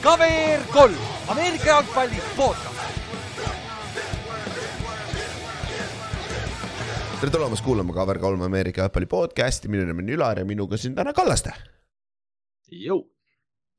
KVR 0.00 0.62
kolm, 0.72 0.94
Ameerika 1.28 1.66
jalgpalli 1.66 2.22
podcast. 2.36 2.80
tere 7.20 7.30
tulemast 7.30 7.64
kuulama 7.64 7.92
Cover 7.92 8.18
kolm 8.18 8.42
Ameerika 8.42 8.80
jalgpalli 8.80 9.06
podcast'i, 9.06 9.68
minu 9.68 9.84
nimi 9.84 10.02
on 10.02 10.08
Ülar 10.16 10.38
ja 10.40 10.44
minuga 10.44 10.76
siin 10.80 10.94
täna 10.96 11.12
Kallaste. 11.12 11.52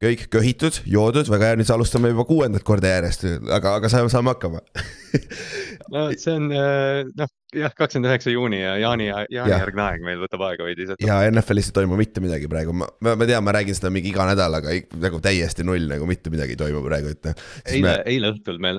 kõik 0.02 0.28
köhitud, 0.34 0.82
joodud, 0.86 1.30
väga 1.30 1.52
hea, 1.52 1.58
nüüd 1.60 1.70
alustame 1.74 2.10
juba 2.14 2.26
kuuendat 2.30 2.64
korda 2.66 2.90
järjest, 2.96 3.26
aga, 3.50 3.76
aga 3.82 3.90
saame, 3.90 4.10
saame 4.14 4.34
hakkama 4.34 4.62
no 5.94 6.08
see 6.18 6.34
on 6.34 6.50
äh, 6.56 7.04
noh, 7.18 7.30
jah, 7.56 7.74
kakskümmend 7.76 8.10
üheksa 8.10 8.34
juuni 8.34 8.62
ja 8.62 8.76
Jaani, 8.82 9.08
Jaani 9.12 9.36
Jah. 9.36 9.50
järgne 9.52 9.86
aeg 9.86 10.06
meil 10.06 10.22
võtab 10.24 10.46
aega 10.48 10.68
veidi. 10.68 10.88
ja 11.04 11.22
NFL-is 11.30 11.72
ei 11.72 11.78
toimu 11.82 12.00
mitte 12.00 12.24
midagi 12.24 12.50
praegu, 12.52 12.76
ma, 12.76 12.90
ma, 13.06 13.16
tean, 13.26 13.44
ma 13.46 13.56
räägin 13.56 13.78
seda 13.78 13.92
mingi 13.94 14.14
iga 14.14 14.28
nädal, 14.30 14.60
aga 14.62 14.76
nagu 15.02 15.22
täiesti 15.24 15.66
null 15.68 15.90
nagu 15.92 16.08
mitte 16.10 16.34
midagi 16.34 16.56
ei 16.56 16.62
toimu 16.62 16.84
praegu, 16.86 17.16
et. 17.16 17.34
eile, 17.76 17.98
eile 18.10 18.36
õhtul 18.36 18.62
me, 18.64 18.76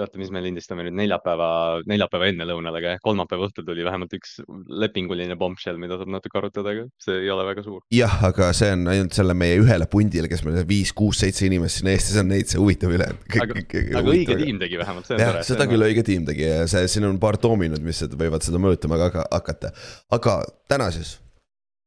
oota, 0.00 0.18
mis 0.18 0.30
me 0.34 0.42
lindistame 0.44 0.84
nüüd 0.86 0.96
neljapäeva, 0.98 1.48
neljapäeva 1.88 2.28
ennelõunal, 2.30 2.78
aga 2.78 2.94
jah, 2.94 3.02
kolmapäeva 3.04 3.48
õhtul 3.48 3.66
tuli 3.66 3.84
vähemalt 3.86 4.14
üks 4.16 4.36
lepinguline 4.82 5.36
bombshell, 5.38 5.78
mida 5.80 5.98
saab 6.00 6.10
natuke 6.14 6.38
arutada, 6.40 6.74
aga 6.74 6.86
see 7.02 7.20
ei 7.24 7.30
ole 7.32 7.46
väga 7.48 7.64
suur. 7.66 7.82
jah, 7.94 8.16
aga 8.28 8.50
see 8.56 8.72
on 8.74 8.86
ainult 8.94 9.16
selle 9.16 9.36
meie 9.38 9.58
ühele 9.62 9.88
pundile, 9.90 10.30
kes 10.30 10.44
meil 10.46 10.62
viis, 10.68 10.94
kuus, 10.96 11.20
seitse 11.22 11.46
inimest 11.48 11.80
siin 11.80 11.92
Eestis 11.94 12.18
on, 12.20 12.30
neid 12.32 12.50
see 12.50 12.60
huvitab 12.60 12.94
üle. 12.96 13.10
aga, 13.30 13.60
aga 14.00 14.04
õige 14.14 14.38
tiim 14.40 14.60
tegi 14.62 14.80
vähemalt, 14.80 15.08
see 15.08 15.18
on 15.18 15.24
tore,. 15.24 15.44
seda 15.50 15.68
küll 15.70 15.88
õige 15.88 16.06
tiim 16.06 16.26
tegi 16.28 16.46
ja 16.48 16.64
see, 16.70 16.88
siin 16.90 17.08
on 17.08 17.20
paar 17.22 17.38
doominut, 17.64 17.84
mis 17.84 18.02
võivad 18.14 18.44
seda 18.44 18.60
mõjutama 18.60 18.98
ka 19.00 19.10
ka 19.14 19.26
hakata. 19.32 19.72
aga 20.12 20.40
täna 20.68 20.90
siis, 20.94 21.18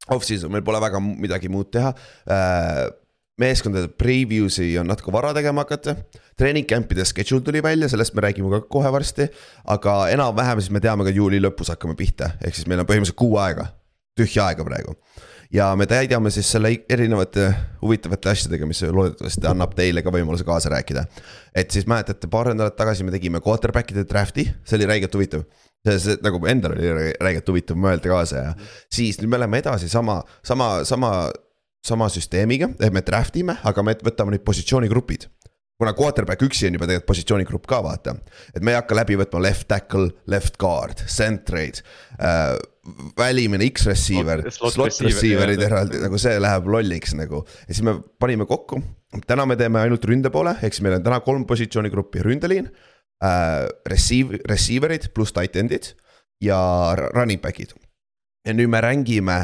off-season, 0.10 0.52
meil 0.52 0.66
pole 0.66 0.82
väga 0.82 1.02
midagi 1.04 1.50
muud 1.50 1.72
teha 1.72 1.94
äh,. 2.30 2.88
meeskondade 3.38 3.92
preview'si 3.94 4.72
on 4.82 4.88
natuke 4.90 5.14
vara 5.14 5.34
tegema 5.34 5.62
hakata. 5.62 5.96
treening 6.38 6.68
camp'ide 6.68 7.06
schedule 7.06 7.42
tuli 7.42 7.62
välja, 7.64 7.90
sellest 7.90 8.16
me 8.16 8.22
räägime 8.22 8.50
ka 8.50 8.62
kohe 8.68 8.92
varsti. 8.92 9.30
aga 9.66 10.10
enam-vähem 10.10 10.62
siis 10.62 10.72
me 10.72 10.80
teame 10.80 11.04
ka 11.04 11.14
juuli 11.14 11.40
lõpus 11.40 11.74
hakkame 11.74 11.96
pihta, 11.96 12.32
ehk 12.42 12.56
siis 12.56 12.68
meil 12.68 12.80
on 12.80 12.90
põhimõtteliselt 12.90 13.20
kuu 13.20 13.38
aega, 13.38 13.74
tühja 14.18 14.50
aega 14.50 14.66
praegu 14.66 14.98
ja 15.54 15.70
me 15.76 15.86
täidame 15.88 16.32
siis 16.34 16.50
selle 16.52 16.72
erinevate 16.90 17.48
huvitavate 17.82 18.32
asjadega, 18.32 18.68
mis 18.68 18.82
loodetavasti 18.84 19.48
annab 19.50 19.76
teile 19.78 20.04
ka 20.04 20.12
võimaluse 20.14 20.46
kaasa 20.48 20.72
rääkida. 20.74 21.06
et 21.56 21.72
siis 21.72 21.88
mäletate, 21.88 22.28
paar 22.28 22.52
nädalat 22.52 22.76
tagasi 22.76 23.04
me 23.04 23.12
tegime 23.12 23.40
quarterback'ide 23.40 24.04
draft'i, 24.10 24.48
see 24.66 24.78
oli 24.78 24.86
räigelt 24.86 25.14
huvitav. 25.14 25.46
see, 25.88 25.98
see 26.04 26.20
nagu 26.26 26.42
endal 26.52 26.76
oli 26.78 26.94
rä- 27.00 27.16
räigelt 27.30 27.50
huvitav 27.52 27.80
mõelda 27.80 28.12
kaasa 28.12 28.44
ja 28.44 28.54
siis 28.94 29.22
nüüd 29.22 29.32
me 29.34 29.42
läheme 29.42 29.64
edasi 29.64 29.90
sama, 29.92 30.20
sama, 30.46 30.70
sama, 30.88 31.12
sama 31.86 32.12
süsteemiga, 32.14 32.70
et 32.84 32.94
me 32.94 33.04
draft 33.06 33.40
ime, 33.40 33.58
aga 33.68 33.86
me 33.86 33.96
võtame 34.04 34.36
nüüd 34.36 34.46
positsioonigrupid 34.48 35.30
kuna 35.78 35.94
quarterback 35.94 36.42
üksi 36.42 36.68
on 36.68 36.78
juba 36.78 36.88
tegelikult 36.90 37.12
positsioonigrupp 37.12 37.68
ka 37.70 37.80
vaata, 37.86 38.16
et 38.56 38.64
me 38.66 38.74
ei 38.74 38.80
hakka 38.80 38.98
läbi 38.98 39.18
võtma 39.20 39.42
left 39.46 39.68
tackle, 39.70 40.10
left 40.30 40.58
guard, 40.62 41.04
centreid 41.12 41.84
äh,. 42.18 42.58
välimine 43.20 43.68
X-receiver, 43.68 44.46
Slot- 44.48 44.56
slot 44.58 44.74
slot 44.74 44.88
receiver, 45.06 45.44
receiver'id 45.44 45.64
eraldi 45.68 46.00
nagu 46.02 46.18
see 46.22 46.38
läheb 46.40 46.70
lolliks 46.72 47.14
nagu. 47.20 47.44
ja 47.68 47.74
siis 47.76 47.84
me 47.86 47.98
panime 48.20 48.48
kokku, 48.50 48.80
täna 49.28 49.46
me 49.46 49.58
teeme 49.60 49.84
ainult 49.84 50.06
ründe 50.08 50.32
poole, 50.34 50.56
ehk 50.62 50.74
siis 50.74 50.86
meil 50.86 50.98
on 50.98 51.06
täna 51.06 51.20
kolm 51.26 51.46
positsioonigruppi, 51.50 52.26
ründeliin 52.26 52.72
äh,. 52.72 52.97
Receive, 53.90 54.38
receiver'id 54.46 55.08
pluss 55.10 55.34
tight 55.34 55.56
end'id 55.58 55.88
ja 56.44 56.58
running 57.16 57.42
back'id. 57.42 57.72
ja 58.46 58.54
nüüd 58.54 58.70
me 58.70 58.82
rängime 58.82 59.38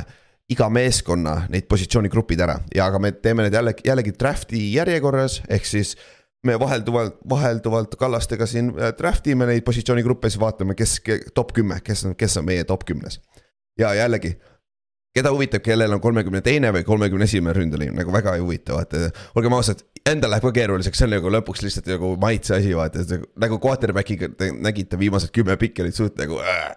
iga 0.54 0.68
meeskonna 0.70 1.48
neid 1.50 1.66
positsioonigrupid 1.72 2.44
ära 2.46 2.60
ja 2.76 2.86
aga 2.86 3.00
me 3.00 3.12
teeme 3.12 3.44
need 3.44 3.56
jälle, 3.58 3.74
jällegi 3.86 4.14
draft'i 4.20 4.62
järjekorras, 4.76 5.42
ehk 5.50 5.66
siis 5.66 5.96
me 6.44 6.60
vahelduvalt, 6.60 7.18
vahelduvalt 7.30 7.96
Kallastega 8.00 8.46
siin 8.46 8.74
äh, 8.78 8.94
draft 8.98 9.28
ime 9.28 9.48
neid 9.48 9.64
positsioonigruppe, 9.66 10.30
siis 10.30 10.42
vaatame, 10.42 10.76
kes, 10.76 11.00
top 11.34 11.54
kümme, 11.56 11.80
kes 11.84 12.06
on, 12.06 12.16
kes 12.20 12.38
on 12.38 12.46
meie 12.46 12.64
top 12.68 12.86
kümnes. 12.86 13.22
ja 13.80 13.94
jällegi, 13.94 14.36
keda 15.14 15.32
huvitab, 15.34 15.62
kellel 15.66 15.94
on 15.94 16.02
kolmekümne 16.02 16.42
teine 16.46 16.72
või 16.74 16.86
kolmekümne 16.88 17.28
esimene 17.30 17.54
ründeliin, 17.58 17.94
nagu 17.98 18.14
väga 18.14 18.36
ei 18.38 18.42
huvita, 18.42 18.78
vaata. 18.80 19.10
olgem 19.38 19.54
ausad, 19.54 19.84
endal 20.10 20.34
läheb 20.34 20.48
ka 20.48 20.54
keeruliseks, 20.58 21.00
see 21.00 21.10
on 21.10 21.16
nagu 21.18 21.34
lõpuks 21.38 21.62
lihtsalt 21.66 21.92
nagu 21.94 22.16
maitse 22.22 22.58
asi, 22.58 22.74
vaata, 22.78 23.06
nagu 23.44 23.60
quarterback'iga 23.62 24.34
te 24.40 24.50
nägite 24.58 25.00
viimased 25.00 25.34
kümme 25.36 25.58
pikki 25.62 25.86
olid 25.86 25.98
suht 25.98 26.18
nagu 26.18 26.42
äh.. 26.42 26.74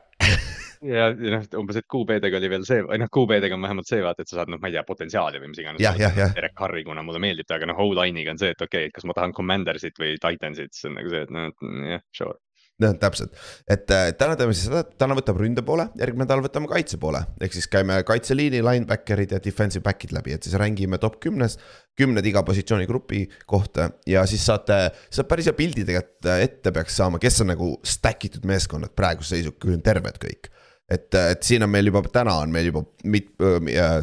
ja, 0.84 1.08
noh, 1.16 1.48
umbes, 1.62 1.80
et 1.80 1.88
QB-dega 1.92 2.36
oli 2.36 2.52
veel 2.52 2.69
see, 2.69 2.84
või 2.84 3.00
noh, 3.00 3.10
QB-dega 3.16 3.56
on 3.56 3.64
vähemalt 3.64 3.88
see 3.88 4.04
vaata, 4.04 4.25
et 4.25 4.32
sa 4.32 4.42
saad, 4.42 4.52
noh, 4.52 4.60
ma 4.60 4.69
ei 4.69 4.76
tea, 4.76 4.84
potentsiaali 4.86 5.41
või 5.41 5.54
mis 5.54 5.62
iganes. 5.62 5.80
Jah, 5.82 5.96
jah, 6.00 6.12
jah. 6.20 6.34
Derek 6.36 6.60
Harri, 6.60 6.84
kuna 6.84 7.04
mulle 7.06 7.22
meeldib 7.25 7.48
ta, 7.48 7.56
aga 7.56 7.70
noh, 7.72 7.80
O-line'iga 7.86 8.36
on 8.36 8.42
see, 8.42 8.52
et 8.52 8.60
okei 8.60 8.84
okay,, 8.84 8.92
et 8.92 8.96
kas 8.96 9.08
ma 9.08 9.16
tahan 9.16 9.32
Commandersit 9.36 9.96
või 10.02 10.19
Titansit, 10.20 10.76
siis 10.76 10.91
on 10.91 11.00
nagu 11.00 11.12
see, 11.12 11.25
et 11.25 11.32
noh, 11.32 11.48
jah, 11.88 12.04
sure. 12.16 12.36
noh, 12.82 12.92
täpselt, 13.00 13.37
et 13.72 13.91
äh, 13.94 14.10
täna 14.19 14.37
teeme 14.37 14.54
siis 14.54 14.66
seda, 14.69 14.82
et 14.84 14.97
täna 15.00 15.16
võtame 15.16 15.41
ründe 15.41 15.62
poole, 15.66 15.87
järgmine 15.97 16.26
nädal 16.26 16.42
võtame 16.44 16.69
kaitse 16.69 16.98
poole, 17.00 17.22
ehk 17.41 17.56
siis 17.56 17.69
käime 17.72 17.97
kaitseliini, 18.06 18.60
linebacker'id 18.64 19.32
ja 19.32 19.41
defensive 19.42 19.84
back'id 19.87 20.12
läbi, 20.16 20.34
et 20.37 20.44
siis 20.44 20.59
rängime 20.60 21.00
top 21.03 21.19
kümnes. 21.22 21.56
kümned 21.97 22.26
iga 22.28 22.42
positsioonigrupi 22.44 23.22
kohta 23.48 23.88
ja 24.06 24.26
siis 24.28 24.42
saate, 24.44 24.91
saab 25.09 25.28
päris 25.31 25.47
hea 25.48 25.56
pildi 25.56 25.87
tegelikult 25.87 26.28
äh, 26.28 26.42
ette 26.44 26.72
peaks 26.72 26.98
saama, 27.00 27.20
kes 27.22 27.41
on 27.41 27.54
nagu 27.54 27.70
stack 27.84 28.28
itud 28.28 28.44
meeskonnad 28.44 28.93
praeguse 28.93 29.37
seisuga, 29.37 29.56
kui 29.62 29.72
on 29.72 29.81
terved 29.82 30.20
kõik. 30.20 30.50
et, 30.93 31.08
et 31.14 31.43
siin 31.43 31.64
on 31.64 31.72
meil 31.72 31.88
juba 31.88 32.04
täna 32.12 32.37
on 32.44 32.53
meil 32.53 32.69
juba 32.69 32.84
mit,, 33.04 33.32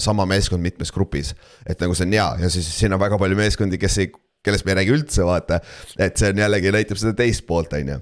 sama 0.03 0.25
meeskond 0.25 0.63
mitmes 0.63 0.91
grupis, 0.91 1.35
et 1.69 1.79
nagu 1.79 1.93
see 1.93 2.09
on 2.09 2.17
hea 2.17 2.29
ja 2.41 2.49
siis 2.49 2.73
siin 2.79 2.93
on 2.93 2.99
väga 2.99 3.21
palju 3.21 3.37
meeskondi, 3.37 3.77
kes 3.77 3.99
ei, 4.01 4.09
kellest 4.43 4.65
me 4.65 4.73
ei 4.73 4.81
räägi 4.81 4.97
üldse, 4.97 5.23
vaata. 5.23 5.61
et 5.99 6.17
see 6.17 6.33
on 6.33 6.41
jällegi 6.41 6.73
näitab 6.73 6.99
seda 6.99 7.13
teist 7.21 7.45
poolt, 7.47 7.77
on 7.77 7.93
ju, 7.93 8.01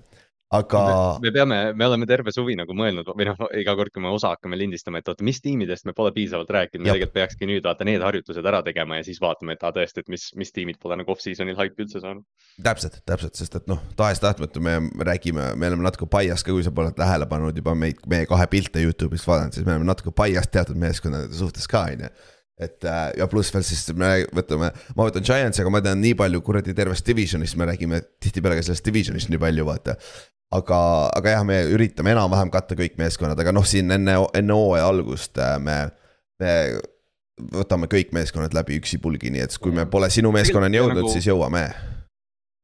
aga 0.52 0.82
me 1.24 1.32
peame, 1.32 1.58
me 1.78 1.88
oleme 1.88 2.08
terve 2.10 2.34
suvi 2.36 2.58
nagu 2.60 2.76
mõelnud 2.76 3.08
või 3.08 3.28
noh, 3.30 3.40
iga 3.56 3.76
kord, 3.80 3.94
kui 3.94 4.04
me 4.04 4.12
osa 4.12 4.34
hakkame 4.34 4.58
lindistama, 4.60 5.00
et 5.00 5.08
oota, 5.12 5.24
mis 5.24 5.40
tiimidest 5.44 5.88
me 5.88 5.94
pole 5.96 6.12
piisavalt 6.16 6.52
rääkinud, 6.52 6.84
me 6.84 6.92
tegelikult 6.92 7.16
peakski 7.16 7.48
nüüd 7.48 7.64
vaata 7.68 7.88
need 7.88 8.04
harjutused 8.04 8.50
ära 8.52 8.60
tegema 8.66 9.00
ja 9.00 9.06
siis 9.08 9.22
vaatame, 9.24 9.56
et 9.56 9.64
aa 9.64 9.72
tõesti, 9.76 10.04
et 10.04 10.12
mis, 10.12 10.28
mis 10.40 10.52
tiimid 10.56 10.80
pole 10.82 10.98
nagu 11.00 11.14
off-season'il 11.14 11.60
haipi 11.60 11.86
üldse 11.86 12.02
saanud. 12.04 12.26
täpselt, 12.64 13.00
täpselt, 13.08 13.40
sest 13.40 13.56
et 13.62 13.72
noh, 13.72 13.80
tahes-tahtmata 14.00 14.64
me 14.64 14.76
räägime, 15.08 15.54
me 15.56 15.72
oleme 15.72 15.88
natuke 15.88 16.10
bias 16.12 16.44
ka, 16.44 16.52
kui 16.52 16.66
sa 16.68 16.74
pole 16.76 16.92
tähele 16.98 17.30
pannud 17.32 17.56
juba 17.58 17.76
meid, 17.78 18.04
meie 18.12 18.28
kahe 18.30 18.50
pilte 18.52 18.84
Youtube'ist 18.84 19.30
vaadanud, 19.30 19.56
siis 19.56 19.68
me 19.68 19.78
oleme 19.78 19.88
natuke 19.88 20.12
bias 20.16 20.52
teatud 20.52 20.80
meeskondade 20.80 21.32
suhtes 21.38 21.70
ka, 21.72 21.86
on 21.94 22.06
ju. 22.08 22.12
et 22.62 22.86
äh, 22.86 23.08
ja 23.18 23.26
pluss 23.32 23.54
veel 23.54 23.64
siis 23.66 23.88
me 23.98 24.12
võtame, 24.36 24.74
ma 24.98 25.08
võtan 25.08 25.24
Giantsi, 25.26 25.64
aga 25.64 25.72
ma 25.74 25.82
tean 25.82 26.04
nii 26.04 26.14
palju 26.20 26.44
kuradi 26.46 26.76
tervest 26.78 27.08
division'ist, 27.08 27.56
me 27.58 27.66
räägime 27.72 28.04
tihtipeale 28.22 28.60
ka 28.60 28.68
sellest 28.68 28.86
division'ist 28.86 29.32
nii 29.32 29.42
palju, 29.42 29.66
vaata. 29.66 29.96
aga, 30.52 30.80
aga 31.16 31.36
jah, 31.36 31.44
me 31.48 31.60
üritame 31.72 32.14
enam-vähem 32.16 32.52
katta 32.54 32.76
kõik 32.80 32.98
meeskonnad, 33.00 33.40
aga 33.40 33.54
noh, 33.56 33.66
siin 33.68 33.92
enne, 33.96 34.18
enne 34.38 34.58
hooaja 34.58 34.90
algust 34.92 35.40
äh, 35.42 35.56
me, 35.64 35.78
me 36.42 36.56
võtame 37.56 37.88
kõik 37.92 38.12
meeskonnad 38.16 38.54
läbi 38.54 38.78
üksipulgi, 38.82 39.32
nii 39.34 39.46
et 39.48 39.58
kui 39.62 39.74
me 39.76 39.88
pole 39.90 40.10
sinu 40.14 40.34
meeskonnani 40.36 40.78
jõudnud, 40.82 41.04
nagu- 41.04 41.14
siis 41.14 41.30
jõuame 41.32 41.66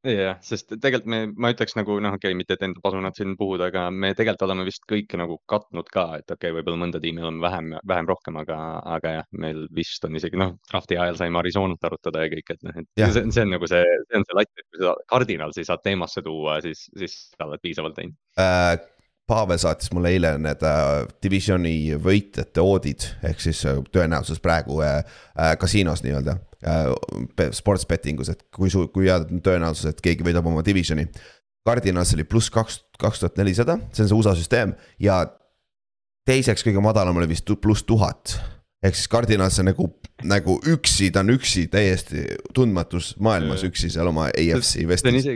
jah, 0.06 0.36
sest 0.44 0.70
tegelikult 0.70 1.08
me, 1.10 1.20
ma 1.34 1.50
ütleks 1.52 1.74
nagu 1.78 1.96
noh, 2.02 2.14
okei 2.18 2.30
okay,, 2.30 2.38
mitte 2.38 2.54
et 2.54 2.64
enda 2.66 2.82
pasunat 2.82 3.18
siin 3.18 3.34
puhuda, 3.38 3.68
aga 3.72 3.88
me 3.90 4.12
tegelikult 4.14 4.46
oleme 4.46 4.66
vist 4.68 4.84
kõike 4.90 5.18
nagu 5.20 5.38
katnud 5.50 5.88
ka, 5.92 6.06
et 6.20 6.26
okei 6.26 6.50
okay,, 6.50 6.56
võib-olla 6.58 6.82
mõnda 6.84 7.00
tiimi 7.02 7.24
oleme 7.24 7.42
vähem, 7.44 7.72
vähem 7.88 8.10
rohkem, 8.10 8.38
aga, 8.42 8.58
aga 8.98 9.14
jah, 9.18 9.30
meil 9.44 9.64
vist 9.74 10.04
on 10.06 10.18
isegi 10.18 10.38
noh, 10.40 10.54
drafti 10.70 10.98
ajal 10.98 11.18
saime 11.20 11.42
Arizonat 11.42 11.88
arutada 11.90 12.26
ja 12.26 12.34
kõik, 12.34 12.54
et 12.54 12.62
noh, 12.68 12.76
et 12.78 13.02
Jah. 13.02 13.14
see, 13.14 13.26
see 13.34 13.46
on 13.46 13.56
nagu 13.56 13.70
see, 13.70 13.96
see 14.06 14.20
on 14.20 14.28
see 14.28 14.38
latt, 14.38 14.54
et 14.54 14.68
kui 14.68 14.84
sa 14.84 14.94
Cardinalsi 15.10 15.66
saad 15.66 15.82
teemasse 15.86 16.22
tuua, 16.26 16.60
siis, 16.64 16.86
siis 16.98 17.18
sa 17.34 17.48
oled 17.48 17.64
piisavalt 17.64 17.98
teinud. 17.98 18.16
äh,. 18.38 18.78
Pavel 19.28 19.58
saatis 19.60 19.90
mulle 19.92 20.08
eile 20.16 20.30
need 20.40 20.62
äh, 20.64 21.02
divisioni 21.20 21.92
võitjate 22.00 22.62
oodid 22.64 23.04
ehk 23.28 23.42
siis 23.44 23.60
äh, 23.68 23.82
tõenäosus 23.92 24.40
praegu 24.40 24.80
äh, 24.80 25.02
äh, 25.36 25.52
kasiinos 25.60 26.00
nii-öelda. 26.00 26.38
Sports 27.54 27.86
betting 27.86 28.20
us, 28.20 28.32
et 28.32 28.44
kui 28.54 28.70
su, 28.72 28.88
kui 28.94 29.06
head 29.06 29.30
on 29.30 29.42
tõenäosus, 29.44 29.92
et 29.92 30.00
keegi 30.02 30.26
võidab 30.26 30.46
oma 30.50 30.64
divisioni. 30.66 31.06
Cardinals 31.68 32.14
oli 32.16 32.24
pluss 32.24 32.50
kaks, 32.50 32.80
kaks 32.98 33.22
tuhat 33.22 33.38
nelisada, 33.38 33.76
see 33.92 34.04
on 34.04 34.10
see 34.10 34.18
USA 34.18 34.34
süsteem 34.38 34.72
ja 35.02 35.20
teiseks 36.26 36.64
kõige 36.66 36.82
madalam 36.82 37.18
oli 37.20 37.28
vist 37.30 37.50
pluss 37.62 37.84
tuhat 37.86 38.38
ehk 38.82 38.94
siis 38.94 39.10
Cardinals 39.10 39.58
on 39.58 39.68
nagu, 39.70 39.88
nagu 40.26 40.58
üksi, 40.70 41.10
ta 41.14 41.24
on 41.24 41.34
üksi 41.34 41.66
täiesti 41.72 42.24
tundmatus 42.54 43.14
maailmas 43.22 43.64
üksi 43.66 43.90
seal 43.92 44.10
oma 44.10 44.28
AFC 44.30 44.84
vestis. 44.88 45.28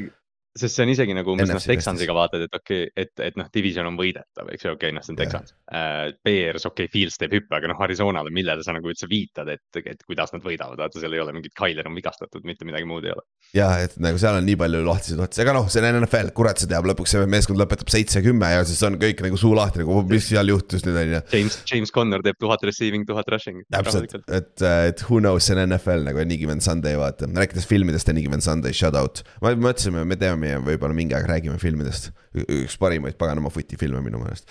Sest 0.58 0.76
see 0.76 0.84
on 0.84 0.92
isegi 0.92 1.14
nagu 1.16 1.32
umbes 1.32 1.48
noh 1.48 1.64
Texansiga 1.64 2.14
vaatad, 2.16 2.44
et 2.46 2.56
okei 2.56 2.84
okay,, 2.88 3.04
et, 3.04 3.12
et 3.28 3.38
noh, 3.40 3.48
division 3.54 3.88
on 3.88 3.96
võidetav, 3.96 4.50
eks 4.52 4.66
ju, 4.66 4.74
okei 4.74 4.90
okay,, 4.90 4.96
noh, 4.96 5.04
see 5.06 5.14
on. 5.14 5.20
Texans 5.22 5.54
uh,. 5.54 6.12
Bears, 6.26 6.66
okei 6.68 6.88
okay,, 6.88 6.92
Fields 6.92 7.16
teeb 7.20 7.36
hüppe, 7.38 7.56
aga 7.56 7.70
noh, 7.72 7.80
Arizonale, 7.86 8.32
millele 8.34 8.64
sa 8.66 8.74
nagu 8.76 8.92
üldse 8.92 9.08
viitad, 9.10 9.48
et, 9.52 9.80
et 9.80 10.04
kuidas 10.04 10.34
nad 10.34 10.44
võidavad, 10.44 10.80
vaata 10.80 11.00
seal 11.00 11.16
ei 11.16 11.22
ole 11.24 11.34
mingit, 11.36 11.54
Tyler 11.58 11.88
on 11.88 11.96
vigastatud, 11.96 12.44
mitte 12.48 12.68
midagi 12.68 12.88
muud 12.88 13.08
ei 13.08 13.14
ole. 13.14 13.24
jah, 13.52 13.74
et 13.84 13.94
nagu 14.00 14.16
seal 14.20 14.38
on 14.38 14.46
nii 14.46 14.56
palju 14.60 14.80
lahtiseid 14.86 15.20
otsi, 15.20 15.42
aga 15.44 15.52
noh, 15.56 15.66
see 15.72 15.82
on 15.84 15.98
NFL, 16.00 16.30
kurat, 16.36 16.60
see 16.60 16.70
teab, 16.70 16.86
lõpuks 16.88 17.12
see 17.12 17.26
meeskond 17.28 17.60
lõpetab 17.60 17.90
seitse-kümme 17.92 18.48
ja 18.48 18.62
siis 18.68 18.80
on 18.88 18.96
kõik 19.00 19.20
nagu 19.26 19.40
suu 19.40 19.52
lahti 19.56 19.82
nagu, 19.82 19.98
mis 20.08 20.24
seal 20.30 20.48
juhtus 20.48 20.86
nüüd 20.86 20.96
on 20.96 21.12
ju. 21.12 21.20
James, 21.34 21.58
James 21.68 21.92
Conner 21.92 22.24
teeb 22.24 22.38
tuhat 22.40 22.64
receiving, 22.64 23.04
tuhat 23.08 23.28
rushing. 23.32 23.60
täpselt, 23.72 24.16
et, 24.32 24.64
et 24.64 25.04
who 25.04 25.20
knows, 25.20 25.44
see 25.44 25.56
on 25.56 25.66
NFL 25.66 26.08
nagu 26.08 26.22
Any 26.24 26.40
Given 26.40 26.64
Sunday, 26.64 26.96
vaata, 27.00 27.28
rääkides 27.28 27.68
filmidest, 27.68 28.08
Any 28.08 28.24
Given 28.24 28.44
Sunday, 28.44 28.72
shout 28.76 28.96
out. 28.96 29.20
me 29.44 29.52
mõtlesime, 29.68 30.06
me 30.08 30.16
teeme 30.20 30.56
võib-olla 30.64 30.96
mingi 30.96 31.18
aeg 31.18 31.28
räägime 31.28 31.60
filmidest, 31.60 32.10
üks 32.46 32.80
parimaid 32.80 33.20
paganama 33.20 33.52
footi 33.52 33.76
filme 33.80 34.00
minu 34.04 34.22
meelest. 34.24 34.48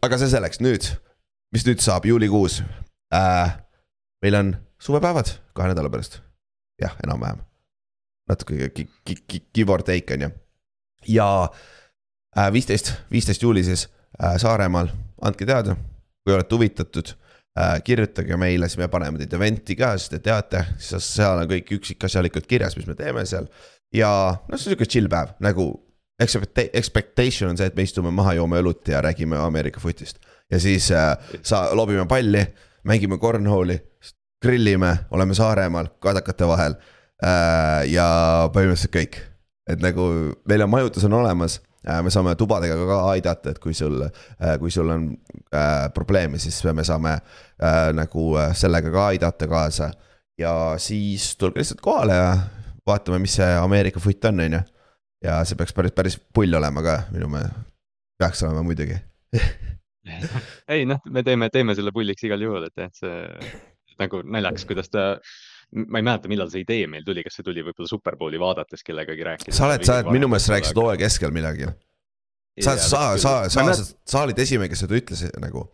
aga 0.00 0.16
see 0.16 0.32
selleks, 0.32 0.64
nüüd, 0.64 0.88
mis 1.52 1.68
nüüd 1.68 1.84
saab 1.84 2.08
juulikuus 2.08 2.62
äh,? 3.12 3.58
meil 4.24 4.40
on 4.40 4.56
suvepäevad 4.80 5.36
kahe 5.52 5.74
nädala 5.74 5.92
pärast, 5.92 6.22
jah, 6.80 6.96
enam-vähem. 7.04 7.44
Natuke 8.30 8.70
give 9.54 9.72
or 9.72 9.82
take 9.82 10.14
on 10.14 10.26
ju. 10.26 10.30
ja 11.08 11.28
äh, 12.38 12.52
viisteist, 12.52 12.92
viisteist 13.10 13.42
juuli 13.42 13.64
siis 13.64 13.88
äh, 14.22 14.36
Saaremaal, 14.36 14.88
andke 15.22 15.46
teada, 15.46 15.76
kui 16.24 16.34
olete 16.34 16.54
huvitatud 16.54 17.12
äh, 17.58 17.82
kirjutage 17.84 18.36
meile, 18.36 18.68
siis 18.68 18.78
me 18.78 18.88
paneme 18.88 19.18
teid 19.18 19.34
event'i 19.38 19.76
ka, 19.76 19.94
siis 19.98 20.12
te 20.14 20.22
teate, 20.22 20.64
siis 20.78 21.08
seal 21.16 21.42
on 21.42 21.50
kõik 21.50 21.74
üksikasjalikult 21.78 22.46
kirjas, 22.50 22.76
mis 22.78 22.86
me 22.86 22.98
teeme 22.98 23.26
seal. 23.26 23.48
ja 23.94 24.10
noh, 24.48 24.58
see 24.58 24.70
on 24.70 24.76
sihuke 24.76 24.88
chill 24.88 25.10
päev 25.12 25.34
nagu 25.42 25.72
expecta- 26.22 26.70
expectation 26.72 27.50
on 27.50 27.56
see, 27.58 27.66
et 27.66 27.76
me 27.76 27.86
istume 27.86 28.10
maha, 28.14 28.36
joome 28.38 28.60
õlut 28.62 28.88
ja 28.88 29.02
räägime 29.04 29.36
Ameerika 29.36 29.80
footist. 29.80 30.18
ja 30.50 30.60
siis 30.60 30.90
äh, 30.92 31.16
sa 31.42 31.68
lobime 31.76 32.06
palli, 32.06 32.46
mängime 32.84 33.18
cornhole'i, 33.18 33.80
grillime, 34.42 34.96
oleme 35.10 35.34
Saaremaal 35.34 35.88
kadakate 36.02 36.46
vahel. 36.48 36.74
Ja 37.22 38.06
põhimõtteliselt 38.54 38.94
kõik, 38.96 39.18
et 39.70 39.82
nagu 39.84 40.06
meil 40.48 40.64
on 40.64 40.70
majutus 40.72 41.04
on 41.06 41.20
olemas 41.20 41.60
äh, 41.60 41.68
me 42.02 42.10
saame 42.10 42.34
tubadega 42.38 42.76
ka 42.86 42.98
aidata, 43.10 43.52
et 43.52 43.58
kui 43.62 43.74
sul, 43.74 44.04
kui 44.60 44.70
sul 44.70 44.90
on 44.92 45.08
äh, 45.54 45.88
probleeme, 45.94 46.38
siis 46.38 46.60
me 46.74 46.84
saame 46.86 47.16
äh, 47.16 47.90
nagu 47.96 48.36
äh, 48.38 48.52
sellega 48.56 48.90
ka 48.90 49.06
aidata 49.06 49.48
kaasa. 49.48 49.90
ja 50.38 50.74
siis 50.78 51.36
tulge 51.36 51.60
lihtsalt 51.60 51.80
kohale 51.80 52.14
ja 52.14 52.36
vaatame, 52.86 53.18
mis 53.18 53.34
see 53.36 53.50
Ameerika 53.56 54.00
foot 54.00 54.24
on, 54.24 54.40
on 54.40 54.52
ju. 54.52 54.60
ja 55.24 55.42
see 55.44 55.56
peaks 55.56 55.74
päris, 55.74 55.92
päris 55.92 56.18
pull 56.34 56.54
olema 56.54 56.82
ka 56.82 57.02
minu 57.12 57.28
meelest, 57.28 57.68
peaks 58.18 58.42
olema 58.42 58.62
muidugi. 58.62 58.96
ei 60.68 60.86
noh, 60.86 61.02
me 61.10 61.22
teeme, 61.22 61.50
teeme 61.50 61.74
selle 61.74 61.92
pulliks 61.92 62.24
igal 62.24 62.42
juhul, 62.42 62.66
et 62.70 62.86
jah, 62.86 62.90
see 62.94 63.26
nagu 63.98 64.22
naljakas, 64.24 64.64
kuidas 64.66 64.90
ta, 64.90 65.18
ma 65.72 66.00
ei 66.00 66.04
mäleta, 66.04 66.30
millal 66.30 66.50
see 66.52 66.64
idee 66.66 66.86
meil 66.90 67.04
tuli, 67.06 67.24
kas 67.24 67.38
see 67.38 67.46
tuli 67.46 67.64
võib-olla 67.64 67.88
Superbowli 67.88 68.40
vaadates 68.40 68.84
kellegagi 68.84 69.24
rääkides. 69.28 69.56
sa 69.56 69.68
oled, 69.68 69.84
sa 69.88 70.00
oled 70.00 70.10
minu 70.14 70.28
meelest 70.30 70.52
rääkisid 70.52 70.80
hooaja 70.80 71.00
keskel 71.00 71.32
millalgi. 71.34 71.70
sa, 72.60 72.76
sa, 72.76 73.04
sa, 73.20 73.36
sa, 73.52 73.64
sa 73.72 74.24
olid 74.26 74.42
esimene, 74.44 74.68
kes 74.72 74.84
seda 74.84 74.98
ütles 74.98 75.24
nagu. 75.40 75.64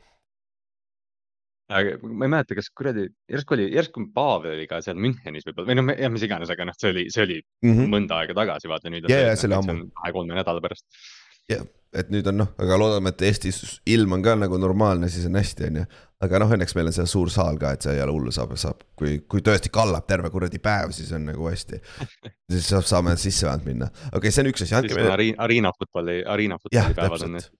aga 1.69 1.99
ma 2.07 2.29
ei 2.29 2.35
mäleta, 2.37 2.57
kas 2.57 2.71
kuradi, 2.71 3.09
järsku 3.29 3.59
oli, 3.59 3.67
järsku 3.75 4.07
Pavel 4.15 4.55
oli 4.55 4.69
ka 4.71 4.79
seal 4.85 5.01
Münchenis 5.03 5.49
võib-olla 5.49 5.73
või 5.73 5.81
noh, 5.81 5.91
jah, 5.99 6.15
mis 6.15 6.25
iganes, 6.29 6.55
aga 6.55 6.71
noh, 6.71 6.79
see 6.79 6.95
oli, 6.95 7.09
see 7.13 7.27
oli 7.27 7.41
mm 7.43 7.75
-hmm. 7.75 7.93
mõnda 7.97 8.23
aega 8.23 8.39
tagasi, 8.39 8.71
vaata 8.71 8.95
nüüd. 8.95 9.11
Jaa, 9.11 9.35
see 9.37 9.51
oli 9.51 9.59
ammu. 9.59 9.91
kahe-kolme 9.99 10.39
nädala 10.39 10.65
pärast. 10.65 10.87
Et 11.97 12.11
nüüd 12.13 12.27
on 12.29 12.37
noh, 12.43 12.51
aga 12.61 12.77
loodame, 12.81 13.13
et 13.15 13.25
Eestis 13.29 13.59
ilm 13.89 14.13
on 14.19 14.25
ka 14.25 14.35
nagu 14.37 14.59
normaalne, 14.61 15.09
siis 15.13 15.27
on 15.29 15.39
hästi, 15.39 15.69
on 15.71 15.79
ju. 15.81 15.85
aga 16.27 16.41
noh, 16.43 16.53
õnneks 16.57 16.75
meil 16.77 16.91
on 16.91 16.97
seal 16.97 17.09
suur 17.11 17.31
saal 17.33 17.61
ka, 17.61 17.73
et 17.77 17.87
see 17.87 17.95
ei 17.97 18.03
ole 18.05 18.15
hullu, 18.15 18.33
saab, 18.35 18.53
saab, 18.61 18.83
kui, 18.99 19.19
kui 19.31 19.45
tõesti 19.45 19.73
kallab 19.73 20.09
terve 20.09 20.31
kuradi 20.35 20.61
päev, 20.63 20.93
siis 20.97 21.13
on 21.17 21.25
nagu 21.31 21.49
hästi. 21.49 21.81
siis 22.53 22.69
saab, 22.75 22.89
saame 22.89 23.17
sisse 23.21 23.49
vähemalt 23.49 23.69
minna, 23.69 23.93
okei 24.11 24.21
okay,, 24.21 24.35
see 24.35 24.45
on 24.45 24.51
üks 24.53 24.67
asi, 24.67 24.77
andke 24.79 24.99
meile. 24.99 25.15
Arena, 25.15 25.41
Arena 25.47 25.73
futbolli, 25.79 26.19
Arena 26.25 26.59
jah, 26.59 26.91
futbolli 26.91 26.99
päevad 27.01 27.29
on 27.29 27.39
need.. 27.39 27.53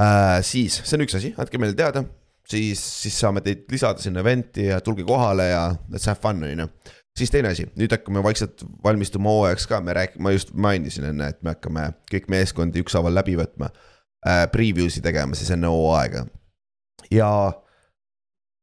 äh,. 0.00 0.40
siis, 0.46 0.80
see 0.82 0.98
on 0.98 1.06
üks 1.06 1.20
asi, 1.20 1.34
andke 1.38 1.62
meile 1.62 1.78
teada, 1.78 2.04
siis, 2.50 2.82
siis 3.04 3.20
saame 3.22 3.44
teid 3.46 3.68
lisada 3.70 4.02
sinna 4.02 4.24
event'i 4.24 4.66
ja 4.70 4.80
tulge 4.84 5.06
kohale 5.06 5.50
ja 5.52 5.68
let's 5.92 6.10
have 6.10 6.18
fun, 6.22 6.42
on 6.46 6.66
ju. 6.66 6.70
Siis 7.18 7.32
teine 7.32 7.52
asi, 7.52 7.66
nüüd 7.78 7.92
hakkame 7.92 8.22
vaikselt 8.24 8.64
valmistuma 8.84 9.32
hooajaks 9.32 9.66
ka, 9.70 9.80
me 9.84 9.94
räägime, 9.96 10.22
ma 10.26 10.34
just 10.34 10.52
mainisin 10.54 11.10
enne, 11.12 11.30
et 11.34 11.42
me 11.42 11.54
hakkame 11.54 11.90
kõik 12.12 12.28
meeskondi 12.32 12.84
ükshaaval 12.84 13.14
läbi 13.20 13.38
võtma 13.40 13.70
äh,. 14.26 14.46
Preview'si 14.52 15.02
tegema 15.04 15.38
siis 15.38 15.50
enne 15.54 15.70
hooaega 15.72 16.26
ja 17.10 17.30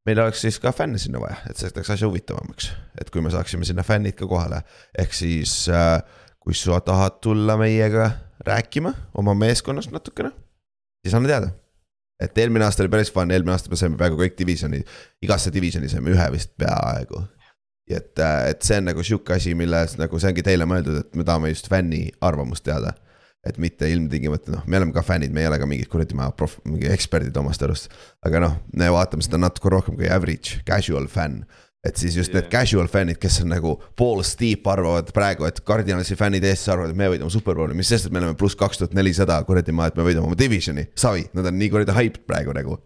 meil 0.07 0.21
oleks 0.23 0.41
siis 0.41 0.59
ka 0.63 0.71
fänne 0.71 0.99
sinna 1.01 1.19
vaja, 1.21 1.41
et 1.49 1.59
see 1.59 1.71
teeks 1.73 1.91
asja 1.95 2.07
huvitavamaks, 2.07 2.71
et 3.01 3.11
kui 3.11 3.23
me 3.23 3.31
saaksime 3.33 3.67
sinna 3.67 3.83
fännid 3.83 4.15
ka 4.19 4.27
kohale, 4.29 4.61
ehk 4.97 5.15
siis 5.15 5.65
äh, 5.73 5.99
kui 6.39 6.55
sa 6.55 6.79
tahad 6.81 7.19
tulla 7.23 7.57
meiega 7.59 8.11
rääkima 8.47 8.93
oma 9.19 9.35
meeskonnast 9.35 9.91
natukene, 9.91 10.31
siis 11.03 11.15
anna 11.17 11.33
teada. 11.33 11.49
et 12.23 12.37
eelmine 12.37 12.65
aasta 12.65 12.81
oli 12.81 12.89
päris 12.89 13.11
fun, 13.13 13.31
eelmine 13.31 13.51
aasta 13.53 13.69
me 13.69 13.77
saime 13.77 13.97
peaaegu 13.97 14.17
kõik 14.17 14.37
divisjoni, 14.39 14.79
igasse 15.21 15.51
divisioni 15.53 15.89
saime 15.89 16.09
ühe 16.15 16.31
vist 16.33 16.55
peaaegu. 16.57 17.21
et, 17.95 18.13
et 18.19 18.63
see 18.65 18.79
on 18.81 18.89
nagu 18.89 19.03
sihuke 19.05 19.35
asi, 19.37 19.53
milles 19.57 19.97
nagu 19.99 20.19
see 20.19 20.31
ongi 20.31 20.45
teile 20.45 20.67
mõeldud, 20.69 21.01
et 21.03 21.19
me 21.19 21.25
tahame 21.27 21.51
just 21.53 21.69
fänni 21.71 22.07
arvamust 22.21 22.65
teada. 22.67 22.95
et 23.47 23.55
mitte 23.63 23.87
ilmtingimata 23.87 24.51
noh, 24.51 24.63
me 24.67 24.75
oleme 24.75 24.91
ka 24.91 24.99
fännid, 25.05 25.31
me 25.31 25.39
ei 25.39 25.47
ole 25.47 25.55
ka 25.61 25.67
mingid 25.69 25.87
kuradi 25.87 26.17
maa 26.17 26.33
prof-, 26.35 26.57
mingi 26.67 26.89
eksperdid 26.91 27.37
omast 27.39 27.61
arust. 27.63 27.93
aga 28.25 28.41
noh, 28.43 28.57
me 28.75 28.89
vaatame 28.91 29.23
seda 29.23 29.39
natuke 29.39 29.71
rohkem 29.71 29.95
kui 29.95 30.09
average, 30.11 30.63
casual 30.67 31.07
fänn. 31.07 31.45
Et 31.87 31.99
siis 31.99 32.17
just 32.17 32.33
need 32.35 32.47
Jah. 32.47 32.51
casual 32.59 32.89
fännid, 32.91 33.19
kes 33.21 33.39
on 33.43 33.51
nagu 33.53 33.73
pool 33.97 34.23
steep 34.27 34.67
arvavad 34.67 35.11
praegu, 35.15 35.47
et 35.47 35.61
Cardinalsi 35.67 36.17
fännid 36.19 36.45
Eestis 36.47 36.71
arvavad, 36.73 36.93
et 36.93 36.99
me 36.99 37.09
võidame 37.13 37.31
superbowli, 37.33 37.77
mis 37.77 37.89
sest, 37.91 38.09
et 38.09 38.15
me 38.15 38.21
oleme 38.21 38.37
pluss 38.39 38.57
kaks 38.59 38.81
tuhat 38.81 38.95
nelisada 38.97 39.39
kuradi 39.47 39.75
maa, 39.75 39.91
et 39.91 39.99
me 39.99 40.05
võidame 40.07 40.29
oma 40.29 40.37
divisioni, 40.39 40.87
savi, 40.97 41.25
nad 41.37 41.47
on 41.49 41.57
nii 41.59 41.71
kuradi 41.73 41.95
hyped 41.97 42.23
praegu 42.27 42.55
nagu. 42.57 42.79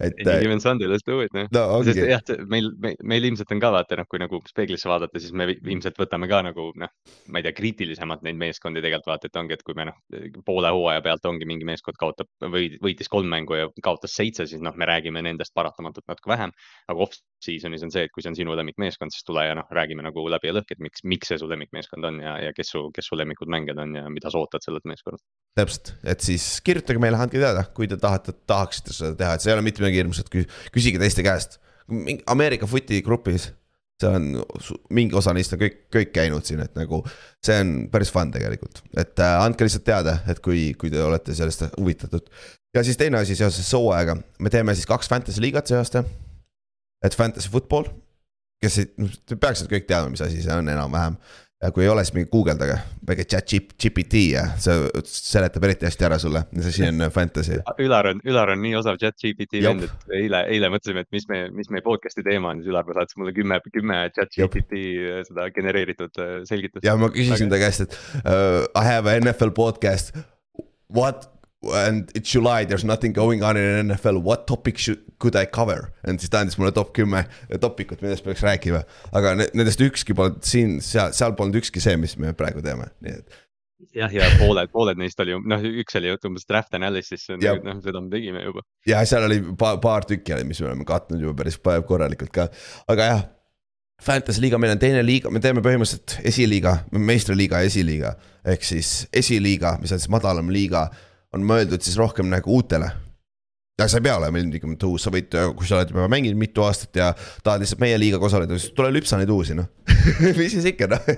et 0.00 0.18
given 0.24 0.62
Sunday, 0.64 0.88
let's 0.90 1.06
do 1.06 1.20
it, 1.24 1.34
noh. 1.36 1.48
no 1.54 1.64
ongi 1.78 1.94
sest, 1.94 2.08
jah, 2.10 2.44
meil, 2.50 2.70
meil 3.02 3.28
ilmselt 3.30 3.52
on 3.54 3.62
ka 3.62 3.72
vaata 3.74 4.00
noh, 4.00 4.08
kui 4.10 4.22
nagu 4.22 4.40
peeglisse 4.54 4.90
vaadata, 4.90 5.20
siis 5.22 5.34
me 5.36 5.50
ilmselt 5.52 5.98
võtame 6.00 6.30
ka 6.30 6.42
nagu 6.48 6.70
noh, 6.78 6.94
ma 7.28 7.42
ei 7.42 7.46
tea, 7.46 7.56
kriitilisemalt 7.58 8.24
neid 8.26 8.40
meeskondi 8.40 8.82
tegelikult 8.84 9.12
vaata, 9.12 9.30
et 9.30 9.40
ongi, 9.40 9.58
et 9.58 9.64
kui 9.66 9.76
me 9.78 9.88
noh, 9.90 9.98
poole 10.46 10.72
hooaja 10.74 11.04
pealt 11.04 11.28
ongi 11.28 11.48
mingi 11.48 11.68
meeskond 11.68 11.98
kaotab 12.00 12.30
või 12.52 12.70
võitis 12.82 13.10
kolm 13.12 13.30
mängu 13.32 13.58
ja 13.58 13.68
kaotas 13.84 14.16
seitse, 14.16 14.48
siis 14.48 14.62
noh, 14.64 14.76
me 14.78 14.88
räägime 14.88 15.22
nendest 15.24 15.54
paratamatult 15.56 16.06
natuke 16.08 16.32
vähem. 16.32 16.54
aga 16.88 17.08
off-season'is 17.38 17.84
on 17.86 17.92
see, 17.94 18.04
et 18.06 18.12
kui 18.12 18.24
see 18.24 18.32
on 18.32 18.36
sinu 18.38 18.54
lemmikmeeskond, 18.58 19.14
siis 19.14 19.26
tule 19.26 19.44
ja 19.46 19.54
noh, 19.58 19.66
räägime 19.74 20.02
nagu 20.04 20.24
läbi 20.30 20.50
ja 20.50 20.56
lõhki, 20.56 20.76
et 20.76 20.82
miks, 20.82 21.04
miks 21.08 21.30
see 21.30 21.38
su 21.40 21.48
lemmikmeeskond 21.50 22.08
on 22.08 22.18
ja, 22.22 22.34
ja 22.48 22.54
kes 22.56 22.72
su, 22.74 22.88
kes 22.94 23.08
su 23.10 23.18
lemmikud 23.18 23.50
mängijad 23.50 23.78
on 23.82 23.94
ja 24.00 24.08
mida 24.12 24.32
sa 24.32 24.42
ootad 24.42 24.64
sellelt 24.64 24.86
meeskonnalt. 24.88 25.22
täpselt, 25.58 25.94
et 26.04 26.24
siis 26.24 26.58
kirjutage 26.66 27.02
meile, 27.02 27.20
andke 27.22 27.40
teada, 27.40 27.64
kui 27.74 27.88
te 27.90 27.98
tahate, 28.00 28.34
tahaksite 28.50 28.96
seda 28.96 29.14
teha, 29.18 29.36
et 29.36 29.44
see 29.44 29.52
ei 29.52 29.56
ole 29.56 29.66
mitte 29.66 29.84
midagi 29.84 30.02
hirmsat, 30.02 30.34
küsige 30.74 31.00
teiste 31.02 31.24
käest. 31.26 31.58
Ameerika 32.28 32.68
footi 32.68 33.00
grupis, 33.06 33.48
seal 33.98 34.14
on 34.18 34.28
mingi 34.94 35.16
osa 35.18 35.32
neist 35.34 35.54
on 35.54 35.62
kõik, 35.62 35.80
kõik 35.94 36.12
käinud 36.14 36.46
siin, 36.46 36.60
et 36.62 36.76
nagu 36.78 37.00
see 37.44 37.56
on 37.62 37.74
päris 37.92 38.12
fun 38.14 38.30
tegelikult, 38.34 38.82
et 38.98 39.18
äh, 39.24 39.40
andke 39.42 39.66
lihtsalt 39.66 39.86
teada, 39.86 40.20
et 40.30 40.42
kui, 40.44 40.72
kui 40.78 40.92
te 40.92 41.02
olete 41.02 41.34
sellest 41.34 41.66
huvitatud. 41.78 42.30
ja 42.76 42.84
siis 42.84 43.00
teine 43.00 43.18
asi 43.22 43.38
seoses 43.38 43.72
hooajaga, 43.74 44.18
me 44.38 44.50
teeme 44.54 44.74
siis 44.74 44.86
kaks 44.86 45.10
fantasy 45.10 45.42
liigat 45.42 45.70
see 45.70 45.78
aasta. 45.78 46.04
Et 47.04 47.14
fantasy 47.16 47.50
football, 47.52 47.90
kes 48.62 48.80
ei, 48.82 48.88
te 49.26 49.38
peaksite 49.38 49.70
kõik 49.70 49.86
teadma, 49.88 50.14
mis 50.14 50.24
asi 50.24 50.42
see 50.42 50.54
on 50.54 50.70
enam-vähem 50.72 51.18
ja 51.62 51.70
kui 51.74 51.82
ei 51.82 51.90
ole, 51.90 52.04
siis 52.06 52.14
minge 52.14 52.30
guugeldage, 52.30 52.76
väike 53.06 53.24
chat 53.26 53.50
GPT 53.50 54.20
ja 54.30 54.44
see 54.62 55.02
seletab 55.10 55.64
eriti 55.66 55.88
hästi 55.88 56.06
ära 56.06 56.18
sulle, 56.22 56.44
mis 56.54 56.68
asi 56.70 56.84
on 56.86 57.02
fantasy. 57.16 57.58
Ülar 57.82 58.12
on, 58.12 58.20
Ülar 58.28 58.52
on 58.54 58.62
nii 58.62 58.76
osav 58.78 59.00
chat 59.02 59.18
GPT 59.18 59.64
vend, 59.64 59.86
et 59.88 60.14
eile, 60.20 60.44
eile 60.54 60.70
mõtlesime, 60.72 61.02
et 61.06 61.10
mis 61.14 61.26
me, 61.30 61.40
mis 61.54 61.70
meie 61.74 61.82
podcast'i 61.86 62.22
teema 62.26 62.52
on, 62.52 62.62
siis 62.62 62.70
Ülar 62.70 62.86
saatis 62.94 63.18
mulle 63.18 63.34
kümme, 63.36 63.58
kümme 63.74 64.04
chat 64.14 64.38
Jop. 64.38 64.54
GPT 64.54 64.84
seda 65.30 65.48
genereeritud 65.54 66.22
äh, 66.22 66.36
selgitust. 66.48 66.86
ja 66.86 66.94
ma 67.00 67.10
küsisin 67.14 67.50
ta 67.50 67.58
käest, 67.60 67.88
et 67.88 67.98
uh, 68.22 68.62
I 68.78 68.86
have 68.86 69.10
a 69.10 69.18
NFL 69.18 69.54
podcast, 69.58 70.14
what 70.94 71.26
and 71.62 72.10
it's 72.14 72.30
July, 72.30 72.64
there 72.64 72.76
is 72.76 72.84
nothing 72.84 73.12
going 73.12 73.42
on 73.42 73.56
in 73.56 73.88
NFL, 73.88 74.22
what 74.22 74.46
topic 74.46 74.78
should, 74.78 75.00
could 75.18 75.34
I 75.36 75.46
cover? 75.46 75.90
ja 76.06 76.14
siis 76.18 76.30
ta 76.30 76.40
andis 76.40 76.58
mulle 76.58 76.72
top 76.72 76.92
kümme 76.96 77.24
topikut, 77.60 78.02
millest 78.02 78.24
peaks 78.24 78.42
rääkima. 78.46 78.84
aga 79.12 79.34
ne- 79.34 79.50
nendest 79.54 79.80
ükski 79.80 80.14
polnud 80.14 80.42
siin, 80.46 80.78
seal, 80.82 81.12
seal 81.12 81.34
polnud 81.38 81.58
ükski 81.58 81.82
see, 81.82 81.96
mis 81.96 82.16
me 82.18 82.32
praegu 82.32 82.62
teeme, 82.62 82.90
nii 83.02 83.18
et 83.18 83.38
jah, 83.94 84.12
ja 84.14 84.28
pooled, 84.38 84.70
pooled 84.74 85.00
neist 85.00 85.18
oli, 85.22 85.34
noh, 85.50 85.64
üks 85.82 85.98
oli 85.98 86.12
umbes 86.14 86.46
draft 86.48 86.74
analysis, 86.78 87.26
noh, 87.30 87.80
seda 87.82 88.02
me 88.02 88.12
tegime 88.12 88.44
juba. 88.46 88.62
ja 88.88 89.02
seal 89.08 89.26
oli 89.26 89.40
paar, 89.58 89.80
paar 89.82 90.06
tükki 90.08 90.36
oli, 90.36 90.46
mis 90.48 90.62
me 90.62 90.70
oleme 90.70 90.86
katnud 90.88 91.22
juba 91.22 91.36
päris 91.42 91.58
korralikult 91.86 92.34
ka, 92.34 92.48
aga 92.88 93.10
jah. 93.12 93.26
Fantasy 93.98 94.38
liiga, 94.38 94.60
meil 94.62 94.76
on 94.76 94.78
teine 94.78 95.00
liiga, 95.02 95.30
me 95.34 95.40
teeme 95.42 95.58
põhimõtteliselt 95.58 96.20
esiliiga, 96.30 96.76
meistriliiga 96.94 97.64
ja 97.64 97.66
esiliiga. 97.66 98.12
ehk 98.46 98.62
siis 98.62 99.08
esiliiga, 99.10 99.72
mis 99.82 99.90
on 99.90 99.98
siis 99.98 100.12
madalam 100.14 100.52
liiga, 100.54 100.84
on 101.36 101.44
mõeldud 101.44 101.84
siis 101.84 101.98
rohkem 102.00 102.28
nagu 102.30 102.52
uutele. 102.54 102.90
ja 103.78 103.86
sa 103.86 104.00
ei 104.00 104.06
pea 104.08 104.16
olema 104.18 104.40
ilmtingimata 104.40 104.88
uus, 104.88 105.04
sa 105.06 105.12
võid, 105.14 105.34
kui 105.56 105.68
sa 105.68 105.76
oled 105.78 105.92
juba 105.92 106.08
mänginud 106.10 106.38
mitu 106.40 106.64
aastat 106.66 106.96
ja 106.98 107.12
tahad 107.44 107.62
lihtsalt 107.62 107.82
meie 107.82 107.98
liigaga 108.00 108.26
osaleda, 108.26 108.58
siis 108.58 108.74
tule 108.74 108.90
lüpsa 108.94 109.20
neid 109.20 109.30
uusi, 109.30 109.54
noh 109.58 109.68
mis 110.38 110.54
siis 110.56 110.66
ikka, 110.72 110.88
noh 110.90 111.10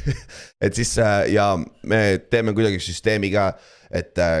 et 0.64 0.78
siis 0.78 0.94
äh, 1.04 1.26
ja 1.34 1.50
me 1.58 2.02
teeme 2.30 2.54
kuidagi 2.56 2.80
süsteemi 2.80 3.32
ka, 3.34 3.50
et 3.90 4.24
äh, 4.24 4.40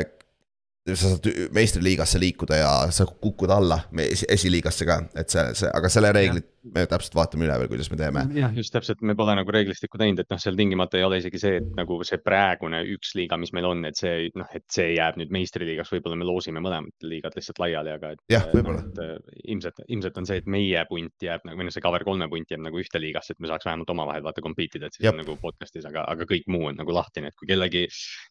sa 0.88 1.12
saad 1.12 1.28
meistriliigasse 1.52 2.20
liikuda 2.20 2.62
ja 2.62 2.70
sa 2.94 3.04
kukud 3.08 3.50
alla 3.52 3.82
esiliigasse 4.28 4.88
ka, 4.88 5.02
et 5.18 5.28
see, 5.28 5.44
see, 5.60 5.68
aga 5.74 5.90
selle 5.92 6.12
reeglid 6.16 6.48
me 6.74 6.84
täpselt 6.88 7.16
vaatame 7.18 7.46
üle 7.46 7.56
veel, 7.60 7.70
kuidas 7.70 7.90
me 7.92 7.98
teeme. 8.00 8.24
jah, 8.36 8.54
just 8.56 8.72
täpselt, 8.74 9.02
me 9.06 9.14
pole 9.18 9.34
nagu 9.38 9.52
reeglistikku 9.54 10.00
teinud, 10.00 10.22
et 10.22 10.32
noh, 10.32 10.40
seal 10.42 10.58
tingimata 10.58 10.98
ei 10.98 11.06
ole 11.06 11.20
isegi 11.22 11.40
see, 11.40 11.60
et 11.60 11.68
nagu 11.76 11.98
see 12.06 12.20
praegune 12.22 12.80
üks 12.94 13.14
liiga, 13.18 13.38
mis 13.40 13.52
meil 13.56 13.68
on, 13.68 13.84
et 13.88 13.98
see 13.98 14.28
noh, 14.38 14.48
et 14.54 14.66
see 14.72 14.90
jääb 14.94 15.18
nüüd 15.20 15.32
meistriliigas, 15.34 15.90
võib-olla 15.94 16.18
me 16.20 16.28
loosime 16.28 16.62
mõlemad 16.64 17.08
liigad 17.08 17.36
lihtsalt 17.38 17.60
laiali, 17.62 17.94
aga. 17.94 18.12
jah, 18.32 18.48
võib-olla 18.52 18.84
no,. 18.86 19.08
ilmselt, 19.44 19.82
ilmselt 19.86 20.20
on 20.22 20.28
see, 20.28 20.40
et 20.42 20.50
meie 20.50 20.84
punt 20.90 21.26
jääb 21.28 21.46
nagu, 21.48 21.60
või 21.60 21.68
noh, 21.68 21.74
see 21.74 21.84
cover 21.84 22.04
kolme 22.06 22.28
punt 22.32 22.54
jääb 22.54 22.64
nagu 22.64 22.82
ühte 22.82 23.02
liigasse, 23.02 23.36
et 23.36 23.42
me 23.44 23.50
saaks 23.50 23.68
vähemalt 23.68 23.92
omavahel 23.94 24.26
vaata 24.26 24.44
compete 24.44 24.80
ida, 24.80 24.90
et 24.90 24.98
siis 24.98 25.08
Jab. 25.08 25.16
on 25.16 25.22
nagu 25.24 25.38
podcast'is, 25.42 25.86
aga, 25.88 26.04
aga 26.12 26.28
kõik 26.28 26.48
muu 26.52 26.68
on 26.70 26.78
nagu 26.78 26.94
lahtine, 26.94 27.32
et 27.32 27.38
kui 27.38 27.48
kellelgi, 27.50 27.86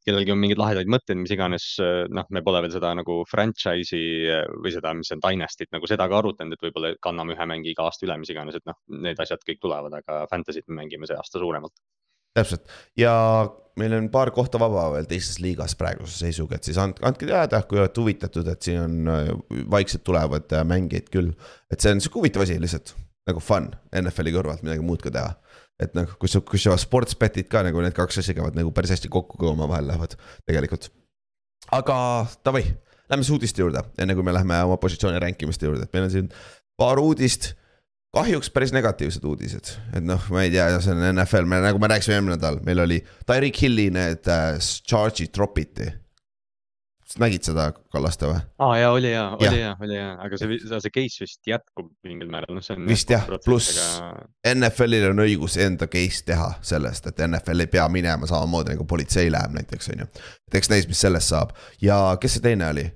kellelgi 0.08 0.34
on 0.34 0.41
mingeid 0.41 0.62
lahedaid 0.62 0.91
mõtteid, 0.91 1.20
mis 1.22 1.34
iganes, 1.34 1.70
noh, 2.13 2.27
me 2.34 2.44
pole 2.46 2.62
veel 2.65 2.74
seda 2.75 2.94
nagu 2.98 3.20
franchise'i 3.29 4.03
või 4.58 4.74
seda, 4.74 4.94
mis 4.98 5.12
on 5.15 5.24
Dynasty't 5.24 5.74
nagu 5.75 5.89
seda 5.89 6.08
ka 6.10 6.22
arutanud, 6.22 6.56
et 6.56 6.67
võib-olla 6.67 6.94
kanname 7.03 7.36
ühe 7.36 7.48
mängi 7.50 7.74
iga 7.74 7.88
aasta 7.88 8.08
üle, 8.08 8.17
mis 8.27 8.36
iganes, 8.36 8.60
et 8.60 8.67
noh 8.67 8.77
need 9.05 9.24
asjad 9.24 9.46
kõik 9.48 9.63
tulevad, 9.63 9.96
aga 10.01 10.25
Fantasy't 10.31 10.67
me 10.67 10.81
mängime 10.84 11.10
see 11.10 11.17
aasta 11.17 11.39
suuremalt. 11.41 11.74
täpselt 12.38 12.67
ja 13.00 13.15
meil 13.77 13.93
on 13.98 14.10
paar 14.13 14.31
kohta 14.36 14.60
vaba 14.62 14.88
veel 14.96 15.07
teises 15.10 15.39
liigas 15.41 15.75
praeguse 15.79 16.17
seisuga, 16.17 16.57
et 16.57 16.67
siis 16.67 16.77
andke, 16.81 17.03
andke 17.07 17.29
teada, 17.29 17.62
kui 17.69 17.79
olete 17.79 18.01
huvitatud, 18.01 18.48
et 18.51 18.65
siin 18.65 18.79
on 18.84 19.12
äh, 19.13 19.34
vaikselt 19.72 20.03
tulevad 20.07 20.53
äh, 20.53 20.65
mängijaid 20.67 21.12
küll. 21.13 21.34
et 21.72 21.84
see 21.84 21.93
on 21.93 22.01
sihuke 22.03 22.22
huvitav 22.22 22.46
asi 22.46 22.57
lihtsalt 22.62 22.96
nagu 23.27 23.43
fun 23.43 23.69
NFL-i 23.96 24.34
kõrvalt 24.36 24.63
midagi 24.65 24.86
muud 24.86 25.03
ka 25.03 25.12
teha. 25.13 25.36
et 25.84 25.93
noh, 25.93 26.10
sa, 26.25 26.41
kui 26.41 26.62
sa 26.62 26.74
sportsbet'id 26.81 27.50
ka 27.51 27.62
nagu 27.67 27.81
need 27.84 27.96
kaks 27.98 28.24
asja 28.24 28.34
käivad 28.38 28.57
nagu 28.57 28.72
päris 28.74 28.96
hästi 28.96 29.12
kokku, 29.13 29.38
kui 29.38 29.50
omavahel 29.51 29.91
lähevad 29.91 30.17
tegelikult. 30.48 30.89
aga 31.75 31.98
davai, 32.46 32.63
lähme 33.12 33.24
siis 33.24 33.36
uudiste 33.36 33.62
juurde, 33.62 33.84
enne 34.01 34.17
kui 34.17 34.25
me 34.25 34.34
läheme 34.34 34.63
oma 34.65 34.79
positsiooni 34.81 35.22
rankimiste 35.22 35.69
juurde, 35.69 35.86
et 35.86 35.93
meil 35.93 36.07
on 36.07 36.13
siin 36.13 36.31
paar 36.79 37.01
uudist 37.01 37.53
kahjuks 38.15 38.49
päris 38.53 38.73
negatiivsed 38.75 39.23
uudised, 39.27 39.75
et 39.95 40.03
noh, 40.05 40.23
ma 40.33 40.43
ei 40.45 40.51
tea, 40.53 40.67
see 40.83 40.95
on 40.95 41.03
NFL, 41.11 41.47
me 41.49 41.61
nagu 41.63 41.79
me 41.81 41.91
rääkisime 41.91 42.17
eelmine 42.17 42.37
nädal, 42.37 42.59
meil 42.65 42.83
oli 42.85 42.99
Tyreek 43.27 43.61
Hilli 43.61 43.89
need 43.93 44.29
äh, 44.31 44.57
charge'id 44.59 45.33
dropiti. 45.35 45.89
nägid 47.17 47.47
seda, 47.47 47.69
Kallaste 47.91 48.27
või? 48.27 48.39
aa 48.63 48.73
jaa, 48.77 48.91
oli 48.91 49.11
jaa, 49.11 49.29
oli 49.39 49.59
jaa, 49.61 49.75
oli 49.83 49.95
jaa, 49.95 50.11
aga 50.25 50.39
see, 50.39 50.57
see 50.59 50.93
case 50.97 51.23
vist 51.23 51.47
jätkub 51.47 51.87
mingil 52.03 52.29
määral, 52.31 52.55
noh 52.57 52.63
see 52.65 52.75
on. 52.75 52.87
vist 52.89 53.11
jah, 53.11 53.27
pluss 53.45 53.79
aga... 53.79 54.27
NFL-il 54.53 55.09
on 55.11 55.23
õigus 55.23 55.55
enda 55.63 55.87
case 55.91 56.25
teha 56.27 56.49
sellest, 56.61 57.07
et 57.11 57.23
NFL 57.27 57.65
ei 57.65 57.71
pea 57.77 57.87
minema 57.91 58.29
samamoodi 58.29 58.75
nagu 58.75 58.87
politsei 58.87 59.31
läheb 59.33 59.55
näiteks, 59.55 59.91
on 59.95 60.05
ju. 60.05 60.11
et 60.49 60.61
eks 60.61 60.71
näis, 60.73 60.87
mis 60.87 61.03
sellest 61.07 61.35
saab 61.35 61.55
ja 61.81 61.99
kes 62.21 62.37
see 62.37 62.47
teine 62.49 62.71
oli? 62.75 62.87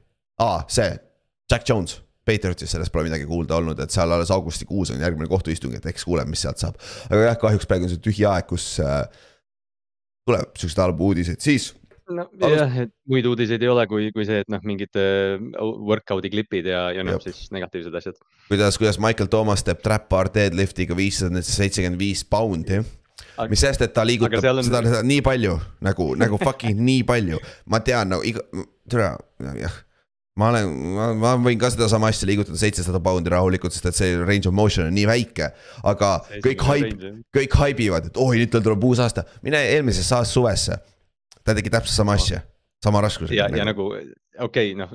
aa, 0.44 0.64
see, 0.72 0.92
Jack 1.52 1.68
Jones 1.68 2.00
Patriotis 2.26 2.70
sellest 2.76 2.94
pole 2.94 3.08
midagi 3.08 3.26
kuulda 3.26 3.58
olnud, 3.58 3.80
et 3.82 3.94
seal 3.94 4.12
alles 4.14 4.32
augustikuus 4.34 4.94
on 4.94 5.02
järgmine 5.02 5.30
kohtuistung, 5.30 5.74
et 5.78 5.86
eks 5.90 6.06
kuuleme, 6.06 6.30
mis 6.30 6.44
sealt 6.46 6.62
saab. 6.62 6.78
aga 7.10 7.22
jah, 7.32 7.38
kahjuks 7.42 7.70
praegu 7.70 7.88
on 7.88 7.94
see 7.94 8.04
tühi 8.06 8.28
aeg, 8.30 8.46
kus 8.50 8.76
äh, 8.84 9.04
tuleb 10.30 10.54
siukseid 10.54 10.84
halbu 10.84 11.12
uudiseid, 11.12 11.42
siis. 11.42 11.72
no 12.12 12.28
jah, 12.54 12.78
et 12.84 12.94
muid 13.10 13.26
uudiseid 13.26 13.66
ei 13.66 13.74
ole, 13.74 13.88
kui, 13.90 14.12
kui 14.14 14.28
see, 14.30 14.44
et 14.46 14.54
noh, 14.54 14.62
mingid 14.68 15.02
äh, 15.02 15.42
workout'i 15.90 16.30
klipid 16.34 16.70
ja, 16.70 16.90
ja 16.94 17.06
noh, 17.08 17.18
siis 17.26 17.50
negatiivsed 17.56 17.98
asjad. 17.98 18.22
kuidas, 18.52 18.78
kuidas 18.78 19.02
Michael 19.02 19.32
Thomas 19.34 19.66
teeb 19.66 19.82
trap 19.82 20.10
bar 20.12 20.30
deadlift'iga 20.34 20.98
viissada 20.98 21.42
seitsekümmend 21.42 22.02
viis 22.02 22.22
poundi 22.28 22.84
mis 23.50 23.62
sest, 23.66 23.82
et 23.82 23.94
ta 23.96 24.06
liigutab 24.06 24.46
on... 24.52 24.62
seda, 24.66 24.84
seda 24.86 25.06
nii 25.08 25.24
palju 25.26 25.58
nagu, 25.82 26.12
nagu 26.22 26.38
fucking 26.42 26.86
nii 26.86 27.06
palju, 27.08 27.42
ma 27.72 27.82
tean 27.86 28.14
nagu 28.14 28.28
iga, 28.28 28.46
tere, 28.92 29.16
jah 29.58 29.82
ma 30.40 30.52
olen, 30.52 30.70
ma 31.20 31.34
võin 31.42 31.60
ka 31.60 31.72
sedasama 31.74 32.12
asja 32.12 32.30
liigutada 32.30 32.60
seitsesada 32.60 33.02
poundi 33.04 33.32
rahulikult, 33.34 33.76
sest 33.76 33.90
et 33.90 33.98
see 33.98 34.14
range 34.22 34.48
of 34.48 34.56
motion 34.56 34.88
on 34.88 34.96
nii 34.96 35.08
väike. 35.10 35.52
aga 35.92 36.14
kõik 36.46 36.64
haip, 36.70 37.04
kõik 37.36 37.58
haibivad, 37.60 38.08
et 38.12 38.22
oi, 38.22 38.40
nüüd 38.40 38.54
tal 38.54 38.64
tuleb 38.66 38.88
uus 38.88 39.02
aasta, 39.04 39.26
mine 39.44 39.60
eelmisesse 39.74 40.16
aasta 40.16 40.34
suvesse. 40.34 40.80
ta 41.44 41.56
tegi 41.58 41.74
täpselt 41.74 41.98
sama 41.98 42.16
asja, 42.20 42.42
sama 42.84 43.02
raskusega. 43.04 43.48
ja, 43.50 43.50
ja 43.58 43.66
nagu 43.68 43.90
okei 43.92 44.72
okay,, 44.72 44.78
noh, 44.78 44.94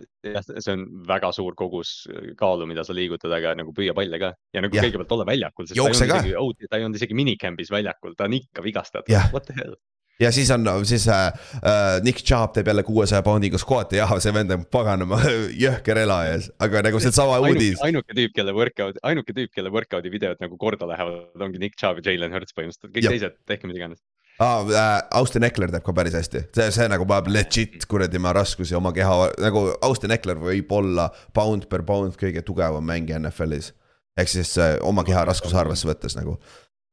see 0.56 0.72
on 0.72 0.86
väga 1.08 1.32
suur 1.36 1.56
kogus 1.58 2.06
kaalu, 2.38 2.68
mida 2.70 2.84
sa 2.86 2.96
liigutad, 2.96 3.32
aga 3.36 3.52
nagu 3.60 3.74
püüa 3.76 3.94
palle 3.94 4.20
ka 4.22 4.32
ja 4.56 4.64
nagu 4.64 4.78
ja. 4.78 4.86
kõigepealt 4.86 5.12
olla 5.18 5.28
väljakul. 5.28 5.68
jookse 5.76 6.08
ka. 6.08 6.22
ta 6.24 6.80
ei 6.80 6.86
olnud 6.86 6.96
isegi 6.96 7.18
minicamp'is 7.18 7.74
väljakul, 7.74 8.16
ta 8.16 8.30
on 8.30 8.38
ikka 8.40 8.64
vigastatud, 8.64 9.12
what 9.34 9.44
the 9.50 9.58
hell 9.58 9.76
ja 10.20 10.32
siis 10.32 10.50
on, 10.50 10.66
siis 10.88 11.08
äh, 11.08 11.26
äh, 11.56 12.02
Nick 12.02 12.24
Chubb 12.24 12.54
teeb 12.56 12.66
jälle 12.66 12.82
kuuesaja 12.82 13.22
poundiga 13.22 13.58
squat'i, 13.60 14.00
jah, 14.00 14.12
see 14.22 14.34
vend 14.34 14.54
on 14.54 14.64
paganama 14.72 15.20
jõhker 15.64 16.00
elajas, 16.02 16.50
aga 16.62 16.82
nagu 16.88 17.00
seesama 17.02 17.38
uudis. 17.44 17.80
ainuke 17.84 18.16
tüüp, 18.16 18.34
kelle 18.36 18.54
workout, 18.56 19.00
ainuke 19.06 19.36
tüüp, 19.36 19.52
kelle 19.54 19.72
workout'i 19.72 20.12
videod 20.12 20.40
nagu 20.42 20.58
korda 20.60 20.88
lähevad, 20.88 21.28
ongi 21.40 21.60
Nick 21.62 21.78
Chubb 21.80 22.00
ja 22.00 22.12
Jalen 22.12 22.36
Hurts 22.36 22.56
põhimõtteliselt, 22.56 22.94
kõik 22.94 23.08
ja. 23.08 23.14
teised, 23.16 23.40
tehke 23.48 23.68
mis 23.70 23.80
iganes 23.80 24.00
ah, 24.40 24.64
äh,. 24.64 25.02
Austin 25.20 25.44
Eckler 25.48 25.72
teeb 25.72 25.84
ka 25.84 25.96
päris 25.96 26.16
hästi, 26.16 26.46
see, 26.56 26.68
see 26.74 26.88
nagu 26.92 27.08
paneb 27.08 27.30
legit 27.32 27.84
kuradi 27.88 28.20
oma 28.20 28.32
raskusi 28.36 28.76
oma 28.78 28.92
keha, 28.96 29.30
nagu 29.44 29.68
Austin 29.84 30.16
Eckler 30.16 30.40
võib 30.40 30.72
olla 30.76 31.10
pound 31.36 31.68
per 31.72 31.84
pound 31.88 32.16
kõige 32.20 32.44
tugevam 32.46 32.84
mängija 32.84 33.20
NFL-is. 33.20 33.74
ehk 34.16 34.32
siis 34.32 34.56
äh, 34.56 34.76
oma 34.80 35.04
keha 35.04 35.24
raskuse 35.28 35.56
arvesse 35.60 35.88
võttes 35.88 36.16
nagu, 36.16 36.38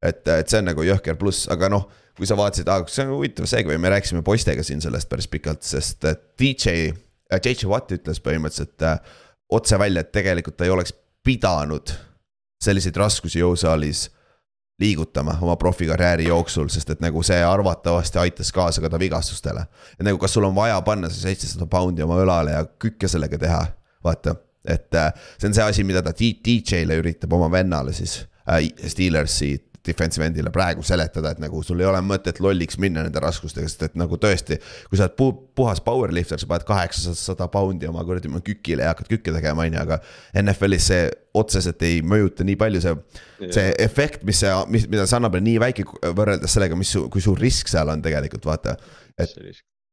et, 0.04 0.28
et 0.28 0.50
see 0.50 0.60
on 0.60 0.74
nagu 0.74 0.84
jõhker 0.84 1.16
pluss, 1.20 1.48
aga 1.52 1.72
noh 1.72 1.88
kui 2.18 2.30
sa 2.30 2.38
vaatasid, 2.38 2.70
aa, 2.70 2.86
see 2.92 3.06
on 3.08 3.16
huvitav 3.16 3.48
seegi, 3.50 3.78
me 3.82 3.90
rääkisime 3.90 4.22
poistega 4.26 4.64
siin 4.64 4.82
sellest 4.84 5.10
päris 5.10 5.28
pikalt, 5.28 5.64
sest 5.66 6.06
DJ, 6.40 6.92
JJ 7.34 7.70
Watt 7.70 7.94
ütles 7.96 8.22
põhimõtteliselt 8.24 8.86
äh, 8.86 9.00
otse 9.54 9.80
välja, 9.82 10.04
et 10.04 10.12
tegelikult 10.14 10.58
ta 10.58 10.68
ei 10.68 10.74
oleks 10.74 10.94
pidanud 11.24 11.94
selliseid 12.64 12.96
raskusi 13.00 13.42
jõusaalis 13.42 14.08
liigutama 14.80 15.38
oma 15.42 15.56
profikarjääri 15.56 16.28
jooksul, 16.28 16.70
sest 16.74 16.90
et 16.96 17.02
nagu 17.04 17.22
see 17.24 17.42
arvatavasti 17.46 18.20
aitas 18.20 18.52
kaasa 18.52 18.82
ka 18.82 18.90
ta 18.90 19.00
vigastustele. 19.00 19.66
et 20.00 20.06
nagu, 20.06 20.18
kas 20.18 20.34
sul 20.34 20.48
on 20.48 20.56
vaja 20.56 20.82
panna 20.82 21.10
see 21.10 21.30
seitsesada 21.30 21.68
poundi 21.70 22.04
oma 22.04 22.18
õlale 22.22 22.56
ja 22.56 22.66
kükke 22.66 23.08
sellega 23.08 23.38
teha, 23.38 23.62
vaata. 24.04 24.36
et 24.66 24.96
äh, 24.96 25.12
see 25.38 25.50
on 25.50 25.54
see 25.54 25.64
asi, 25.64 25.84
mida 25.84 26.02
ta 26.02 26.14
DJ-le 26.14 26.98
üritab 27.02 27.34
oma 27.34 27.52
vennale 27.52 27.94
siis 27.94 28.24
äh,, 28.50 28.66
Steelersi 28.88 29.56
defensive 29.88 30.26
end'ile 30.26 30.52
praegu 30.54 30.84
seletada, 30.86 31.34
et 31.34 31.42
nagu 31.44 31.60
sul 31.66 31.82
ei 31.84 31.88
ole 31.90 32.00
mõtet 32.06 32.40
lolliks 32.44 32.80
minna 32.82 33.04
nende 33.04 33.20
raskustega, 33.24 33.68
sest 33.70 33.88
et 33.90 33.98
nagu 34.00 34.20
tõesti. 34.22 34.60
kui 34.90 35.00
sa 35.00 35.08
oled 35.08 35.18
pu 35.20 35.28
puhas 35.60 35.82
powerlifter, 35.84 36.40
sa 36.40 36.50
paned 36.50 36.68
kaheksasada 36.68 37.50
poundi 37.52 37.90
oma 37.90 38.06
kuradi 38.08 38.32
kükile 38.44 38.88
ja 38.88 38.94
hakkad 38.94 39.12
kükke 39.12 39.36
tegema, 39.36 39.68
on 39.68 39.76
ju, 39.76 39.82
aga. 39.84 40.00
NFL-is 40.40 40.88
see 40.92 41.04
otseselt 41.34 41.84
ei 41.84 42.02
mõjuta 42.06 42.46
nii 42.48 42.56
palju, 42.60 42.82
see, 42.84 42.96
see 43.50 43.76
efekt, 43.84 44.24
mis 44.28 44.40
see, 44.44 44.56
mis, 44.72 44.88
mida 44.92 45.08
see 45.10 45.20
annab, 45.20 45.36
on 45.40 45.48
nii 45.50 45.60
väike 45.64 45.86
võrreldes 46.16 46.56
sellega, 46.56 46.80
mis, 46.80 46.96
kui 47.12 47.24
suur 47.24 47.40
risk 47.42 47.72
seal 47.72 47.92
on 47.92 48.04
tegelikult, 48.06 48.46
vaata. 48.50 48.78
et 49.18 49.38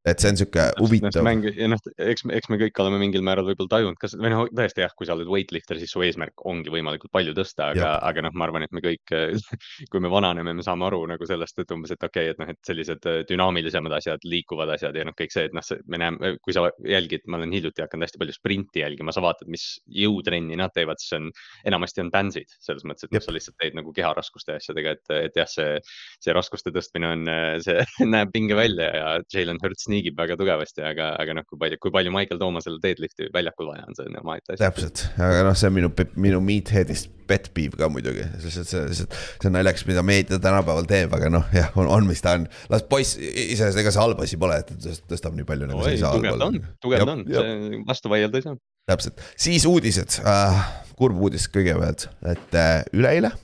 et 0.09 0.23
see 0.23 0.31
on 0.33 0.39
sihuke 0.41 0.63
huvitav. 0.79 1.27
ja 1.29 1.67
noh, 1.69 1.81
eks, 2.01 2.25
eks 2.33 2.49
me 2.49 2.59
kõik 2.63 2.79
oleme 2.81 3.01
mingil 3.03 3.25
määral 3.25 3.45
võib-olla 3.45 3.75
tajunud, 3.75 3.99
kas 4.01 4.15
või 4.17 4.31
noh, 4.33 4.47
tõesti 4.57 4.81
jah, 4.81 4.95
kui 4.97 5.09
sa 5.09 5.13
oled 5.13 5.29
weightlifter, 5.29 5.77
siis 5.81 5.93
su 5.93 6.01
eesmärk 6.07 6.41
ongi 6.49 6.73
võimalikult 6.73 7.13
palju 7.13 7.35
tõsta, 7.37 7.69
aga, 7.75 7.91
aga 8.09 8.25
noh, 8.25 8.33
ma 8.33 8.47
arvan, 8.47 8.65
et 8.65 8.73
me 8.73 8.81
kõik, 8.85 9.13
kui 9.93 10.01
me 10.01 10.13
vananeme, 10.13 10.55
me 10.57 10.65
saame 10.65 10.87
aru 10.89 11.03
nagu 11.11 11.29
sellest, 11.29 11.61
et 11.61 11.75
umbes, 11.77 11.93
et 11.93 12.07
okei 12.09 12.31
okay,, 12.31 12.33
et 12.33 12.41
noh, 12.41 12.53
et 12.55 12.71
sellised 12.71 13.09
äh, 13.11 13.19
dünaamilisemad 13.29 13.97
asjad, 13.99 14.25
liikuvad 14.25 14.73
asjad 14.77 14.97
ja 14.97 15.05
noh, 15.05 15.17
kõik 15.19 15.37
see, 15.37 15.51
et 15.51 15.57
noh, 15.57 15.69
me 15.93 16.01
näeme, 16.01 16.33
kui 16.41 16.57
sa 16.57 16.65
jälgid, 16.81 17.29
ma 17.29 17.37
olen 17.43 17.53
hiljuti 17.59 17.85
hakanud 17.85 18.09
hästi 18.09 18.23
palju 18.25 18.39
sprinti 18.39 18.85
jälgima, 18.85 19.13
sa 19.13 19.25
vaatad, 19.25 19.53
mis 19.53 19.67
jõutrenni 20.01 20.57
nad 20.61 20.73
teevad, 20.77 21.03
siis 21.03 21.19
on 21.19 21.29
enamasti 21.69 22.07
on 22.07 22.13
bandsid 22.15 22.57
selles 22.57 22.89
mõttes, 22.89 23.05
et 23.05 23.13
noh, 23.13 23.27
sa 23.27 23.37
lihtsalt 23.37 23.61
teed 23.61 23.77
nagu 23.77 23.93
keharaskuste 23.93 24.57
asjadega, 24.57 24.97
et, 24.97 25.15
et 25.29 25.39
jah, 25.43 25.53
see, 25.59 25.77
see 26.25 26.33
raskuste 26.37 26.73
tõstmine 26.73 27.13
on, 27.19 27.31
see 27.61 27.85
näeb 28.15 28.33
pinge 28.33 28.57
välja 28.57 28.89
ja 28.97 29.13
Jalen 29.29 29.61
Hurts 29.61 29.90
sniigib 29.91 30.19
väga 30.19 30.37
tugevasti, 30.41 30.85
aga, 30.87 31.13
aga 31.21 31.37
noh, 31.37 31.47
kui 31.49 31.59
palju, 31.61 31.79
kui 31.83 31.93
palju 31.95 32.13
Michael 32.15 32.41
Toomasel 32.41 32.79
deadlift'i 32.83 33.29
väljakul 33.35 33.71
vaja 33.73 33.87
on, 33.89 33.97
see 33.99 34.07
on 34.09 34.21
omaette 34.23 34.55
asi. 34.55 34.63
täpselt, 34.63 35.03
aga 35.19 35.43
noh, 35.49 35.57
see 35.59 35.71
on 35.71 35.77
minu, 35.77 35.91
minu 36.21 36.41
meathead'ist 36.47 37.11
pet 37.31 37.51
peeve 37.55 37.79
ka 37.79 37.91
muidugi, 37.93 38.25
sest 38.43 38.71
see, 38.71 38.85
see, 38.97 39.05
see 39.11 39.51
on 39.51 39.55
naljakas, 39.59 39.85
mida 39.91 40.05
meedia 40.07 40.41
tänapäeval 40.43 40.89
teeb, 40.91 41.13
aga 41.19 41.31
noh, 41.33 41.53
jah, 41.55 41.71
on, 41.79 41.91
on, 41.99 42.09
mis 42.09 42.25
ta 42.25 42.39
on. 42.39 42.49
las 42.73 42.87
poiss, 42.91 43.19
iseenesest 43.19 43.83
ega 43.83 43.95
see 43.95 44.03
halb 44.03 44.25
asi 44.25 44.41
pole, 44.41 44.59
et 44.63 44.73
ta 44.73 44.97
tõstab 45.13 45.37
nii 45.37 45.47
palju 45.51 45.71
nagu 45.71 45.85
no,. 45.85 46.15
tugev 46.17 46.41
ta 46.41 46.49
on, 46.49 46.59
tugev 46.83 47.07
ta 47.07 47.19
on, 47.19 47.27
see 47.29 47.85
vastu 47.91 48.13
vaielda 48.13 48.41
ei 48.41 48.49
saa. 48.49 48.59
täpselt, 48.91 49.23
siis 49.39 49.69
uudised 49.71 50.23
äh,, 50.25 50.65
kurb 50.99 51.21
uudis 51.23 51.47
kõigepealt, 51.53 52.09
et 52.35 52.59
äh, 52.59 52.83
üleeile 52.97 53.35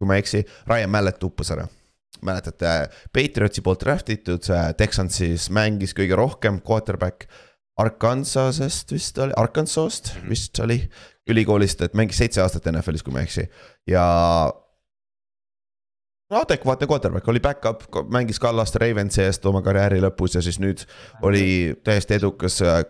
kui 0.00 0.08
ma 0.08 0.16
ei 0.16 0.24
eksi, 0.24 0.40
Ryan 0.64 0.88
Mallet 0.88 1.28
uppus 1.28 1.52
ära. 1.52 1.66
mäletate, 2.22 2.90
Patriotsi 3.12 3.62
poolt 3.64 3.84
draft 3.84 4.10
itud, 4.12 4.44
Texansis 4.76 5.48
mängis 5.50 5.94
kõige 5.96 6.18
rohkem 6.18 6.60
quarterback 6.60 7.28
Arkansasest 7.80 8.92
vist 8.92 9.18
oli, 9.18 9.32
Arkansas'st 9.36 10.14
Mhm. 10.16 10.28
vist 10.28 10.58
oli, 10.60 10.82
ülikoolist, 11.30 11.80
et 11.82 11.94
mängis 11.94 12.18
seitse 12.18 12.42
aastat 12.42 12.66
NFL-is, 12.66 13.02
kui 13.02 13.12
ma 13.14 13.22
ei 13.22 13.28
eksi 13.28 13.46
ja 13.88 14.04
no 16.30 16.40
adekvaatne 16.40 16.86
quarterback, 16.90 17.28
oli 17.28 17.40
back-up, 17.40 17.84
mängis 18.10 18.38
Kallaste 18.42 18.78
Ravensi 18.82 19.22
eest 19.24 19.46
oma 19.46 19.62
karjääri 19.62 20.00
lõpus 20.04 20.36
ja 20.36 20.42
siis 20.44 20.60
nüüd 20.62 20.84
oli 21.26 21.76
täiesti 21.84 22.18
edukas 22.20 22.60
äh, 22.62 22.82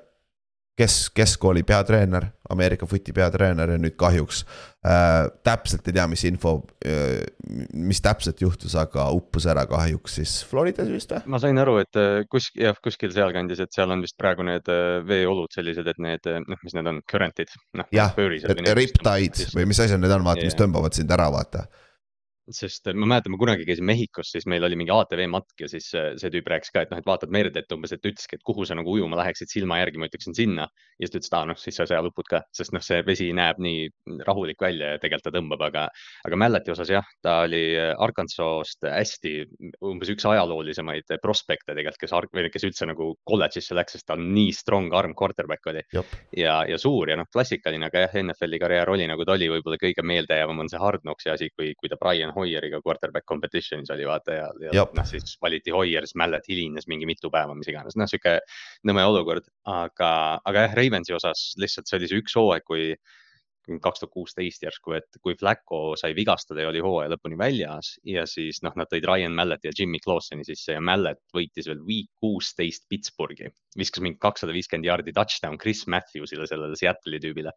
kes, 0.80 0.96
keskkooli 1.14 1.62
peatreener, 1.66 2.26
Ameerika 2.50 2.86
footi 2.88 3.12
peatreener 3.14 3.74
ja 3.74 3.78
nüüd 3.78 3.94
kahjuks 4.00 4.40
äh, 4.86 5.28
täpselt 5.46 5.86
ei 5.86 5.96
tea, 5.96 6.06
mis 6.10 6.24
info 6.26 6.54
äh,, 6.86 7.20
mis 7.76 8.00
täpselt 8.02 8.40
juhtus, 8.42 8.74
aga 8.80 9.06
uppus 9.14 9.46
ära 9.50 9.66
kahjuks 9.70 10.16
siis 10.20 10.34
Floridas 10.50 10.90
vist 10.90 11.12
või? 11.14 11.34
ma 11.34 11.42
sain 11.42 11.60
aru, 11.62 11.76
et 11.84 12.00
äh, 12.00 12.22
kus, 12.30 12.50
jah, 12.58 12.78
kuskil 12.82 13.12
sealkandis, 13.14 13.62
et 13.62 13.76
seal 13.76 13.92
on 13.92 14.02
vist 14.04 14.16
praegu 14.20 14.46
need 14.46 14.72
äh, 14.72 14.98
veeolud 15.06 15.52
sellised, 15.54 15.92
et 15.92 16.02
need, 16.02 16.32
noh, 16.46 16.64
mis 16.64 16.76
need 16.78 16.90
on, 16.90 17.02
current'id. 17.10 17.54
noh 17.78 17.92
jah, 17.94 18.16
et 18.16 18.64
riptide 18.80 19.50
või 19.54 19.68
mis 19.70 19.84
asjad 19.84 20.02
need 20.02 20.16
on, 20.16 20.26
vaata, 20.26 20.46
mis 20.46 20.56
Jah. 20.56 20.64
tõmbavad 20.64 20.96
sind 20.96 21.12
ära, 21.14 21.28
vaata. 21.32 21.66
Sest 22.56 22.90
äh, 22.90 22.96
ma 22.96 23.08
mäletan, 23.14 23.34
ma 23.34 23.40
kunagi 23.40 23.66
käisin 23.68 23.86
Mehhikos, 23.88 24.32
siis 24.34 24.46
meil 24.50 24.64
oli 24.66 24.78
mingi 24.78 24.92
ATV 24.94 25.24
matk 25.30 25.64
ja 25.64 25.68
siis 25.70 25.88
äh, 25.98 26.12
see 26.20 26.32
tüüp 26.34 26.48
rääkis 26.50 26.72
ka, 26.74 26.84
et 26.84 26.92
noh, 26.92 27.00
et 27.00 27.08
vaatad 27.08 27.32
merd, 27.34 27.56
et 27.58 27.74
umbes, 27.74 27.94
et 27.94 28.04
ütleski, 28.04 28.38
et 28.38 28.44
kuhu 28.46 28.66
sa 28.68 28.76
nagu 28.78 28.92
ujuma 28.94 29.18
läheksid 29.20 29.52
silma 29.52 29.80
järgi, 29.80 30.00
ma 30.00 30.08
ütleksin 30.10 30.36
sinna. 30.36 30.68
ja 30.98 31.06
siis 31.06 31.14
ta 31.14 31.20
ütles, 31.20 31.30
et 31.30 31.38
aa 31.38 31.48
noh, 31.50 31.60
siis 31.60 31.78
sa 31.80 31.86
seal 31.88 32.08
upud 32.10 32.28
ka, 32.30 32.42
sest 32.56 32.74
noh, 32.76 32.84
see 32.84 33.00
vesi 33.06 33.30
näeb 33.36 33.60
nii 33.62 33.88
rahulik 34.26 34.60
välja 34.60 34.94
ja 34.94 35.02
tegelikult 35.02 35.28
ta 35.30 35.34
tõmbab, 35.36 35.64
aga, 35.68 35.86
aga 36.26 36.40
Malleti 36.40 36.74
osas 36.74 36.90
jah, 36.92 37.06
ta 37.24 37.40
oli 37.46 37.62
äh, 37.78 37.92
Arkansas'st 37.98 38.88
hästi 38.88 39.34
umbes 39.86 40.12
üks 40.12 40.26
ajaloolisemaid 40.28 41.16
prospekte 41.22 41.74
tegelikult, 41.74 42.00
kes, 42.00 42.16
või 42.36 42.52
kes 42.52 42.66
üldse 42.68 42.88
nagu 42.90 43.12
kolledžisse 43.28 43.76
läks, 43.76 43.96
sest 43.96 44.08
ta 44.08 44.16
on 44.18 44.30
nii 44.34 44.52
strong 44.56 44.94
arm 44.96 45.14
quarterback 45.18 45.66
oli 45.70 45.84
Jop. 45.94 46.12
ja, 46.36 46.60
ja 46.68 46.78
suur 46.80 47.10
ja 47.10 47.18
noh, 47.20 47.28
klassikaline, 47.32 47.88
aga 47.90 48.06
jah, 48.06 48.18
NFL-i 48.24 48.60
karjäär 48.62 48.92
oli 48.92 49.08
nagu 49.10 49.24
ta 49.26 49.36
oli, 49.36 49.50
võib-olla 49.52 49.80
kõige 49.80 50.04
meeldejäävam 50.06 50.64
on 50.64 50.70
see 50.72 50.80
Hard 50.80 51.04
Knocksi 51.04 51.32
asi, 51.32 51.50
kui, 51.56 51.72
kui 51.78 51.90
ta 51.90 51.98
Brian 52.00 52.32
Hoyeriga 52.40 52.80
quarterback 52.84 53.28
competition'is 53.28 53.92
oli 53.94 54.08
vaata 54.08 54.36
ja, 54.36 54.50
ja 54.66 54.84
noh, 54.96 55.06
siis 55.08 55.36
valiti 55.42 55.74
Hoyer, 55.74 56.08
siis 56.08 56.18
Mallet 56.20 56.48
hilines 56.50 56.88
mingi 56.90 57.08
mitu 57.08 57.30
päeva, 57.32 57.54
mis 57.58 57.70
iganes, 57.70 57.96
noh, 58.00 58.10
sihuke 58.10 58.38
nõme 58.88 59.06
olukord, 59.12 59.46
aga, 59.68 60.12
aga 60.44 60.66
jah, 60.66 60.76
Ravensi 60.80 61.16
osas 61.16 61.50
lihtsalt 61.60 61.90
see 61.90 62.00
oli 62.00 62.10
see 62.10 62.22
üks 62.24 62.36
hooaeg, 62.40 62.66
kui 62.66 62.92
kaks 63.68 64.02
tuhat 64.02 64.12
kuusteist 64.12 64.64
järsku, 64.64 64.94
et 64.96 65.18
kui 65.22 65.36
Flacco 65.38 65.94
sai 66.00 66.14
vigastada 66.16 66.64
ja 66.64 66.70
oli 66.70 66.82
hooaja 66.84 67.12
lõpuni 67.12 67.38
väljas 67.38 67.92
ja 68.06 68.24
siis 68.28 68.62
noh, 68.64 68.74
nad 68.78 68.88
tõid 68.90 69.06
Ryan 69.06 69.36
Malleti 69.36 69.70
ja 69.70 69.74
Jimmy 69.76 70.00
Clauseni 70.02 70.46
sisse 70.46 70.76
ja 70.76 70.82
Mallet 70.84 71.20
võitis 71.36 71.68
veel 71.70 71.82
week 71.86 72.10
kuusteist 72.20 72.86
Pittsburghi. 72.88 73.50
viskas 73.78 74.02
mingi 74.02 74.18
kakssada 74.18 74.52
viiskümmend 74.52 74.88
jaardi 74.88 75.12
touchdown 75.14 75.58
Chris 75.58 75.84
Matthewsile, 75.86 76.46
sellele 76.50 76.76
Seattle'i 76.76 77.20
tüübile. 77.22 77.52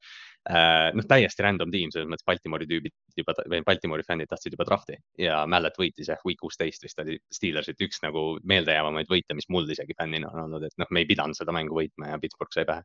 noh, 0.93 1.05
täiesti 1.07 1.43
random 1.43 1.71
tiim, 1.71 1.91
selles 1.91 2.09
mõttes 2.11 2.27
Baltimoori 2.27 2.67
tüübid 2.67 2.93
juba, 3.17 3.33
või 3.49 3.63
Baltimoori 3.65 4.03
fännid 4.03 4.29
tahtsid 4.29 4.57
juba 4.57 4.67
drafti 4.67 4.97
ja 5.17 5.45
Mallet 5.47 5.79
võitis 5.79 6.11
jah, 6.11 6.19
week 6.27 6.41
kuusteist 6.41 6.83
vist 6.83 6.99
oli 6.99 7.17
Steelersit 7.31 7.81
üks 7.81 8.03
nagu 8.03 8.25
meeldejäävamaid 8.43 9.09
võite, 9.09 9.33
mis 9.33 9.47
mul 9.49 9.69
isegi 9.71 9.95
fännina 9.97 10.29
on 10.33 10.45
olnud, 10.45 10.67
et 10.67 10.75
noh, 10.77 10.91
me 10.91 11.03
ei 11.03 11.09
pidanud 11.09 11.37
seda 11.37 11.55
mängu 11.55 11.79
võitma 11.79 12.11
ja 12.11 12.19
Pittsburgh 12.19 12.53
sai 12.53 12.67
pähe. 12.67 12.83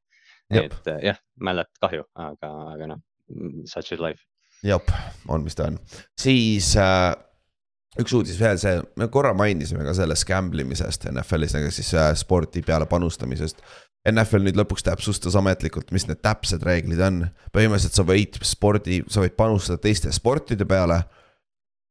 Et 0.51 0.91
eh, 0.93 1.01
jah, 1.11 1.19
Mallet 1.45 1.71
kahju, 1.83 2.05
aga, 2.17 2.51
aga 2.75 2.91
noh, 2.95 3.01
such 3.69 3.93
is 3.93 4.01
life. 4.01 4.25
jep, 4.65 4.91
on, 5.29 5.45
mis 5.45 5.55
ta 5.55 5.69
on, 5.69 5.77
siis 6.19 6.73
äh, 6.81 7.13
üks 8.01 8.15
uudis 8.17 8.39
veel 8.41 8.59
see, 8.61 8.79
me 8.99 9.11
korra 9.13 9.35
mainisime 9.37 9.85
ka 9.87 9.95
sellest 9.97 10.27
gamble 10.29 10.65
imisest 10.65 11.05
NFL-is, 11.13 11.55
nagu 11.57 11.71
siis 11.75 11.93
äh, 11.95 12.11
spordi 12.19 12.65
peale 12.67 12.89
panustamisest. 12.91 13.63
NFL 14.09 14.47
nüüd 14.47 14.57
lõpuks 14.57 14.87
täpsustas 14.87 15.37
ametlikult, 15.37 15.91
mis 15.93 16.07
need 16.09 16.23
täpsed 16.25 16.63
reeglid 16.65 17.01
on, 17.05 17.25
põhimõtteliselt 17.53 17.99
sa 17.99 18.07
võid 18.09 18.39
spordi, 18.47 19.03
sa 19.11 19.21
võid 19.21 19.35
panustada 19.37 19.83
teiste 19.85 20.13
sportide 20.17 20.65
peale. 20.69 21.03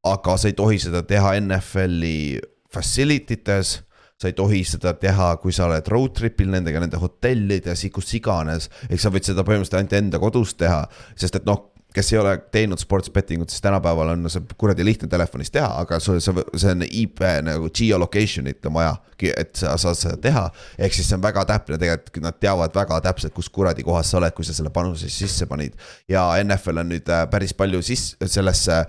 aga 0.08 0.38
sa 0.40 0.48
ei 0.48 0.56
tohi 0.56 0.78
seda 0.80 1.02
teha 1.04 1.34
NFL-i 1.42 2.40
facility 2.74 3.36
tes 3.44 3.82
sa 4.17 4.31
ei 4.31 4.33
tohi 4.33 4.63
seda 4.65 4.95
teha, 4.97 5.36
kui 5.41 5.53
sa 5.53 5.67
oled 5.67 5.89
road 5.93 6.15
trip'il 6.17 6.50
nendega, 6.50 6.81
nende 6.81 6.97
hotellides, 7.01 7.86
kus 7.93 8.13
iganes. 8.17 8.69
ehk 8.89 9.01
sa 9.01 9.13
võid 9.13 9.27
seda 9.29 9.45
põhimõtteliselt 9.45 9.77
ainult 9.77 9.97
enda 10.00 10.21
kodus 10.21 10.55
teha, 10.57 10.86
sest 11.15 11.38
et 11.38 11.45
noh, 11.45 11.67
kes 11.93 12.09
ei 12.13 12.19
ole 12.19 12.33
teinud 12.53 12.81
sports 12.81 13.12
betting 13.13 13.41
ut, 13.41 13.53
siis 13.53 13.62
tänapäeval 13.63 14.12
on 14.15 14.30
see 14.30 14.43
kuradi 14.60 14.86
lihtne 14.86 15.10
telefonis 15.10 15.53
teha, 15.53 15.69
aga 15.84 15.99
sul 16.03 16.17
see, 16.21 16.43
see 16.58 16.73
on 16.73 16.84
IP 16.86 17.21
nagu 17.45 17.69
geolocation'it 17.80 18.65
on 18.69 18.75
vaja, 18.77 18.95
et 19.30 19.53
sa 19.58 19.77
saad 19.82 20.01
seda 20.01 20.17
teha. 20.25 20.43
ehk 20.77 20.97
siis 20.97 21.10
see 21.10 21.17
on 21.17 21.23
väga 21.25 21.45
täpne, 21.49 21.77
tegelikult 21.82 22.21
nad 22.25 22.41
teavad 22.41 22.73
väga 22.75 22.99
täpselt, 23.06 23.36
kus 23.38 23.49
kuradi 23.53 23.86
kohas 23.86 24.12
sa 24.12 24.19
oled, 24.21 24.34
kui 24.38 24.45
sa 24.45 24.58
selle 24.58 24.73
panuse 24.73 25.10
sisse 25.13 25.45
panid. 25.49 25.77
ja 26.10 26.25
NFL 26.41 26.84
on 26.84 26.93
nüüd 26.95 27.13
äh, 27.13 27.25
päris 27.30 27.53
palju 27.58 27.86
siis 27.86 28.12
sellesse 28.25 28.84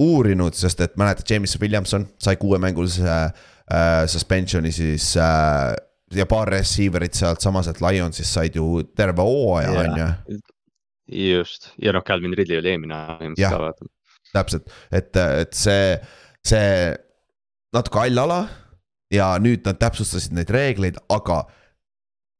uurinud, 0.00 0.56
sest 0.56 0.80
et 0.84 0.96
mäletad, 1.00 1.24
James 1.28 1.56
Williamson 1.60 2.04
sai 2.20 2.36
kuuemängulise 2.36 3.08
äh, 3.08 3.46
suspension'i 4.06 4.70
siis 4.74 5.08
äh, 5.18 5.72
ja 6.14 6.26
paar 6.30 6.50
receiver'it 6.54 7.18
sealtsamas, 7.18 7.70
et 7.70 7.80
Lionsist 7.82 8.36
said 8.36 8.54
ju 8.54 8.82
terve 8.96 9.24
hooaja, 9.26 9.72
on 9.82 9.98
ju 9.98 10.38
just, 11.06 11.70
ja 11.82 11.94
noh, 11.94 12.04
Calvin 12.06 12.34
Ridley 12.34 12.60
oli 12.60 12.72
eelmine 12.74 13.00
põhimõtteliselt 13.18 13.54
ka 13.54 13.62
vaata. 13.62 13.90
täpselt, 14.34 14.72
et, 14.90 15.18
et 15.42 15.54
see, 15.56 15.92
see 16.46 16.70
natuke 17.76 18.02
hall 18.02 18.22
ala 18.22 18.40
ja 19.12 19.34
nüüd 19.42 19.66
nad 19.66 19.78
täpsustasid 19.80 20.34
neid 20.36 20.50
reegleid, 20.54 20.98
aga 21.12 21.44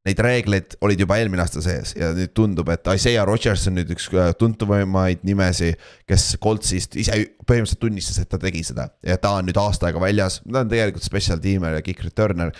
neid 0.07 0.21
reegleid 0.23 0.77
olid 0.85 1.03
juba 1.03 1.19
eelmine 1.19 1.43
aasta 1.43 1.61
sees 1.63 1.93
ja 1.97 2.13
nüüd 2.15 2.33
tundub, 2.37 2.69
et 2.73 2.87
Isaiah 2.95 3.27
Rodgers 3.27 3.67
on 3.69 3.77
nüüd 3.79 3.91
üks 3.93 4.07
äh, 4.15 4.31
tuntumaid 4.39 5.23
nimesi, 5.27 5.73
kes 6.09 6.29
Coltsist 6.43 6.97
ise 6.99 7.19
põhimõtteliselt 7.43 7.83
tunnistas, 7.83 8.19
et 8.23 8.31
ta 8.31 8.39
tegi 8.41 8.63
seda 8.67 8.89
ja 9.05 9.19
ta 9.21 9.35
on 9.41 9.47
nüüd 9.49 9.59
aasta 9.61 9.89
aega 9.89 10.01
väljas, 10.03 10.41
ta 10.47 10.63
on 10.63 10.71
tegelikult 10.71 11.05
special 11.05 11.43
teamer 11.43 11.77
ja 11.77 11.85
kick 11.85 12.03
returner. 12.07 12.53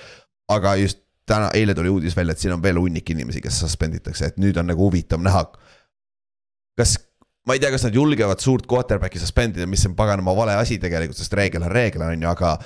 aga 0.51 0.77
just 0.79 1.03
täna, 1.27 1.49
eile 1.55 1.75
tuli 1.75 1.91
uudis 1.91 2.15
välja, 2.15 2.35
et 2.35 2.43
siin 2.43 2.55
on 2.55 2.63
veel 2.63 2.79
hunnik 2.79 3.09
inimesi, 3.11 3.41
kes 3.43 3.59
suspenditakse, 3.63 4.31
et 4.31 4.39
nüüd 4.41 4.57
on 4.59 4.69
nagu 4.71 4.87
huvitav 4.87 5.21
näha. 5.23 5.43
kas, 6.77 6.95
ma 7.47 7.55
ei 7.57 7.61
tea, 7.63 7.71
kas 7.73 7.87
nad 7.87 7.95
julgevad 7.95 8.43
suurt 8.43 8.67
quarterback'i 8.69 9.19
suspend 9.19 9.57
ida, 9.57 9.67
mis 9.67 9.85
on 9.89 9.95
paganama 9.97 10.35
vale 10.37 10.55
asi 10.59 10.77
tegelikult, 10.79 11.17
sest 11.19 11.33
reegel 11.35 11.65
on 11.67 11.73
reegel, 11.73 12.05
on 12.05 12.23
ju, 12.23 12.29
aga 12.29 12.57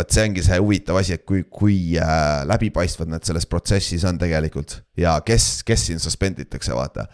vot 0.00 0.14
see 0.14 0.26
ongi 0.28 0.44
see 0.44 0.58
huvitav 0.60 1.00
asi, 1.00 1.16
et 1.18 1.24
kui, 1.28 1.44
kui 1.52 1.78
äh, 2.00 2.42
läbipaistvad 2.48 3.10
nad 3.12 3.26
selles 3.26 3.46
protsessis 3.50 4.04
on 4.08 4.20
tegelikult 4.20 4.80
ja 4.98 5.18
kes, 5.26 5.60
kes 5.66 5.90
siin 5.90 6.02
suspend 6.02 6.40
itakse, 6.42 6.74
vaata. 6.76 7.06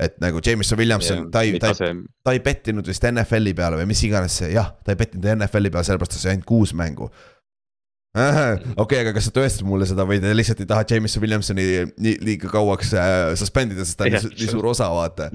et 0.00 0.16
nagu 0.22 0.40
Jameson 0.44 0.78
Williamson, 0.80 1.26
ta 1.30 1.42
ei, 1.44 1.58
ta 1.60 1.74
ei, 1.74 1.96
ta 2.24 2.32
ei 2.32 2.40
pettinud 2.40 2.86
vist 2.88 3.04
NFL-i 3.04 3.52
peale 3.56 3.82
või 3.82 3.90
mis 3.90 4.00
iganes 4.06 4.38
see, 4.40 4.54
jah, 4.54 4.72
ta 4.84 4.94
ei 4.94 5.00
pettinud 5.00 5.28
NFL-i 5.34 5.72
peale, 5.72 5.84
sellepärast 5.84 6.16
ta 6.16 6.22
sai 6.22 6.34
ainult 6.34 6.48
kuus 6.48 6.72
mängu. 6.76 7.10
okei, 8.82 9.04
aga 9.04 9.12
kas 9.14 9.28
sa 9.28 9.32
tõestad 9.36 9.66
mulle 9.68 9.86
seda 9.86 10.02
või 10.08 10.18
te 10.18 10.32
lihtsalt 10.34 10.64
ei 10.64 10.66
taha 10.66 10.82
Jameson 10.90 11.22
Williamsoni 11.22 11.66
nii 11.94 12.14
liiga 12.26 12.48
kauaks 12.50 12.88
äh, 12.98 13.34
suspend 13.38 13.76
ida, 13.76 13.84
sest 13.86 14.00
ta 14.00 14.08
on 14.08 14.16
Jah. 14.16 14.24
nii, 14.32 14.48
suur 14.50 14.66
osa, 14.72 14.88
vaata. 14.90 15.28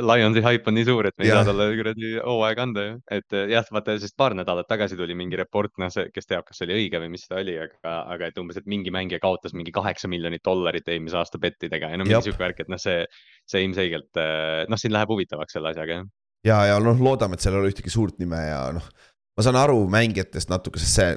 Lionsi 0.00 0.42
haip 0.46 0.70
on 0.70 0.78
nii 0.78 0.86
suur, 0.88 1.10
et 1.10 1.16
me 1.20 1.26
ei 1.26 1.30
Jah. 1.30 1.42
saa 1.42 1.50
talle 1.52 1.66
kuradi 1.76 2.14
hooaega 2.24 2.64
anda 2.64 2.86
ju, 2.86 2.94
et 3.18 3.36
eh, 3.36 3.52
jah, 3.52 3.68
vaata, 3.76 3.98
sest 4.00 4.16
paar 4.16 4.32
nädalat 4.38 4.68
tagasi 4.70 4.96
tuli 4.96 5.16
mingi 5.18 5.36
report, 5.36 5.74
noh, 5.82 5.92
see, 5.92 6.08
kes 6.14 6.30
teab, 6.30 6.46
kas 6.48 6.62
see 6.62 6.70
oli 6.70 6.78
õige 6.78 7.02
või 7.04 7.12
mis 7.12 7.28
ta 7.28 7.42
oli, 7.42 7.58
aga, 7.66 7.98
aga 8.16 8.32
et 8.32 8.40
umbes, 8.40 8.62
et 8.62 8.70
mingi 8.70 8.94
mängija 8.94 9.20
kaotas 9.20 9.52
mingi 9.52 9.74
kaheksa 9.76 10.08
miljonit 10.08 10.44
dollarit 10.48 10.88
eelmise 10.88 11.20
aasta 11.20 11.42
bettidega 11.42 11.92
ja 11.92 12.00
no 12.00 12.08
mingi 12.08 12.30
sihuke 12.30 12.40
värk, 12.46 12.64
et 12.64 12.72
noh, 12.72 12.80
see, 12.80 13.04
see 13.44 13.60
ilmselgelt, 13.68 14.24
noh, 14.72 14.80
siin 14.80 14.96
läheb 14.96 15.12
huvitavaks 15.12 15.58
selle 15.58 15.74
asjaga 15.74 16.00
jah. 16.00 16.08
ja, 16.48 16.62
ja 16.72 16.80
noh, 16.80 16.96
loodame, 16.96 17.36
et 17.36 17.44
seal 17.44 17.58
ei 17.58 17.60
ole 17.60 17.76
ühtegi 17.76 17.92
suurt 17.92 18.16
nime 18.24 18.40
ja 18.40 18.64
noh, 18.72 18.88
ma 19.36 19.44
saan 19.44 19.60
aru 19.60 19.84
mängijatest 19.92 20.48
natuke, 20.48 20.80
sest 20.80 21.02
see. 21.02 21.14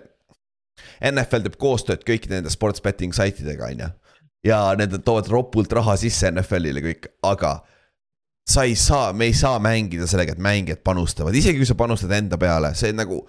NFL 1.12 1.48
teeb 1.48 1.58
koostööd 1.62 2.06
kõikide 2.08 2.38
nende 2.38 2.54
sports 2.54 2.84
betting 2.84 3.16
saitidega, 3.16 3.72
on 3.72 3.86
ju. 3.86 3.90
ja 4.52 4.62
need 4.80 4.96
toovad 5.06 5.30
ropult 5.32 5.74
raha 5.74 5.98
sisse 6.00 6.30
NFL-ile 6.32 6.84
kõik, 6.86 7.10
aga. 7.28 7.60
sa 8.48 8.63
ei 8.63 8.76
saa, 8.80 9.12
me 9.13 9.28
ei 9.28 9.34
saa 9.36 9.60
mängida 9.60 10.08
sellega, 10.08 10.32
et 10.32 10.42
mängijad 10.42 10.80
panustavad, 10.84 11.36
isegi 11.36 11.60
kui 11.60 11.68
sa 11.68 11.76
panustad 11.76 12.13
enda 12.16 12.38
peale, 12.40 12.74
see 12.76 12.94
nagu 12.96 13.26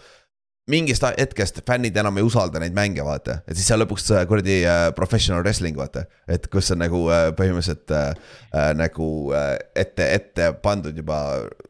mingist 0.69 1.05
hetkest 1.19 1.63
fännid 1.67 1.97
enam 1.97 2.21
ei 2.21 2.27
usalda 2.27 2.61
neid 2.61 2.77
mänge, 2.77 3.03
vaata, 3.05 3.41
et 3.49 3.57
siis 3.57 3.69
seal 3.71 3.81
lõpuks 3.83 4.11
äh, 4.13 4.25
kuradi 4.29 4.59
äh, 4.69 4.85
professional 4.97 5.43
wrestling, 5.43 5.77
vaata. 5.79 6.05
et 6.29 6.49
kus 6.53 6.71
on 6.75 6.83
nagu 6.83 7.05
äh, 7.13 7.29
põhimõtteliselt 7.39 7.95
äh, 7.97 8.09
äh, 8.53 8.71
nagu 8.77 9.09
äh, 9.37 9.55
ette, 9.85 10.11
ette 10.19 10.51
pandud 10.63 10.97
juba 10.97 11.21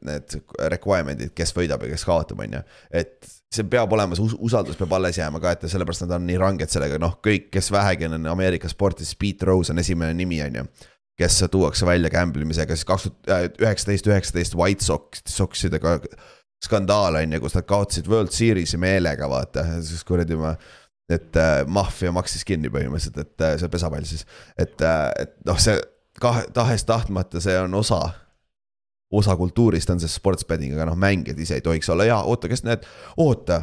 need 0.06 0.38
requirement'id, 0.74 1.34
kes 1.36 1.54
võidab 1.56 1.86
ja 1.86 1.92
kes 1.94 2.06
kaotab, 2.08 2.42
on 2.42 2.58
ju. 2.58 2.64
et 3.02 3.37
see 3.54 3.64
peab 3.64 3.92
olema, 3.96 4.16
see 4.16 4.26
us- 4.26 4.36
usaldus 4.50 4.76
peab 4.76 4.92
alles 4.98 5.18
jääma 5.18 5.40
ka, 5.40 5.54
et 5.56 5.66
sellepärast 5.70 6.04
nad 6.04 6.18
on 6.18 6.26
nii 6.28 6.38
ranged 6.40 6.72
sellega, 6.72 6.98
noh, 7.00 7.18
kõik, 7.24 7.48
kes 7.54 7.72
vähegi 7.72 8.08
on 8.10 8.26
Ameerika 8.28 8.68
sportis, 8.68 9.14
Pete 9.16 9.48
Rose 9.48 9.72
on 9.72 9.80
esimene 9.80 10.14
nimi, 10.14 10.42
on 10.44 10.62
ju 10.62 10.68
kes 11.18 11.44
tuuakse 11.50 11.86
välja 11.86 12.10
gamble 12.14 12.44
imisega, 12.46 12.76
siis 12.76 12.86
kaks 12.86 13.08
tuhat 13.08 13.56
üheksateist, 13.58 14.06
üheksateist 14.06 14.54
White 14.54 14.84
Sox, 14.86 15.22
Soxidega 15.26 15.96
skandaal 16.64 17.18
on 17.18 17.34
ju, 17.34 17.40
kus 17.42 17.56
nad 17.58 17.66
kaotasid 17.66 18.10
World 18.10 18.30
Series'i 18.34 18.78
meelega, 18.78 19.26
vaata, 19.30 19.64
siis 19.82 20.04
kuradi 20.06 20.38
ma. 20.38 20.54
et 21.08 21.36
äh, 21.40 21.62
maffia 21.66 22.12
maksis 22.12 22.44
kinni 22.44 22.68
põhimõtteliselt, 22.68 23.18
et 23.22 23.44
äh, 23.46 23.54
see 23.58 23.70
pesapall 23.72 24.04
siis, 24.04 24.26
et 24.60 24.82
äh,, 24.84 25.06
et 25.24 25.34
noh, 25.48 25.56
see 25.58 25.78
kahe, 26.20 26.44
tahes-tahtmata, 26.54 27.40
see 27.40 27.56
on 27.58 27.74
osa. 27.78 28.02
Osa 29.12 29.36
kultuurist 29.36 29.90
on 29.90 30.00
see 30.00 30.08
sports 30.08 30.44
betting, 30.44 30.74
aga 30.74 30.90
noh, 30.90 30.96
mängijad 30.98 31.38
ise 31.40 31.58
ei 31.58 31.64
tohiks 31.64 31.88
olla 31.88 32.04
ja 32.04 32.20
oota, 32.22 32.48
kes 32.48 32.64
need, 32.64 32.84
oota. 33.16 33.62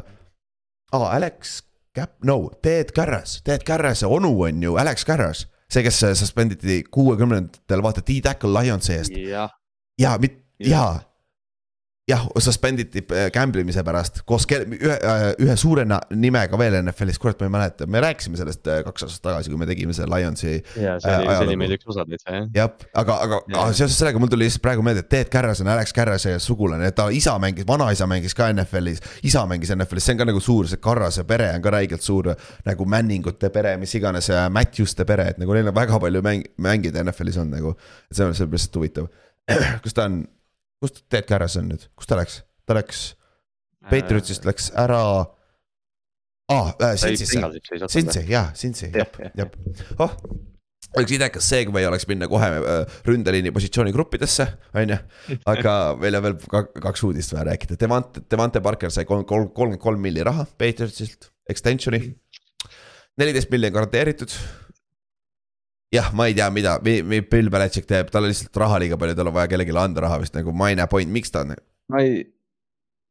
aa, 0.94 1.12
Alex 1.16 1.62
Cap-, 1.98 2.24
no, 2.26 2.50
Ted 2.62 2.92
Carras, 2.96 3.42
Ted 3.44 3.64
Carrase 3.68 4.08
onu 4.08 4.34
on 4.42 4.64
ju 4.64 4.76
Alex 4.76 5.06
Carras. 5.06 5.48
see, 5.72 5.84
kes 5.84 6.00
suspenditi 6.14 6.84
kuuekümnendatel, 6.92 7.82
vaata, 7.84 8.02
D-Tackle 8.06 8.54
Lionsi 8.54 8.94
eest 8.94 9.14
jah, 9.18 9.50
ja, 10.00 10.18
mit-, 10.22 10.46
Jah. 10.60 11.02
jah, 12.10 12.28
suspenditi 12.38 13.02
äh, 13.10 13.28
gamble 13.34 13.66
imise 13.66 13.82
pärast 13.86 14.22
koos 14.30 14.46
ühe, 14.54 14.98
ühe 15.42 15.56
suure 15.58 15.88
nimega 16.14 16.60
veel 16.62 16.78
NFL-is, 16.84 17.18
kurat, 17.22 17.40
ma 17.42 17.50
ei 17.50 17.56
mäleta, 17.58 17.90
me 17.90 18.04
rääkisime 18.06 18.38
sellest 18.38 18.70
äh, 18.70 18.84
kaks 18.86 19.08
aastat 19.08 19.26
tagasi, 19.32 19.50
kui 19.50 19.58
me 19.58 19.68
tegime 19.70 19.96
selle 19.96 20.14
Lionsi. 20.14 20.60
ja 20.78 21.00
see 21.02 21.16
Äh, 21.16 21.24
oli, 21.24 21.36
see 21.36 21.48
oli 21.48 21.58
meil 21.60 21.74
üks 21.76 21.90
osa 21.90 22.06
täitsa 22.08 22.34
jah. 22.34 22.48
jah, 22.56 22.72
aga, 23.02 23.18
aga 23.26 23.40
ah, 23.58 23.72
seoses 23.76 23.98
sellega 24.00 24.22
mul 24.22 24.32
tuli 24.32 24.46
lihtsalt 24.46 24.64
praegu 24.66 24.86
meelde, 24.86 25.04
et 25.06 25.10
Ted 25.12 25.32
Carras 25.34 25.62
on 25.64 25.70
Alex 25.72 25.94
Carrase 25.96 26.36
sugulane, 26.44 26.92
ta 26.96 27.08
isa 27.14 27.36
mängis, 27.42 27.68
vanaisa 27.68 28.08
mängis 28.10 28.36
ka 28.38 28.50
NFL-is. 28.54 29.02
isa 29.26 29.46
mängis 29.50 29.74
NFL-is, 29.76 30.08
see 30.08 30.16
on 30.16 30.22
ka 30.22 30.30
nagu 30.30 30.44
suur, 30.44 30.70
see 30.70 30.82
Carrase 30.84 31.26
pere 31.28 31.52
on 31.56 31.66
ka 31.66 31.74
räigelt 31.76 32.06
suur 32.06 32.34
nagu 32.66 32.90
Manningute 32.90 33.50
pere, 33.54 33.76
mis 33.82 33.94
iganes, 33.98 34.30
Matthewste 34.54 35.08
pere, 35.08 35.32
et 35.34 35.42
nagu 35.42 35.58
neil 35.58 35.72
on 35.72 35.78
väga 35.78 36.00
palju 36.02 36.24
mäng-, 36.26 36.48
mängijaid 36.62 37.02
NFL-is 37.06 37.42
on 37.42 37.54
nagu. 37.54 37.76
et 38.10 38.18
see 38.18 38.26
on, 38.28 38.36
see 38.38 38.46
on 38.46 38.54
lihtsalt 38.54 38.82
huvitav. 38.82 39.12
kus 39.84 39.94
ta 39.94 40.08
on, 40.10 40.24
kus 40.82 40.98
Ted 41.10 41.28
Carras 41.30 41.56
on 41.60 41.70
nüüd, 41.72 41.88
kus 41.98 42.10
ta 42.10 42.18
läks? 42.20 42.42
ta 42.66 42.78
läks, 42.78 43.14
Patriotsist 43.90 44.46
läks 44.48 44.72
ära. 44.82 45.02
aa 46.52 46.66
äh,, 46.82 46.98
Cincy'sse, 47.02 47.88
Cincy, 47.90 48.26
jaa, 48.30 48.52
Cincy, 48.58 48.92
jah, 48.94 49.10
jah, 49.38 49.54
oh. 50.02 50.12
oleks 50.96 51.16
idekas 51.16 51.48
see, 51.50 51.64
kui 51.66 51.74
me 51.74 51.82
ei 51.82 51.88
oleks 51.90 52.06
minna 52.10 52.30
kohe 52.30 52.50
äh, 52.60 53.00
ründeliini 53.08 53.54
positsioonigruppidesse, 53.54 54.46
on 54.78 54.94
ju. 54.94 55.00
aga 55.54 55.74
meil 56.02 56.20
on 56.20 56.28
veel 56.28 56.38
ka- 56.52 56.68
kaks 56.90 57.06
uudist 57.08 57.34
vaja 57.34 57.48
rääkida, 57.52 57.80
Devante, 57.82 58.22
Devante 58.32 58.62
Parker 58.66 58.94
sai 58.94 59.08
kolm, 59.10 59.26
kolm, 59.26 59.50
kolmkümmend 59.50 59.82
kolm 59.82 60.06
milli 60.06 60.26
raha 60.26 60.46
Patriotsilt, 60.58 61.32
extension'i. 61.50 62.04
neliteist 63.18 63.50
milli 63.54 63.72
on 63.72 63.78
garanteeritud. 63.80 64.38
jah, 65.96 66.12
ma 66.14 66.30
ei 66.30 66.38
tea, 66.38 66.52
mida, 66.54 66.78
Bill 66.84 67.52
Belichik 67.54 67.90
teeb, 67.90 68.12
tal 68.14 68.28
on 68.28 68.34
lihtsalt 68.34 68.64
raha 68.64 68.80
liiga 68.84 69.00
palju, 69.02 69.18
tal 69.18 69.32
on 69.32 69.38
vaja 69.40 69.52
kellelegi 69.52 69.76
anda 69.80 70.06
raha 70.06 70.22
vist 70.24 70.38
nagu, 70.38 70.54
ma 70.56 70.72
ei 70.72 70.80
näe 70.80 70.90
point, 70.92 71.12
miks 71.12 71.34
ta 71.34 71.46
on. 71.46 71.56
ma 71.94 72.02
ei, 72.02 72.24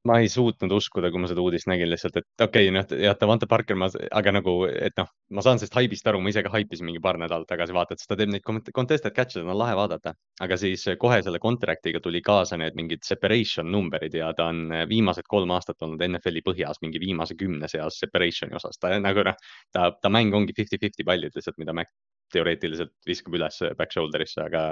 ma 0.08 0.18
ei 0.20 0.28
suutnud 0.28 0.72
uskuda, 0.76 1.08
kui 1.12 1.20
ma 1.22 1.28
seda 1.30 1.40
uudist 1.40 1.68
nägin 1.70 1.88
lihtsalt, 1.88 2.18
et 2.20 2.44
okei 2.44 2.68
okay,, 2.68 2.72
noh, 2.74 2.84
jah, 3.06 3.16
Davante 3.20 3.48
Parker, 3.48 3.76
ma, 3.80 3.88
aga 4.18 4.34
nagu, 4.36 4.56
et 4.68 4.96
noh, 5.00 5.08
ma 5.32 5.44
saan 5.44 5.60
sellest 5.60 5.76
haibist 5.78 6.08
aru, 6.10 6.20
ma 6.20 6.32
ise 6.32 6.42
ka 6.44 6.52
haipisin 6.52 6.88
mingi 6.88 7.00
paar 7.04 7.16
nädalat 7.20 7.48
tagasi, 7.48 7.72
vaata, 7.76 7.96
et 7.96 8.04
ta 8.10 8.18
teeb 8.20 8.32
neid 8.34 8.44
cont- 8.44 8.68
contested 8.76 9.16
catch'e, 9.16 9.40
on 9.44 9.56
lahe 9.56 9.76
vaadata. 9.78 10.12
aga 10.44 10.58
siis 10.60 10.84
kohe 11.00 11.20
selle 11.22 11.38
contract'iga 11.40 12.02
tuli 12.04 12.20
kaasa 12.26 12.58
need 12.60 12.76
mingid 12.76 13.04
separation 13.06 13.70
number'id 13.70 14.16
ja 14.18 14.32
ta 14.36 14.50
on 14.52 14.66
viimased 14.90 15.28
kolm 15.30 15.54
aastat 15.56 15.80
olnud 15.86 16.02
NFL-i 16.08 16.42
põhjas 16.44 16.82
mingi 16.82 17.00
viimase 17.00 17.38
kümne 17.38 17.70
seas 17.70 18.00
separation'i 18.02 18.58
osas, 18.60 18.76
ta 18.80 18.92
nagu 18.98 19.24
noh, 19.24 19.38
ta, 19.72 19.92
ta 19.94 20.12
mäng 20.12 20.34
ongi 20.34 20.56
fifty-fifty 20.58 21.06
pallid 21.06 21.32
lihtsalt, 21.38 21.56
mida 21.62 21.72
Mac 21.72 21.88
teoreetiliselt 22.34 22.92
viskab 23.08 23.36
üles 23.38 23.60
back 23.78 23.94
shoulder'isse, 23.94 24.44
aga 24.44 24.64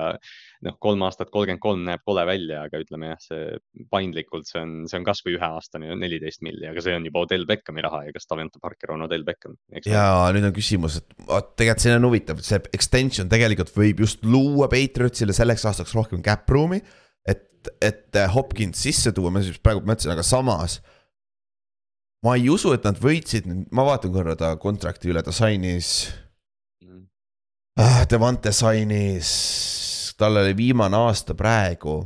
noh, 0.67 0.77
kolm 0.83 1.03
aastat 1.07 1.31
kolmkümmend 1.33 1.63
kolm 1.63 1.85
näeb 1.87 2.03
kole 2.07 2.25
välja, 2.29 2.65
aga 2.69 2.81
ütleme 2.83 3.13
jah, 3.13 3.21
see 3.23 3.87
paindlikult, 3.93 4.47
see 4.51 4.61
on, 4.63 4.75
see 4.91 5.01
on 5.01 5.07
kasvõi 5.07 5.37
üheaastane 5.37 5.97
neliteist 5.99 6.45
milli, 6.47 6.67
aga 6.69 6.85
see 6.85 6.95
on 6.97 7.07
juba 7.09 7.25
Odell 7.27 7.47
Beckhami 7.49 7.85
raha 7.85 8.05
ja 8.07 8.15
kas 8.15 8.29
Davante 8.31 8.63
Parker 8.63 8.95
on 8.95 9.07
Odell 9.07 9.27
Beckham, 9.27 9.57
ja 9.87 10.07
nüüd 10.35 10.49
on 10.49 10.57
küsimus, 10.57 11.01
et 11.03 11.19
vot 11.29 11.53
tegelikult 11.59 11.87
siin 11.87 11.99
on 11.99 12.09
huvitav, 12.09 12.43
see 12.47 12.61
extension 12.77 13.31
tegelikult 13.33 13.73
võib 13.77 14.03
just 14.05 14.27
luua 14.27 14.71
Patriotsile 14.73 15.35
selleks 15.37 15.67
aastaks 15.69 15.95
rohkem 15.99 16.23
cap 16.25 16.49
room'i. 16.51 16.83
et, 17.29 17.71
et 17.83 18.23
Hopkins 18.35 18.83
sisse 18.87 19.13
tuua, 19.15 19.31
ma 19.35 19.43
siis 19.45 19.61
praegu 19.63 19.85
mõtlesin, 19.87 20.15
aga 20.15 20.27
samas. 20.27 20.81
ma 22.23 22.37
ei 22.39 22.49
usu, 22.51 22.73
et 22.75 22.85
nad 22.87 22.99
võitsid, 23.03 23.49
ma 23.75 23.87
vaatan 23.87 24.13
korra 24.15 24.37
ta 24.39 24.55
contract'i 24.63 25.11
üle, 25.11 25.23
ta 25.27 25.35
sainis 25.35 26.13
ah,. 27.77 28.03
Devante 28.11 28.53
sainis, 28.53 30.15
tal 30.19 30.37
oli 30.43 30.57
viimane 30.57 30.97
aasta 30.97 31.35
praegu 31.35 32.01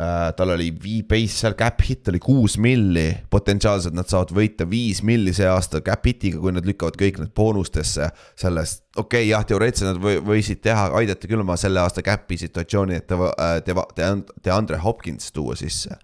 äh,. 0.00 0.32
tal 0.36 0.54
oli 0.56 0.70
vii- 0.82 1.06
base 1.08 1.40
seal 1.42 1.54
cap 1.58 1.80
hit 1.88 2.08
oli 2.08 2.18
kuus 2.18 2.58
milli, 2.58 3.06
potentsiaalselt 3.30 3.96
nad 3.96 4.08
saavad 4.10 4.34
võita 4.36 4.66
viis 4.70 5.02
milli 5.06 5.32
see 5.36 5.48
aasta 5.48 5.80
cap 5.84 6.04
hit'iga, 6.06 6.40
kui 6.40 6.52
nad 6.52 6.68
lükkavad 6.68 6.98
kõik 7.00 7.20
need 7.22 7.34
boonustesse 7.36 8.10
sellest. 8.36 8.84
okei 8.96 9.24
okay,, 9.24 9.30
jah, 9.32 9.44
teoreetiliselt 9.46 9.96
nad 9.96 10.04
või, 10.04 10.20
võisid 10.34 10.62
teha, 10.64 10.90
aidata 11.00 11.28
küll 11.30 11.44
oma 11.44 11.56
selle 11.60 11.80
aasta 11.80 12.04
cap'i 12.04 12.40
situatsiooni, 12.40 13.00
et 13.00 13.08
Deva- 13.10 13.88
äh, 13.96 14.16
DeAndre 14.44 14.80
Hopkins 14.84 15.32
tuua 15.32 15.56
sisse. 15.56 15.96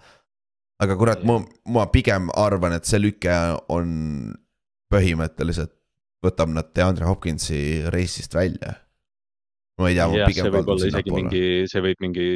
aga 0.80 0.96
kurat, 0.96 1.22
ma, 1.24 1.40
ma 1.72 1.86
pigem 1.88 2.28
arvan, 2.36 2.76
et 2.76 2.84
see 2.84 3.00
lüke 3.00 3.36
on 3.72 4.34
põhimõtteliselt 4.92 5.72
võtab 6.24 6.52
nad 6.52 6.72
DeAndre 6.74 7.06
Hopkinsi 7.08 7.86
reisist 7.92 8.34
välja. 8.34 8.74
Ma 9.80 9.88
ei 9.90 9.96
tea, 9.96 10.10
ma 10.10 10.20
jah, 10.22 10.28
pigem 10.30 10.52
kaldun 10.52 10.82
sinnapoole. 10.82 11.22
mingi, 11.22 11.46
see 11.70 11.82
võib 11.84 12.04
mingi 12.04 12.28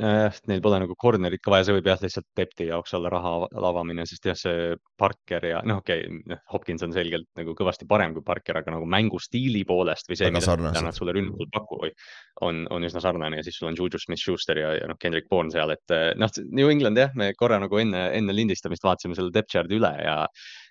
äh,, 0.00 0.38
neil 0.50 0.62
pole 0.64 0.78
nagu 0.82 0.96
corner'it 0.98 1.42
ka 1.44 1.52
vaja, 1.52 1.66
see 1.68 1.76
võib 1.76 1.88
jah 1.90 2.00
lihtsalt 2.02 2.26
depth'i 2.38 2.66
jaoks 2.70 2.94
olla 2.98 3.10
raha 3.12 3.32
av- 3.38 3.66
avamine, 3.70 4.06
sest 4.08 4.26
jah, 4.30 4.38
see 4.38 4.74
Parker 5.00 5.44
ja 5.50 5.60
noh, 5.66 5.82
okei 5.82 6.06
okay,, 6.08 6.38
Hopkins 6.54 6.84
on 6.86 6.94
selgelt 6.96 7.28
nagu 7.38 7.54
kõvasti 7.58 7.86
parem 7.90 8.14
kui 8.16 8.24
Parker, 8.26 8.58
aga 8.60 8.74
nagu 8.74 8.88
mängustiili 8.90 9.64
poolest 9.68 10.08
või 10.10 10.20
see, 10.20 10.32
mida 10.34 10.56
nad 10.74 10.96
sulle 10.96 11.14
rünnakul 11.16 11.50
pakuvad, 11.54 11.98
on, 12.46 12.64
on 12.74 12.88
üsna 12.88 13.02
sarnane 13.04 13.40
ja 13.40 13.46
siis 13.46 13.60
sul 13.60 13.70
on 13.70 13.78
Juju 13.78 14.00
Smith-Schuster 14.02 14.62
ja, 14.62 14.74
ja 14.80 14.88
noh, 14.90 14.98
Kendrick 15.00 15.28
Bourne 15.30 15.52
seal, 15.54 15.74
et 15.76 15.94
eh, 15.94 16.10
noh, 16.20 16.32
New 16.48 16.72
England 16.72 17.00
jah, 17.00 17.12
me 17.18 17.32
korra 17.38 17.60
nagu 17.62 17.82
enne, 17.82 18.08
enne 18.16 18.36
lindistamist 18.36 18.86
vaatasime 18.86 19.18
selle 19.18 19.34
depth 19.34 19.52
chart'i 19.54 19.78
üle 19.78 19.92
ja 20.00 20.22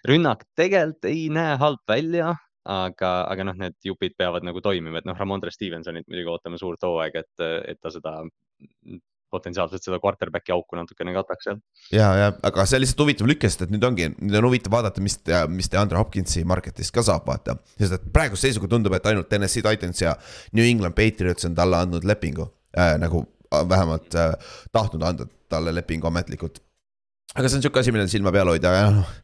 rünnak 0.10 0.48
tegelikult 0.58 1.08
ei 1.12 1.30
näe 1.32 1.56
halb 1.62 1.86
välja 1.88 2.34
aga, 2.64 3.14
aga 3.32 3.48
noh, 3.50 3.58
need 3.60 3.76
jupid 3.84 4.16
peavad 4.18 4.46
nagu 4.48 4.62
toimima, 4.64 5.02
et 5.02 5.08
noh, 5.10 5.18
Ramondre 5.20 5.52
Stevensonit 5.52 6.08
muidugi 6.08 6.32
ootame 6.32 6.60
suurt 6.62 6.86
hooaega, 6.88 7.24
et, 7.26 7.48
et 7.74 7.82
ta 7.82 7.92
seda 7.92 8.20
potentsiaalselt 9.34 9.84
seda 9.84 10.00
quarterback'i 10.02 10.54
auku 10.54 10.78
natukene 10.78 11.14
kataks 11.16 11.48
seal. 11.48 11.60
ja, 11.94 12.08
ja 12.20 12.32
aga 12.50 12.66
see 12.70 12.78
on 12.78 12.84
lihtsalt 12.84 13.04
huvitav 13.06 13.30
lüke, 13.30 13.50
sest 13.50 13.66
et 13.66 13.74
nüüd 13.74 13.86
ongi, 13.88 14.10
nüüd 14.20 14.38
on 14.40 14.48
huvitav 14.50 14.76
vaadata, 14.76 15.04
mis, 15.06 15.18
mis 15.54 15.72
DeAndre 15.74 16.00
Hopkinsi 16.02 16.46
market'ist 16.50 16.94
ka 16.96 17.06
saab 17.06 17.26
vaata. 17.30 17.58
sest 17.80 17.98
et 17.98 18.10
praeguse 18.16 18.48
seisuga 18.48 18.70
tundub, 18.76 18.96
et 18.98 19.10
ainult 19.10 19.30
Tennessee 19.32 19.66
Titans 19.66 20.04
ja 20.04 20.16
New 20.58 20.68
England 20.68 20.98
Patriots 21.00 21.50
on 21.50 21.58
talle 21.58 21.82
andnud 21.82 22.06
lepingu 22.08 22.48
äh,. 22.78 22.96
nagu 23.02 23.26
äh, 23.50 23.66
vähemalt 23.70 24.16
äh, 24.16 24.38
tahtnud 24.72 25.10
anda 25.10 25.28
talle 25.50 25.76
lepingu 25.76 26.10
ametlikult. 26.12 26.62
aga 27.34 27.50
see 27.50 27.60
on 27.60 27.66
sihuke 27.66 27.82
asi, 27.82 27.96
millel 27.96 28.12
silma 28.12 28.34
peal 28.36 28.54
hoida 28.54 28.78
ja 28.78 28.90
noh. 29.02 29.20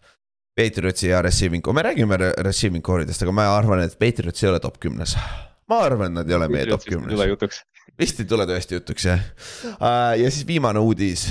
Patriotsi 0.60 1.08
ja 1.14 1.24
receiving, 1.24 1.64
me 1.74 1.86
räägime 1.88 2.20
re- 2.20 2.34
receiving 2.44 2.84
core'idest, 2.86 3.24
aga 3.24 3.36
ma 3.36 3.48
arvan, 3.56 3.86
et 3.86 3.96
Patriots 4.00 4.44
ei 4.44 4.52
ole 4.52 4.60
top 4.60 4.80
kümnes. 4.84 5.16
ma 5.70 5.84
arvan, 5.86 6.14
nad 6.20 6.30
ei 6.30 6.36
ole 6.36 6.52
meie 6.52 6.68
top 6.68 6.84
kümnes 6.84 7.64
vist 8.00 8.22
ei 8.22 8.28
tule 8.30 8.46
tõesti 8.48 8.78
jutuks 8.78 9.08
jah. 9.08 9.26
ja 10.20 10.30
siis 10.32 10.46
viimane 10.48 10.82
uudis, 10.84 11.30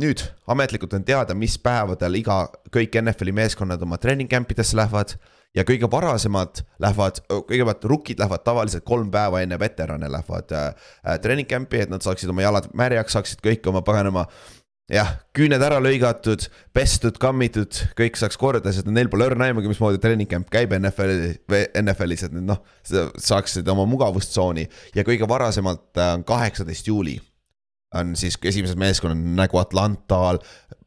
nüüd 0.00 0.22
ametlikult 0.50 0.96
on 0.96 1.04
teada, 1.06 1.36
mis 1.36 1.58
päevadel 1.62 2.20
iga, 2.22 2.44
kõik 2.72 2.96
NFL-i 3.02 3.36
meeskonnad 3.36 3.82
oma 3.84 4.00
treening 4.00 4.30
camp 4.30 4.50
idesse 4.52 4.78
lähevad. 4.78 5.18
ja 5.54 5.64
kõige 5.66 5.88
varasemad 5.90 6.60
lähevad, 6.78 7.16
kõigepealt 7.26 7.84
rookid 7.90 8.20
lähevad 8.22 8.44
tavaliselt 8.46 8.84
kolm 8.86 9.08
päeva 9.10 9.40
enne 9.42 9.58
veterane 9.58 10.06
lähevad 10.06 10.52
äh, 10.54 11.18
treening 11.22 11.48
camp'i, 11.50 11.80
et 11.82 11.90
nad 11.90 12.02
saaksid 12.02 12.30
oma 12.30 12.44
jalad 12.44 12.68
märjaks, 12.74 13.16
saaksid 13.16 13.42
kõik 13.42 13.66
oma 13.66 13.82
paganama 13.82 14.28
jah, 14.90 15.12
küüned 15.36 15.62
ära 15.62 15.78
lõigatud, 15.82 16.44
pestud, 16.74 17.18
kammitud, 17.22 17.78
kõik 17.98 18.18
saaks 18.18 18.38
korda, 18.40 18.72
sest 18.74 18.88
neil 18.90 19.10
pole 19.12 19.28
õrna 19.30 19.50
aimugi, 19.50 19.70
mismoodi 19.70 20.00
treening 20.02 20.30
camp 20.30 20.50
käib 20.52 20.74
NFL-i, 20.76 21.34
NFL-is, 21.80 22.26
et 22.26 22.36
noh, 22.36 22.60
saaksid 22.84 23.68
oma 23.70 23.86
mugavustsooni 23.90 24.66
ja 24.96 25.06
kõige 25.06 25.28
varasemalt 25.30 26.00
äh, 26.00 26.14
on 26.18 26.26
kaheksateist 26.26 26.90
juuli. 26.90 27.18
on 27.94 28.14
siis 28.16 28.36
esimesed 28.42 28.78
meeskonnad 28.78 29.18
nagu 29.18 29.58
Atlantal, 29.58 30.38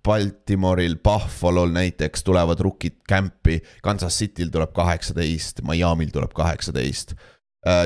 Baltimooril, 0.04 0.96
Buffalo'l 1.04 1.72
näiteks 1.76 2.24
tulevad 2.24 2.60
rookid 2.60 3.02
camp'i, 3.10 3.60
Kansas 3.84 4.20
City'l 4.20 4.52
tuleb 4.52 4.72
kaheksateist, 4.76 5.62
Miami'l 5.68 6.12
tuleb 6.12 6.32
kaheksateist. 6.36 7.16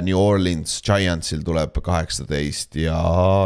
New 0.02 0.18
Orleans 0.18 0.80
Giantsil 0.82 1.44
tuleb 1.46 1.76
kaheksateist 1.86 2.80
ja 2.82 2.98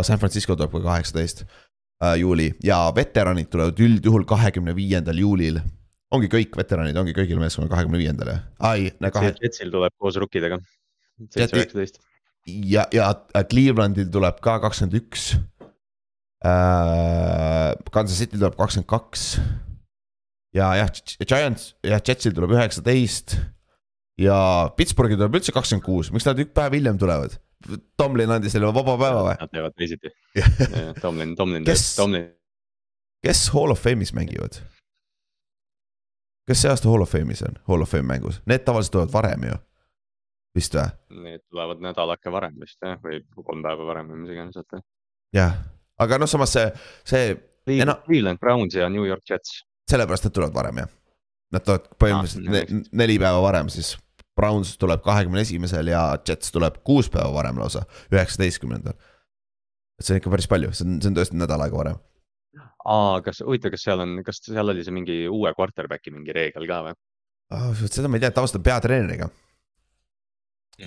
San 0.04 0.20
Francisco 0.20 0.56
tuleb 0.56 0.72
ka 0.72 0.80
kaheksateist 0.86 1.44
äh, 1.44 1.71
juuli 2.18 2.50
ja 2.64 2.80
veteranid 2.96 3.50
tulevad 3.52 3.80
üldjuhul 3.80 4.26
kahekümne 4.30 4.74
viiendal 4.76 5.18
juulil. 5.22 5.60
ongi 6.12 6.28
kõik 6.28 6.58
veteranid, 6.58 6.98
ongi 6.98 7.14
kõigil 7.16 7.40
meeskonnal 7.40 7.70
kahekümne 7.72 8.00
viiendal 8.02 8.34
jah? 8.34 8.42
ai, 8.72 8.90
kahe 9.14 9.34
Jetsil 9.42 9.72
tuleb 9.74 9.94
koos 9.98 10.18
rukkidega. 10.22 10.60
seitse, 11.30 11.56
üheksateist. 11.56 12.02
ja, 12.48 12.88
ja 12.94 13.14
Clevelandil 13.50 14.10
tuleb 14.12 14.42
ka 14.42 14.58
kakskümmend 14.66 14.98
üks. 15.04 15.36
äh,. 16.46 17.78
Kansas 17.92 18.18
City 18.18 18.38
tuleb 18.40 18.58
kakskümmend 18.58 18.90
kaks. 18.90 19.40
ja 20.58 20.74
jah, 20.82 20.92
Giants, 21.22 21.76
jah, 21.86 22.02
Jetsil 22.02 22.34
tuleb 22.34 22.58
üheksateist. 22.58 23.38
ja 24.18 24.42
Pittsburghi 24.76 25.20
tuleb 25.20 25.38
üldse 25.38 25.54
kakskümmend 25.54 25.86
kuus, 25.86 26.12
miks 26.12 26.26
nad 26.26 26.42
üks 26.42 26.54
päev 26.58 26.74
hiljem 26.80 26.98
tulevad? 26.98 27.38
Tomlin 27.98 28.32
andis 28.38 28.56
neile 28.58 28.74
vaba 28.74 28.98
päeva 28.98 29.24
või? 29.30 29.38
Nad 29.40 29.52
teevad 29.54 29.78
teisiti. 29.78 30.12
Tomlin, 31.04 31.36
Tomlin 31.36 31.66
Kes-, 31.68 31.96
Tomlin, 31.96 32.30
kes 33.26 33.50
Hall 33.56 33.74
of 33.74 33.82
Fame'is 33.86 34.14
mängivad? 34.18 34.62
kes 36.52 36.62
see 36.62 36.72
aasta 36.72 36.90
Hall 36.90 37.02
of 37.02 37.12
Fame'is 37.14 37.44
on, 37.48 37.60
Hall 37.68 37.82
of 37.82 37.92
Fame 37.92 38.08
mängus, 38.08 38.42
need 38.50 38.66
tavaliselt 38.66 38.92
tulevad 38.92 39.14
varem 39.14 39.44
ju. 39.48 39.58
vist 40.58 40.76
või? 40.76 40.88
need 41.28 41.44
tulevad 41.50 41.84
nädalake 41.84 42.32
varem 42.34 42.58
vist 42.60 42.82
jah, 42.84 42.98
või 43.04 43.22
kolm 43.38 43.64
päeva 43.64 43.86
varem 43.88 44.12
või 44.12 44.24
mis 44.24 44.34
iganes, 44.36 44.58
et. 44.60 44.84
jah, 45.38 45.60
aga 46.02 46.20
noh, 46.22 46.30
samas 46.30 46.56
see, 46.58 46.68
see 47.08 47.36
Cleveland 47.68 48.42
Browns 48.42 48.76
ja 48.76 48.90
New 48.90 49.06
York 49.08 49.24
Jets. 49.30 49.62
sellepärast 49.92 50.28
nad 50.28 50.36
tulevad 50.36 50.58
varem 50.58 50.84
jah. 50.84 50.92
Nad 51.52 51.66
tulevad 51.68 51.88
põhimõtteliselt 52.00 52.48
Ah, 52.48 52.54
ne, 52.56 52.84
neli 52.96 53.18
päeva 53.20 53.42
varem, 53.44 53.70
siis 53.70 53.98
Browns 54.38 54.78
tuleb 54.80 55.04
kahekümne 55.04 55.44
esimesel 55.44 55.92
ja 55.92 56.04
Jets 56.28 56.54
tuleb 56.56 56.80
kuus 56.88 57.10
päeva 57.12 57.34
varem 57.36 57.60
lausa, 57.60 57.84
üheksateistkümnendal. 58.14 58.96
et 60.00 60.08
see 60.08 60.16
on 60.16 60.22
ikka 60.22 60.34
päris 60.34 60.50
palju, 60.50 60.72
see 60.74 60.88
on, 60.88 60.98
see 61.04 61.12
on 61.12 61.20
tõesti 61.20 61.38
nädal 61.38 61.62
aega 61.66 61.78
varem. 61.78 62.00
aa, 62.86 63.22
kas, 63.26 63.44
huvitav, 63.46 63.76
kas 63.76 63.86
seal 63.86 64.02
on, 64.04 64.18
kas 64.26 64.42
seal 64.46 64.74
oli 64.74 64.86
see 64.88 64.96
mingi 64.96 65.22
uue 65.30 65.54
quarterback'i 65.58 66.14
mingi 66.16 66.36
reegel 66.36 66.68
ka 66.70 66.82
või? 66.88 66.98
seda 67.86 68.08
ma 68.08 68.18
ei 68.18 68.24
tea, 68.24 68.32
tavaliselt 68.32 68.62
on 68.62 68.68
peatreeneriga, 68.70 69.28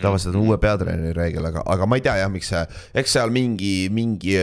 tavaliselt 0.01 0.35
on 0.35 0.49
uue 0.49 0.59
peatreeneri 0.59 1.13
reegel, 1.17 1.51
aga, 1.51 1.63
aga 1.77 1.89
ma 1.89 2.01
ei 2.01 2.05
tea 2.05 2.17
jah, 2.23 2.33
miks 2.33 2.49
see, 2.53 2.65
eks 3.03 3.17
seal 3.19 3.33
mingi, 3.35 3.75
mingi, 3.93 4.37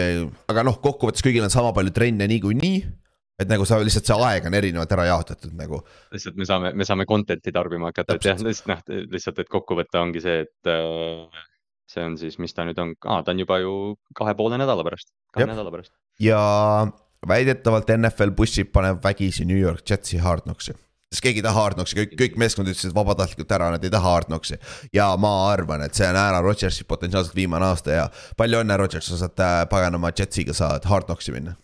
aga 0.51 0.65
noh, 0.67 0.77
kokkuvõttes 0.83 1.25
kõigil 1.25 1.47
on 1.47 1.53
sama 1.53 1.73
palju 1.75 1.93
trenne 1.95 2.29
niikuinii. 2.29 3.00
Et 3.41 3.51
nagu 3.51 3.65
sa 3.67 3.79
lihtsalt 3.81 4.09
see 4.09 4.17
aeg 4.27 4.49
on 4.49 4.57
erinevalt 4.57 4.97
ära 4.97 5.07
jaotatud 5.09 5.53
nagu 5.57 5.81
lihtsalt 6.13 6.39
me 6.39 6.47
saame, 6.49 6.73
me 6.77 6.87
saame 6.87 7.07
content'i 7.09 7.53
tarbima 7.55 7.91
hakata, 7.91 8.17
et 8.17 8.27
jah, 8.31 8.41
lihtsalt 8.41 8.71
noh, 8.71 9.05
lihtsalt, 9.15 9.41
et 9.43 9.51
kokkuvõte 9.51 10.01
ongi 10.01 10.23
see, 10.23 10.43
et 10.45 10.71
äh, 10.71 11.45
see 11.91 12.05
on 12.05 12.17
siis, 12.19 12.37
mis 12.41 12.53
ta 12.55 12.65
nüüd 12.67 12.79
on, 12.81 12.93
aa, 13.05 13.21
ta 13.25 13.33
on 13.35 13.41
juba 13.43 13.59
ju 13.63 13.73
kahe 14.17 14.35
poole 14.39 14.59
nädala 14.61 14.85
pärast, 14.87 15.11
kahe 15.33 15.45
Jep. 15.45 15.53
nädala 15.53 15.73
pärast. 15.73 15.93
ja 16.21 16.41
väidetavalt 17.27 17.91
NFL 17.97 18.35
bussib, 18.37 18.71
paneb 18.73 19.03
vägisi 19.03 19.45
New 19.45 19.59
York 19.59 19.83
Jetsi 19.89 20.21
Hard 20.21 20.47
Knocksi. 20.47 20.73
sest 21.11 21.23
keegi 21.25 21.41
ei 21.41 21.45
taha 21.45 21.65
Hard 21.65 21.79
Knocksi, 21.79 21.97
kõik, 21.99 22.13
kõik 22.19 22.37
meeskond 22.39 22.71
ütlesid 22.71 22.95
vabatahtlikult 22.95 23.51
ära, 23.51 23.71
nad 23.75 23.83
ei 23.83 23.91
taha 23.93 24.15
Hard 24.15 24.29
Knocksi. 24.31 24.57
ja 24.93 25.11
ma 25.19 25.33
arvan, 25.51 25.83
et 25.85 25.97
see 25.97 26.07
on 26.07 26.19
Aaron 26.19 26.45
Rodgersi 26.45 26.87
potentsiaalselt 26.87 27.35
viimane 27.35 27.67
aasta 27.67 27.97
ja 27.97 28.07
palju 28.37 28.63
õnne, 28.63 28.77
Rodgers, 28.79 29.11
sa 29.11 29.19
saad 29.25 29.43
äh, 29.43 29.57
paganama 29.69 30.13
Jetsiga 30.15 30.55
saad 30.57 30.87
Hard 30.89 31.09
Knocksi 31.09 31.35
minna. 31.35 31.57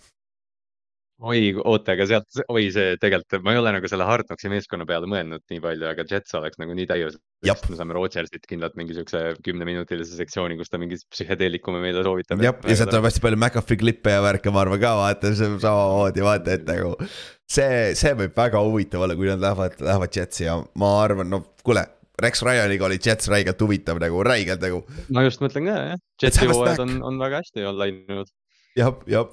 oi, 1.25 1.39
oota, 1.63 1.95
aga 1.95 2.05
sealt, 2.09 2.39
oi, 2.53 2.67
see 2.73 2.97
tegelikult, 3.01 3.41
ma 3.45 3.53
ei 3.55 3.59
ole 3.61 3.71
nagu 3.73 3.89
selle 3.89 4.05
Hard 4.05 4.27
Knocksi 4.29 4.51
meeskonna 4.51 4.85
peale 4.89 5.09
mõelnud 5.09 5.41
nii 5.49 5.61
palju, 5.63 5.87
aga 5.89 6.05
Jets 6.09 6.35
oleks 6.37 6.59
nagu 6.61 6.75
nii 6.77 6.85
täius. 6.89 7.17
Me 7.45 7.79
saame 7.79 7.95
Rodgersit 7.97 8.45
kindlalt 8.49 8.77
mingi 8.77 8.95
siukse 8.97 9.21
kümneminutilise 9.45 10.17
sektsiooni, 10.17 10.57
kus 10.59 10.71
ta 10.73 10.79
mingit 10.81 11.03
psühhedeelikume 11.13 11.81
meile 11.81 12.05
soovitab. 12.05 12.41
jah, 12.45 12.55
ja 12.69 12.77
sealt 12.77 12.93
tuleb 12.93 13.09
hästi 13.09 13.25
palju 13.25 13.41
McAfee 13.41 13.81
klippe 13.81 14.13
ja 14.13 14.23
värke, 14.25 14.53
ma 14.53 14.63
arvan 14.65 14.81
ka, 14.83 14.93
vaata, 15.01 15.33
see 15.37 15.49
on 15.49 15.59
samamoodi, 15.63 16.25
vaata, 16.25 16.57
et 16.57 16.65
nagu. 16.69 16.95
see, 17.57 17.93
see 17.97 18.15
võib 18.21 18.37
väga 18.37 18.61
huvitav 18.65 19.05
olla, 19.07 19.17
kui 19.17 19.29
nad 19.29 19.41
lähevad, 19.41 19.77
lähevad 19.81 20.17
Jetsi 20.21 20.45
ja 20.45 20.57
ma 20.77 20.97
arvan, 21.01 21.31
no 21.33 21.43
kuule, 21.65 21.85
Rex 22.21 22.41
Ryaniga 22.45 22.85
oli 22.87 22.97
Jets 22.97 23.29
räigelt 23.29 23.61
huvitav 23.61 24.01
nagu, 24.01 24.21
räigelt 24.25 24.61
nagu 24.65 24.81
ma 25.13 25.25
just 25.25 25.41
mõtlen 25.41 25.69
ka 25.69 25.77
jah, 25.93 26.03
Jetsi 26.21 26.49
hooajad 26.49 26.81
on, 26.85 26.99
on 27.05 27.21
väga 27.21 27.41
hästi 27.43 27.65
läinud. 27.77 28.33
jah, 28.77 28.93
jah, 29.09 29.27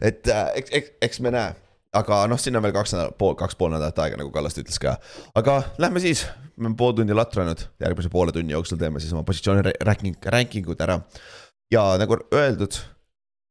et 0.00 0.28
äh, 0.28 0.46
eks, 0.60 0.72
eks, 0.78 0.94
eks 1.08 1.20
me 1.24 1.32
näe, 1.34 1.54
aga 1.96 2.22
noh, 2.30 2.38
siin 2.40 2.58
on 2.58 2.64
veel 2.64 2.74
kaks 2.76 2.94
nädalat, 2.94 3.16
pool, 3.18 3.34
kaks 3.38 3.58
pool 3.58 3.72
nädalat 3.74 3.98
aega, 4.04 4.20
nagu 4.20 4.30
Kallaste 4.34 4.62
ütles 4.62 4.78
ka. 4.82 4.96
aga 5.38 5.60
lähme 5.82 6.02
siis, 6.02 6.26
me 6.56 6.68
oleme 6.68 6.78
pool 6.78 6.94
tundi 6.98 7.16
latranud, 7.16 7.66
järgmise 7.82 8.12
poole 8.12 8.34
tunni 8.36 8.54
jooksul 8.54 8.78
teeme 8.80 9.02
siis 9.02 9.12
oma 9.16 9.24
positsiooni 9.26 9.66
ra- 9.66 9.76
ranking, 9.90 10.16
ranking 10.36 10.70
ud 10.70 10.80
ära. 10.86 11.00
ja 11.72 11.84
nagu 12.00 12.18
öeldud, 12.34 12.78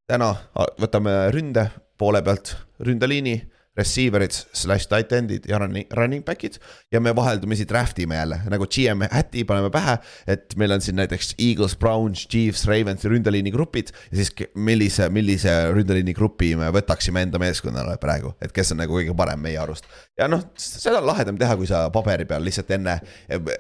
täna 0.10 0.34
võtame 0.80 1.16
ründe 1.36 1.70
poole 2.00 2.22
pealt, 2.24 2.56
ründeliini, 2.80 3.36
receiver'id 3.80 4.36
slash 4.36 4.90
tight 4.92 5.14
end'id 5.16 5.48
ja 5.50 5.60
running, 5.62 5.88
running 5.98 6.26
back'id. 6.26 6.60
ja 6.92 7.02
me 7.02 7.14
vaheldumisi 7.16 7.66
draft 7.70 8.00
ime 8.00 8.16
jälle 8.20 8.42
nagu 8.52 8.68
GM 8.68 9.06
häti 9.12 9.44
paneme 9.48 9.72
pähe, 9.74 9.98
et 10.28 10.56
meil 10.60 10.76
on 10.76 10.82
siin 10.82 11.00
näiteks 11.00 11.34
Eagles, 11.38 11.76
Browns, 11.80 12.28
Chiefs, 12.28 12.66
Ravens 12.68 13.06
ründeliini 13.06 13.52
grupid 13.52 13.94
ja 14.12 14.22
siis 14.22 14.34
millise, 14.56 15.10
millise 15.10 15.56
ründeliini 15.74 16.14
grupi 16.18 16.54
me 16.60 16.72
võtaksime 16.76 17.24
enda 17.28 17.42
meeskonnale 17.42 17.98
praegu, 18.02 18.34
et 18.42 18.54
kes 18.56 18.74
on 18.76 18.84
nagu 18.84 19.00
kõige 19.00 19.16
parem 19.18 19.42
meie 19.44 19.60
arust. 19.62 19.88
ja 20.20 20.28
noh, 20.32 20.44
seda 20.60 21.00
on 21.02 21.10
lahedam 21.10 21.40
teha, 21.40 21.58
kui 21.60 21.70
sa 21.70 21.88
paberi 21.94 22.28
peal 22.30 22.46
lihtsalt 22.46 22.72
enne, 22.78 23.00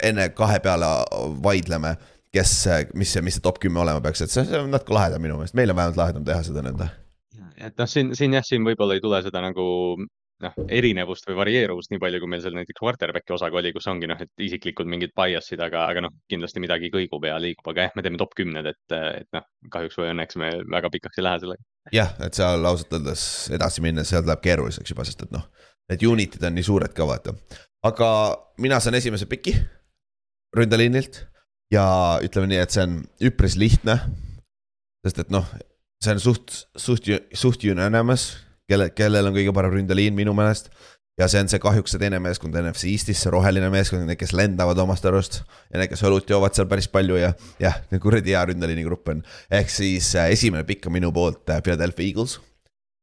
enne 0.03 0.29
kahe 0.38 0.60
peale 0.63 0.89
vaidleme, 1.43 1.95
kes, 2.36 2.55
mis 2.93 3.13
see, 3.13 3.25
mis 3.25 3.39
see 3.39 3.45
top 3.45 3.62
kümme 3.62 3.82
olema 3.84 4.01
peaks, 4.03 4.23
et 4.25 4.34
see, 4.34 4.45
see 4.47 4.60
on 4.60 4.71
natuke 4.73 4.95
lahedam 4.95 5.23
minu 5.23 5.39
meelest, 5.39 5.58
meil 5.58 5.73
on 5.73 5.79
vähemalt 5.79 6.01
lahedam 6.03 6.27
teha 6.27 6.43
seda 6.45 6.65
nõnda. 6.65 6.91
Et 7.60 7.76
noh, 7.80 7.89
siin, 7.89 8.15
siin 8.17 8.34
jah, 8.38 8.45
siin 8.45 8.65
võib-olla 8.67 8.98
ei 8.98 9.04
tule 9.04 9.22
seda 9.26 9.41
nagu 9.43 9.65
noh, 10.43 10.56
erinevust 10.72 11.28
või 11.28 11.38
varieeruvust 11.39 11.91
nii 11.91 12.02
palju, 12.02 12.22
kui 12.22 12.32
meil 12.32 12.43
seal 12.43 12.56
näiteks 12.56 12.80
quarterback'i 12.80 13.36
osaga 13.36 13.60
oli, 13.60 13.72
kus 13.76 13.88
ongi 13.91 14.08
noh, 14.10 14.19
et 14.24 14.43
isiklikud 14.45 14.89
mingid 14.89 15.13
bias'id, 15.17 15.62
aga, 15.63 15.86
aga 15.91 16.04
noh, 16.06 16.13
kindlasti 16.32 16.63
midagi 16.63 16.91
kõigub 16.93 17.26
ja 17.28 17.39
liigub, 17.41 17.67
aga 17.72 17.88
jah, 17.88 17.98
me 17.98 18.06
teeme 18.06 18.19
top 18.22 18.36
kümned, 18.39 18.69
et, 18.72 18.95
et 18.95 19.28
noh, 19.36 19.48
kahjuks 19.74 20.00
või 20.00 20.13
õnneks 20.13 20.39
me 20.39 20.52
väga 20.72 20.91
pikaks 20.95 21.19
ei 21.19 21.28
lähe 21.28 21.41
sellega. 21.43 21.67
jah, 21.95 22.13
et 22.26 22.39
seal 22.39 22.69
ausalt 22.72 22.95
öeldes 23.00 23.24
edasi 23.56 23.84
minnes, 23.86 24.12
sealt 24.12 24.30
läheb 24.30 24.45
keeruliseks 24.45 24.95
juba, 24.95 25.08
sest 25.08 25.28
et 25.28 25.36
noh, 25.36 25.50
need 25.91 26.08
unit'id 26.08 26.45
on 26.48 26.56
nii 26.56 26.69
suured 26.69 26.95
ka 26.95 27.08
vaata. 27.10 27.36
aga 27.84 28.10
mina 28.63 28.80
saan 28.80 29.00
esimese 29.00 29.28
piki 29.30 29.58
ründeliinilt 30.56 31.26
ja 31.74 31.86
ütleme 32.24 32.54
nii, 32.54 32.63
et 32.63 32.74
see 32.74 32.86
on 32.88 33.02
üpris 33.30 33.60
lihtne. 33.60 34.00
sest 35.06 35.19
et 35.26 35.30
noh, 35.32 35.48
see 36.04 36.16
on 36.16 36.22
suht, 36.24 36.54
suht, 36.80 37.10
suht 37.36 37.66
unanimous, 37.68 38.32
kelle, 38.70 38.90
kellel 38.96 39.30
on 39.30 39.36
kõige 39.36 39.54
parem 39.56 39.76
ründeliin 39.76 40.16
minu 40.16 40.34
meelest. 40.38 40.72
ja 41.20 41.28
see 41.28 41.42
on 41.44 41.50
see 41.52 41.60
kahjuks 41.60 41.92
see 41.92 42.00
teine 42.00 42.22
meeskond 42.24 42.56
NFC 42.56 42.88
Eestis, 42.94 43.20
see 43.20 43.32
roheline 43.34 43.68
meeskond, 43.74 44.06
need, 44.08 44.16
kes 44.20 44.32
lendavad 44.32 44.80
omast 44.80 45.04
arust 45.10 45.42
ja 45.42 45.82
need, 45.82 45.90
kes 45.92 46.06
õlut 46.08 46.30
joovad 46.32 46.56
seal 46.56 46.70
päris 46.72 46.88
palju 46.92 47.18
ja 47.20 47.34
jah, 47.60 47.82
kuradi 48.00 48.32
hea 48.32 48.46
ründeliini 48.48 48.86
grupp 48.88 49.12
on. 49.12 49.26
ehk 49.52 49.74
siis 49.74 50.14
äh, 50.16 50.32
esimene 50.36 50.64
pikk 50.68 50.88
on 50.88 50.96
minu 50.96 51.12
poolt 51.16 51.52
äh, 51.52 51.60
Philadelphia 51.66 52.08
Eagles, 52.08 52.38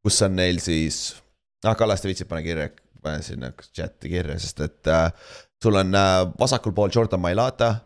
kus 0.04 0.22
on 0.24 0.38
neil 0.40 0.62
siis, 0.64 1.18
ah 1.66 1.76
Kallaste 1.76 2.08
viitsib, 2.08 2.30
pane 2.32 2.46
kirja, 2.46 2.70
pane 3.04 3.20
sinna 3.26 3.52
chat'i 3.68 4.08
kirja, 4.14 4.38
sest 4.40 4.64
et 4.64 4.88
äh, 4.88 5.10
sul 5.60 5.76
on 5.76 5.92
äh, 5.92 6.22
vasakul 6.40 6.72
pool 6.72 6.94
Jordan 6.94 7.20
Mailata 7.20 7.74
äh,. 7.74 7.82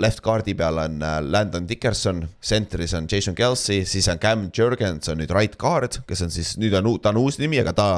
Left 0.00 0.22
guard'i 0.24 0.54
peal 0.56 0.78
on 0.80 1.02
äh, 1.04 1.18
Landon 1.20 1.66
Dickerson, 1.68 2.22
center'is 2.40 2.94
on 2.96 3.08
Jason 3.12 3.34
Kelsey, 3.36 3.84
siis 3.84 4.08
on 4.08 4.18
Cam 4.18 4.46
Jurgens 4.56 5.10
on 5.12 5.20
nüüd 5.20 5.32
right 5.36 5.58
guard, 5.60 5.98
kes 6.08 6.24
on 6.24 6.32
siis 6.32 6.54
nüüd 6.56 6.72
on, 6.78 6.88
ta 7.04 7.12
on 7.12 7.20
uus 7.20 7.36
nimi, 7.42 7.60
aga 7.60 7.74
ta 7.76 7.88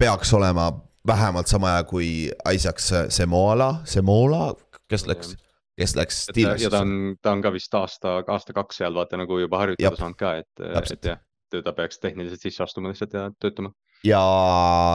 peaks 0.00 0.32
olema 0.32 0.70
vähemalt 1.06 1.50
sama 1.50 1.74
hea 1.74 1.82
kui 1.90 2.08
Isaac 2.54 2.80
Semola, 3.12 3.82
Semola, 3.84 4.54
kes 4.88 5.04
läks, 5.10 5.34
kes 5.76 5.96
läks 5.98 6.22
et 6.32 6.40
ta, 6.40 6.54
ja 6.62 6.70
ta 6.72 6.80
on, 6.86 6.94
ta 7.20 7.34
on 7.36 7.44
ka 7.44 7.52
vist 7.52 7.76
aasta, 7.76 8.22
aasta-kaks 8.24 8.80
seal 8.80 8.96
vaata 8.96 9.20
nagu 9.20 9.42
juba 9.42 9.60
harjutada 9.60 10.00
saanud 10.00 10.20
ka, 10.20 10.34
et, 10.40 10.64
et 10.96 11.10
jah, 11.10 11.20
ta 11.52 11.76
peaks 11.76 12.00
tehniliselt 12.00 12.48
sisse 12.48 12.64
astuma 12.64 12.94
lihtsalt 12.94 13.18
ja 13.18 13.28
töötama. 13.44 13.74
ja 14.08 14.24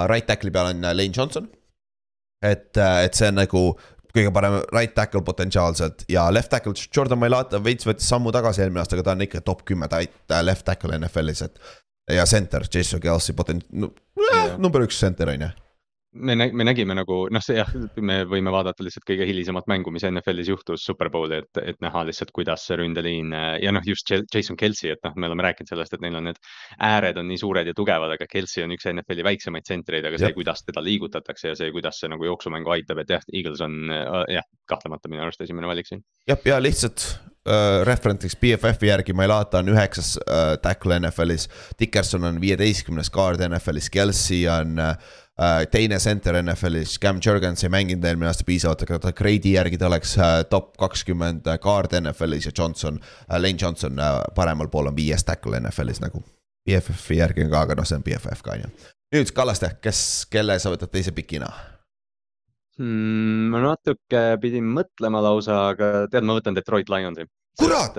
right 0.10 0.26
tackle'i 0.26 0.54
peal 0.54 0.74
on 0.74 0.90
Lane 0.90 1.14
Johnson. 1.14 1.52
et, 2.42 2.74
et 2.78 3.14
see 3.14 3.30
on 3.30 3.40
nagu 3.44 3.64
kõige 4.18 4.34
parem 4.36 4.60
right 4.74 4.94
tackle 4.98 5.22
potentsiaalselt 5.28 6.06
ja 6.12 6.28
left 6.34 6.52
tackle 6.54 6.74
Jordan 6.96 7.22
Mailata 7.22 7.62
veits 7.64 7.88
võttis 7.88 8.10
sammu 8.12 8.34
tagasi 8.36 8.66
eelmine 8.66 8.84
aasta, 8.84 8.98
aga 8.98 9.08
ta 9.10 9.16
on 9.18 9.26
ikka 9.28 9.44
top 9.46 9.64
kümme 9.68 9.90
äh, 9.94 10.10
left 10.44 10.66
tackle 10.68 10.98
NFL-is, 11.00 11.44
et. 11.48 11.60
ja 12.12 12.26
center 12.26 12.66
Jason 12.74 13.02
Kelsey 13.04 13.36
potent- 13.36 13.66
no,, 13.72 13.92
Jah. 14.32 14.58
number 14.58 14.82
üks 14.86 15.00
center 15.00 15.30
on 15.34 15.48
ju. 15.48 15.50
Me 16.20 16.36
nä-, 16.36 16.50
me 16.54 16.66
nägime 16.68 16.96
nagu 16.98 17.20
noh, 17.34 17.44
see 17.44 17.58
jah, 17.60 17.70
me 18.02 18.20
võime 18.30 18.52
vaadata 18.54 18.86
lihtsalt 18.86 19.06
kõige 19.08 19.28
hilisemat 19.30 19.68
mängu, 19.72 19.94
mis 19.94 20.06
NFL-is 20.08 20.52
juhtus 20.52 20.86
Superbowli, 20.88 21.42
et, 21.44 21.62
et 21.74 21.80
näha 21.84 22.04
lihtsalt, 22.08 22.34
kuidas 22.36 22.66
see 22.68 22.80
ründeliin 22.82 23.34
ja 23.64 23.74
noh, 23.76 23.86
just 23.88 24.12
Jason 24.12 24.60
Kelsey, 24.60 24.94
et 24.96 25.04
noh, 25.06 25.16
me 25.16 25.30
oleme 25.30 25.48
rääkinud 25.48 25.72
sellest, 25.72 25.96
et 25.98 26.04
neil 26.04 26.18
on 26.20 26.30
need 26.30 26.42
ääred 26.84 27.20
on 27.22 27.30
nii 27.32 27.42
suured 27.42 27.70
ja 27.70 27.76
tugevad, 27.78 28.16
aga 28.18 28.30
Kelsey 28.32 28.66
on 28.66 28.76
üks 28.76 28.90
NFL-i 28.92 29.26
väiksemaid 29.28 29.68
tsentreid, 29.68 30.08
aga 30.08 30.20
see 30.22 30.34
kuidas 30.38 30.66
teda 30.66 30.84
liigutatakse 30.84 31.54
ja 31.54 31.60
see, 31.60 31.72
kuidas 31.76 32.02
see 32.02 32.12
nagu 32.12 32.28
jooksumängu 32.28 32.76
aitab, 32.78 33.04
et 33.04 33.16
jah, 33.18 33.26
Eagles 33.34 33.64
on 33.66 33.92
jah, 34.32 34.46
kahtlemata 34.70 35.12
minu 35.12 35.26
arust 35.26 35.42
esimene 35.46 35.70
valik 35.70 35.90
siin. 35.90 36.04
jah, 36.30 36.40
ja 36.46 36.60
lihtsalt 36.62 37.06
äh, 37.48 37.84
reference'iks 37.88 38.38
BFF-i 38.42 38.92
järgi 38.92 39.16
Mailata 39.18 39.62
on 39.62 39.72
üheksas 39.74 40.16
äh, 40.24 40.56
tackle 40.64 41.00
NFL-is. 41.00 41.48
Dickerson 41.80 42.28
on 42.28 42.42
viieteistkümnes 42.42 43.12
guard 43.14 43.44
NFL-is, 43.48 43.90
Kelsey 43.94 44.46
on 44.52 44.80
äh, 44.80 44.96
teine 45.72 46.00
center 46.02 46.40
NFL-is, 46.42 46.98
Cam 47.02 47.20
Jurgens 47.26 47.64
ei 47.64 47.70
mänginud 47.70 48.06
eelmine 48.10 48.30
aasta 48.32 48.46
piisavalt, 48.48 48.82
aga 48.88 48.98
ta 49.04 49.14
grade'i 49.14 49.54
järgi 49.54 49.78
ta 49.78 49.86
oleks 49.90 50.16
äh, 50.18 50.40
top 50.50 50.72
kakskümmend 50.82 51.46
guard 51.62 51.94
NFL-is 52.00 52.50
ja 52.50 52.54
Johnson 52.58 52.98
äh,, 52.98 53.38
Lane 53.38 53.62
Johnson 53.62 54.00
äh, 54.02 54.20
paremal 54.36 54.72
pool 54.74 54.90
on 54.90 54.98
viies 54.98 55.26
tackle 55.28 55.60
NFL-is 55.62 56.02
nagu. 56.02 56.24
BFF-i 56.68 57.22
järgi 57.22 57.46
on 57.46 57.54
ka, 57.54 57.64
aga 57.68 57.78
noh, 57.78 57.88
see 57.88 58.00
on 58.00 58.06
BFF 58.08 58.42
ka 58.44 58.58
on 58.58 58.66
ju. 58.66 58.76
nüüd 59.16 59.34
Kallaste, 59.36 59.76
kes, 59.82 60.02
kelle 60.34 60.58
sa 60.60 60.74
võtad 60.74 60.92
teise 60.92 61.14
pikina? 61.16 61.52
hmm,. 62.82 63.50
ma 63.54 63.62
natuke 63.64 64.24
pidin 64.42 64.66
mõtlema 64.74 65.22
lausa, 65.24 65.68
aga 65.74 66.08
tead, 66.12 66.26
ma 66.26 66.38
võtan 66.38 66.58
Detroit 66.58 66.90
Lionsi. 66.90 67.30
Kurat! 67.58 67.98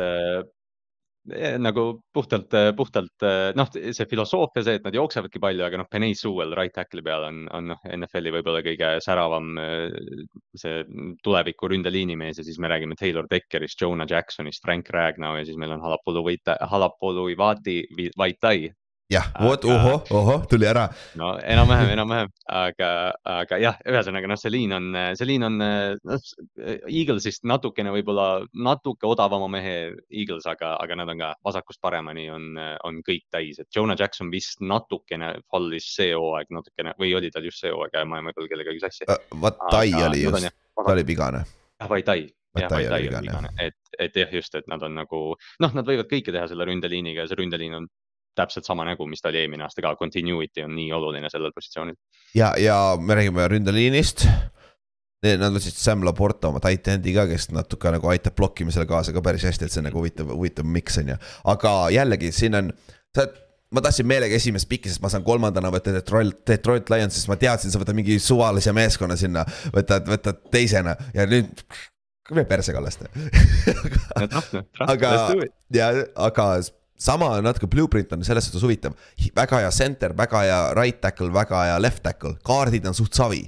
Nagu 1.60 1.84
puhtalt, 2.14 2.54
puhtalt 2.76 3.26
noh, 3.58 3.70
see 3.74 4.08
filosoofia, 4.08 4.64
see, 4.64 4.78
et 4.78 4.86
nad 4.86 4.96
jooksevadki 4.96 5.42
palju, 5.42 5.64
aga 5.66 5.80
noh, 5.82 5.88
Penei 5.90 6.16
Sewell 6.18 6.56
right 6.56 6.74
tackle'i 6.74 7.04
peal 7.04 7.26
on, 7.28 7.42
on 7.54 7.72
noh, 7.74 7.84
NFL-i 7.98 8.32
võib-olla 8.38 8.62
kõige 8.64 8.94
säravam 9.04 9.52
see 10.58 10.82
tuleviku 11.24 11.70
ründeliinimees 11.72 12.40
ja 12.40 12.46
siis 12.46 12.58
me 12.62 12.70
räägime 12.72 12.98
Taylor 12.98 13.28
Deckerist, 13.30 13.80
Jonah 13.82 14.08
Jacksonist, 14.08 14.64
Frank 14.64 14.90
Ragnow 14.94 15.38
ja 15.38 15.46
siis 15.46 15.58
meil 15.60 15.74
on 15.76 15.84
Halapolu 15.84 16.24
Halapolu 16.70 17.28
Ivati, 17.34 17.82
Vaitai. 18.18 18.68
jah, 19.09 19.29
vot 19.40 19.64
ohoh, 19.64 20.03
ohoh, 20.12 20.42
tuli 20.49 20.66
ära. 20.68 20.85
no 21.16 21.31
enam-vähem, 21.40 21.92
enam-vähem, 21.94 22.31
aga, 22.53 22.90
aga 23.25 23.59
jah, 23.61 23.79
ühesõnaga 23.88 24.29
noh, 24.29 24.38
see 24.40 24.53
liin 24.53 24.75
on, 24.77 24.88
see 25.16 25.29
liin 25.29 25.47
on 25.49 25.57
noh, 25.59 26.27
Eaglesist 26.59 27.47
natukene 27.49 27.92
võib-olla 27.94 28.29
natuke 28.53 29.09
odavama 29.09 29.49
mehe 29.57 29.75
Eagles, 30.12 30.47
aga, 30.51 30.75
aga 30.83 30.99
nad 31.01 31.12
on 31.14 31.23
ka 31.25 31.33
vasakust 31.49 31.81
paremani 31.85 32.29
on, 32.35 32.51
on 32.85 33.01
kõik 33.07 33.25
täis, 33.33 33.61
et 33.62 33.68
Jonah 33.75 33.97
Jackson 33.99 34.33
vist 34.33 34.61
natukene 34.61 35.38
fallis 35.49 35.88
see 35.97 36.12
hooaeg 36.12 36.53
natukene 36.53 36.92
või 37.01 37.14
oli 37.16 37.33
tal 37.33 37.49
just 37.49 37.64
see 37.64 37.73
hooaeg, 37.73 37.97
ma 38.05 38.21
ei 38.21 38.27
mõelnud 38.29 38.51
kellegagi 38.51 38.83
sassi. 38.83 39.09
Vatai 39.40 39.87
oli 40.03 40.27
just, 40.27 40.51
ta 40.77 40.92
oli 40.92 41.07
vigane. 41.09 41.47
jah, 41.81 41.88
Vaitai, 41.88 42.27
jah, 42.29 42.68
Vatai 42.68 42.85
oli 42.90 43.09
vigane, 43.25 43.55
et, 43.64 43.81
et 43.97 44.21
jah, 44.21 44.37
just, 44.37 44.53
et 44.61 44.68
nad 44.68 44.85
on 44.85 45.01
nagu 45.01 45.23
noh, 45.64 45.73
nad 45.81 45.88
võivad 45.88 46.12
kõike 46.12 46.35
teha 46.35 46.44
selle 46.51 46.68
ründeliiniga 46.68 47.25
ja 47.25 47.33
see 47.33 47.40
ründeliin 47.40 47.81
on 47.81 47.88
täpselt 48.38 48.68
sama 48.68 48.87
nägu, 48.88 49.07
mis 49.11 49.22
ta 49.22 49.33
oli 49.33 49.42
eelmine 49.42 49.66
aasta 49.66 49.85
ka, 49.85 49.96
continuity 50.01 50.64
on 50.66 50.77
nii 50.79 50.92
oluline 50.96 51.31
sellel 51.33 51.55
positsioonil. 51.57 51.98
ja, 52.38 52.53
ja 52.61 52.79
me 53.01 53.18
räägime 53.18 53.48
ründeliinist. 53.51 54.29
Nad 55.18 55.51
võtsid 55.51 55.74
Sam 55.74 56.05
Laporta 56.07 56.46
oma 56.53 56.61
tight 56.62 56.87
end'i 56.92 57.11
ka, 57.16 57.24
kes 57.27 57.48
natuke 57.51 57.90
nagu 57.90 58.07
aitab 58.07 58.37
blokkimisele 58.38 58.87
kaasa 58.87 59.11
ka 59.11 59.22
päris 59.27 59.42
hästi, 59.48 59.66
et 59.66 59.74
see 59.74 59.81
on 59.83 59.88
nagu 59.88 59.98
huvitav, 59.98 60.31
huvitav 60.31 60.68
miks 60.70 61.01
on 61.03 61.11
ju. 61.11 61.16
aga 61.51 61.72
jällegi 61.90 62.31
siin 62.37 62.55
on, 62.55 62.70
sa, 63.16 63.27
ma 63.74 63.83
tahtsin 63.83 64.07
meelega 64.07 64.38
esimest 64.38 64.68
pikki, 64.70 64.92
sest 64.92 65.03
ma 65.03 65.11
saan 65.12 65.27
kolmandana 65.27 65.72
võtta 65.74 65.92
Detroit, 65.96 66.38
Detroit 66.46 66.90
Lions, 66.94 67.18
sest 67.18 67.31
ma 67.31 67.37
teadsin, 67.40 67.74
sa 67.74 67.83
võtad 67.83 67.98
mingi 67.98 68.20
suvalise 68.22 68.72
meeskonna 68.77 69.18
sinna, 69.18 69.42
võtad, 69.74 70.07
võtad 70.09 70.38
teisena 70.55 70.94
ja 71.16 71.27
nüüd. 71.27 71.66
mine 72.31 72.44
perse 72.44 72.72
kallaste. 72.77 73.11
Aga- 74.87 75.35
ja, 75.74 75.90
aga 76.14 76.48
sama 76.98 77.30
natuke 77.44 77.68
blueprint 77.70 78.12
on 78.16 78.24
selles 78.26 78.48
suhtes 78.48 78.64
huvitav, 78.66 78.96
väga 79.37 79.62
hea 79.62 79.70
center, 79.74 80.16
väga 80.18 80.42
hea 80.46 80.58
right 80.78 81.00
tackle, 81.00 81.30
väga 81.34 81.62
hea 81.70 81.78
left 81.82 82.02
tackle, 82.02 82.34
kaardid 82.46 82.87
on 82.90 82.96
suht 82.98 83.14
savi. 83.14 83.44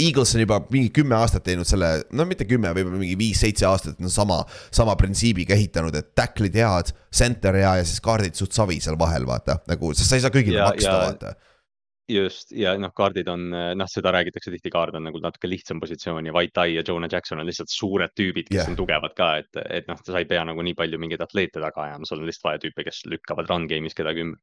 Eagles 0.00 0.32
on 0.34 0.40
juba 0.40 0.56
mingi 0.72 0.88
kümme 0.96 1.12
aastat 1.18 1.44
teinud 1.44 1.68
selle, 1.68 1.88
no 2.16 2.24
mitte 2.24 2.46
kümme, 2.48 2.70
võib-olla 2.72 3.00
mingi 3.02 3.18
viis-seitse 3.20 3.66
aastat 3.68 3.98
on 4.00 4.12
sama, 4.12 4.38
sama 4.72 4.94
printsiibiga 4.96 5.52
ehitanud, 5.56 5.96
et 5.98 6.14
tackle'id 6.16 6.56
head, 6.56 6.92
center 7.12 7.58
hea 7.58 7.74
ja 7.82 7.84
siis 7.84 8.00
kaardid 8.04 8.38
suht 8.38 8.56
savi 8.56 8.78
seal 8.80 8.96
vahel, 9.00 9.26
vaata 9.28 9.58
nagu, 9.68 9.92
sest 9.92 10.08
sa 10.08 10.16
ei 10.16 10.24
saa 10.24 10.32
kõigile 10.32 10.62
Ja- 10.62 10.70
maksta, 10.72 10.96
vaata. 11.04 11.34
Just 12.10 12.52
ja 12.56 12.74
noh, 12.80 12.92
kaardid 12.96 13.28
on 13.32 13.48
noh, 13.50 13.90
seda 13.90 14.12
räägitakse 14.14 14.52
tihti, 14.54 14.72
kaard 14.72 14.98
on 14.98 15.06
nagu 15.08 15.20
natuke 15.22 15.50
lihtsam 15.50 15.80
positsioon 15.82 16.30
ja 16.30 16.34
Vaitai 16.36 16.74
ja 16.74 16.84
Jonah 16.86 17.10
Jackson 17.12 17.42
on 17.42 17.48
lihtsalt 17.48 17.72
suured 17.72 18.14
tüübid, 18.18 18.48
kes 18.50 18.62
yeah. 18.62 18.70
on 18.72 18.78
tugevad 18.78 19.14
ka, 19.18 19.32
et, 19.42 19.60
et 19.80 19.90
noh, 19.90 20.00
sa 20.04 20.18
ei 20.20 20.28
pea 20.30 20.42
nagu 20.46 20.64
nii 20.66 20.76
palju 20.78 21.00
mingeid 21.02 21.22
atleete 21.24 21.62
taga 21.62 21.86
ajama, 21.86 22.08
sul 22.08 22.22
on 22.22 22.30
lihtsalt 22.30 22.50
vaja 22.50 22.64
tüüpe, 22.66 22.86
kes 22.88 23.04
lükkavad 23.10 23.50
run 23.50 23.68
game'is 23.70 23.96
kedagi 23.98 24.26
ümber. 24.26 24.40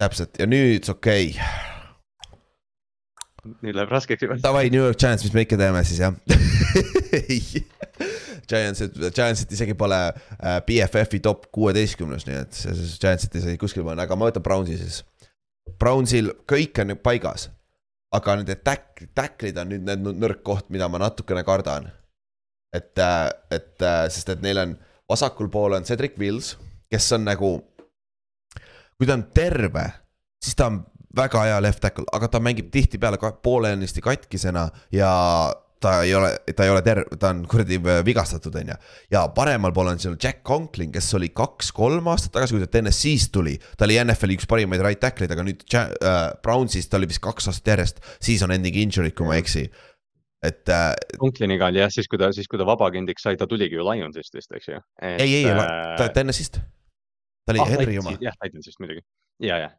täpselt 0.00 0.38
ja 0.40 0.48
nüüd 0.50 0.90
okei 0.92 1.32
okay., 1.32 1.74
nüüd 3.62 3.76
läheb 3.78 3.92
raskeks 3.92 4.26
juba. 4.26 4.38
davai 4.42 4.68
New 4.70 4.82
York 4.82 4.98
Giants, 5.00 5.24
mis 5.26 5.34
me 5.34 5.46
ikka 5.46 5.58
teeme 5.60 5.84
siis 5.86 6.02
jah 6.02 6.14
Giants, 8.46 8.82
Giantsit 9.14 9.52
isegi 9.56 9.74
pole 9.78 9.98
äh, 10.06 10.60
BFF-i 10.66 11.20
top 11.24 11.48
kuueteistkümnes, 11.54 12.26
nii 12.28 12.38
et 12.44 12.60
Giantsit 13.02 13.34
ei 13.34 13.42
saa 13.42 13.58
kuskil 13.60 13.82
panna, 13.86 14.06
aga 14.06 14.18
ma 14.18 14.28
võtan 14.30 14.44
Brownsi 14.44 14.78
siis. 14.78 15.00
Brownsil 15.78 16.32
kõik 16.48 16.78
on 16.82 16.96
paigas, 17.02 17.50
aga 18.16 18.36
nende 18.38 18.56
tack-, 18.64 19.06
tackle'id 19.14 19.58
on 19.60 19.72
nüüd 19.72 19.86
need 19.86 20.20
nõrk 20.22 20.42
koht, 20.46 20.70
mida 20.70 20.88
ma 20.88 21.00
natukene 21.02 21.44
kardan. 21.46 21.90
et, 22.76 22.98
et 23.50 23.82
äh, 23.82 24.02
sest, 24.12 24.28
et 24.28 24.42
neil 24.44 24.58
on 24.60 24.74
vasakul 25.08 25.48
pool 25.48 25.76
on 25.76 25.84
Cedric 25.86 26.18
Wills, 26.20 26.56
kes 26.92 27.12
on 27.16 27.24
nagu, 27.24 27.50
kui 28.98 29.08
ta 29.08 29.16
on 29.16 29.24
terve, 29.34 29.86
siis 30.42 30.58
ta 30.58 30.68
on 30.70 30.82
väga 31.16 31.44
hea 31.46 31.60
left 31.62 31.80
tackle, 31.80 32.04
aga 32.12 32.28
ta 32.28 32.40
mängib 32.42 32.68
tihtipeale 32.74 33.20
ka 33.20 33.32
poolenisti 33.42 34.02
katkisena 34.04 34.66
ja 34.92 35.10
ta 35.80 36.02
ei 36.02 36.14
ole, 36.16 36.30
ta 36.56 36.64
ei 36.64 36.70
ole 36.72 36.82
terve, 36.84 37.18
ta 37.20 37.30
on 37.34 37.42
kuradi 37.50 37.78
vigastatud, 38.06 38.54
on 38.60 38.72
ju. 38.72 38.76
ja 39.12 39.24
paremal 39.36 39.74
pool 39.76 39.90
on 39.92 40.00
seal 40.02 40.16
Jack 40.22 40.42
Conklin, 40.46 40.92
kes 40.94 41.10
oli 41.18 41.28
kaks-kolm 41.36 42.08
aastat 42.12 42.34
tagasi, 42.36 42.56
kui 42.56 42.64
ta 42.64 42.70
TNS-ist 42.72 43.32
tuli. 43.34 43.56
ta 43.76 43.88
oli 43.88 43.98
NFL-i 44.02 44.38
üks 44.38 44.48
parimaid 44.50 44.84
right 44.84 45.02
tackle'id, 45.02 45.34
aga 45.34 45.44
nüüd 45.46 45.66
Ja- 45.72 45.90
äh, 46.00 46.22
Brownsis 46.42 46.88
ta 46.88 47.00
oli 47.00 47.10
vist 47.10 47.22
kaks 47.24 47.50
aastat 47.50 47.74
järjest, 47.74 48.00
siis 48.22 48.42
on 48.46 48.54
ending 48.54 48.76
injury, 48.76 49.12
kui 49.12 49.28
ma 49.28 49.36
ei 49.36 49.44
eksi. 49.44 49.66
et 50.46 50.72
äh, 50.72 50.94
Conkliniga 51.20 51.68
oli 51.68 51.82
jah, 51.82 51.92
siis 51.92 52.08
kui 52.08 52.20
ta, 52.22 52.32
siis 52.32 52.48
kui 52.48 52.60
ta 52.60 52.68
vabaagendiks 52.68 53.28
sai, 53.28 53.36
ta 53.36 53.46
tuligi 53.50 53.76
ju 53.76 53.84
Lionsist 53.84 54.34
vist, 54.34 54.52
eks 54.52 54.72
ju. 54.72 54.80
ei, 55.02 55.42
ei, 55.42 55.68
ta 56.00 56.08
TNS-ist. 56.08 56.60
ta 57.44 57.52
oli 57.52 57.64
ah, 57.64 57.70
Henry 57.76 58.00
oma. 58.00 58.16
jah, 58.20 58.36
Titansist 58.40 58.80
muidugi 58.80 59.04
ja, 59.42 59.58
ja, 59.60 59.70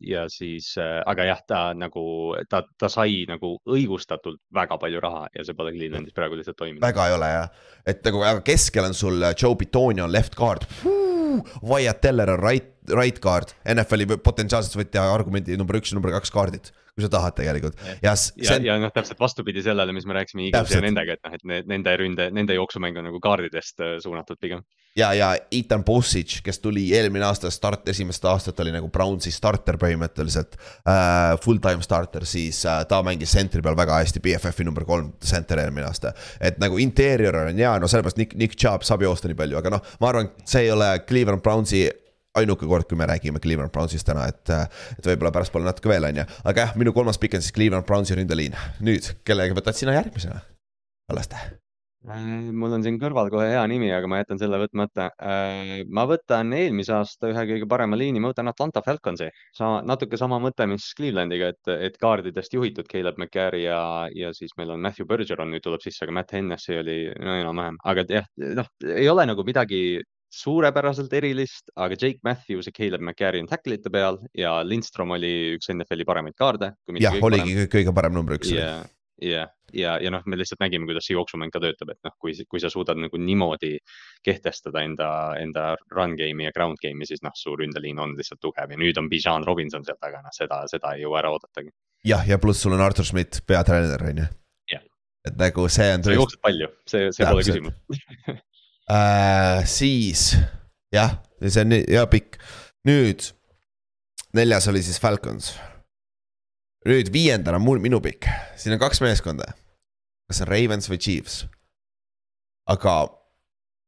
ja 0.00 0.24
siis, 0.32 0.74
aga 0.78 1.24
jah, 1.30 1.40
ta 1.48 1.60
nagu, 1.76 2.04
ta, 2.50 2.62
ta 2.78 2.90
sai 2.92 3.22
nagu 3.28 3.54
õigustatult 3.68 4.40
väga 4.54 4.78
palju 4.80 5.02
raha 5.02 5.26
ja 5.34 5.44
see 5.46 5.56
pole 5.56 5.72
Clevelandis 5.76 6.16
praegu 6.16 6.38
lihtsalt 6.38 6.58
toiminud. 6.60 6.84
väga 6.84 7.08
ei 7.08 7.16
ole 7.16 7.30
jah, 7.32 7.52
et 7.86 8.02
nagu 8.04 8.24
aga 8.24 8.44
keskel 8.46 8.88
on 8.88 8.96
sul 8.96 9.22
äh, 9.22 9.34
Joe 9.36 9.56
Bitonio 9.58 10.08
on 10.08 10.12
left 10.12 10.36
guard. 10.38 10.68
Wyatt 11.62 12.00
Teller 12.00 12.30
on 12.34 12.42
right, 12.42 12.77
right 12.96 13.20
guard, 13.22 13.54
NFL-i 13.68 14.18
potentsiaalselt 14.24 14.76
võid 14.78 14.92
teha 14.94 15.08
argumendi 15.12 15.56
number 15.58 15.78
üks 15.80 15.92
ja 15.92 15.98
number 15.98 16.12
kaks 16.14 16.32
kaardid, 16.34 16.70
kui 16.94 17.04
sa 17.04 17.10
tahad 17.12 17.36
tegelikult 17.38 17.78
ja 18.02 18.14
ja, 18.14 18.56
on 18.56 18.66
ja 18.66 18.76
noh, 18.82 18.92
täpselt 18.94 19.20
vastupidi 19.22 19.62
sellele, 19.62 19.94
mis 19.94 20.06
me 20.08 20.16
rääkisime 20.18 20.48
Eaglesi 20.48 20.78
ja 20.78 20.82
nendega, 20.82 21.14
et 21.14 21.24
noh, 21.26 21.36
et 21.36 21.46
need, 21.46 21.70
nende 21.70 21.94
ründe, 22.00 22.28
nende 22.34 22.56
jooksumäng 22.58 22.98
on 22.98 23.08
nagu 23.10 23.20
kaardidest 23.22 23.84
äh, 23.84 23.96
suunatud 24.02 24.40
pigem. 24.40 24.64
ja, 24.98 25.12
ja 25.14 25.28
Ethan 25.54 25.84
Bosic, 25.86 26.38
kes 26.44 26.58
tuli 26.64 26.88
eelmine 26.96 27.26
aasta 27.28 27.52
start, 27.54 27.86
esimest 27.92 28.24
aastat 28.26 28.60
oli 28.64 28.74
nagu 28.74 28.90
Brownsi 28.94 29.32
starter 29.34 29.78
põhimõtteliselt 29.80 30.58
äh,. 30.58 31.36
Full-time 31.44 31.84
starter, 31.84 32.26
siis 32.26 32.64
äh, 32.66 32.82
ta 32.88 33.02
mängis 33.06 33.32
center'i 33.36 33.62
peal 33.62 33.78
väga 33.78 34.00
hästi, 34.02 34.22
BFF-i 34.24 34.66
number 34.66 34.86
kolm 34.88 35.12
center 35.24 35.62
eelmine 35.62 35.86
aasta. 35.86 36.12
et 36.40 36.58
nagu 36.58 36.78
interior 36.82 37.44
on 37.44 37.54
hea, 37.54 37.76
no 37.78 37.90
sellepärast 37.90 38.18
Nick, 38.18 38.34
Nick 38.34 38.58
Chubb 38.58 38.86
saab 38.86 39.06
joosta 39.06 39.30
nii 39.30 39.38
palju, 39.38 39.60
aga 39.60 39.76
noh, 39.76 39.94
ma 40.02 40.12
arvan, 40.12 40.34
see 40.44 40.66
ei 40.66 40.74
ole 40.74 40.92
Cleveland 41.06 41.44
Brownsi 41.46 41.86
ainuke 42.40 42.68
kord, 42.68 42.88
kui 42.88 42.98
me 42.98 43.08
räägime 43.10 43.42
Cleveland 43.44 43.74
Brownsist 43.74 44.08
täna, 44.08 44.26
et, 44.32 44.54
et 44.98 45.12
võib-olla 45.12 45.34
pärastpoole 45.34 45.68
natuke 45.68 45.92
veel, 45.92 46.08
on 46.10 46.22
ju. 46.22 46.26
aga 46.48 46.66
jah, 46.66 46.76
minu 46.80 46.96
kolmas 46.96 47.20
pikk 47.20 47.38
on 47.38 47.46
siis 47.46 47.54
Cleveland 47.54 47.86
Brownsi 47.88 48.18
ründeliin. 48.18 48.58
nüüd, 48.84 49.14
kellega 49.28 49.56
võtad 49.58 49.78
sina 49.78 49.96
järgmisena? 49.98 50.42
Kallaste. 51.08 51.40
Äh, 52.06 52.50
mul 52.54 52.72
on 52.76 52.84
siin 52.84 52.96
kõrval 53.00 53.26
kohe 53.32 53.48
hea 53.50 53.62
nimi, 53.68 53.88
aga 53.92 54.06
ma 54.08 54.20
jätan 54.20 54.38
selle 54.40 54.60
võtmata. 54.62 55.08
ma 55.90 56.04
võtan 56.06 56.52
eelmise 56.54 56.94
aasta 56.94 57.32
ühe 57.32 57.42
kõige 57.50 57.68
parema 57.68 57.98
liini, 57.98 58.20
ma 58.22 58.30
võtan 58.30 58.48
Atlanta 58.48 58.82
Falconsi. 58.86 59.28
sama, 59.56 59.80
natuke 59.82 60.16
sama 60.16 60.38
mõte, 60.40 60.66
mis 60.70 60.86
Clevelandiga, 60.96 61.50
et, 61.52 61.72
et 61.88 61.98
kaardidest 61.98 62.54
juhitud 62.54 62.86
Caleb 62.92 63.18
McCarry 63.18 63.64
ja, 63.64 63.80
ja 64.14 64.30
siis 64.32 64.54
meil 64.56 64.70
on 64.70 64.80
Matthew 64.80 65.08
Bergeron 65.10 65.50
nüüd 65.50 65.64
tuleb 65.64 65.82
sisse, 65.82 66.04
aga 66.06 66.14
Matt 66.20 66.32
Hennessy 66.32 66.78
oli 66.78 67.00
no 67.18 67.34
enam-vähem, 67.42 67.82
aga 67.84 68.06
jah, 68.08 68.30
noh, 68.60 68.70
ei 68.94 69.08
ole 69.10 69.26
nagu 69.26 69.44
midagi 69.44 69.82
suurepäraselt 70.32 71.12
erilist, 71.16 71.70
aga 71.76 71.96
Jake 71.96 72.20
Matthews 72.24 72.68
ja 72.68 72.72
Caleb 72.76 73.00
McCarry 73.00 73.40
on 73.40 73.48
tackle'ite 73.48 73.90
peal 73.92 74.18
ja 74.36 74.58
Lindstrom 74.66 75.14
oli 75.16 75.56
üks 75.56 75.70
NFL-i 75.72 76.04
paremaid 76.08 76.36
kaarde. 76.38 76.74
jah, 77.00 77.16
oligi 77.22 77.54
kõige- 77.54 77.68
kõige 77.72 77.94
parem 77.96 78.12
number 78.18 78.36
üks. 78.36 78.50
ja, 78.52 78.82
ja, 79.22 79.46
ja, 79.72 79.96
ja 80.02 80.10
noh, 80.10 80.22
me 80.26 80.36
lihtsalt 80.36 80.60
nägime, 80.60 80.86
kuidas 80.86 81.06
see 81.08 81.16
jooksumäng 81.16 81.50
ka 81.54 81.60
töötab, 81.64 81.90
et 81.94 81.98
noh, 82.04 82.12
kui, 82.20 82.34
kui 82.48 82.60
sa 82.60 82.68
suudad 82.70 83.00
nagu 83.00 83.16
niimoodi 83.16 83.78
kehtestada 84.24 84.84
enda, 84.84 85.08
enda 85.40 85.70
run 85.96 86.14
game'i 86.16 86.44
ja 86.44 86.52
ground 86.52 86.76
game'i, 86.84 87.08
siis 87.08 87.22
noh, 87.24 87.32
su 87.34 87.56
ründeliin 87.56 87.98
on 87.98 88.12
lihtsalt 88.18 88.40
tugev 88.44 88.70
ja 88.70 88.76
nüüd 88.76 89.00
on 89.00 89.08
Bijan 89.08 89.44
Robinson 89.48 89.84
seal 89.84 89.96
taga, 90.00 90.20
noh 90.22 90.34
seda, 90.36 90.64
seda 90.68 90.92
ei 90.94 91.02
jõua 91.06 91.22
ära 91.22 91.32
oodatagi. 91.32 91.72
jah, 92.04 92.28
ja 92.28 92.38
pluss 92.38 92.60
sul 92.62 92.76
on 92.76 92.84
Artur 92.84 93.04
Schmidt, 93.08 93.40
peatreener 93.46 94.04
on 94.12 94.22
ju 94.24 94.28
Jah.. 94.74 94.84
et 95.26 95.36
nagu 95.40 95.68
see 95.72 95.88
on 95.94 96.04
sa 96.04 96.12
jooksed 96.12 96.40
palju, 96.44 96.68
see, 96.86 97.08
see 97.16 97.24
pole 97.26 97.42
Täpselt. 97.42 97.64
küsimus. 97.64 98.44
äh,. 98.90 99.64
siis 99.66 100.32
jah, 100.94 101.18
see 101.44 101.64
on 101.64 101.76
hea 101.76 102.04
pikk. 102.10 102.38
nüüd 102.88 103.30
neljas 104.36 104.68
oli 104.70 104.82
siis 104.84 105.00
Falcons. 105.00 105.54
nüüd 106.88 107.12
viiendana 107.12 107.60
mul, 107.60 107.80
minu 107.82 108.00
pikk, 108.00 108.28
siin 108.56 108.76
on 108.76 108.82
kaks 108.82 109.02
meeskonda. 109.04 109.52
kas 110.28 110.42
on 110.44 110.50
Ravens 110.52 110.90
või 110.90 111.00
Chiefs? 111.00 111.44
aga 112.68 113.00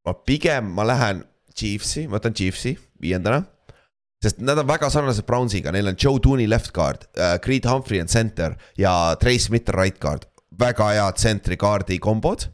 ma 0.07 0.15
pigem, 0.27 0.73
ma 0.77 0.87
lähen 0.89 1.25
Chiefsi, 1.55 2.07
ma 2.09 2.19
võtan 2.19 2.37
Chiefsi 2.37 2.77
viiendana. 3.01 3.43
sest 4.21 4.41
nad 4.45 4.59
on 4.61 4.69
väga 4.69 4.91
sarnased 4.93 5.25
Brownsiga, 5.25 5.73
neil 5.73 5.89
on 5.89 5.97
Joe 5.97 6.21
Tooney 6.21 6.49
left 6.49 6.73
guard 6.77 7.07
uh,, 7.17 7.39
Creed 7.41 7.65
Humphrey 7.65 8.01
on 8.01 8.09
center 8.09 8.57
ja 8.77 9.17
Trey 9.21 9.39
Smith 9.39 9.73
on 9.73 9.81
right 9.81 10.01
guard. 10.01 10.27
väga 10.61 10.93
head 10.93 11.17
tsentri 11.17 11.57
kaardi 11.57 11.99
kombod 11.99 12.51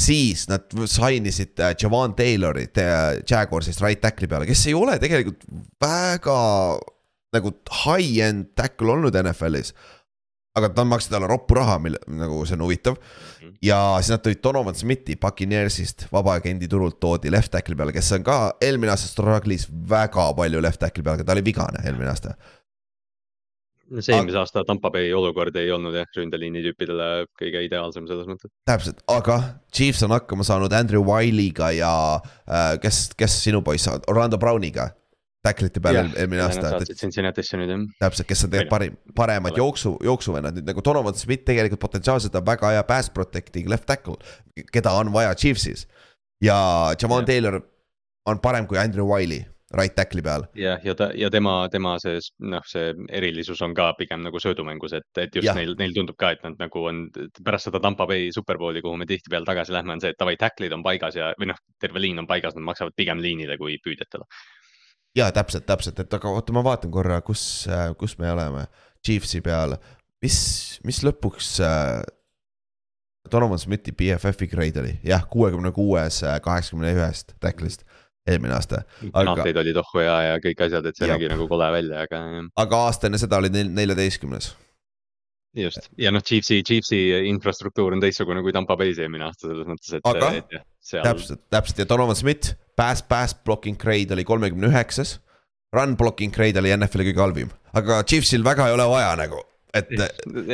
siis 0.00 0.44
nad 0.48 0.68
sainisid 0.86 1.60
äh, 1.60 1.74
Javon 1.82 2.14
Taylorit 2.14 2.78
äh, 2.78 3.22
Jaguarsist 3.30 3.80
right 3.80 4.00
tackle'i 4.00 4.28
peale, 4.28 4.48
kes 4.48 4.66
ei 4.68 4.74
ole 4.76 4.98
tegelikult 5.00 5.46
väga 5.82 6.40
nagu 7.36 7.52
high-end 7.84 8.52
tackle 8.56 8.92
olnud 8.96 9.16
NFL-is. 9.22 9.72
aga 10.56 10.70
nad 10.72 10.88
maksid 10.88 11.12
talle 11.12 11.28
roppu 11.28 11.52
raha, 11.58 11.74
mille, 11.84 11.98
nagu 12.08 12.38
see 12.48 12.56
on 12.56 12.62
huvitav. 12.64 12.94
Mhm. 12.96 13.56
ja 13.62 13.78
siis 14.00 14.14
nad 14.14 14.22
tõid 14.24 14.40
Donovan 14.44 14.74
Smithi 14.74 15.16
Puccaneersist 15.20 16.06
vabaagendi 16.12 16.68
turult 16.68 17.00
toodi 17.00 17.32
left 17.32 17.52
tackle'i 17.52 17.76
peale, 17.76 17.92
kes 17.92 18.12
on 18.16 18.24
ka 18.24 18.38
eelmine 18.60 18.92
aasta 18.92 19.10
struggle'is 19.10 19.68
väga 19.88 20.30
palju 20.36 20.62
left 20.64 20.80
tackle'i 20.80 21.04
peale, 21.04 21.20
aga 21.20 21.28
ta 21.28 21.36
oli 21.36 21.44
vigane 21.44 21.84
eelmine 21.84 22.12
aasta 22.12 22.36
see 24.00 24.14
eelmise 24.16 24.38
aasta 24.40 24.64
Tampa 24.66 24.90
Bay 24.94 25.12
olukord 25.14 25.56
ei 25.60 25.70
olnud 25.74 25.94
jah, 25.96 26.08
ründeliini 26.16 26.62
tüüpidele 26.64 27.08
kõige 27.38 27.62
ideaalsem 27.66 28.06
selles 28.08 28.28
mõttes. 28.28 28.50
täpselt, 28.68 29.02
aga 29.12 29.38
Chiefs 29.74 30.02
on 30.06 30.14
hakkama 30.16 30.46
saanud 30.46 30.74
Andrew 30.76 31.04
Wiley'ga 31.06 31.72
ja 31.76 31.92
äh, 32.18 32.76
kes, 32.82 33.10
kes 33.18 33.40
sinu 33.46 33.62
poiss, 33.66 33.90
Orlando 34.06 34.40
Browniga. 34.42 34.90
Tackliti 35.46 35.78
peal 35.78 36.08
eelmine 36.08 36.42
aasta. 36.42 36.80
Cincinnati'sse 36.98 37.58
nüüd 37.60 37.70
jah. 37.70 37.82
täpselt, 38.02 38.26
kes 38.26 38.40
on 38.48 38.50
tegelikult 38.50 38.72
parim, 38.72 38.96
paremad 39.14 39.58
jooksu, 39.60 39.92
jooksuvennad, 40.02 40.56
nüüd 40.58 40.66
nagu 40.66 40.82
Donovan 40.82 41.14
Smith 41.14 41.46
tegelikult 41.46 41.84
potentsiaalselt 41.84 42.34
on 42.34 42.46
väga 42.48 42.72
hea 42.74 42.82
pass 42.88 43.12
protecting 43.14 43.70
left 43.70 43.86
tackle, 43.86 44.18
keda 44.74 44.96
on 44.98 45.14
vaja 45.14 45.36
Chiefsis. 45.38 45.86
ja 46.42 46.56
Javon 46.98 47.24
Taylor 47.24 47.60
on 48.26 48.42
parem 48.42 48.66
kui 48.66 48.78
Andrew 48.78 49.06
Wiley 49.06 49.44
right 49.74 49.94
tackle'i 49.94 50.22
peal. 50.22 50.46
jah, 50.54 50.80
ja 50.84 50.94
ta 50.94 51.08
ja 51.14 51.30
tema, 51.30 51.68
tema 51.70 51.96
see 52.02 52.20
noh, 52.46 52.62
see 52.70 52.92
erilisus 53.18 53.60
on 53.66 53.74
ka 53.74 53.88
pigem 53.98 54.22
nagu 54.22 54.38
söödumängus, 54.42 54.94
et, 54.98 55.08
et 55.18 55.34
just 55.34 55.48
ja. 55.48 55.54
neil, 55.58 55.74
neil 55.78 55.94
tundub 55.96 56.18
ka, 56.18 56.30
et 56.36 56.44
nad 56.46 56.58
nagu 56.60 56.84
on 56.86 57.06
pärast 57.42 57.68
seda 57.68 57.80
Tampa 57.82 58.06
Bay 58.06 58.30
superbowli, 58.34 58.82
kuhu 58.84 58.98
me 59.00 59.08
tihtipeale 59.10 59.48
tagasi 59.48 59.74
lähme, 59.74 59.96
on 59.96 60.02
see, 60.02 60.14
et 60.14 60.20
davai, 60.20 60.36
tackle'id 60.40 60.74
on 60.76 60.86
paigas 60.86 61.18
ja, 61.18 61.32
või 61.40 61.50
noh, 61.50 61.58
terve 61.82 62.02
liin 62.02 62.22
on 62.22 62.30
paigas, 62.30 62.54
nad 62.54 62.66
maksavad 62.68 62.94
pigem 62.96 63.22
liinile 63.22 63.58
kui 63.58 63.78
püüdjatele. 63.82 64.28
ja 65.18 65.30
täpselt, 65.34 65.66
täpselt, 65.66 65.98
et 66.04 66.14
aga 66.14 66.30
oota, 66.30 66.54
ma 66.54 66.62
vaatan 66.66 66.94
korra, 66.94 67.20
kus, 67.26 67.66
kus 67.98 68.18
me 68.22 68.30
oleme, 68.30 68.68
Chiefsi 69.06 69.42
peal, 69.42 69.76
mis, 70.22 70.38
mis 70.86 71.02
lõpuks 71.06 71.56
äh, 71.66 72.00
Donovan 73.30 73.58
Smithi 73.58 73.90
BFF-i 73.90 74.46
grade 74.46 74.78
oli, 74.78 74.96
jah, 75.02 75.26
kuuekümne 75.30 75.74
kuues 75.74 76.22
kaheksakümne 76.22 76.94
ühest 76.94 77.34
tackle'ist 77.42 77.82
mm 77.82 77.95
eelmine 78.26 78.54
aasta. 78.56 78.82
granateid 79.08 79.58
olid 79.62 79.80
ohhu 79.82 80.04
ja, 80.04 80.16
ja 80.30 80.36
kõik 80.42 80.62
asjad, 80.66 80.86
et 80.88 80.98
see 80.98 81.08
nägi 81.10 81.30
nagu 81.32 81.48
kole 81.50 81.70
välja, 81.74 82.04
aga. 82.06 82.22
aga 82.62 82.84
aasta 82.88 83.10
enne 83.10 83.20
seda 83.22 83.40
oli 83.40 83.52
neil 83.54 83.72
neljateistkümnes. 83.74 84.52
just 85.56 85.90
ja 86.00 86.12
noh, 86.12 86.24
Chiefsi, 86.24 86.62
Chiefsi 86.66 87.02
infrastruktuur 87.30 87.96
on 87.96 88.02
teistsugune 88.04 88.42
kui 88.44 88.54
Tampa 88.56 88.76
Bay's 88.78 89.00
eelmine 89.02 89.28
aasta 89.28 89.48
selles 89.48 89.68
mõttes, 89.68 89.98
et. 89.98 90.04
aga 90.04 90.32
et, 90.40 90.56
seal... 90.80 91.04
täpselt, 91.06 91.44
täpselt 91.52 91.84
ja 91.84 91.88
Donovan 91.88 92.18
Smith, 92.18 92.56
pass, 92.76 93.04
pass 93.06 93.36
blocking 93.44 93.78
grade 93.80 94.14
oli 94.14 94.26
kolmekümne 94.26 94.72
üheksas. 94.72 95.18
Run 95.74 95.96
blocking 95.98 96.32
grade 96.32 96.60
oli 96.60 96.70
NFL-i 96.76 97.10
kõige 97.10 97.20
halvim, 97.20 97.52
aga 97.76 98.00
Chiefsil 98.06 98.44
väga 98.46 98.70
ei 98.70 98.76
ole 98.76 98.86
vaja 98.88 99.12
nagu 99.18 99.42
et. 99.78 99.92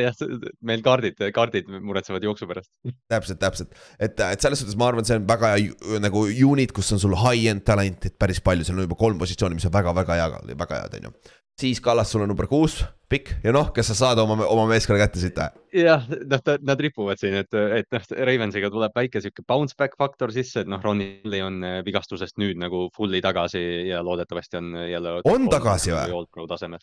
jah, 0.03 0.25
meil 0.69 0.85
kaardid, 0.85 1.21
kaardid 1.35 1.71
muretsevad 1.73 2.25
jooksu 2.27 2.49
pärast. 2.51 2.71
täpselt, 3.13 3.41
täpselt, 3.43 3.77
et, 3.99 4.17
et 4.17 4.45
selles 4.45 4.63
suhtes 4.63 4.79
ma 4.79 4.91
arvan, 4.91 5.07
see 5.09 5.19
on 5.21 5.29
väga 5.29 5.55
hea 5.57 6.01
nagu 6.03 6.27
unit, 6.49 6.75
kus 6.75 6.93
on 6.97 7.03
sul 7.03 7.17
high-end 7.19 7.67
talent'id 7.69 8.19
päris 8.21 8.43
palju, 8.45 8.67
seal 8.67 8.81
on 8.81 8.89
juba 8.89 8.99
kolm 8.99 9.21
positsiooni, 9.23 9.59
mis 9.59 9.69
on 9.69 9.75
väga-väga 9.75 10.19
hea, 10.21 10.29
väga 10.65 10.83
head, 10.83 10.99
on 11.01 11.11
ju 11.11 11.39
siis 11.61 11.81
Kallas, 11.81 12.11
sul 12.11 12.25
on 12.25 12.31
number 12.33 12.47
kuus, 12.51 12.81
pikk 13.13 13.35
ja 13.45 13.53
noh, 13.55 13.69
kas 13.75 13.91
sa 13.93 13.97
saad 13.99 14.21
oma, 14.23 14.39
oma 14.49 14.65
meeskonna 14.71 14.99
kätte 15.03 15.21
siit? 15.21 15.39
jah, 15.77 16.07
noh, 16.09 16.43
nad 16.65 16.81
ripuvad 16.81 17.21
siin, 17.21 17.37
et, 17.43 17.59
et 17.79 17.89
noh, 17.93 18.09
Ravensiga 18.31 18.71
tuleb 18.73 18.97
väike 18.97 19.23
sihuke 19.23 19.45
bounce 19.49 19.77
back 19.79 19.99
faktor 20.01 20.33
sisse, 20.35 20.65
et 20.65 20.71
noh, 20.71 20.81
Ronnie 20.83 21.43
on 21.45 21.61
eh, 21.67 21.79
vigastusest 21.87 22.41
nüüd 22.43 22.61
nagu 22.61 22.87
fully 22.97 23.23
tagasi 23.25 23.63
ja 23.91 24.03
loodetavasti 24.05 24.61
on 24.63 24.75
jälle. 24.89 25.21
on 25.29 25.49
tagasi 25.53 25.95
või? 25.95 26.47
tasemel 26.49 26.83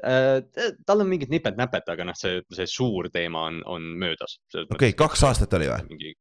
tal 0.00 1.04
on 1.04 1.10
mingid 1.10 1.32
nipet-näpet, 1.32 1.92
aga 1.92 2.08
noh, 2.08 2.16
see, 2.18 2.40
see 2.56 2.68
suur 2.70 3.10
teema 3.12 3.46
on, 3.50 3.62
on 3.68 3.92
möödas. 4.00 4.38
okei 4.54 4.66
okay,, 4.70 4.98
kaks 4.98 5.24
aastat 5.28 5.56
oli 5.58 5.70
või? 5.70 5.86
mingi 5.92 6.14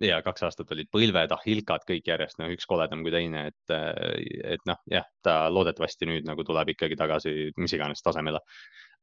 ja 0.00 0.20
kaks 0.24 0.44
aastat 0.46 0.70
olid 0.74 0.88
põlved, 0.92 1.32
ahilkad 1.34 1.84
kõik 1.88 2.06
järjest, 2.08 2.38
no 2.40 2.48
üks 2.52 2.68
koledam 2.68 3.02
kui 3.04 3.12
teine, 3.12 3.46
et, 3.50 3.74
et 4.54 4.62
noh, 4.68 4.78
jah, 4.90 5.04
ta 5.24 5.42
loodetavasti 5.52 6.08
nüüd 6.08 6.28
nagu 6.28 6.44
tuleb 6.46 6.72
ikkagi 6.74 6.96
tagasi 6.96 7.34
mis 7.60 7.74
iganes 7.76 8.00
tasemele 8.04 8.40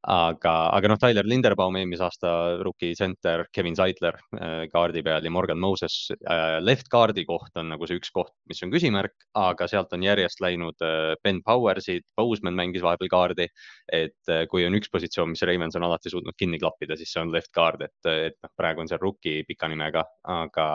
aga, 0.06 0.52
aga 0.76 0.90
noh, 0.92 0.98
Tyler 1.00 1.26
Linderbaum 1.26 1.76
eelmise 1.80 2.04
aasta 2.06 2.30
rookie 2.62 2.94
center, 2.98 3.46
Kevin 3.52 3.74
Zeitler 3.74 4.18
äh, 4.38 4.66
kaardi 4.70 5.02
peal 5.02 5.24
ja 5.24 5.32
Morgan 5.34 5.58
Moses 5.58 5.96
äh, 6.14 6.58
left 6.62 6.88
kaardi 6.92 7.24
koht 7.26 7.56
on 7.58 7.72
nagu 7.72 7.88
see 7.88 7.98
üks 7.98 8.12
koht, 8.14 8.32
mis 8.50 8.62
on 8.62 8.72
küsimärk, 8.74 9.16
aga 9.38 9.66
sealt 9.70 9.92
on 9.96 10.06
järjest 10.06 10.42
läinud 10.44 10.86
äh, 10.86 11.16
Ben 11.24 11.42
Powersid, 11.42 12.06
Boseman 12.16 12.56
mängis 12.58 12.84
vahepeal 12.84 13.10
kaardi. 13.10 13.48
et 13.92 14.30
kui 14.50 14.66
on 14.66 14.76
üks 14.76 14.90
positsioon, 14.92 15.32
mis 15.32 15.42
Ravens 15.48 15.76
on 15.78 15.86
alati 15.86 16.10
suutnud 16.12 16.36
kinni 16.38 16.58
klappida, 16.60 16.96
siis 16.96 17.10
see 17.12 17.22
on 17.22 17.32
left 17.32 17.50
guard, 17.56 17.82
et, 17.82 18.10
et 18.10 18.36
noh, 18.42 18.52
praegu 18.56 18.84
on 18.84 18.90
seal 18.90 19.00
rookie 19.02 19.42
pika 19.48 19.68
nimega, 19.70 20.04
aga 20.28 20.68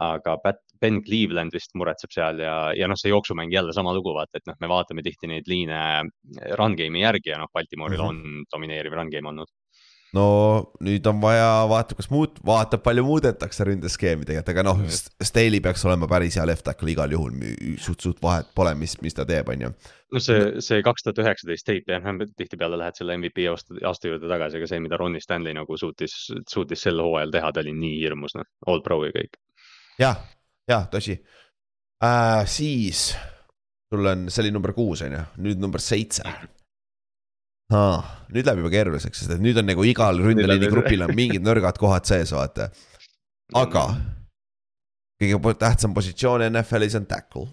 aga 0.00 0.36
Pat, 0.42 0.60
Ben 0.80 1.00
Cleveland 1.04 1.54
vist 1.54 1.74
muretseb 1.78 2.12
seal 2.14 2.40
ja, 2.42 2.54
ja 2.76 2.88
noh, 2.90 2.98
see 2.98 3.12
jooksumäng 3.12 3.52
jälle 3.52 3.72
sama 3.72 3.94
lugu, 3.94 4.14
vaata, 4.16 4.40
et 4.40 4.48
noh, 4.50 4.58
me 4.60 4.70
vaatame 4.70 5.04
tihti 5.06 5.30
neid 5.30 5.50
liine 5.50 5.78
run 6.58 6.74
game'i 6.78 7.04
järgi 7.04 7.34
ja 7.34 7.38
noh, 7.42 7.52
Baltimooril 7.54 8.00
mm 8.00 8.08
-hmm. 8.08 8.40
on 8.40 8.48
domineeriv 8.52 8.98
run 8.98 9.12
game 9.12 9.30
olnud 9.30 9.52
no 10.14 10.26
nüüd 10.84 11.06
on 11.10 11.18
vaja, 11.22 11.48
vaatab, 11.70 11.98
kas 11.98 12.08
muud, 12.12 12.38
vaatab, 12.46 12.82
palju 12.84 13.04
muudetakse 13.06 13.66
ründeskeemi 13.66 14.26
tegelikult, 14.28 14.52
aga 14.52 14.64
noh, 14.66 14.82
Staley 15.28 15.62
peaks 15.64 15.84
olema 15.88 16.08
päris 16.10 16.38
hea 16.38 16.46
left 16.48 16.64
tackle 16.68 16.92
igal 16.92 17.12
juhul, 17.14 17.34
suht, 17.82 18.04
suht 18.04 18.22
vahet 18.22 18.50
pole, 18.56 18.74
mis, 18.78 18.96
mis 19.04 19.16
ta 19.16 19.26
teeb, 19.28 19.50
on 19.54 19.66
ju. 19.66 19.72
no 20.14 20.22
see, 20.22 20.62
see 20.64 20.82
kaks 20.86 21.06
tuhat 21.06 21.22
üheksateist 21.24 21.66
tape 21.66 21.96
jah, 21.96 22.10
tihtipeale 22.38 22.78
lähed 22.80 23.00
selle 23.00 23.18
MVP 23.18 23.48
aasta, 23.50 23.78
aasta 23.90 24.12
juurde 24.12 24.30
tagasi, 24.30 24.60
aga 24.60 24.70
see, 24.70 24.82
mida 24.84 25.00
Ronnie 25.00 25.22
Stanley 25.24 25.56
nagu 25.56 25.78
suutis, 25.80 26.14
suutis 26.50 26.86
sel 26.86 27.02
hooajal 27.02 27.34
teha, 27.34 27.50
ta 27.52 27.64
oli 27.64 27.74
nii 27.80 27.98
hirmus, 28.04 28.38
noh, 28.38 28.48
all 28.70 28.84
pro 28.86 29.02
ja 29.08 29.14
kõik 29.16 29.40
jah, 30.00 30.18
jah, 30.70 30.88
tõsi 30.92 31.16
äh,. 32.02 32.42
siis 32.50 33.12
sul 33.92 34.10
on, 34.10 34.26
see 34.30 34.44
oli 34.44 34.52
number 34.54 34.74
kuus, 34.76 35.04
on 35.06 35.14
ju, 35.14 35.22
nüüd 35.46 35.62
number 35.62 35.82
seitse 35.82 36.24
ah,. 37.72 38.14
nüüd 38.32 38.46
läheb 38.46 38.62
juba 38.62 38.72
keeruliseks, 38.74 39.22
sest 39.22 39.36
et 39.36 39.44
nüüd 39.44 39.58
on 39.60 39.68
nagu 39.70 39.86
igal 39.86 40.18
ründeliini 40.20 40.70
grupil 40.72 41.06
on 41.06 41.14
mingid 41.20 41.44
nõrgad 41.44 41.78
kohad 41.80 42.08
sees, 42.08 42.34
vaata. 42.34 42.70
aga 43.54 43.84
kõige 45.20 45.54
tähtsam 45.60 45.94
positsioon 45.96 46.48
NFL-is 46.50 46.98
on 46.98 47.06
tackle. 47.06 47.46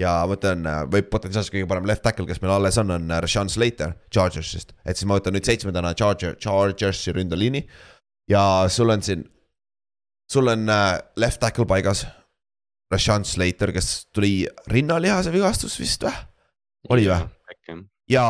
ja 0.00 0.12
ma 0.28 0.36
ütlen, 0.36 0.66
võib 0.90 1.10
potentsiaalselt 1.10 1.54
kõige 1.54 1.70
parem 1.70 1.86
left 1.88 2.02
tackle, 2.02 2.26
kes 2.26 2.42
meil 2.42 2.56
alles 2.56 2.78
on, 2.82 2.90
on 2.90 3.12
Rashan 3.24 3.50
Slater 3.50 3.94
Chargersist, 4.12 4.74
et 4.84 4.98
siis 4.98 5.08
ma 5.08 5.18
võtan 5.18 5.36
nüüd 5.36 5.46
seitsmendana 5.46 5.94
Charger, 5.94 6.36
Chargersi 6.36 7.14
ründeliini. 7.14 7.64
ja 8.30 8.42
sul 8.68 8.90
on 8.90 9.02
siin 9.02 9.24
sul 10.34 10.50
on 10.50 10.68
äh, 10.68 10.98
left 11.16 11.40
tackle 11.40 11.66
paigas. 11.66 12.04
Rashan 12.92 13.24
Slater, 13.24 13.72
kes 13.74 14.06
tuli 14.12 14.44
rinnalihase 14.70 15.32
vigastus 15.32 15.78
vist 15.80 16.04
või? 16.04 16.14
oli 16.94 17.06
või? 17.08 17.24
Ja, 18.10 18.24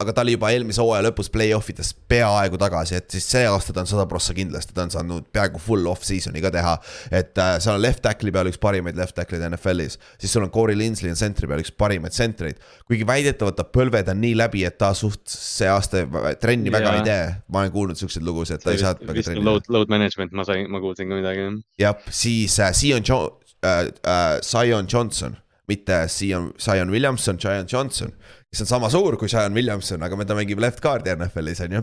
aga 0.00 0.12
ta 0.12 0.22
oli 0.24 0.34
juba 0.34 0.50
eelmise 0.52 0.82
hooaja 0.84 1.06
lõpus 1.06 1.30
play-off 1.32 1.70
ides 1.72 1.94
peaaegu 2.12 2.58
tagasi, 2.60 2.98
et 2.98 3.06
siis 3.14 3.24
see 3.32 3.46
aasta 3.48 3.72
ta 3.72 3.80
on 3.80 3.88
sada 3.88 4.04
prossa 4.10 4.34
kindlasti, 4.36 4.74
ta 4.76 4.84
on 4.84 4.92
saanud 4.92 5.30
peaaegu 5.32 5.60
full 5.62 5.88
off-season'i 5.88 6.42
ka 6.44 6.52
teha. 6.52 6.74
et 7.08 7.40
äh, 7.40 7.54
seal 7.64 7.78
on 7.78 7.82
left 7.82 8.02
tackle'i 8.04 8.34
peal 8.34 8.50
üks 8.50 8.60
parimaid 8.60 9.00
left 9.00 9.16
tackle'id 9.16 9.46
NFL-is, 9.48 9.96
siis 10.20 10.34
sul 10.36 10.44
on 10.44 10.52
Corey 10.52 10.76
Linsley 10.76 11.12
on 11.12 11.16
center'i 11.20 11.48
peal 11.48 11.64
üks 11.64 11.72
parimaid 11.72 12.16
centreid. 12.16 12.60
kuigi 12.84 13.08
väidetavalt 13.08 13.56
ta 13.56 13.64
põlved 13.78 14.12
on 14.12 14.20
nii 14.26 14.36
läbi, 14.42 14.66
et 14.68 14.76
ta 14.80 14.92
suht 14.98 15.24
see 15.32 15.70
aasta 15.72 16.04
trenni 16.42 16.68
yeah. 16.68 16.78
väga 16.78 16.94
ei 17.00 17.08
tee. 17.08 17.26
ma 17.48 17.64
olen 17.64 17.72
kuulnud 17.72 18.00
siukseid 18.00 18.28
lugusid, 18.28 18.60
et 18.60 18.68
ta 18.68 18.76
ei 18.76 18.84
saa 18.84 18.92
väga 19.00 19.24
trenni. 19.24 19.44
Load, 19.48 19.72
load 19.72 19.92
management, 19.92 20.36
ma 20.36 20.44
sain, 20.44 20.68
ma 20.68 20.84
kuulsin 20.84 21.08
ka 21.08 21.22
midagi. 21.22 21.48
jah, 21.80 21.96
siis 22.12 22.60
äh, 22.60 22.76
Sion 22.76 23.08
jo- 23.08 23.38
äh,, 23.64 23.86
äh, 24.04 24.40
Zion 24.44 24.84
Johnson 24.84 25.40
mitte 25.68 26.08
Zion, 26.08 26.52
Zion 26.58 26.90
Williamson, 26.90 27.38
Zion 27.40 27.66
Johnson 27.72 28.12
kes 28.48 28.64
on 28.64 28.70
sama 28.70 28.88
suur 28.92 29.18
kui 29.20 29.28
Zion 29.28 29.52
Williamson, 29.56 30.02
aga 30.04 30.24
ta 30.24 30.36
mängib 30.36 30.60
left 30.62 30.80
guard'i 30.84 31.12
NFL-is 31.12 31.60
on 31.66 31.78
ju 31.78 31.82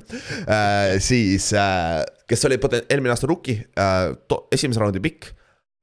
äh,. 0.49 0.97
siis 1.03 1.51
äh,, 1.53 2.01
kes 2.29 2.45
oli 2.49 2.57
eelmine 2.57 3.13
aasta 3.13 3.29
rookie 3.29 3.67
äh,, 3.77 4.09
esimese 4.55 4.81
raundi 4.81 5.01
pikk. 5.03 5.29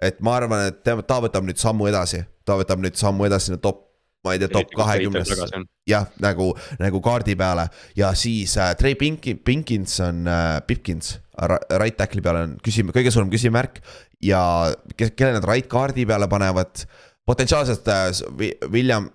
et 0.02 0.18
ma 0.20 0.36
arvan, 0.40 0.66
et 0.72 0.82
ta, 0.82 0.96
ta 1.06 1.20
võtab 1.22 1.46
nüüd 1.46 1.60
sammu 1.62 1.86
edasi, 1.86 2.24
ta 2.44 2.58
võtab 2.58 2.82
nüüd 2.82 2.98
sammu 2.98 3.28
edasi 3.28 3.50
sinna 3.50 3.62
top 3.62 3.88
ma 4.22 4.34
ei 4.34 4.38
tea, 4.38 4.50
top 4.50 4.74
kahekümnes, 4.78 5.30
jah, 5.90 6.04
nagu, 6.22 6.52
nagu 6.78 7.00
kaardi 7.02 7.34
peale 7.38 7.68
ja 7.98 8.12
siis 8.18 8.54
äh, 8.58 8.74
Trey 8.78 8.98
Pinkin, 8.98 9.38
Pinkins 9.42 9.98
on 10.02 10.26
äh,, 10.26 10.58
Pipkins, 10.66 11.16
right 11.78 11.98
tackle'i 11.98 12.22
peal 12.22 12.42
on 12.42 12.58
küsim-, 12.62 12.90
kõige 12.94 13.14
suurem 13.14 13.30
küsimärk. 13.30 13.80
ja 14.22 14.42
kelle 14.98 15.32
nad 15.38 15.46
right 15.46 15.70
kaardi 15.70 16.06
peale 16.06 16.28
panevad, 16.30 16.86
potentsiaalselt 17.26 17.90
äh, 17.90 18.10
William 18.70 19.10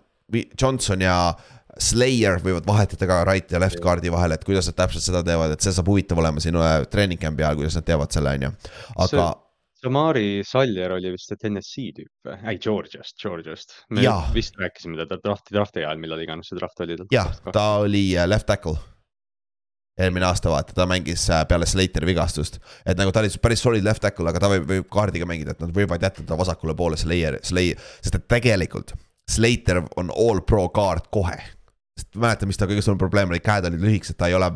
Johnson 0.60 1.02
ja 1.02 1.36
Slayer 1.84 2.40
võivad 2.44 2.68
vahetada 2.68 3.10
ka 3.10 3.24
right 3.28 3.52
ja 3.52 3.62
left 3.62 3.82
guard'i 3.84 4.12
vahel, 4.14 4.36
et 4.36 4.46
kuidas 4.48 4.70
nad 4.70 4.78
täpselt 4.78 5.06
seda 5.06 5.24
teevad, 5.26 5.54
et 5.54 5.64
see 5.64 5.76
saab 5.76 5.90
huvitav 5.92 6.22
olema 6.22 6.44
sinu 6.44 6.64
treening 6.92 7.22
camp'i 7.22 7.46
ajal, 7.46 7.60
kuidas 7.62 7.78
nad 7.80 7.88
teevad 7.88 8.16
selle, 8.16 8.34
on 8.38 8.48
ju, 8.50 8.56
aga. 9.06 9.28
Samari 9.78 10.42
Saljer 10.42 10.96
oli 10.96 11.12
vist 11.14 11.30
see 11.30 11.38
TNS-i 11.38 11.92
tüüp 11.94 12.26
või? 12.26 12.38
ei, 12.50 12.58
Georgiast, 12.58 13.14
Georgiast. 13.22 13.76
me 13.94 14.02
ja. 14.02 14.16
vist 14.34 14.58
rääkisime 14.58 14.98
teda 15.04 15.20
drafti, 15.22 15.54
drafti 15.54 15.84
ajal, 15.84 16.02
millal 16.02 16.24
iganes 16.24 16.50
see 16.50 16.58
draft 16.58 16.82
oli. 16.82 16.98
jah, 17.14 17.30
ta 17.54 17.68
oli 17.84 18.08
äh, 18.18 18.26
left 18.26 18.50
tackle 18.50 18.80
eelmine 19.98 20.26
aasta 20.26 20.50
vaata, 20.50 20.74
ta 20.74 20.86
mängis 20.90 21.28
äh, 21.30 21.44
peale 21.48 21.66
Slateri 21.66 22.06
vigastust. 22.10 22.60
et 22.86 22.98
nagu 22.98 23.12
ta 23.12 23.22
oli 23.24 23.30
päris 23.42 23.62
solid 23.64 23.86
left 23.86 24.02
tackle, 24.02 24.30
aga 24.30 24.42
ta 24.42 24.50
võib, 24.52 24.66
võib 24.70 24.90
kaardiga 24.94 25.30
mängida, 25.30 25.54
et 25.54 25.62
nad 25.62 25.74
võivad 25.74 26.04
jätta 26.04 26.26
ta 26.26 26.38
vasakule 26.38 26.76
poole 26.78 26.98
Slayer, 26.98 27.40
Slayer, 27.44 27.82
sest 28.02 28.20
et 28.20 28.28
tegelikult. 28.30 28.94
Slater 29.28 29.82
on 30.00 30.12
all 30.14 30.42
pro 30.48 30.70
kaart 30.74 31.10
kohe, 31.12 31.38
sest 31.98 32.18
mäletan, 32.22 32.50
mis 32.50 32.60
ta 32.60 32.68
kõige 32.70 32.84
suurem 32.86 33.02
probleem 33.02 33.34
oli, 33.34 33.42
käed 33.44 33.68
olid 33.70 33.84
lühikesed, 33.84 34.18
ta 34.20 34.30
ei 34.30 34.38
ole 34.38 34.52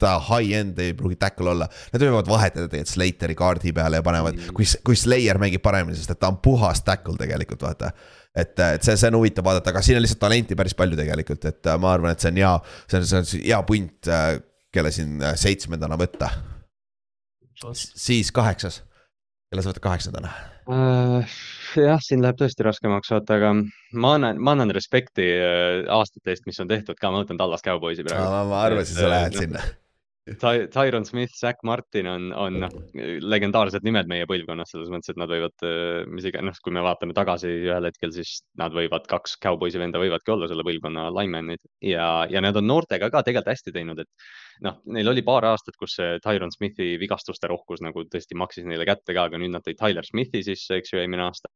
ta 0.00 0.16
high-end 0.18 0.78
ei 0.82 0.94
pruugi 0.96 1.16
tackle 1.20 1.52
olla. 1.52 1.68
Nad 1.92 2.02
võivad 2.02 2.28
vahetada 2.28 2.68
tegelikult 2.68 2.92
Slateri 2.92 3.36
kaardi 3.38 3.72
peale 3.76 4.00
ja 4.00 4.06
panevad 4.06 4.36
mm., 4.36 4.54
kui, 4.56 4.66
kui 4.86 4.98
Slayer 4.98 5.38
mängib 5.40 5.62
paremini, 5.64 5.96
sest 5.98 6.14
et 6.14 6.20
ta 6.20 6.32
on 6.32 6.40
puhas 6.44 6.82
tackle 6.86 7.16
tegelikult 7.20 7.62
vaata. 7.64 7.92
et, 8.34 8.58
et 8.58 8.82
see, 8.82 8.96
see 8.98 9.12
on 9.12 9.20
huvitav 9.20 9.46
vaadata, 9.46 9.70
aga 9.70 9.84
siin 9.86 10.00
on 10.00 10.04
lihtsalt 10.04 10.22
talenti 10.24 10.58
päris 10.58 10.74
palju 10.78 10.98
tegelikult, 10.98 11.46
et 11.50 11.70
äh, 11.70 11.78
ma 11.80 11.92
arvan, 11.94 12.14
et 12.14 12.24
see 12.24 12.32
on 12.34 12.40
hea, 12.42 12.54
see 12.90 12.98
on, 12.98 13.06
see 13.06 13.20
on 13.20 13.46
hea 13.46 13.60
punt, 13.68 14.10
äh, 14.10 14.32
kelle 14.74 14.90
siin 14.94 15.22
äh, 15.22 15.36
seitsmendana 15.38 15.98
võtta. 16.00 16.32
siis 17.78 18.34
kaheksas, 18.34 18.82
kelle 19.48 19.62
sa 19.62 19.70
võtad 19.70 19.86
kaheksandana 19.86 20.34
uh,? 20.66 21.38
Jah, 21.80 22.02
siin 22.02 22.24
läheb 22.24 22.38
tõesti 22.40 22.66
raskemaks, 22.66 23.12
vaata, 23.14 23.38
aga 23.38 23.54
ma 24.00 24.16
annan, 24.18 24.40
ma 24.42 24.56
annan 24.56 24.74
respekti 24.74 25.30
äh, 25.36 25.84
aastate 25.92 26.34
eest, 26.34 26.46
mis 26.48 26.60
on 26.62 26.70
tehtud 26.70 26.98
ka, 27.00 27.12
ma 27.12 27.22
võtan 27.24 27.40
Tallas 27.40 27.64
Cowboysi 27.64 28.06
praegu. 28.06 28.44
ma 28.50 28.66
arvasin, 28.68 29.00
sa 29.00 29.10
lähed 29.10 29.34
no, 29.34 29.46
sinna 29.46 29.64
Ty 30.24 30.68
Tyron 30.72 31.04
Smith, 31.04 31.34
Zack 31.36 31.58
Martin 31.68 32.06
on, 32.08 32.30
on 32.32 32.54
noh, 32.62 32.76
legendaarsed 33.20 33.84
nimed 33.84 34.08
meie 34.08 34.24
põlvkonnas 34.24 34.70
selles 34.72 34.88
mõttes, 34.88 35.12
et 35.12 35.18
nad 35.20 35.28
võivad, 35.28 35.52
äh, 35.68 36.06
mis 36.08 36.24
iganes, 36.30 36.56
noh, 36.56 36.62
kui 36.64 36.72
me 36.72 36.84
vaatame 36.86 37.12
tagasi 37.16 37.50
ühel 37.66 37.90
hetkel, 37.90 38.14
siis 38.14 38.38
nad 38.56 38.72
võivad, 38.72 39.04
kaks 39.10 39.36
Cowboysi 39.44 39.82
venda 39.82 40.00
võivadki 40.00 40.32
olla 40.32 40.48
selle 40.48 40.64
põlvkonna 40.64 41.10
linemen'id 41.12 41.60
ja, 41.90 42.08
ja 42.32 42.40
nad 42.40 42.56
on 42.56 42.64
noortega 42.70 43.12
ka 43.12 43.20
tegelikult 43.20 43.52
hästi 43.52 43.74
teinud, 43.76 44.00
et 44.00 44.32
noh, 44.62 44.76
neil 44.94 45.08
oli 45.10 45.22
paar 45.26 45.46
aastat, 45.48 45.76
kus 45.80 45.96
see 45.98 46.18
Tyron 46.22 46.52
Smithi 46.54 46.94
vigastuste 47.00 47.48
rohkus 47.50 47.82
nagu 47.84 48.04
tõesti 48.10 48.36
maksis 48.38 48.66
neile 48.68 48.86
kätte 48.88 49.14
ka, 49.16 49.26
aga 49.28 49.40
nüüd 49.40 49.54
nad 49.54 49.64
tõid 49.64 49.78
Tyler 49.80 50.06
Smithi 50.06 50.44
sisse, 50.46 50.78
eks 50.78 50.94
ju, 50.94 51.00
eelmine 51.00 51.24
aasta. 51.26 51.50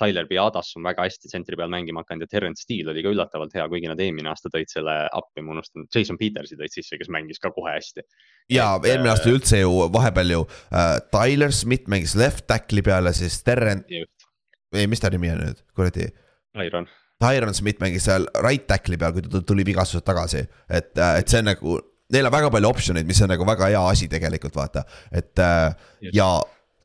Tyler 0.00 0.26
Biadas 0.30 0.72
on 0.78 0.86
väga 0.86 1.06
hästi 1.06 1.30
tsentri 1.30 1.58
peal 1.60 1.70
mängima 1.72 2.02
hakanud 2.02 2.26
ja 2.26 2.32
Terence 2.32 2.64
Steele 2.64 2.94
oli 2.94 3.04
ka 3.04 3.12
üllatavalt 3.14 3.54
hea, 3.54 3.66
kuigi 3.70 3.90
nad 3.90 4.00
eelmine 4.02 4.32
aasta 4.32 4.50
tõid 4.52 4.72
selle 4.72 4.96
appi, 5.12 5.44
ma 5.44 5.54
unustan, 5.56 5.86
Jason 5.94 6.18
Petersi 6.20 6.58
tõid 6.58 6.74
sisse, 6.74 6.98
kes 7.00 7.12
mängis 7.12 7.42
ka 7.42 7.52
kohe 7.54 7.76
hästi. 7.76 8.04
ja 8.52 8.72
et, 8.80 8.90
eelmine 8.90 9.14
aasta 9.14 9.30
äh, 9.30 9.38
üldse 9.38 9.62
ju 9.62 9.86
vahepeal 9.94 10.34
ju 10.36 10.42
äh, 10.72 10.98
Tyler 11.14 11.54
Smith 11.54 11.90
mängis 11.92 12.16
left 12.18 12.48
tackle'i 12.50 12.84
peale, 12.84 13.14
siis 13.16 13.42
Terence. 13.44 14.04
ei, 14.74 14.90
mis 14.90 15.02
ta 15.02 15.12
nimi 15.12 15.30
on 15.32 15.42
nüüd, 15.44 15.64
kuradi? 15.76 16.10
Tyron 16.54 16.88
Tyron 17.22 17.54
Smith 17.54 17.80
mängis 17.82 18.06
seal 18.08 18.26
right 18.42 18.66
tackle'i 18.68 18.98
peal, 19.00 19.14
kui 19.14 19.24
ta 19.24 19.40
tuli 19.46 19.64
vigastused 19.66 20.04
tagasi, 20.06 20.44
et, 20.68 20.92
äh, 20.98 21.18
et 21.20 21.30
see 21.30 21.40
on 21.44 21.52
nagu 21.52 21.80
neil 22.12 22.28
on 22.28 22.34
väga 22.34 22.50
palju 22.52 22.70
optsioneid, 22.70 23.08
mis 23.08 23.22
on 23.24 23.32
nagu 23.32 23.46
väga 23.48 23.70
hea 23.72 23.84
asi 23.90 24.08
tegelikult 24.12 24.56
vaata, 24.58 24.84
et 25.12 25.40
äh, 25.42 25.72
ja 26.14 26.28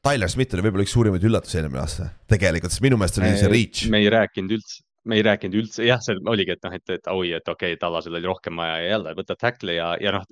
Tyler 0.05 0.31
Smith 0.31 0.55
oli 0.55 0.63
võib-olla 0.63 0.85
üks 0.87 0.93
suurimaid 0.95 1.25
üllatusi 1.27 1.59
eelmine 1.59 1.81
aasta, 1.83 2.07
tegelikult, 2.31 2.71
sest 2.71 2.85
minu 2.85 2.99
meelest 2.99 3.19
oli 3.19 3.33
see 3.35 3.51
reach. 3.51 3.89
me 3.91 3.99
ei 4.03 4.11
rääkinud 4.13 4.55
üldse, 4.59 4.79
me 5.09 5.19
ei 5.19 5.25
rääkinud 5.25 5.57
üldse, 5.61 5.85
jah, 5.87 6.01
see 6.03 6.17
oligi, 6.29 6.55
et 6.55 6.65
noh, 6.65 6.75
et, 6.75 6.93
et 6.95 7.09
oi, 7.11 7.31
et 7.37 7.51
okei 7.51 7.73
okay,, 7.73 7.79
Tallasel 7.81 8.17
oli 8.19 8.29
rohkem 8.29 8.59
vaja 8.59 8.77
ja 8.83 8.91
jälle 8.95 9.15
võtad 9.17 9.39
tackle'i 9.41 9.77
ja, 9.77 9.89
ja 10.01 10.13
noh, 10.15 10.27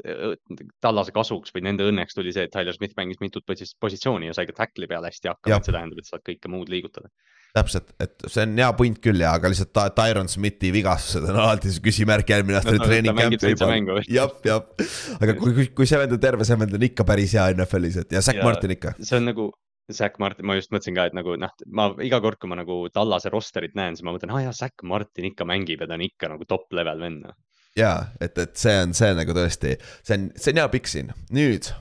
Tallase 0.83 1.13
kasuks 1.15 1.55
või 1.55 1.65
nende 1.69 1.87
õnneks 1.87 2.17
tuli 2.17 2.33
see, 2.35 2.47
et 2.47 2.53
Tyler 2.53 2.75
Smith 2.75 2.97
mängis 2.99 3.21
mitut 3.23 3.45
positsiooni 3.47 4.29
ja 4.29 4.37
sai 4.37 4.49
ka 4.49 4.55
tackle'i 4.61 4.89
peale 4.89 5.11
hästi 5.11 5.33
hakkama, 5.33 5.59
et 5.59 5.67
see 5.67 5.75
tähendab, 5.75 6.01
et 6.01 6.09
saad 6.09 6.23
kõike 6.25 6.53
muud 6.53 6.71
liigutada. 6.71 7.11
Täpselt, 7.57 7.93
et 8.03 8.25
see 8.29 8.43
on 8.45 8.57
hea 8.59 8.67
punt 8.77 8.99
küll 9.01 9.23
ja, 9.23 9.31
aga 9.39 9.49
lihtsalt 9.49 9.77
Tyron 9.97 10.27
Smithi 10.29 10.69
vigastused 10.75 11.25
on 11.25 11.39
alati 11.41 11.71
see 11.73 11.83
küsimärk, 11.85 12.27
järgmine 12.29 12.59
aasta 12.59 12.73
oli 12.75 12.81
no, 12.81 12.89
treening 12.89 13.17
camp. 13.17 14.03
jah, 14.11 14.35
jah, 14.45 14.89
aga 15.17 15.37
kui, 15.39 15.55
kui, 15.55 15.69
kui 15.79 15.89
see 15.89 16.01
vend 16.01 16.13
on 16.13 16.21
terve, 16.21 16.45
see 16.45 16.59
vend 16.59 16.75
on 16.77 16.85
ikka 16.89 17.07
päris 17.07 17.33
hea 17.37 17.47
NFL-is, 17.55 18.03
et 18.03 18.17
ja 18.17 18.21
Zack 18.25 18.43
Martin 18.45 18.75
ikka. 18.77 18.93
see 18.99 19.17
on 19.17 19.31
nagu 19.31 19.47
Zack 19.93 20.19
Martin, 20.19 20.47
ma 20.47 20.57
just 20.57 20.71
mõtlesin 20.73 20.97
ka, 20.97 21.07
et 21.07 21.15
nagu 21.15 21.35
noh, 21.39 21.53
ma 21.71 21.89
iga 22.03 22.19
kord, 22.23 22.39
kui 22.41 22.51
ma 22.51 22.59
nagu 22.59 22.79
Tallase 22.93 23.31
rosterit 23.33 23.75
näen, 23.77 23.95
siis 23.95 24.05
ma 24.07 24.15
mõtlen, 24.15 24.33
aa 24.33 24.41
ah, 24.41 24.45
jaa, 24.47 24.55
Zack 24.55 24.83
Martin 24.87 25.29
ikka 25.29 25.47
mängib 25.47 25.83
ja 25.83 25.89
ta 25.89 25.95
on 25.95 26.05
ikka 26.07 26.31
nagu 26.33 26.47
top 26.49 26.67
level 26.75 27.05
vend. 27.05 27.27
Noh. 27.27 27.37
ja 27.77 27.93
et, 28.19 28.37
et 28.37 28.57
see 28.59 28.75
on 28.81 28.95
see 28.97 29.13
nagu 29.17 29.35
tõesti, 29.37 29.77
see 30.03 30.17
on, 30.17 30.27
see 30.35 30.55
on 30.55 30.63
hea 30.63 30.73
pikk 30.73 30.91
siin, 30.91 31.13
nüüd 31.35 31.71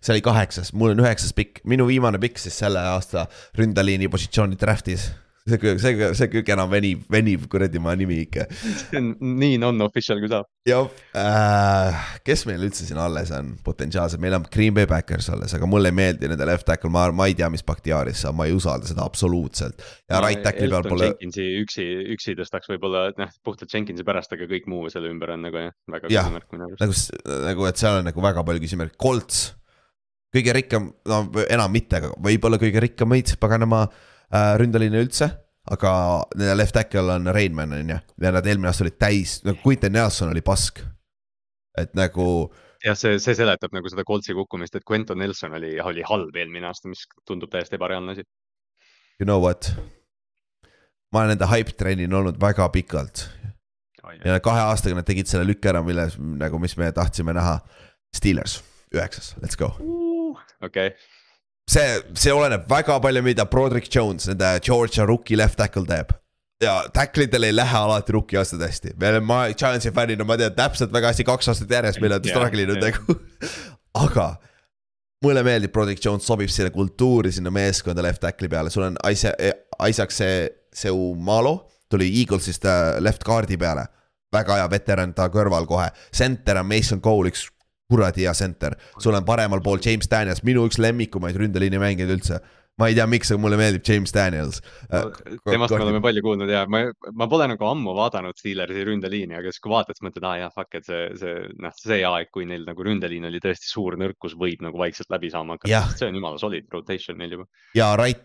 see 0.00 0.14
oli 0.14 0.24
kaheksas, 0.24 0.72
mul 0.76 0.94
on 0.94 1.04
üheksas 1.04 1.34
pikk, 1.36 1.60
minu 1.68 1.88
viimane 1.88 2.20
pikk 2.22 2.40
siis 2.40 2.56
selle 2.62 2.82
aasta 2.94 3.26
ründeliini 3.58 4.10
positsiooni 4.12 4.58
draft'is 4.60 5.10
see, 5.46 5.74
see, 5.82 6.08
see 6.18 6.28
kõige 6.32 6.54
enam 6.54 6.70
venib, 6.70 7.04
venib 7.12 7.46
kuradi 7.50 7.80
maa 7.82 7.96
nimi 7.98 8.18
ikka. 8.24 8.46
see 8.80 9.00
on 9.00 9.12
nii 9.40 9.58
non-official 9.62 10.20
kui 10.22 10.30
saab. 10.32 10.48
jah 10.66 10.88
äh,, 11.18 12.06
kes 12.26 12.46
meil 12.48 12.64
üldse 12.66 12.86
siin 12.86 12.98
alles 13.02 13.30
on 13.36 13.52
potentsiaalselt, 13.66 14.22
meil 14.22 14.36
on 14.38 14.46
Green 14.52 14.74
Bay 14.76 14.88
Backers 14.90 15.30
alles, 15.34 15.54
aga 15.56 15.68
mulle 15.70 15.92
ei 15.92 15.98
meeldi 15.98 16.30
nende 16.30 16.48
left 16.48 16.66
tackle, 16.68 16.90
ma, 16.92 17.06
ma 17.14 17.28
ei 17.30 17.36
tea, 17.38 17.50
mis 17.52 17.64
Bakhtiaris 17.66 18.24
saab, 18.24 18.38
ma 18.40 18.48
ei 18.48 18.56
usalda 18.56 18.88
seda 18.90 19.06
absoluutselt. 19.06 19.84
ja 20.08 20.18
no, 20.18 20.24
right 20.26 20.42
tackle'i 20.46 20.72
peal 20.72 20.88
pole. 20.88 21.12
Jenkinsi 21.12 21.46
üksi, 21.62 21.86
üksi 22.16 22.34
tõstaks 22.40 22.72
võib-olla, 22.72 23.06
et 23.12 23.20
noh, 23.22 23.30
puhtalt 23.46 23.72
Jenkinsi 23.72 24.06
pärast, 24.06 24.34
aga 24.34 24.48
kõik 24.50 24.66
muu 24.72 24.90
selle 24.92 25.12
ümber 25.12 25.36
on 25.36 25.46
nagu 25.46 25.62
jah, 25.68 25.76
väga 25.92 26.10
küsimärk 26.10 26.50
minu 26.56 26.70
arust. 26.70 27.14
nagu, 27.14 27.38
nagu, 27.50 27.70
et 27.70 27.84
seal 27.84 28.00
on 28.00 28.10
nagu 28.10 28.26
väga 28.26 28.44
palju 28.50 28.66
küsimärke, 28.66 28.98
Colts 29.00 29.46
kõige 30.36 30.52
rikkam, 30.56 30.90
no 31.08 31.22
enam 31.46 31.72
mitte, 31.72 32.00
aga 32.00 32.12
võib-olla 32.22 32.58
kõige 32.60 32.82
rikkamaid 32.82 33.36
paganama 33.40 33.86
äh, 34.32 34.54
ründeliine 34.60 35.02
üldse. 35.04 35.30
aga 35.66 35.92
nende 36.38 36.52
left 36.54 36.76
tackle 36.76 37.10
on 37.16 37.26
Rainman 37.34 37.72
on 37.74 37.88
ju, 37.90 37.96
ja 38.22 38.30
nad 38.30 38.46
eelmine 38.46 38.68
aasta 38.70 38.84
olid 38.84 39.00
täis, 39.02 39.40
no 39.42 39.56
Quinton 39.64 39.90
Nelson 39.92 40.30
oli 40.30 40.42
pask. 40.46 40.78
et 41.78 41.94
nagu. 41.98 42.52
jah, 42.84 42.94
see, 42.94 43.18
see 43.18 43.34
seletab 43.34 43.74
nagu 43.74 43.90
seda 43.90 44.04
Coltsi 44.06 44.34
kukkumist, 44.34 44.78
et 44.78 44.86
Quinton 44.86 45.18
Nelson 45.18 45.56
oli, 45.58 45.74
oli 45.80 46.06
halb 46.06 46.36
eelmine 46.36 46.70
aasta, 46.70 46.88
mis 46.88 47.02
tundub 47.26 47.50
täiesti 47.50 47.80
ebareaalne 47.80 48.14
asi. 48.14 48.26
You 49.18 49.26
know 49.26 49.42
what? 49.42 49.72
ma 51.12 51.22
olen 51.22 51.34
nende 51.34 51.48
hype 51.50 51.74
trennil 51.78 52.14
olnud 52.14 52.38
väga 52.42 52.68
pikalt 52.74 53.28
ja 54.24 54.38
kahe 54.42 54.62
aastaga 54.68 54.98
nad 54.98 55.06
tegid 55.06 55.26
selle 55.30 55.46
lükke 55.48 55.70
ära, 55.70 55.82
milles 55.82 56.14
nagu, 56.18 56.60
mis 56.62 56.76
me 56.78 56.92
tahtsime 56.94 57.34
näha. 57.34 57.58
Steelers, 58.14 58.60
üheksas, 58.94 59.34
let's 59.42 59.58
go 59.58 59.72
okei 60.62 60.86
okay. 60.86 60.90
See, 61.70 61.98
see 62.14 62.34
oleneb 62.34 62.68
väga 62.70 62.98
palju, 63.02 63.22
mida 63.26 63.46
Broderick 63.50 63.90
Jones, 63.92 64.28
nende 64.30 64.56
Georgia 64.64 65.06
rookie 65.08 65.38
left 65.38 65.58
tackle 65.60 65.86
teeb. 65.88 66.14
ja 66.62 66.78
tackle 66.92 67.26
idel 67.26 67.44
ei 67.50 67.54
lähe 67.54 67.78
alati 67.78 68.14
rookie 68.16 68.38
aastad 68.40 68.62
hästi, 68.64 68.94
me 68.96 69.10
oleme, 69.10 69.26
ma 69.28 69.40
Giantsi 69.52 69.92
fännina, 69.92 70.24
ma 70.24 70.38
tean 70.40 70.54
täpselt 70.56 70.92
väga 70.94 71.12
hästi, 71.12 71.26
kaks 71.28 71.52
aastat 71.52 71.74
järjest 71.78 72.00
meil 72.00 72.16
on 72.16 72.28
struggle 72.30 72.64
inud 72.64 72.82
nagu. 72.82 73.18
Aga 74.06 74.30
mulle 75.24 75.42
meeldib, 75.44 75.72
Broderick 75.72 76.04
Jones 76.04 76.26
sobib 76.28 76.52
sinna 76.52 76.72
kultuuri, 76.72 77.32
sinna 77.32 77.52
meeskonda 77.52 78.04
left 78.04 78.22
tackle'i 78.24 78.52
peale, 78.52 78.72
sul 78.72 78.86
on 78.88 78.98
Isaac, 79.10 79.40
Isaac 79.88 80.12
see, 80.14 80.46
Seumalo 80.76 81.58
tuli 81.88 82.08
Eaglesist 82.20 82.64
äh, 82.64 82.96
left 83.00 83.24
guard'i 83.24 83.56
peale. 83.56 83.86
väga 84.34 84.56
hea 84.58 84.66
veteran 84.68 85.12
ta 85.14 85.28
kõrval 85.32 85.64
kohe, 85.70 85.86
center 86.12 86.58
on 86.60 86.66
Mason 86.68 87.00
Cole, 87.00 87.30
üks 87.30 87.46
kuradi 87.90 88.26
hea 88.26 88.34
center. 88.34 88.76
sul 88.98 89.14
on 89.14 89.24
paremal 89.24 89.62
pool 89.62 89.80
James 89.84 90.10
Daniels, 90.10 90.44
minu 90.46 90.66
üks 90.68 90.80
lemmikumaid 90.82 91.38
ründeliini 91.38 91.80
mängijaid 91.82 92.14
üldse. 92.18 92.40
ma 92.76 92.90
ei 92.90 92.96
tea, 92.98 93.06
miks, 93.08 93.30
aga 93.32 93.40
mulle 93.40 93.56
meeldib 93.56 93.86
James 93.88 94.12
Daniels 94.12 94.58
no,. 94.92 95.06
temast 95.48 95.72
me 95.72 95.80
oleme 95.80 96.02
palju 96.04 96.20
kuulnud 96.26 96.50
ja 96.52 96.66
ma, 96.68 96.82
ma 97.16 97.28
pole 97.32 97.46
nagu 97.48 97.64
ammu 97.70 97.94
vaadanud 97.96 98.36
Steelersi 98.36 98.84
ründeliini, 98.84 99.38
aga 99.38 99.48
siis 99.48 99.64
kui 99.64 99.72
vaatad, 99.72 99.96
siis 99.96 100.04
mõtled, 100.04 100.26
aa 100.26 100.34
ah, 100.34 100.40
jah, 100.42 100.52
fuck, 100.52 100.76
et 100.76 100.84
see, 100.84 101.06
see 101.16 101.38
noh, 101.62 101.72
see 101.80 102.02
aeg, 102.04 102.28
kui 102.34 102.44
neil 102.50 102.68
nagu 102.68 102.84
ründeliin 102.84 103.30
oli 103.30 103.40
tõesti 103.40 103.70
suur 103.70 103.96
nõrkus, 104.02 104.36
võib 104.36 104.66
nagu 104.66 104.82
vaikselt 104.82 105.08
läbi 105.14 105.32
saama 105.32 105.56
hakata, 105.56 105.96
see 105.96 106.10
on 106.10 106.20
jumala 106.20 106.42
solid 106.42 106.68
rotation 106.74 107.16
neil 107.22 107.38
juba. 107.38 107.48
ja 107.78 107.94
right 107.96 108.20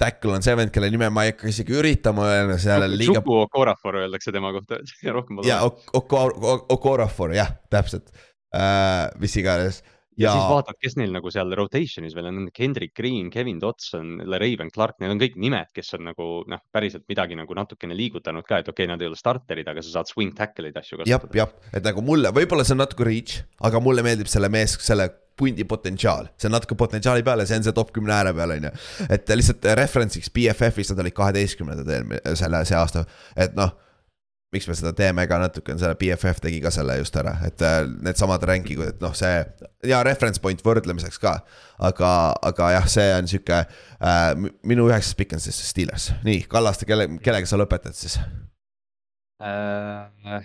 tackle 0.00 0.34
on 0.34 0.42
see 0.42 0.58
vend, 0.58 0.74
kelle 0.74 0.90
nime 0.90 1.06
ma 1.14 1.28
ei 1.28 1.30
hakka 1.30 1.46
isegi 1.52 1.78
üritama 1.78 2.26
öelda, 2.32 2.58
seal 2.58 2.82
on 2.82 2.96
liiga. 2.98 3.22
Okorafor 3.22 4.00
öeldakse 4.02 4.34
tema 4.34 4.50
kohta 4.56 4.82
ja 5.06 5.14
rohkem 5.16 5.38
pole. 5.38 5.46
ja 5.46 5.62
Okorafor 6.74 7.38
jah, 7.38 7.54
täpselt 7.70 8.10
äh,, 8.54 9.10
mis 9.20 9.36
iganes. 9.40 9.82
ja 10.20 10.30
siis 10.30 10.46
vaatad, 10.46 10.78
kes 10.78 10.94
neil 11.00 11.10
nagu 11.14 11.30
seal 11.34 11.50
rotation'is 11.58 12.14
veel 12.14 12.28
on, 12.30 12.44
Kendrick 12.54 12.94
Green, 12.94 13.32
Kevin 13.34 13.58
Dotson, 13.62 14.20
Raven 14.30 14.70
Clark, 14.74 15.00
need 15.02 15.10
on 15.10 15.22
kõik 15.22 15.34
nimed, 15.42 15.72
kes 15.74 15.96
on 15.98 16.06
nagu 16.10 16.28
noh, 16.50 16.62
päriselt 16.74 17.08
midagi 17.10 17.38
nagu 17.38 17.58
natukene 17.58 17.96
liigutanud 17.98 18.46
ka, 18.46 18.62
et 18.62 18.70
okei 18.70 18.86
okay,, 18.86 18.92
nad 18.92 19.02
ei 19.02 19.10
ole 19.10 19.18
starter'id, 19.18 19.68
aga 19.72 19.82
sa 19.82 19.98
saad 19.98 20.12
swing 20.12 20.36
tackle'id 20.38 20.78
asju 20.78 21.02
kasutada. 21.02 21.34
jah, 21.34 21.44
jah, 21.44 21.74
et 21.74 21.86
nagu 21.86 22.04
mulle, 22.06 22.30
võib-olla 22.36 22.66
see 22.66 22.76
on 22.78 22.84
natuke 22.84 23.06
reach, 23.10 23.42
aga 23.66 23.82
mulle 23.82 24.06
meeldib 24.06 24.30
selle 24.30 24.52
mees, 24.54 24.78
selle 24.86 25.10
pundi 25.34 25.64
potentsiaal, 25.66 26.28
see 26.38 26.46
on 26.46 26.54
natuke 26.54 26.76
potentsiaali 26.78 27.24
peal 27.26 27.42
ja 27.42 27.48
see 27.48 27.58
on 27.58 27.66
see 27.66 27.74
top 27.74 27.90
kümne 27.94 28.14
ääre 28.14 28.30
peal, 28.36 28.54
on 28.54 28.68
ju. 28.68 28.74
et 29.10 29.32
lihtsalt 29.34 29.66
reference'iks 29.80 30.30
BFF-is 30.34 30.92
nad 30.92 31.02
olid 31.02 31.16
kaheteistkümnendad 31.16 31.90
eelmine, 31.90 32.36
selle, 32.38 32.62
see 32.68 32.78
aasta, 32.78 33.02
et 33.34 33.58
noh 33.58 33.74
miks 34.54 34.68
me 34.70 34.76
seda 34.78 34.94
teeme 34.96 35.26
ka 35.30 35.38
natuke 35.42 35.74
on 35.74 35.80
selle 35.82 35.98
BFF 36.00 36.42
tegi 36.44 36.60
ka 36.64 36.72
selle 36.74 36.96
just 37.00 37.16
ära, 37.20 37.36
et 37.46 37.62
äh, 37.64 37.82
needsamad 38.06 38.44
ranking'ud, 38.50 38.94
et 38.94 39.04
noh, 39.04 39.14
see 39.18 39.42
ja 39.90 40.02
reference 40.06 40.42
point 40.42 40.62
võrdlemiseks 40.64 41.20
ka. 41.22 41.36
aga, 41.84 42.10
aga 42.46 42.70
jah, 42.76 42.90
see 42.90 43.08
on 43.18 43.30
sihuke 43.30 43.60
äh,, 43.64 44.50
minu 44.62 44.88
üheksas 44.90 45.16
pikk 45.18 45.36
on 45.36 45.42
siis 45.42 45.58
Steelers, 45.68 46.12
nii, 46.26 46.44
Kallaste, 46.50 46.86
kelle, 46.88 47.08
kellega 47.24 47.50
sa 47.50 47.58
lõpetad 47.60 47.98
siis 47.98 48.20
äh,? 49.42 50.44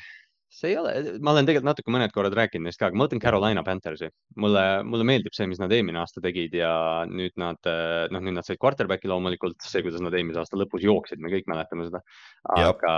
See 0.60 0.74
ei 0.74 0.78
ole, 0.80 0.94
ma 1.24 1.34
olen 1.34 1.48
tegelikult 1.48 1.70
natuke 1.70 1.94
mõned 1.94 2.14
korrad 2.16 2.36
rääkinud 2.38 2.68
neist 2.68 2.80
ka, 2.80 2.90
aga 2.90 3.00
ma 3.00 3.08
võtan 3.08 3.22
Carolina 3.24 3.64
Panthersi. 3.66 4.10
mulle, 4.40 4.64
mulle 4.88 5.06
meeldib 5.08 5.36
see, 5.36 5.48
mis 5.50 5.60
nad 5.62 5.72
eelmine 5.76 6.02
aasta 6.02 6.22
tegid 6.24 6.56
ja 6.58 6.72
nüüd 7.10 7.36
nad, 7.40 7.60
noh, 8.14 8.24
nüüd 8.24 8.38
nad 8.38 8.48
said 8.48 8.60
quarterback'i 8.62 9.10
loomulikult, 9.12 9.60
see, 9.64 9.84
kuidas 9.86 10.04
nad 10.04 10.16
eelmise 10.18 10.42
aasta 10.42 10.60
lõpus 10.60 10.84
jooksid, 10.86 11.22
me 11.24 11.32
kõik 11.34 11.48
mäletame 11.52 11.88
seda. 11.88 12.02
aga, 12.56 12.96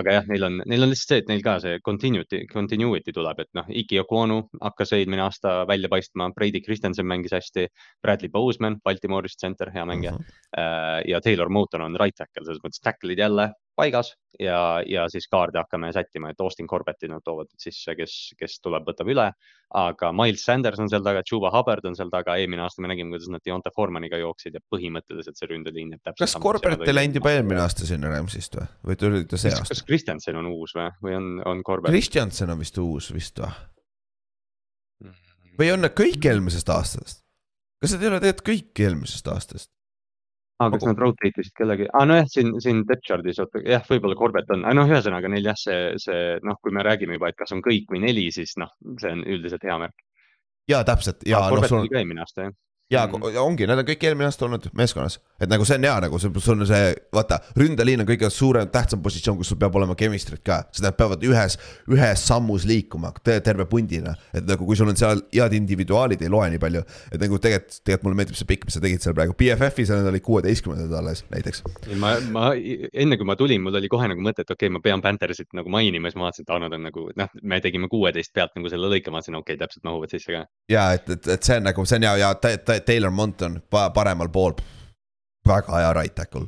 aga 0.00 0.16
jah, 0.18 0.28
neil 0.32 0.48
on, 0.48 0.58
neil 0.66 0.86
on 0.86 0.92
lihtsalt 0.92 1.14
see, 1.14 1.22
et 1.22 1.30
neil 1.30 1.44
ka 1.44 1.58
see 1.64 1.78
continuity, 1.84 2.42
continuity 2.50 3.14
tuleb, 3.14 3.44
et 3.44 3.52
noh, 3.58 3.70
Iki 3.82 4.02
Okwonu 4.04 4.40
hakkas 4.62 4.94
eelmine 4.98 5.24
aasta 5.26 5.62
välja 5.68 5.90
paistma, 5.92 6.30
Brady 6.34 6.62
Christensen 6.64 7.06
mängis 7.08 7.34
hästi. 7.36 7.68
Bradley 8.02 8.30
Boseman, 8.32 8.78
Baltimoorist 8.84 9.40
center, 9.40 9.70
hea 9.74 9.84
mängija 9.88 10.14
uh. 10.14 10.18
-huh. 10.18 11.02
ja 11.08 11.20
Taylor 11.20 11.48
Moton 11.48 11.82
on 11.82 11.96
right 12.00 12.16
tackle, 12.16 12.44
selles 12.44 12.62
mõttes 12.64 12.82
tackle'id 12.82 13.18
jälle 13.18 13.52
paigas 13.78 14.12
ja, 14.40 14.58
ja 14.86 15.06
siis 15.12 15.28
kaarde 15.30 15.60
hakkame 15.60 15.90
sättima, 15.94 16.32
et 16.32 16.40
Austin 16.40 16.66
Corbetti 16.70 17.08
nad 17.10 17.22
toovad 17.24 17.50
sisse, 17.58 17.94
kes, 17.98 18.16
kes 18.38 18.58
tuleb, 18.64 18.86
võtab 18.88 19.10
üle. 19.12 19.26
aga 19.78 20.10
Miles 20.16 20.44
Sanders 20.46 20.80
on 20.80 20.90
seal 20.90 21.04
taga, 21.04 21.22
Chuba 21.26 21.50
Hubbard 21.52 21.84
on 21.88 21.96
seal 21.98 22.10
taga, 22.12 22.38
eelmine 22.40 22.64
aasta 22.64 22.82
me 22.84 22.90
nägime, 22.90 23.12
kuidas 23.14 23.28
nad 23.32 23.44
Deonta 23.44 23.72
Formaniga 23.74 24.20
jooksid 24.20 24.56
ja 24.56 24.64
põhimõtteliselt 24.74 25.38
see 25.38 25.50
ründeliin 25.50 25.94
jääb 25.94 26.02
täpselt. 26.02 26.24
kas 26.24 26.36
Corbett 26.42 26.86
ei 26.86 26.96
läinud 26.96 27.20
juba 27.20 27.34
eelmine 27.36 27.62
aasta 27.64 27.88
sinna 27.88 28.12
Rams'ist 28.12 28.58
või, 28.58 28.68
või 28.90 29.00
tuli 29.04 29.24
ta 29.28 29.40
see 29.40 29.54
aasta? 29.54 29.74
kas 29.74 29.84
Kristjanson 29.86 30.40
on 30.42 30.50
uus 30.52 30.74
või, 30.78 30.90
või 31.04 31.18
on, 31.20 31.32
on 31.52 31.64
Corbett? 31.66 31.92
Kristjanson 31.92 32.54
on 32.54 32.62
vist 32.62 32.78
uus 32.82 33.12
vist 33.14 33.42
või? 33.44 33.52
või 35.58 35.72
on 35.74 35.84
nad 35.84 35.96
kõik 35.98 36.30
eelmisest 36.30 36.70
aastast? 36.72 37.24
kas 37.82 37.94
need 37.94 38.06
ei 38.06 38.12
ole 38.12 38.22
tegelikult 38.22 38.48
kõik 38.52 38.86
eelmisest 38.86 39.34
aastast? 39.34 39.72
Aa, 40.58 40.70
kas 40.74 40.86
nad 40.88 41.00
rotate 41.00 41.44
isid 41.44 41.54
kellegi, 41.58 41.88
aa 41.92 42.04
nojah, 42.08 42.28
siin, 42.30 42.54
siin 42.62 42.84
oota 42.84 43.62
jah, 43.64 43.84
võib-olla 43.88 44.18
Corbett 44.18 44.50
on, 44.54 44.66
noh, 44.78 44.90
ühesõnaga 44.90 45.30
neil 45.30 45.50
jah, 45.50 45.58
see, 45.58 45.92
see 46.02 46.38
noh, 46.46 46.58
kui 46.62 46.74
me 46.74 46.84
räägime 46.86 47.18
juba, 47.18 47.30
et 47.30 47.38
kas 47.38 47.54
on 47.56 47.62
kõik 47.64 47.90
või 47.92 48.02
neli, 48.06 48.28
siis 48.34 48.56
noh, 48.60 48.72
see 49.00 49.12
on 49.14 49.26
üldiselt 49.26 49.66
hea 49.66 49.78
märk. 49.78 50.06
ja 50.68 50.82
täpselt 50.86 51.22
ja. 51.26 51.46
Corbett 51.48 51.74
no, 51.74 51.84
sul... 51.84 51.92
ka 51.92 52.02
eelmine 52.02 52.26
aasta 52.26 52.48
jah 52.48 52.56
ja 52.90 53.06
mm. 53.06 53.22
ongi, 53.36 53.66
nad 53.68 53.80
on 53.82 53.86
kõik 53.86 54.04
eelmine 54.08 54.28
aasta 54.28 54.46
olnud 54.46 54.68
meeskonnas, 54.76 55.18
et 55.36 55.50
nagu 55.50 55.64
see 55.68 55.76
on 55.76 55.84
hea, 55.84 55.94
nagu 56.06 56.18
sul, 56.20 56.32
sul 56.40 56.56
on 56.56 56.68
see, 56.68 56.92
vaata, 57.12 57.36
ründeliin 57.58 58.00
on 58.00 58.08
kõige 58.08 58.30
suurem, 58.32 58.68
tähtsam 58.72 59.02
positsioon, 59.04 59.36
kus 59.40 59.52
sul 59.52 59.58
peab 59.60 59.76
olema 59.76 59.96
chemistry't 59.98 60.40
ka. 60.46 60.62
seda 60.72 60.92
peavad 60.96 61.24
ühes, 61.28 61.58
ühes 61.92 62.24
sammus 62.30 62.64
liikuma 62.68 63.12
terve 63.26 63.66
pundina, 63.68 64.14
et 64.32 64.46
nagu 64.48 64.64
kui 64.64 64.78
sul 64.78 64.88
on 64.88 64.96
seal 64.96 65.20
head 65.34 65.56
individuaalid, 65.58 66.24
ei 66.24 66.32
loe 66.32 66.48
nii 66.54 66.62
palju. 66.62 66.82
et 67.12 67.20
nagu 67.20 67.40
tegelikult, 67.44 67.82
tegelikult 67.82 68.08
mulle 68.08 68.20
meeldib 68.22 68.40
see 68.40 68.48
pikk, 68.48 68.64
mis 68.68 68.78
sa 68.78 68.82
tegid 68.84 69.04
seal 69.04 69.16
praegu, 69.18 69.36
BFF-is 69.36 69.92
nad 69.92 70.08
olid 70.08 70.24
kuueteistkümnendad 70.24 70.96
alles 71.02 71.24
näiteks. 71.28 71.62
ma, 72.00 72.14
ma 72.32 72.48
enne 72.56 73.20
kui 73.20 73.28
ma 73.28 73.36
tulin, 73.36 73.60
mul 73.64 73.76
oli 73.76 73.92
kohe 73.92 74.08
nagu 74.08 74.24
mõte, 74.24 74.46
et 74.46 74.56
okei 74.56 74.70
okay,, 74.70 74.76
ma 74.78 74.80
pean 74.84 75.04
Panthersit 75.04 75.52
nagu 75.52 75.68
mainima, 75.72 76.08
siis 76.08 76.16
ma 76.16 76.30
vaatasin, 76.30 76.48
et 76.48 76.56
aa, 76.56 76.64
nad 76.64 76.78
on 76.78 76.88
nagu 76.88 77.06
noh, 77.20 77.36
me 77.42 77.60
tegime 77.60 77.92
kuueteist 77.92 78.32
pealt 78.32 78.56
nagu 78.56 78.72
selle 78.72 78.88
lõike, 78.88 79.12
ma 79.12 79.20
vaatasin, 79.20 79.36
okei 79.42 79.58
okay,, 79.58 79.60
täpselt 79.60 79.84
mahuvad 79.84 80.16
sisse 80.16 80.32
ka. 80.32 80.44
ja 80.72 80.88
et, 80.96 81.12
et, 81.12 81.32
et 81.36 81.52
see 81.52 81.60
on 81.60 81.68
nagu, 81.68 81.84
see 81.88 82.00
on 82.00 82.08
hea 82.08 82.16
ja 82.24 82.32
ta 82.78 82.84
Taylor 82.92 83.10
Monton 83.14 83.60
paremal 83.70 84.30
pool, 84.32 84.54
väga 85.48 85.82
hea 85.82 85.92
right 85.96 86.14
tackle. 86.14 86.46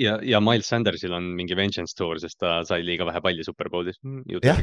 Ja, 0.00 0.18
ja 0.22 0.40
Miles 0.40 0.68
Sandersil 0.70 1.12
on 1.12 1.32
mingi 1.36 1.56
vengeance 1.56 1.96
tour, 1.96 2.18
sest 2.22 2.38
ta 2.40 2.60
sai 2.64 2.82
liiga 2.86 3.06
vähe 3.08 3.20
palli 3.22 3.44
Superbowlis. 3.44 4.00
Mm, 4.06 4.40
jah, 4.44 4.60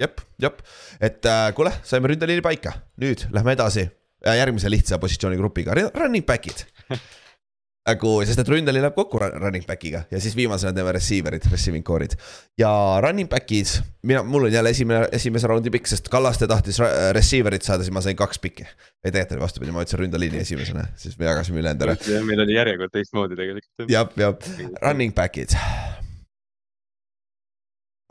jep, 0.00 0.24
jep, 0.42 0.62
et 1.00 1.26
äh, 1.30 1.48
kuule, 1.56 1.72
saime 1.86 2.10
ründeliini 2.10 2.44
paika, 2.44 2.74
nüüd 3.00 3.28
lähme 3.34 3.54
edasi 3.56 3.86
äh, 3.86 4.38
järgmise 4.40 4.72
lihtsa 4.72 4.98
positsioonigrupiga, 5.02 5.76
running 5.94 6.26
back'id 6.26 6.66
nagu, 7.84 8.10
sest 8.24 8.40
et 8.40 8.48
ründel 8.48 8.78
läheb 8.78 8.94
kokku 8.96 9.18
running 9.20 9.64
back'iga 9.68 10.04
ja 10.12 10.20
siis 10.22 10.32
viimasena 10.36 10.72
teeme 10.76 10.94
receiver'id, 10.96 11.44
receiving 11.52 11.84
core'id. 11.84 12.16
ja 12.60 12.70
running 13.04 13.28
back'id, 13.30 13.68
mina, 14.08 14.22
mul 14.24 14.48
on 14.48 14.54
jälle 14.54 14.72
esimene, 14.72 15.08
esimese 15.12 15.50
raundi 15.50 15.72
pikk, 15.74 15.90
sest 15.92 16.08
Kallaste 16.12 16.48
tahtis 16.48 16.80
receiver'it 17.16 17.66
saada, 17.66 17.84
siis 17.84 17.92
ma 17.92 18.00
sain 18.04 18.16
kaks 18.16 18.40
pikki. 18.40 18.64
ei 19.04 19.12
tegelikult 19.12 19.36
oli 19.36 19.44
vastupidi, 19.44 19.76
ma 19.76 19.84
võtsin 19.84 20.00
ründeliini 20.00 20.40
esimesena, 20.40 20.86
siis 20.96 21.18
me 21.20 21.28
jagasime 21.28 21.60
ülejäänud 21.60 21.86
ära. 21.88 21.98
meil 22.24 22.44
oli 22.46 22.56
järjekord 22.56 22.96
teistmoodi 22.96 23.36
tegelikult. 23.36 23.92
jah, 23.92 24.08
jah, 24.16 24.50
running 24.80 25.12
back'id. 25.16 25.52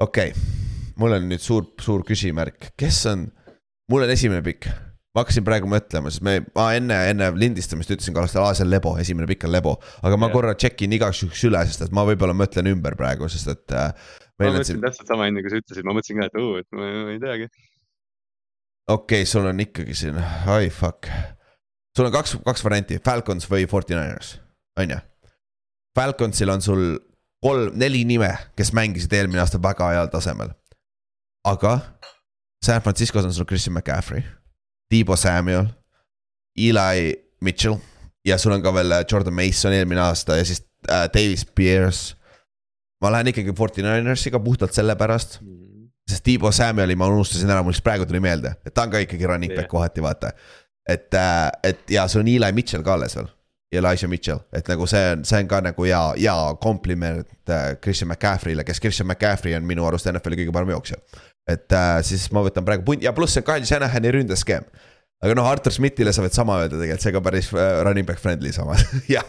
okei 0.01 0.35
okay., 0.35 0.49
mul 1.01 1.17
on 1.17 1.29
nüüd 1.33 1.41
suur, 1.41 1.71
suur 1.81 2.05
küsimärk, 2.05 2.75
kes 2.77 3.05
on, 3.09 3.25
mul 3.89 4.05
on 4.05 4.13
esimene 4.13 4.45
pikk 4.45 4.69
ma 5.13 5.21
hakkasin 5.21 5.45
praegu 5.45 5.69
mõtlema, 5.69 6.09
sest 6.09 6.23
me, 6.25 6.39
ma 6.57 6.71
enne, 6.77 6.95
enne 7.11 7.27
lindistamist 7.37 7.91
ütlesin 7.93 8.15
Kallastele, 8.15 8.47
aa 8.47 8.55
see 8.57 8.65
on 8.65 8.71
lebo, 8.71 8.95
esimene 9.01 9.27
pikk 9.29 9.45
on 9.45 9.53
lebo. 9.53 9.75
aga 10.01 10.17
ma 10.17 10.27
yeah. 10.29 10.33
korra 10.33 10.55
check 10.57 10.81
in 10.81 10.95
igaks 10.97 11.21
juhuks 11.21 11.43
üle, 11.49 11.61
sest 11.69 11.85
et 11.85 11.93
ma 11.93 12.05
võib-olla 12.07 12.33
mõtlen 12.37 12.71
ümber 12.71 12.97
praegu, 12.99 13.29
sest 13.29 13.51
et 13.53 13.75
äh,. 13.77 13.93
ma 14.41 14.49
mõtlesin 14.49 14.79
siin... 14.79 14.81
täpselt 14.87 15.13
sama 15.13 15.29
enne, 15.29 15.45
kui 15.45 15.53
sa 15.53 15.61
ütlesid, 15.61 15.85
ma 15.85 15.95
mõtlesin 15.99 16.21
ka, 16.21 16.29
et 16.31 16.41
oo, 16.41 16.57
et 16.63 16.69
ma, 16.73 16.89
ma 17.05 17.13
ei 17.13 17.21
teagi. 17.21 17.49
okei 18.89 19.21
okay,, 19.21 19.29
sul 19.29 19.53
on 19.53 19.63
ikkagi 19.67 20.01
siin, 20.01 20.19
oi 20.57 20.73
fuck. 20.73 21.13
sul 21.93 22.09
on 22.09 22.17
kaks, 22.17 22.37
kaks 22.49 22.65
varianti, 22.65 23.01
Falcons 23.05 23.49
või 23.53 23.69
Forty 23.69 23.93
Niners, 23.93 24.39
on 24.81 24.97
ju. 24.97 25.01
Falconsil 25.93 26.49
on 26.49 26.63
sul 26.65 26.87
kolm, 27.43 27.75
neli 27.77 28.01
nime, 28.09 28.33
kes 28.57 28.73
mängisid 28.73 29.13
eelmine 29.13 29.45
aasta 29.45 29.61
väga 29.61 29.93
heal 29.93 30.09
tasemel. 30.09 30.57
aga 31.45 31.81
San 32.63 32.81
Franciscos 32.81 33.27
on 33.27 33.33
sul 33.35 33.45
Christian 33.45 33.75
McCaffrey 33.75 34.23
Debo 34.91 35.15
Samuel, 35.15 35.65
Eli 36.57 37.13
Mitchell 37.41 37.77
ja 38.25 38.37
sul 38.37 38.55
on 38.55 38.63
ka 38.63 38.73
veel 38.73 38.91
äh, 38.91 39.05
Jordan 39.11 39.35
Mason 39.35 39.73
eelmine 39.73 40.01
aasta 40.01 40.37
ja 40.39 40.45
siis 40.45 40.63
äh, 40.89 41.07
Davis 41.13 41.45
Pierce. 41.45 42.15
ma 43.01 43.11
lähen 43.11 43.27
ikkagi 43.27 43.53
Forty 43.57 43.83
Ninersiga 43.83 44.39
puhtalt 44.39 44.73
sellepärast 44.73 45.41
mm, 45.41 45.47
-hmm. 45.47 45.89
sest 46.11 46.25
Debo 46.25 46.51
Samuel'i 46.51 46.95
ma 46.95 47.07
unustasin 47.07 47.49
ära, 47.49 47.63
mul 47.63 47.73
just 47.75 47.83
praegu 47.83 48.05
tuli 48.05 48.19
meelde, 48.19 48.55
et 48.65 48.73
ta 48.73 48.83
on 48.83 48.91
ka 48.91 48.97
ikkagi 48.97 49.27
running 49.27 49.51
back 49.51 49.65
yeah. 49.65 49.69
kohati, 49.69 50.01
vaata. 50.01 50.31
et, 50.89 51.13
äh, 51.13 51.51
et 51.63 51.89
ja 51.89 52.07
sul 52.07 52.21
on 52.21 52.27
Eli 52.27 52.51
Mitchell 52.51 52.83
ka 52.83 52.93
alles 52.93 53.15
veel. 53.15 53.27
Elijah 53.73 54.09
Mitchell, 54.09 54.39
et 54.53 54.67
nagu 54.67 54.85
see 54.87 55.11
on, 55.11 55.23
see 55.25 55.39
on 55.39 55.47
ka 55.47 55.59
nagu 55.61 55.83
hea, 55.83 56.13
hea 56.17 56.55
kompliment 56.61 57.49
äh, 57.49 57.75
Christian 57.81 58.11
McCaffrey'le, 58.11 58.63
kes 58.63 58.79
Christian 58.79 59.07
McCaffrey 59.07 59.55
on 59.57 59.65
minu 59.65 59.85
arust 59.87 60.05
NFL-i 60.11 60.37
kõige 60.43 60.53
parem 60.53 60.69
jooksja 60.69 60.99
et 61.49 61.75
äh, 61.75 61.99
siis 62.05 62.29
ma 62.35 62.43
võtan 62.45 62.65
praegu 62.67 62.85
punt 62.87 63.03
ja 63.03 63.13
pluss 63.15 63.35
see 63.35 63.45
Kyle 63.45 63.67
Shanahani 63.67 64.11
ründeskeem. 64.15 64.67
aga 65.23 65.35
noh, 65.39 65.47
Artur 65.47 65.71
Schmidtile 65.71 66.11
sa 66.15 66.23
võid 66.23 66.35
sama 66.35 66.57
öelda 66.61 66.75
tegelikult, 66.79 67.03
see 67.03 67.13
ka 67.15 67.21
päris 67.23 67.49
äh, 67.55 67.81
running 67.87 68.07
back 68.07 68.19
friendly 68.19 68.51
samas 68.55 68.83
jah. 69.11 69.27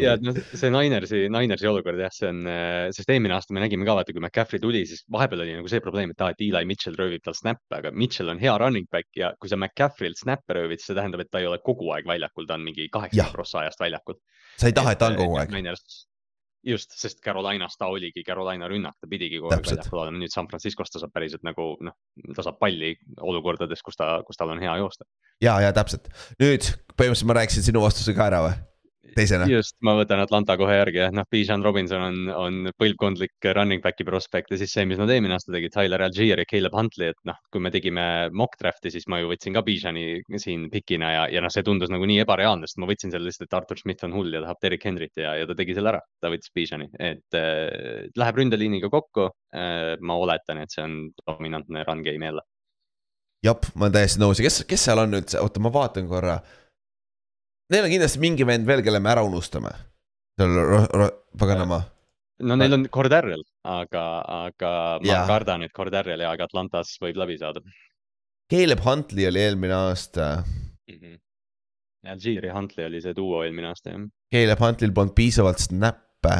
ja 0.00 0.14
noh, 0.20 0.36
see 0.52 0.72
Ninersi, 0.72 1.24
Ninersi 1.32 1.68
olukord 1.68 2.00
jah, 2.00 2.12
see 2.12 2.28
on, 2.28 2.44
äh, 2.48 2.86
sest 2.96 3.12
eelmine 3.12 3.36
aasta 3.36 3.56
me 3.56 3.64
nägime 3.64 3.88
ka 3.88 3.96
vaata, 3.98 4.14
kui 4.14 4.24
McCaffrey 4.24 4.60
tuli, 4.62 4.84
siis 4.88 5.04
vahepeal 5.12 5.44
oli 5.46 5.56
nagu 5.56 5.72
see 5.72 5.84
probleem, 5.84 6.12
et 6.12 6.24
aa, 6.24 6.32
et 6.36 6.44
Eli 6.44 6.64
Mitchell 6.68 6.96
röövib 7.00 7.24
tal 7.24 7.36
snap'e, 7.38 7.80
aga 7.80 7.92
Mitchell 7.96 8.32
on 8.32 8.40
hea 8.42 8.56
running 8.60 8.88
back 8.92 9.08
ja 9.16 9.32
kui 9.40 9.52
sa 9.52 9.60
McCaffrey'lt 9.60 10.20
snap'e 10.20 10.60
röövid, 10.60 10.84
siis 10.84 10.92
see 10.92 11.00
tähendab, 11.00 11.24
et 11.24 11.32
ta 11.32 11.40
ei 11.40 11.48
ole 11.48 11.60
kogu 11.64 11.92
aeg 11.96 12.08
väljakul, 12.08 12.48
ta 12.48 12.60
on 12.60 12.68
mingi 12.68 12.88
kaheksakümmend 12.92 13.36
prossa 13.40 13.64
ajast 13.64 13.84
väljakul. 13.84 14.20
sa 14.60 14.68
ei 14.68 14.76
taha, 14.76 14.96
et 14.96 15.00
ta 15.00 15.12
on 15.12 15.20
kogu 15.20 15.40
aeg. 15.40 15.60
Just, 16.66 16.94
sest 16.98 17.20
Carolinas 17.24 17.76
ta 17.78 17.88
oligi 17.92 18.24
Carolina 18.26 18.68
rünnak, 18.70 18.96
ta 19.00 19.10
pidigi 19.10 19.40
kogu 19.40 19.54
aeg 19.54 19.66
väljakul 19.66 20.02
olema, 20.04 20.20
nüüd 20.22 20.34
San 20.34 20.48
Franciscos 20.50 20.92
ta 20.92 21.02
saab 21.02 21.14
päriselt 21.14 21.44
nagu 21.46 21.72
noh, 21.82 21.96
ta 22.36 22.44
saab 22.46 22.60
palli 22.62 22.94
olukordades, 23.20 23.82
kus 23.82 23.98
ta, 23.98 24.14
kus 24.26 24.38
tal 24.40 24.54
on 24.54 24.62
hea 24.62 24.76
joosta. 24.82 25.08
ja, 25.42 25.58
ja 25.64 25.72
täpselt, 25.76 26.10
nüüd 26.42 26.72
põhimõtteliselt 26.94 27.30
ma 27.30 27.40
rääkisin 27.40 27.68
sinu 27.70 27.82
vastuse 27.84 28.14
ka 28.16 28.28
ära 28.30 28.44
või? 28.46 28.58
Teisena. 29.16 29.46
just, 29.50 29.76
ma 29.84 29.94
võtan 29.98 30.22
Atlanta 30.22 30.56
kohe 30.60 30.76
järgi 30.76 31.04
noh, 31.14 31.26
Bijan 31.32 31.64
Robinson 31.64 32.04
on, 32.06 32.18
on 32.34 32.70
põlvkondlik 32.78 33.48
running 33.56 33.82
back'i 33.84 34.06
prospekt 34.06 34.52
ja 34.52 34.58
siis 34.60 34.72
see, 34.74 34.86
mis 34.88 35.00
nad 35.00 35.10
eelmine 35.12 35.36
aasta 35.36 35.54
tegid, 35.54 35.72
Tyler 35.74 36.04
Algier 36.06 36.42
ja 36.42 36.48
Caleb 36.48 36.76
Huntley, 36.76 37.12
et 37.12 37.20
noh, 37.28 37.38
kui 37.52 37.64
me 37.64 37.72
tegime 37.74 38.06
mock 38.36 38.58
draft'i, 38.60 38.92
siis 38.94 39.08
ma 39.12 39.20
ju 39.22 39.30
võtsin 39.32 39.56
ka 39.56 39.64
Bijani 39.66 40.22
siin 40.42 40.68
pikina 40.72 41.12
ja, 41.14 41.26
ja 41.32 41.44
noh, 41.44 41.52
see 41.52 41.66
tundus 41.66 41.92
nagu 41.92 42.08
nii 42.08 42.22
ebareaalne, 42.24 42.68
sest 42.68 42.80
ma 42.82 42.88
võtsin 42.90 43.14
selle 43.14 43.28
lihtsalt, 43.28 43.50
et 43.50 43.58
Artur 43.58 43.80
Schmidt 43.80 44.06
on 44.08 44.16
hull 44.16 44.32
ja 44.34 44.42
tahab 44.44 44.62
Derek 44.64 44.88
Henryt 44.88 45.20
ja, 45.20 45.34
ja 45.40 45.48
ta 45.48 45.58
tegi 45.58 45.76
selle 45.78 45.94
ära, 45.94 46.02
ta 46.22 46.32
võttis 46.32 46.54
Bijani, 46.54 46.88
et 46.98 47.38
äh, 47.38 48.08
läheb 48.18 48.40
ründeliiniga 48.42 48.90
kokku 48.92 49.28
äh,. 49.28 49.94
ma 50.00 50.16
oletan, 50.20 50.62
et 50.62 50.72
see 50.72 50.84
on 50.84 50.98
dominantne 51.26 51.84
run 51.88 52.02
game 52.06 52.30
jälle. 52.30 52.46
jah, 53.42 53.70
ma 53.74 53.88
olen 53.88 53.96
täiesti 53.98 54.22
nõus 54.22 54.40
ja 54.40 54.46
kes, 54.46 54.62
kes 54.68 54.88
seal 54.88 55.02
on 55.02 55.20
üldse, 55.20 55.40
oota, 55.42 55.62
ma 55.62 55.72
vaatan 55.74 56.08
korra 56.10 56.40
Neil 57.72 57.86
on 57.86 57.92
kindlasti 57.94 58.20
mingi 58.20 58.44
vend 58.44 58.68
veel, 58.68 58.82
kelle 58.84 59.00
me 59.00 59.10
ära 59.14 59.24
unustame. 59.24 59.72
seal, 60.40 61.08
paganama. 61.38 61.82
no 62.42 62.56
neil 62.58 62.74
on 62.74 62.86
Cordarrel, 62.90 63.42
aga, 63.68 64.04
aga 64.48 64.70
ma 65.02 65.06
ja. 65.06 65.20
kardan, 65.28 65.62
et 65.66 65.72
Cordarrel 65.76 66.24
ja 66.24 66.32
Atlantas 66.32 66.94
võib 67.00 67.20
läbi 67.20 67.36
saada. 67.40 67.62
Caleb 68.52 68.80
Huntley 68.84 69.28
oli 69.28 69.40
eelmine 69.40 69.76
aasta 69.76 70.42
mm. 70.42 70.96
-hmm. 70.96 71.20
Algieri 72.12 72.50
Huntley 72.50 72.86
oli 72.88 73.00
see 73.00 73.14
duo 73.16 73.44
eelmine 73.44 73.68
aasta, 73.70 73.94
jah. 73.94 74.08
Caleb 74.34 74.64
Huntley'l 74.64 74.92
polnud 74.96 75.14
piisavalt 75.14 75.62
snap'e. 75.62 76.36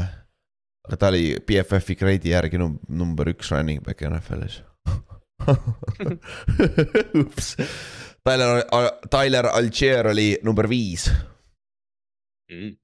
aga 0.89 0.97
ta 0.99 1.09
oli 1.13 1.37
BFF-i 1.47 1.95
grade'i 1.95 2.33
järgi 2.35 2.59
num- 2.59 2.81
number 2.89 3.29
üks 3.29 3.53
running 3.55 3.85
back 3.85 4.03
NFL-is 4.03 4.63
ups, 7.23 7.57
Tyler, 8.23 8.63
Tyler 9.11 9.51
Algier 9.51 10.07
oli 10.13 10.29
number 10.47 10.69
viis 10.71 11.09
mm.. 12.51 12.75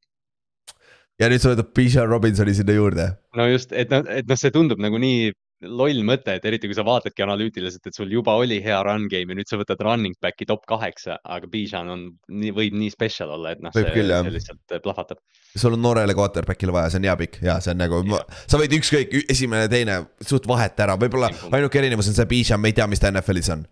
ja 1.20 1.28
nüüd 1.30 1.42
sa 1.42 1.52
võtad 1.54 1.74
Bijan 1.76 2.08
Robinsoni 2.10 2.56
sinna 2.58 2.74
juurde. 2.74 3.10
no 3.38 3.46
just, 3.50 3.72
et 3.72 3.92
noh, 3.94 4.06
et 4.10 4.26
noh, 4.28 4.40
see 4.40 4.54
tundub 4.54 4.82
nagu 4.82 4.98
nii 4.98 5.30
loll 5.66 6.04
mõte, 6.06 6.36
et 6.38 6.44
eriti 6.46 6.68
kui 6.70 6.76
sa 6.76 6.84
vaatadki 6.86 7.24
analüütiliselt, 7.24 7.88
et 7.88 7.96
sul 7.96 8.12
juba 8.12 8.36
oli 8.38 8.60
hea 8.62 8.76
run 8.86 9.08
game 9.10 9.34
ja 9.34 9.38
nüüd 9.40 9.48
sa 9.50 9.58
võtad 9.58 9.80
running 9.82 10.14
back'i 10.22 10.46
top 10.46 10.62
kaheksa, 10.70 11.16
aga 11.24 11.50
Bijan 11.50 11.90
on 11.90 12.04
nii, 12.30 12.52
võib 12.54 12.76
nii 12.78 12.92
special 12.94 13.32
olla, 13.34 13.56
et 13.56 13.64
noh, 13.64 13.74
see, 13.74 13.88
küll, 13.94 14.12
see 14.12 14.34
lihtsalt 14.36 14.76
äh, 14.76 14.82
plahvatab. 14.84 15.18
sul 15.58 15.74
on 15.74 15.82
noorele 15.82 16.14
quarterback'ile 16.18 16.74
vaja, 16.74 16.92
see 16.94 17.02
on 17.02 17.08
hea 17.10 17.16
pikk 17.24 17.42
ja 17.46 17.58
see 17.64 17.74
on 17.74 17.82
nagu, 17.82 18.02
sa 18.46 18.60
võid 18.60 18.78
ükskõik, 18.78 19.18
esimene, 19.34 19.66
teine, 19.72 19.98
suht 20.22 20.46
vahet 20.50 20.78
ära, 20.86 20.94
võib-olla 21.00 21.32
ainuke 21.50 21.82
erinevus 21.82 22.12
on 22.12 22.18
see 22.18 22.30
Bijan, 22.30 22.62
me 22.62 22.70
ei 22.70 22.78
tea, 22.78 22.86
mis 22.90 23.02
ta 23.02 23.10
NFL-is 23.10 23.50
on. 23.56 23.66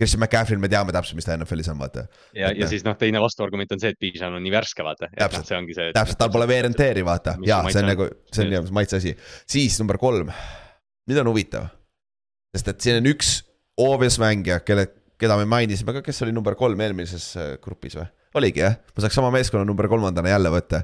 Christian 0.00 0.20
McCaffrey, 0.24 0.58
me 0.58 0.68
teame 0.68 0.90
täpselt, 0.94 1.14
mis 1.14 1.26
ta 1.26 1.36
NFL-is 1.36 1.68
on, 1.70 1.78
vaata. 1.78 2.06
ja, 2.34 2.48
ja 2.50 2.64
noh. 2.64 2.70
siis 2.72 2.82
noh, 2.86 2.96
teine 2.98 3.20
vastuargument 3.22 3.70
on 3.76 3.82
see, 3.82 3.92
et 3.94 4.00
Bijan 4.02 4.34
on 4.34 4.42
nii 4.42 4.50
värske, 4.52 4.82
vaata. 4.86 5.06
Täpselt. 5.14 5.46
see 5.46 5.58
ongi 5.58 5.76
see. 5.76 5.92
täpselt, 5.94 6.18
tal 6.18 6.32
pole 6.34 6.48
veerentteeri, 6.50 7.04
vaata 7.06 7.36
Mis 7.38 7.48
ja 7.48 7.60
su 7.62 7.70
see 7.76 7.84
on 7.84 7.90
nagu, 7.92 8.08
see 8.34 8.46
on 8.46 8.56
jah 8.56 8.72
maitse 8.74 8.98
asi. 8.98 9.14
siis 9.54 9.78
number 9.78 10.00
kolm, 10.02 10.32
nüüd 11.10 11.22
on 11.22 11.30
huvitav. 11.30 11.70
sest 12.56 12.72
et 12.74 12.80
siin 12.88 12.98
on 12.98 13.08
üks 13.14 13.36
obvious 13.86 14.18
mängija, 14.22 14.60
kelle, 14.66 14.88
keda 15.18 15.38
me 15.38 15.46
mainisime, 15.50 15.94
aga 15.94 16.02
kes 16.06 16.22
oli 16.26 16.34
number 16.34 16.58
kolm 16.58 16.80
eelmises 16.82 17.30
äh, 17.38 17.54
grupis 17.62 17.94
või? 17.98 18.10
oligi 18.34 18.64
jah, 18.66 18.80
ma 18.96 19.04
saaks 19.06 19.14
sama 19.14 19.30
meeskonna 19.30 19.62
number 19.66 19.86
kolmandana 19.90 20.34
jälle 20.34 20.50
võtta. 20.50 20.82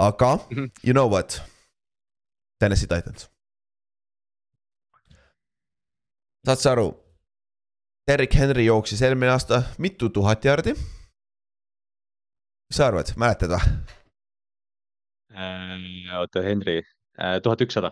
aga 0.00 0.34
Mhm. 0.48 0.70
you 0.82 0.96
know 0.96 1.12
what? 1.12 1.42
Tennessee 2.60 2.88
Titans. 2.88 3.28
saad 6.46 6.58
sa 6.62 6.72
aru? 6.72 6.94
Derek 8.06 8.34
Henry 8.38 8.64
jooksis 8.68 9.00
eelmine 9.02 9.30
aasta 9.34 9.62
mitu 9.82 10.08
tuhat 10.14 10.44
jardi. 10.44 10.72
mis 12.70 12.76
sa 12.78 12.86
arvad, 12.90 13.10
mäletad 13.18 13.50
või? 13.50 13.62
Äh, 15.36 16.18
oota, 16.18 16.42
Henry, 16.42 16.80
tuhat 17.42 17.60
ükssada. 17.66 17.90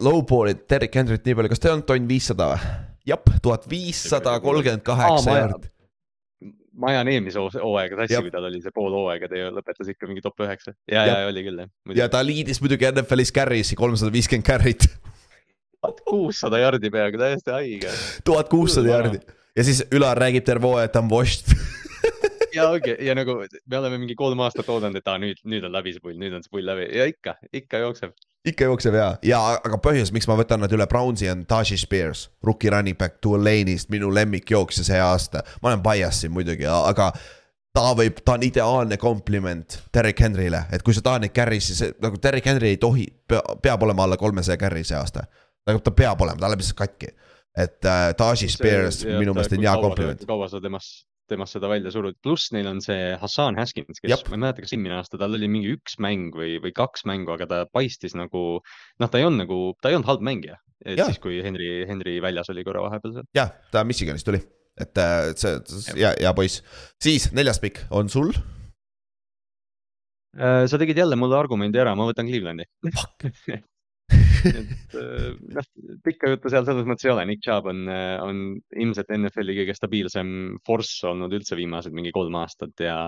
Lowball'id 0.00 0.64
Derek 0.70 0.94
Henryt 0.96 1.24
nii 1.26 1.34
palju, 1.36 1.50
kas 1.52 1.60
ta 1.60 1.68
ei 1.68 1.74
olnud 1.74 1.86
tonn 1.88 2.06
viissada 2.08 2.46
või? 2.54 2.70
jep, 3.10 3.30
tuhat 3.42 3.64
viissada 3.70 4.34
kolmkümmend 4.40 4.82
kaheksa 4.86 5.34
jardi. 5.36 5.68
ma 6.80 6.90
ajan 6.92 7.08
eelmise 7.12 7.38
hoo- 7.40 7.62
hooaega 7.62 7.96
sassi 8.02 8.20
kui 8.24 8.30
tal 8.32 8.46
oli 8.48 8.60
see 8.62 8.72
pool 8.74 8.92
hooaega, 8.94 9.28
ta 9.28 9.36
ju 9.40 9.50
lõpetas 9.52 9.88
ikka 9.92 10.06
mingi 10.08 10.22
top 10.24 10.38
üheksa. 10.46 10.72
ja, 10.88 11.04
Jep. 11.06 11.16
ja 11.18 11.26
oli 11.28 11.42
küll 11.44 11.58
jah. 11.64 11.70
ja 11.98 12.08
ta 12.08 12.22
liidis 12.24 12.60
muidugi 12.62 12.88
NFL-is 12.92 13.32
carry'si 13.36 13.76
kolmsada 13.76 14.12
viiskümmend 14.14 14.46
carry't, 14.46 14.86
kuussada 16.08 16.58
jardi 16.58 16.90
peaaegu, 16.90 17.18
täiesti 17.18 17.50
haige. 17.50 17.92
tuhat 18.24 18.48
kuussada 18.48 18.88
jardi. 18.88 19.20
ja 19.56 19.64
siis 19.64 19.84
Ülar 19.94 20.18
räägib 20.18 20.44
terve 20.44 20.66
hooaja, 20.66 20.88
et 20.88 20.92
ta 20.92 21.02
on 21.02 21.10
washed. 21.10 21.54
ja 22.56 22.68
ongi, 22.68 22.96
ja 23.00 23.14
nagu 23.14 23.36
me 23.70 23.78
oleme 23.78 23.98
mingi 23.98 24.14
kolm 24.14 24.40
aastat 24.40 24.68
oodanud, 24.68 25.00
et 25.00 25.08
aa 25.08 25.18
nüüd, 25.22 25.40
nüüd 25.48 25.64
on 25.66 25.72
läbi 25.72 25.94
see 25.94 26.02
pull, 26.02 26.18
nüüd 26.20 26.34
on 26.36 26.44
see 26.44 26.52
pull 26.52 26.66
läbi 26.66 26.88
ja 26.96 27.06
ikka, 27.10 27.36
ikka 27.52 27.82
jookseb. 27.84 28.14
ikka 28.46 28.70
jookseb 28.70 28.96
ja, 28.96 29.10
ja 29.26 29.40
aga 29.56 29.80
põhjus, 29.82 30.12
miks 30.16 30.28
ma 30.28 30.36
võtan 30.40 30.62
nad 30.64 30.72
üle 30.72 30.86
Brownsi 30.90 31.30
on 31.32 31.44
Tashi 31.48 31.78
Spears, 31.80 32.28
rookie 32.46 32.72
running 32.72 32.98
back 32.98 33.20
Tulane'ist, 33.24 33.90
minu 33.92 34.12
lemmikjooksja 34.14 34.86
see 34.92 35.02
aasta. 35.04 35.44
ma 35.62 35.72
olen 35.72 35.84
bias 35.84 36.22
siin 36.22 36.34
muidugi, 36.36 36.66
aga 36.68 37.12
ta 37.76 37.92
võib, 37.96 38.22
ta 38.24 38.36
on 38.36 38.46
ideaalne 38.46 38.98
kompliment 39.00 39.78
Derek 39.94 40.20
Henry'le, 40.20 40.64
et 40.72 40.82
kui 40.82 40.96
sa 40.96 41.04
tahad 41.06 41.24
neid 41.24 41.34
carry'si, 41.36 41.76
see 41.76 41.94
nagu 42.02 42.18
Derek 42.22 42.46
Henry 42.46 42.74
ei 42.74 42.80
tohi, 42.82 43.06
peab 43.62 43.86
olema 43.86 44.08
alla 44.08 44.18
kolmesaja 44.20 44.58
carry 44.60 44.84
see 44.84 44.98
aasta. 44.98 45.28
Nagu 45.68 45.82
ta 45.84 45.92
peab 45.94 46.24
olema, 46.24 46.40
ta 46.40 46.50
läheb 46.50 46.62
lihtsalt 46.62 46.80
katki. 46.80 47.12
et 47.60 47.86
äh, 47.88 48.08
Tashi 48.16 48.48
Spears 48.48 49.02
minu 49.04 49.34
meelest 49.34 49.56
on 49.56 49.64
hea 49.64 49.76
kompliment. 49.82 50.26
kaua 50.28 50.48
sa 50.52 50.60
temast, 50.62 51.04
temast 51.30 51.56
seda 51.56 51.70
välja 51.70 51.92
surud, 51.94 52.16
pluss 52.22 52.52
neil 52.54 52.68
on 52.70 52.80
see 52.84 53.14
Hassan 53.20 53.58
Haskins, 53.58 53.98
kes 53.98 54.12
Jep. 54.12 54.28
ma 54.30 54.38
ei 54.38 54.44
mäleta, 54.46 54.64
kas 54.64 54.74
eelmine 54.76 54.96
aasta 54.98 55.18
tal 55.20 55.34
oli 55.38 55.50
mingi 55.50 55.74
üks 55.76 55.98
mäng 56.02 56.36
või, 56.36 56.58
või 56.62 56.74
kaks 56.76 57.04
mängu, 57.10 57.34
aga 57.34 57.48
ta 57.50 57.60
paistis 57.70 58.16
nagu 58.18 58.44
noh, 58.60 59.08
ta 59.10 59.20
ei 59.20 59.26
olnud 59.28 59.44
nagu, 59.44 59.60
ta 59.82 59.90
ei 59.90 59.98
olnud 59.98 60.10
halb 60.10 60.24
mängija. 60.26 60.60
Jah. 60.80 61.10
siis, 61.10 61.18
kui 61.20 61.42
Henry, 61.44 61.84
Henry 61.84 62.16
väljas 62.24 62.48
oli 62.54 62.64
korra 62.64 62.86
vahepeal 62.86 63.18
seal. 63.18 63.28
jah, 63.36 63.52
ta 63.74 63.82
Michiganist 63.84 64.24
tuli, 64.28 64.40
et 64.80 65.02
äh, 65.02 65.34
see, 65.36 65.58
see 65.68 65.98
hea, 65.98 66.14
hea 66.22 66.32
poiss. 66.36 66.62
siis 67.02 67.28
neljas 67.36 67.60
pikk 67.60 67.84
on 67.90 68.08
sul. 68.12 68.32
Äh, 70.38 70.64
sa 70.70 70.78
tegid 70.80 70.96
jälle 71.02 71.18
mulle 71.18 71.36
argumendi 71.36 71.82
ära, 71.82 71.92
ma 71.98 72.06
võtan 72.08 72.30
Clevelandi. 72.30 72.64
et 74.48 74.96
äh, 74.98 75.26
noh, 75.56 75.68
pikka 76.06 76.32
juttu 76.32 76.52
seal 76.52 76.66
selles 76.68 76.88
mõttes 76.88 77.06
ei 77.06 77.12
ole, 77.14 77.26
Nick 77.28 77.44
Chubb 77.44 77.68
on, 77.70 77.84
on 78.24 78.42
ilmselt 78.74 79.12
NFL-i 79.16 79.58
kõige 79.60 79.76
stabiilsem 79.76 80.34
force 80.66 81.08
olnud 81.10 81.34
üldse 81.36 81.58
viimased 81.58 81.94
mingi 81.96 82.12
kolm 82.14 82.38
aastat 82.40 82.84
ja 82.84 82.98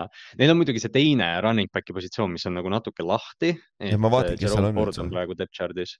neil 0.41 0.55
on 0.55 0.61
muidugi 0.61 0.83
see 0.83 0.93
teine 0.95 1.29
running 1.45 1.73
back'i 1.73 1.97
positsioon, 1.97 2.35
mis 2.37 2.47
on 2.51 2.59
nagu 2.61 2.73
natuke 2.73 3.07
lahti. 3.07 3.55
Ja 3.83 4.01
ma 4.01 4.13
vaatan, 4.13 4.39
kes 4.41 4.55
seal 4.55 4.73
on 4.73 5.13
praegu 5.13 5.39
depth 5.39 5.57
chart'is. 5.59 5.97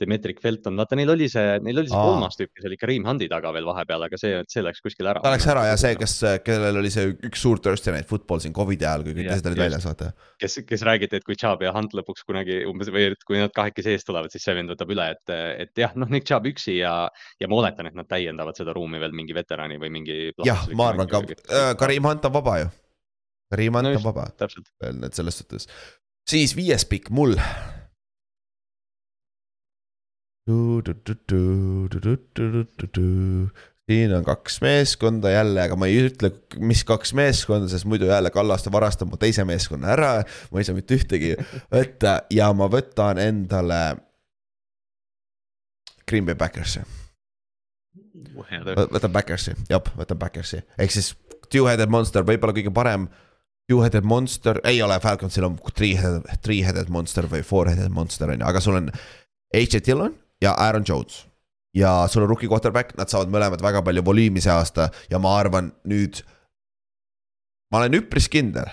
Demetric 0.00 0.40
Felton, 0.42 0.76
vaata 0.76 0.98
neil 0.98 1.10
oli 1.12 1.28
see, 1.32 1.56
neil 1.64 1.80
oli 1.82 1.90
see 1.90 1.98
Aa. 1.98 2.08
kolmas 2.10 2.38
tüüp, 2.38 2.50
kes 2.56 2.68
oli 2.68 2.78
Kareem 2.80 3.06
Hundi 3.08 3.28
taga 3.32 3.52
veel 3.54 3.66
vahepeal, 3.68 4.06
aga 4.08 4.20
see, 4.20 4.38
see 4.52 4.64
läks 4.64 4.82
kuskile 4.84 5.12
ära. 5.14 5.22
ta 5.24 5.32
läks 5.32 5.48
ära 5.52 5.64
ja 5.70 5.78
see, 5.80 5.96
kes, 6.00 6.16
kellel 6.46 6.80
oli 6.82 6.92
see 6.92 7.14
üks 7.28 7.44
suur 7.46 7.62
Thursday 7.64 7.94
Night 7.94 8.10
Football 8.10 8.42
siin 8.44 8.54
Covidi 8.56 8.88
ajal, 8.88 9.06
kui 9.06 9.16
kõik 9.16 9.30
teised 9.30 9.50
olid 9.50 9.62
väljas, 9.64 9.88
vaata. 9.88 10.10
kes, 10.42 10.58
kes 10.68 10.86
räägiti, 10.86 11.20
et 11.20 11.26
kui 11.26 11.38
Chubb 11.40 11.64
ja 11.66 11.74
Hunt 11.76 11.96
lõpuks 11.96 12.26
kunagi 12.28 12.62
umbes 12.68 12.92
või 12.92 13.10
et 13.12 13.28
kui 13.28 13.40
nad 13.40 13.54
kahekesi 13.56 13.94
ees 13.96 14.06
tulevad, 14.08 14.34
siis 14.34 14.44
see 14.46 14.56
vend 14.58 14.72
võtab 14.74 14.92
üle, 14.92 15.10
et, 15.16 15.36
et 15.66 15.84
jah, 15.84 15.94
noh, 15.96 16.10
Nick 16.12 16.28
Chubb 16.28 16.48
üksi 16.52 16.78
ja, 16.80 16.96
ja 17.40 17.50
ma 17.50 17.60
oletan, 17.62 17.88
et 17.90 17.96
nad 17.98 18.08
täiendavad 18.10 18.58
seda 18.58 18.76
ruumi 18.76 19.00
veel 19.02 19.16
mingi 19.16 19.36
veterani 19.36 19.80
või 19.80 19.92
mingi. 20.00 20.18
jah, 20.44 20.66
ma 20.76 20.92
arvan 20.92 21.08
ka, 21.10 21.24
Karim 21.80 22.08
Hunt 22.08 22.28
on 22.28 22.36
vaba 22.36 22.60
ju. 22.64 22.74
Karim 23.52 23.78
Hunt 23.78 23.86
No 23.86 23.94
on 23.94 24.02
vaba 24.02 24.26
veel, 24.82 25.02
et 25.06 25.14
selles 25.14 25.38
suhtes. 25.38 25.68
siis 26.28 26.56
viies 26.58 26.84
pikk 26.88 27.10
mul. 27.14 27.36
Siin 33.90 34.14
on 34.16 34.24
kaks 34.24 34.60
meeskonda 34.60 35.30
jälle, 35.30 35.62
aga 35.62 35.76
ma 35.78 35.86
ei 35.86 36.00
ütle, 36.08 36.32
mis 36.58 36.82
kaks 36.86 37.14
meeskonda, 37.14 37.68
sest 37.70 37.86
muidu 37.86 38.08
jälle 38.10 38.30
Kallaste 38.34 38.72
varastab 38.72 39.10
mu 39.12 39.18
teise 39.20 39.44
meeskonna 39.46 39.92
ära. 39.94 40.12
ma 40.50 40.60
ei 40.60 40.66
saa 40.66 40.74
mitte 40.74 40.98
ühtegi 40.98 41.36
võtta 41.72 42.20
ja 42.30 42.50
ma 42.52 42.68
võtan 42.70 43.20
endale 43.22 43.80
Green 46.08 46.26
Bay 46.26 46.34
Backersi. 46.34 46.82
võtan 48.92 49.12
Backersi, 49.12 49.54
jah, 49.70 49.94
võtan 49.98 50.18
Backersi, 50.18 50.62
ehk 50.78 50.90
siis 50.90 51.14
two-headed 51.50 51.90
monster, 51.90 52.26
võib-olla 52.26 52.54
kõige 52.56 52.74
parem. 52.74 53.08
Two-headed 53.66 54.04
monster, 54.06 54.60
ei 54.62 54.78
ole, 54.82 54.94
Falconsil 55.02 55.42
on 55.42 55.56
three-headed, 55.58 56.26
three-headed 56.42 56.90
monster 56.90 57.26
või 57.26 57.42
four-headed 57.42 57.90
monster 57.90 58.30
on 58.30 58.38
ju, 58.38 58.46
aga 58.46 58.62
sul 58.62 58.78
on 58.78 58.92
H.J. 59.50 59.80
Dillon 59.82 60.14
ja 60.42 60.52
Aaron 60.52 60.84
Jones. 60.88 61.26
ja 61.76 62.06
sul 62.08 62.22
on 62.24 62.28
rookie 62.28 62.48
quarterback, 62.48 62.94
nad 62.96 63.10
saavad 63.12 63.32
mõlemad 63.32 63.62
väga 63.64 63.82
palju 63.84 64.04
volüümi 64.04 64.40
see 64.40 64.52
aasta 64.52 64.88
ja 65.10 65.20
ma 65.20 65.36
arvan 65.38 65.72
nüüd. 65.88 66.22
ma 67.72 67.82
olen 67.82 67.98
üpris 68.00 68.28
kindel, 68.32 68.68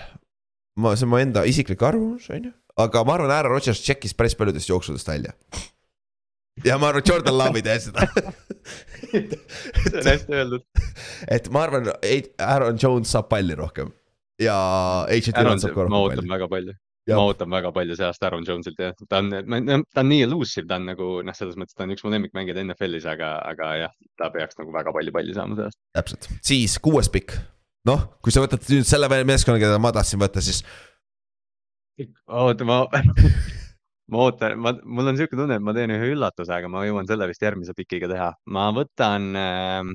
ma, 0.76 0.94
see 0.96 1.06
on 1.06 1.12
mu 1.12 1.20
enda 1.20 1.44
isiklik 1.48 1.82
arvamus, 1.82 2.30
on 2.30 2.50
ju, 2.50 2.54
aga 2.80 3.04
ma 3.04 3.18
arvan, 3.18 3.34
Aaron 3.34 3.56
Rodgers 3.56 3.82
tšekkis 3.84 4.16
päris 4.16 4.36
paljudest 4.38 4.70
jooksudest 4.72 5.08
välja. 5.08 5.34
ja 6.64 6.78
ma 6.78 6.92
arvan, 6.92 7.04
Jordan 7.06 7.38
Love 7.38 7.60
ei 7.60 7.66
tee 7.66 7.80
seda 7.88 8.08
see 9.14 9.98
on 10.00 10.08
hästi 10.08 10.40
öeldud. 10.40 10.64
et 11.28 11.50
ma 11.52 11.66
arvan, 11.66 11.92
Aaron 12.38 12.80
Jones 12.82 13.12
saab 13.12 13.28
palli 13.32 13.56
rohkem 13.58 13.92
ja 14.40 14.56
H.J. 15.08 15.34
Dillon 15.36 15.60
saab 15.60 15.76
ka 15.76 15.84
ma 15.84 15.88
rohkem 15.88 16.00
ootan 16.00 16.22
palli. 16.22 16.34
väga 16.36 16.48
palju. 16.56 16.78
Ma 17.12 17.24
ootan 17.28 17.50
väga 17.52 17.72
palju 17.74 17.96
see 17.98 18.06
aasta 18.06 18.28
Aaron 18.28 18.46
Jonesilt 18.48 18.80
ja 18.80 18.92
ta 19.08 19.20
on, 19.20 19.30
ta 19.92 20.02
on 20.02 20.08
nii 20.08 20.22
elusive, 20.24 20.66
ta 20.68 20.78
on 20.80 20.88
nagu 20.88 21.08
noh, 21.26 21.36
selles 21.36 21.58
mõttes 21.60 21.76
ta 21.76 21.84
on 21.84 21.92
üks 21.94 22.04
mu 22.04 22.12
lemmikmängijaid 22.14 22.62
NFL-is, 22.64 23.08
aga, 23.10 23.34
aga 23.50 23.70
jah, 23.82 23.92
ta 24.20 24.30
peaks 24.34 24.58
nagu 24.60 24.72
väga 24.74 24.94
palju 24.96 25.12
palli 25.14 25.36
saama 25.36 25.58
see 25.58 25.68
aasta. 25.68 25.82
täpselt, 25.98 26.30
siis 26.48 26.78
kuues 26.84 27.10
pikk. 27.12 27.36
noh, 27.88 28.06
kui 28.24 28.32
sa 28.32 28.44
võtad 28.44 28.64
nüüd 28.72 28.88
selle 28.88 29.10
meeskonna, 29.12 29.60
keda 29.60 29.80
ma 29.82 29.92
tahtsin 29.94 30.22
võtta, 30.22 30.44
siis 30.44 30.62
oota, 32.26 32.64
ma, 32.68 32.80
ma 34.12 34.24
ootan, 34.24 34.56
ma, 34.64 34.74
mul 34.84 35.12
on 35.12 35.20
siuke 35.20 35.36
tunne, 35.36 35.60
et 35.60 35.64
ma 35.64 35.76
teen 35.76 35.92
ühe 35.92 36.14
üllatuse, 36.14 36.56
aga 36.56 36.72
ma 36.72 36.86
jõuan 36.88 37.08
selle 37.10 37.28
vist 37.28 37.44
järgmise 37.44 37.76
pikiga 37.76 38.10
teha. 38.10 38.32
ma 38.48 38.70
võtan 38.76 39.30
äh,. 39.36 39.94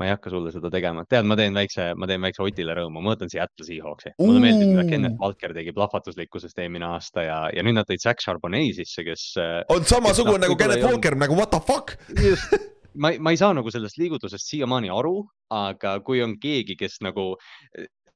Ma 0.00 0.08
ei 0.08 0.14
hakka 0.14 0.32
sulle 0.32 0.52
seda 0.54 0.70
tegema, 0.72 1.04
tead, 1.08 1.28
ma 1.28 1.36
teen 1.36 1.56
väikse, 1.56 1.90
ma 2.00 2.08
teen 2.08 2.24
väikse 2.24 2.42
Otile 2.46 2.76
rõõmu, 2.78 3.02
ma 3.04 3.12
võtan 3.12 3.30
Seattle 3.32 3.66
Seahawksi. 3.66 4.14
mulle 4.22 4.40
meeldib, 4.40 4.72
mida. 4.72 4.86
Kenneth 4.88 5.20
Walker 5.20 5.52
tegi 5.56 5.74
plahvatuslikkusest 5.76 6.64
eelmine 6.64 6.88
aasta 6.88 7.26
ja, 7.26 7.38
ja 7.52 7.64
nüüd 7.66 7.76
nad 7.76 7.88
tõid 7.90 8.02
Zack 8.02 8.24
Charbonnet 8.24 8.72
sisse, 8.78 9.04
kes 9.04 9.26
äh, 9.40 9.60
on 9.74 9.84
samasugune 9.88 10.46
nagu 10.46 10.56
Kenneth 10.60 10.86
Walker 10.88 11.18
nagu 11.20 11.36
what 11.36 11.52
the 11.52 11.60
fuck. 11.60 11.98
just, 12.16 12.56
ma, 12.94 13.12
ma 13.20 13.34
ei 13.34 13.40
saa 13.40 13.52
nagu 13.56 13.70
sellest 13.72 14.00
liigutusest 14.00 14.48
siiamaani 14.54 14.90
aru, 14.94 15.20
aga 15.52 15.98
kui 16.06 16.22
on 16.24 16.38
keegi, 16.40 16.78
kes 16.80 17.00
nagu 17.04 17.34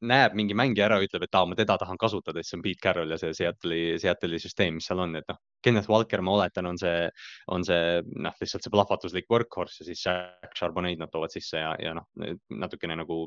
näeb 0.03 0.35
mingi 0.39 0.57
mängija 0.59 0.89
ära, 0.89 0.99
ütleb, 1.05 1.27
et 1.27 1.37
aa, 1.39 1.47
ma 1.47 1.57
teda 1.59 1.77
tahan 1.81 1.99
kasutada, 2.01 2.43
siis 2.43 2.53
see 2.53 2.59
on 2.59 2.65
Pete 2.65 2.83
Carroll 2.83 3.15
ja 3.15 3.19
see 3.21 3.35
Seattle'i, 3.37 3.95
Seattle'i 4.03 4.41
süsteem, 4.43 4.79
mis 4.79 4.89
seal 4.91 5.03
on, 5.05 5.15
et 5.21 5.29
noh. 5.31 5.39
Kenneth 5.65 5.89
Walker, 5.89 6.21
ma 6.21 6.35
oletan, 6.37 6.67
on 6.69 6.79
see, 6.81 7.07
on 7.55 7.65
see 7.65 8.03
noh, 8.05 8.35
lihtsalt 8.41 8.67
see 8.67 8.75
plahvatuslik 8.75 9.31
workhorse 9.33 9.81
ja 9.81 9.89
siis 9.89 10.03
Jack 10.05 10.53
Charbonneid 10.59 11.01
nad 11.01 11.13
toovad 11.13 11.33
sisse 11.33 11.63
ja, 11.63 11.73
ja 11.81 11.95
noh, 11.97 12.11
natukene 12.53 12.99
nagu 13.01 13.25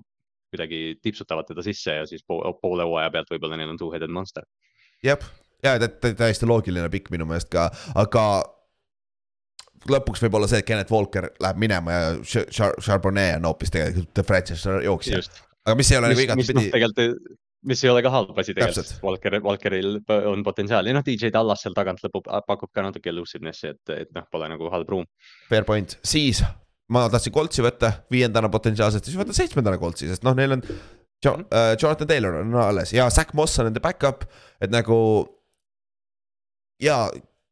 kuidagi 0.51 0.99
tipsutavad 1.03 1.47
teda 1.49 1.63
sisse 1.65 1.97
ja 1.97 2.05
siis 2.07 2.23
poole 2.27 2.85
hooaja 2.85 3.09
pealt 3.11 3.33
võib-olla 3.33 3.57
neil 3.59 3.73
on 3.73 3.79
two-headed 3.81 4.13
monster. 4.13 4.45
jah, 5.63 5.79
ja 5.81 5.89
täiesti 5.89 6.47
loogiline 6.47 6.89
pikk 6.93 7.11
minu 7.13 7.25
meelest 7.27 7.49
ka, 7.51 7.67
aga 7.97 8.27
lõpuks 9.91 10.23
võib 10.25 10.37
olla 10.39 10.49
see, 10.49 10.61
et 10.61 10.67
Kenneth 10.67 10.93
Walker 10.93 11.29
läheb 11.43 11.59
minema 11.61 11.93
ja 11.97 12.15
Charbonnet 12.23 13.37
on 13.39 13.49
hoopis 13.49 13.73
tegelikult 13.73 14.13
the 14.13 14.25
franchise 14.25 14.79
jooksja. 14.83 15.21
Aga 15.67 15.75
mis 15.79 15.91
ei 15.91 15.99
ole 15.99 16.11
nagu 16.13 16.23
igatepidi. 16.23 16.57
Noh, 16.57 16.69
tegelikult, 16.73 17.33
mis 17.67 17.81
ei 17.83 17.91
ole 17.91 18.03
ka 18.05 18.11
halb 18.13 18.37
asi 18.39 18.55
tegelikult, 18.55 18.91
sest 18.91 19.03
Walker, 19.05 19.39
Walkeril 19.43 19.97
on 20.31 20.45
potentsiaali, 20.45 20.93
noh, 20.95 21.03
DJ 21.05 21.33
Tallas 21.35 21.65
seal 21.65 21.75
tagant 21.77 21.99
lõpub, 22.05 22.29
pakub 22.47 22.71
ka 22.73 22.85
natuke 22.85 23.11
elusiveness'i, 23.11 23.73
et, 23.73 23.95
et 24.05 24.13
noh, 24.15 24.27
pole 24.31 24.49
nagu 24.51 24.71
halb 24.73 24.93
ruum. 24.93 25.07
Fair 25.51 25.67
point, 25.67 25.97
siis 26.07 26.43
ma 26.93 27.07
tahtsin 27.11 27.35
Coltsi 27.35 27.65
võtta 27.65 27.91
viiendana 28.13 28.49
potentsiaalselt, 28.53 29.07
siis 29.07 29.19
võtan 29.19 29.35
seitsmendana 29.35 29.79
Coltsi, 29.81 30.07
sest 30.11 30.23
noh, 30.27 30.37
neil 30.37 30.55
on 30.55 30.63
John, 31.25 31.43
uh, 31.49 31.73
Jonathan 31.81 32.07
Taylor 32.07 32.39
on 32.43 32.53
alles 32.61 32.93
ja 32.93 33.09
Zack 33.09 33.33
Moss 33.33 33.59
on 33.59 33.67
nende 33.67 33.81
back-up, 33.83 34.27
et 34.61 34.71
nagu. 34.71 34.99
ja 36.81 37.07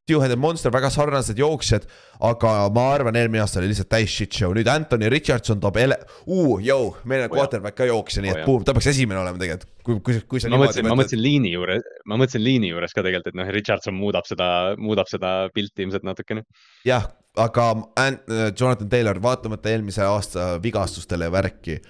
Two-Headed 0.06 0.38
Monster, 0.38 0.70
väga 0.70 0.92
sarnased 0.94 1.40
jooksjad, 1.42 1.88
aga 2.28 2.52
ma 2.74 2.84
arvan, 2.94 3.18
eelmine 3.18 3.42
aasta 3.42 3.58
oli 3.62 3.72
lihtsalt 3.72 3.90
täis 3.90 4.14
shit 4.14 4.38
show, 4.38 4.54
nüüd 4.54 4.70
Anthony 4.70 5.10
Richardson 5.10 5.62
toob 5.64 5.80
ele-, 5.82 5.98
uu, 6.30 6.60
jõu, 6.62 6.92
meil 7.10 7.26
on 7.26 7.32
oh, 7.32 7.40
quarterback 7.40 7.80
ka 7.80 7.90
jooksja, 7.90 8.22
nii 8.22 8.34
et 8.36 8.44
oh, 8.46 8.62
ta 8.66 8.76
peaks 8.78 8.92
esimene 8.94 9.24
olema 9.24 9.42
tegelikult, 9.42 9.72
kui, 9.82 9.98
kui, 10.06 10.22
kui 10.30 10.44
sa 10.44 10.52
ma 10.54 10.62
mõtlesin, 10.62 10.86
ma 10.86 11.00
mõtlesin 11.00 11.24
liini 11.24 11.56
juures, 11.56 11.90
ma 12.06 12.22
mõtlesin 12.22 12.46
liini 12.46 12.70
juures 12.70 12.94
ka 12.94 13.02
tegelikult, 13.02 13.34
et 13.34 13.42
noh, 13.42 13.52
Richardson 13.58 13.98
muudab 13.98 14.30
seda, 14.30 14.48
muudab 14.78 15.10
seda 15.10 15.36
pilti 15.56 15.88
ilmselt 15.88 16.06
natukene. 16.06 16.46
jah, 16.86 17.10
aga 17.42 17.70
Jonathan 17.98 18.90
Taylor, 18.90 19.22
vaatamata 19.26 19.74
eelmise 19.74 20.06
aasta 20.06 20.54
vigastustele 20.62 21.32
ja 21.32 21.34
värki, 21.34 21.82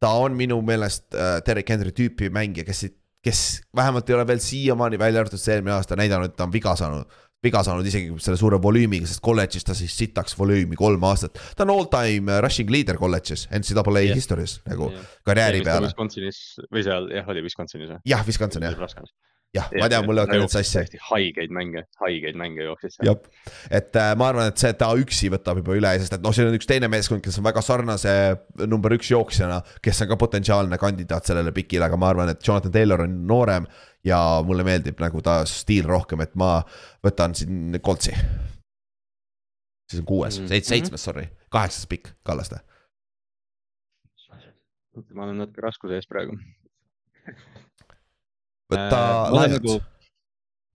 ta 0.00 0.16
on 0.16 0.32
minu 0.32 0.62
meelest 0.64 1.12
äh, 1.12 1.38
Derek 1.44 1.68
Henry 1.68 1.92
tüüpi 1.92 2.32
mängija, 2.32 2.64
kes, 2.64 2.86
kes 3.20 3.48
vähemalt 3.76 4.08
ei 4.08 4.16
ole 4.16 4.24
veel 4.32 4.40
siiamaani 4.40 4.98
välja 4.98 5.20
arvatud 5.20 5.42
see 5.42 5.58
eelmine 5.58 5.76
aasta 5.76 5.98
näidanud, 6.00 6.32
et 6.32 6.40
ta 6.40 6.48
on 6.48 6.54
viga 6.54 6.72
saanud 6.80 7.20
viga 7.44 7.62
saanud 7.64 7.86
isegi 7.88 8.12
selle 8.20 8.36
suure 8.40 8.58
volüümiga, 8.62 9.08
sest 9.08 9.22
kolledžis 9.24 9.64
ta 9.66 9.76
siis 9.76 9.94
sitaks 9.96 10.36
volüümi 10.38 10.76
kolm 10.78 11.04
aastat. 11.08 11.40
ta 11.56 11.64
on 11.64 11.74
all 11.76 11.88
time 11.92 12.40
rushing 12.44 12.70
leader 12.72 13.00
kolledžis, 13.00 13.46
NCAA 13.54 14.04
yeah. 14.04 14.18
histories 14.18 14.58
nagu 14.68 14.90
yeah. 14.92 15.08
karjääri 15.26 15.64
peale. 15.64 15.88
Wisconsinis 15.88 16.40
või 16.68 16.84
seal 16.86 17.10
jah, 17.14 17.32
oli 17.32 17.44
Wisconsinis 17.48 17.94
või? 17.94 18.00
jah, 18.12 18.26
Wisconsin 18.28 18.68
jah 18.68 18.78
jah, 19.54 19.66
ma 19.74 19.88
tean, 19.90 20.06
mul 20.06 20.14
lähevad 20.18 20.30
ka 20.30 20.38
need 20.38 20.52
sassi. 20.52 20.98
haigeid 21.08 21.52
mänge, 21.54 21.82
haigeid 22.00 22.38
mänge 22.38 22.62
jooksis 22.62 22.96
seal. 22.96 23.18
et 23.70 23.96
äh, 23.98 24.12
ma 24.18 24.28
arvan, 24.30 24.50
et 24.52 24.62
see, 24.62 24.70
et 24.70 24.78
ta 24.78 24.90
üksi 24.98 25.30
võtab 25.34 25.58
juba 25.62 25.74
üle, 25.78 25.90
sest 26.02 26.14
et 26.16 26.24
noh, 26.24 26.34
siin 26.36 26.50
on 26.50 26.58
üks 26.58 26.68
teine 26.70 26.90
meeskond, 26.92 27.22
kes 27.24 27.40
on 27.40 27.46
väga 27.48 27.62
sarnase 27.64 28.14
number 28.70 28.94
üks 28.94 29.10
jooksjana, 29.10 29.60
kes 29.82 30.04
on 30.04 30.12
ka 30.12 30.18
potentsiaalne 30.20 30.78
kandidaat 30.80 31.30
sellele 31.30 31.54
pikile, 31.56 31.88
aga 31.88 31.98
ma 32.00 32.12
arvan, 32.12 32.30
et 32.32 32.46
Jonathan 32.46 32.74
Taylor 32.76 33.04
on 33.06 33.16
noorem 33.30 33.66
ja 34.06 34.20
mulle 34.46 34.64
meeldib 34.66 35.02
nagu 35.02 35.22
ta 35.24 35.40
stiil 35.48 35.88
rohkem, 35.88 36.22
et 36.24 36.36
ma 36.38 36.60
võtan 37.04 37.34
siin 37.36 37.74
Coltsi. 37.84 38.14
siis 39.90 40.00
on 40.00 40.06
kuues 40.06 40.38
mm, 40.38 40.44
-hmm. 40.44 40.48
seitsmes, 40.54 40.68
seitsmes, 40.76 41.04
sorry, 41.10 41.26
kaheksas 41.50 41.90
pikk, 41.90 42.14
Kallaste. 42.22 42.62
ma 45.14 45.24
olen 45.24 45.38
natuke 45.42 45.62
raskuse 45.62 45.98
ees 45.98 46.06
praegu 46.06 46.38
võta 48.70 49.00
äh, 49.00 49.34
Lions 49.36 49.58
nagu... 49.58 49.78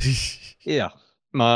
jah, 0.80 0.96
ma, 1.38 1.52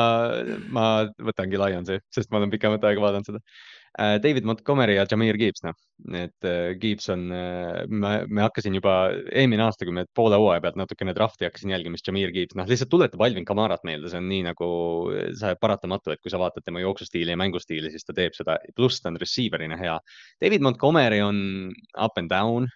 ma 0.73 0.85
võtangi 1.31 1.59
Lionsi, 1.59 1.99
sest 2.13 2.31
ma 2.31 2.41
olen 2.41 2.53
pikemat 2.53 2.85
aega 2.87 3.03
vaadanud 3.03 3.29
seda 3.29 3.41
äh,. 3.41 4.17
David 4.23 4.45
Montgomery 4.47 4.95
ja 4.95 5.05
Jameer 5.09 5.37
Gibbs, 5.39 5.63
noh, 5.65 5.75
et 6.15 6.47
äh, 6.47 6.75
Gibbs 6.79 7.09
on 7.11 7.25
äh,, 7.35 7.81
me, 7.89 8.11
me 8.29 8.45
hakkasin 8.45 8.77
juba 8.77 8.95
eelmine 9.27 9.65
aasta, 9.65 9.87
kui 9.87 9.95
me 9.95 10.05
poole 10.15 10.37
hooaja 10.39 10.63
pealt 10.63 10.79
natukene 10.79 11.15
drafti 11.17 11.47
hakkasin 11.47 11.73
jälgima, 11.73 11.99
siis 11.99 12.07
Jameer 12.11 12.33
Gibbs, 12.35 12.57
noh, 12.59 12.69
lihtsalt 12.69 12.91
tuletab 12.93 13.23
Alvin 13.25 13.47
Kamarat 13.47 13.85
meelde, 13.87 14.11
see 14.11 14.21
on 14.21 14.29
nii 14.31 14.43
nagu, 14.51 14.69
see 15.41 15.55
paratamatu, 15.61 16.13
et 16.13 16.23
kui 16.23 16.33
sa 16.33 16.41
vaatad 16.41 16.67
tema 16.67 16.83
jooksustiili 16.83 17.35
ja 17.35 17.39
mängustiili, 17.39 17.91
siis 17.93 18.07
ta 18.07 18.15
teeb 18.15 18.37
seda, 18.37 18.59
pluss 18.77 19.01
ta 19.03 19.11
on 19.11 19.19
receiver'ina 19.21 19.79
hea. 19.79 19.97
David 20.43 20.65
Montgomery 20.65 21.23
on 21.25 21.41
up 21.97 22.21
and 22.21 22.31
down 22.31 22.69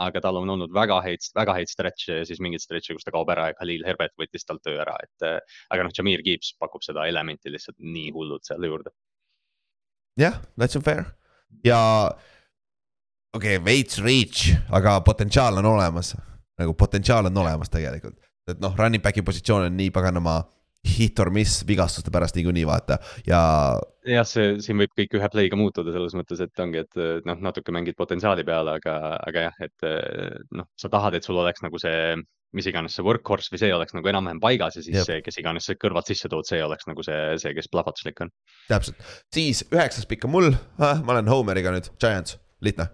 aga 0.00 0.22
tal 0.24 0.40
on 0.40 0.52
olnud 0.54 0.72
väga 0.74 1.00
häid, 1.04 1.24
väga 1.36 1.54
häid 1.58 1.70
stretch'e 1.70 2.20
ja 2.20 2.26
siis 2.28 2.40
mingeid 2.42 2.62
stretch'e, 2.64 2.96
kus 2.96 3.06
ta 3.06 3.12
kaob 3.14 3.30
ära 3.32 3.50
ja 3.50 3.56
Khalil 3.58 3.84
Herbert 3.86 4.14
võttis 4.20 4.46
talt 4.48 4.62
töö 4.66 4.78
ära, 4.82 4.96
et 5.04 5.26
äh, 5.26 5.38
aga 5.74 5.86
noh, 5.86 5.94
Jameer 5.96 6.24
Gibbs 6.26 6.54
pakub 6.60 6.84
seda 6.86 7.06
elementi 7.10 7.52
lihtsalt 7.52 7.78
nii 7.80 8.12
hullult 8.16 8.48
seal 8.48 8.64
juurde. 8.66 8.94
jah 10.20 10.36
yeah,, 10.36 10.42
that's 10.58 10.78
fair. 10.84 11.04
Ja 11.66 11.80
okei 13.34 13.56
okay,, 13.56 13.64
veits 13.64 14.00
reach, 14.04 14.50
aga 14.70 15.00
potentsiaal 15.06 15.60
on 15.62 15.70
olemas, 15.74 16.14
nagu 16.60 16.74
potentsiaal 16.74 17.30
on 17.30 17.42
olemas 17.44 17.72
tegelikult, 17.72 18.18
et 18.48 18.60
noh, 18.62 18.74
running 18.78 19.02
back'i 19.04 19.24
positsioon 19.26 19.68
on 19.68 19.78
nii 19.78 19.92
paganama 19.94 20.40
hit 20.86 21.18
or 21.20 21.30
miss 21.34 21.64
vigastuste 21.68 22.12
pärast 22.12 22.36
niikuinii 22.38 22.64
vaata 22.68 22.96
ja. 23.26 23.40
jah, 24.08 24.26
see 24.28 24.56
siin 24.64 24.80
võib 24.80 24.92
kõik 24.96 25.16
ühe 25.18 25.30
play'ga 25.32 25.58
muutuda 25.60 25.92
selles 25.92 26.16
mõttes, 26.16 26.40
et 26.40 26.62
ongi, 26.64 26.84
et 26.86 27.00
noh, 27.28 27.40
natuke 27.44 27.74
mängid 27.74 27.98
potentsiaali 27.98 28.46
peale, 28.48 28.78
aga, 28.80 28.96
aga 29.28 29.48
jah, 29.48 29.58
et 29.66 29.88
noh, 30.56 30.68
sa 30.80 30.92
tahad, 30.92 31.18
et 31.18 31.26
sul 31.26 31.40
oleks 31.40 31.60
nagu 31.64 31.80
see, 31.82 32.14
mis 32.56 32.66
iganes 32.66 32.96
see 32.96 33.04
workhorse 33.06 33.52
või 33.52 33.60
see 33.62 33.74
oleks 33.76 33.94
nagu 33.96 34.10
enam-vähem 34.10 34.40
paigas 34.42 34.78
ja 34.78 34.84
siis 34.84 35.02
Jep. 35.02 35.08
see, 35.10 35.18
kes 35.26 35.40
iganes 35.42 35.68
sa 35.68 35.76
kõrvalt 35.78 36.08
sisse 36.10 36.32
tood, 36.32 36.48
see 36.48 36.62
oleks 36.64 36.88
nagu 36.88 37.04
see, 37.06 37.18
see, 37.42 37.52
kes 37.56 37.68
plahvatuslik 37.72 38.24
on. 38.24 38.32
täpselt, 38.70 39.04
siis 39.34 39.62
üheksas 39.68 40.08
pikk 40.08 40.26
on 40.30 40.34
mul 40.38 40.48
ah,, 40.80 41.04
ma 41.04 41.18
olen 41.18 41.28
Homeriga 41.30 41.76
nüüd, 41.76 41.92
Giants, 42.00 42.40
lihtne 42.64 42.88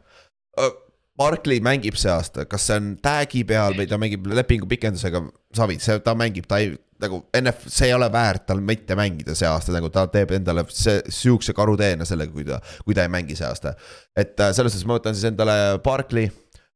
Barkley 1.17 1.63
mängib 1.65 1.97
see 1.97 2.11
aasta, 2.13 2.45
kas 2.49 2.67
see 2.69 2.77
on 2.81 2.91
tag'i 3.03 3.45
peal 3.49 3.77
või 3.79 3.87
ta 3.89 3.99
mängib 4.01 4.27
lepingu 4.29 4.69
pikendusega, 4.69 5.23
savi, 5.57 5.79
see, 5.81 5.97
ta 6.05 6.13
mängib, 6.19 6.45
ta 6.49 6.61
ei 6.61 6.75
nagu 7.03 7.21
NF, 7.37 7.67
see 7.73 7.91
ei 7.91 7.95
ole 7.97 8.09
väärt 8.13 8.47
tal 8.49 8.61
mitte 8.65 8.97
mängida 8.99 9.35
see 9.37 9.49
aasta, 9.49 9.75
nagu 9.75 9.91
ta 9.93 10.07
teeb 10.13 10.33
endale 10.39 10.65
see 10.73 11.01
sihukese 11.13 11.55
karuteene 11.57 12.07
sellega, 12.09 12.33
kui 12.33 12.47
ta, 12.49 12.61
kui 12.85 12.97
ta 12.97 13.05
ei 13.05 13.13
mängi 13.13 13.37
see 13.37 13.47
aasta. 13.49 13.75
et 14.17 14.39
äh, 14.41 14.53
selles 14.57 14.75
suhtes 14.75 14.89
ma 14.89 14.99
võtan 14.99 15.17
siis 15.17 15.29
endale 15.31 15.57
Barkley, 15.85 16.31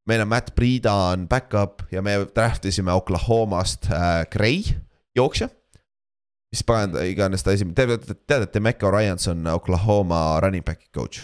meil 0.09 0.25
on 0.25 0.31
Matt 0.33 0.55
Priida 0.57 0.93
on 1.13 1.27
back-up 1.31 1.87
ja 1.93 2.05
me 2.05 2.19
draft 2.35 2.69
isime 2.69 2.93
Oklahomast 2.97 3.91
äh, 3.93 4.23
Gray, 4.33 4.63
jooksja. 5.17 5.49
mis 6.51 6.65
pagan 6.67 6.97
iganes 7.07 7.45
ta 7.47 7.55
esimene, 7.55 7.77
te 7.77 8.15
teate, 8.15 8.43
et 8.49 8.55
Demeco 8.55 8.91
Ryans 8.91 9.29
on 9.31 9.47
Oklahoma 9.53 10.41
running 10.43 10.67
back'i 10.67 10.91
coach. 10.93 11.23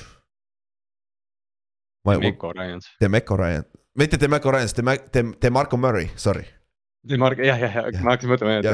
Demeco 2.14 2.52
Ryans. 2.52 2.92
Demeco 3.02 3.40
Ryans, 3.40 3.70
mitte 3.98 4.20
Demeco 4.22 4.54
Ryans, 4.54 4.76
Demarco 5.42 5.80
Murray, 5.80 6.11
sorry 6.16 6.46
Mark, 7.14 7.38
jah, 7.38 7.59
jah, 7.61 7.70
jah, 7.70 7.86
ma 8.02 8.14
hakkasin 8.14 8.30
mõtlema. 8.32 8.54
ja, 8.64 8.72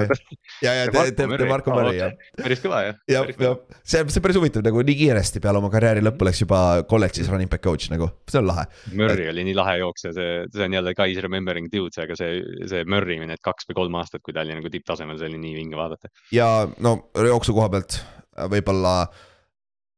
ja, 0.64 0.72
ja 0.78 0.84
te, 1.12 1.12
te 1.12 1.48
Marko 1.48 1.74
Murray 1.74 1.98
jah. 1.98 2.14
päris 2.38 2.62
kõva 2.62 2.78
jah. 2.86 3.00
jah, 3.10 3.28
jah, 3.28 3.58
see, 3.82 4.00
see 4.08 4.20
on 4.20 4.24
päris 4.24 4.38
huvitav 4.40 4.64
nagu 4.64 4.84
nii 4.88 4.96
kiiresti 5.02 5.42
peale 5.44 5.60
oma 5.60 5.68
karjääri 5.72 6.04
lõppu 6.04 6.26
läks 6.28 6.40
juba 6.44 6.60
kolledžis 6.88 7.28
running 7.28 7.50
back 7.52 7.64
coach 7.66 7.90
nagu, 7.92 8.08
see 8.30 8.40
on 8.40 8.48
lahe. 8.48 8.64
Murry 8.96 9.28
oli 9.32 9.44
nii 9.50 9.56
lahe 9.58 9.76
jooksja, 9.82 10.14
see, 10.16 10.30
see 10.54 10.64
on 10.64 10.78
jälle 10.78 10.94
guys 10.96 11.20
remembering 11.24 11.68
dudes, 11.72 12.00
aga 12.00 12.16
see, 12.18 12.40
see 12.70 12.86
Murry 12.88 13.18
need 13.20 13.42
kaks 13.44 13.68
või 13.68 13.82
kolm 13.82 14.00
aastat, 14.00 14.24
kui 14.24 14.36
ta 14.36 14.46
oli 14.46 14.56
nagu 14.56 14.72
tipptasemel, 14.72 15.20
see 15.20 15.28
oli 15.28 15.42
nii 15.42 15.58
vinge 15.58 15.80
vaadata. 15.80 16.12
ja 16.32 16.48
no 16.80 16.96
jooksu 17.12 17.56
koha 17.58 17.68
pealt 17.74 18.00
võib-olla 18.52 18.96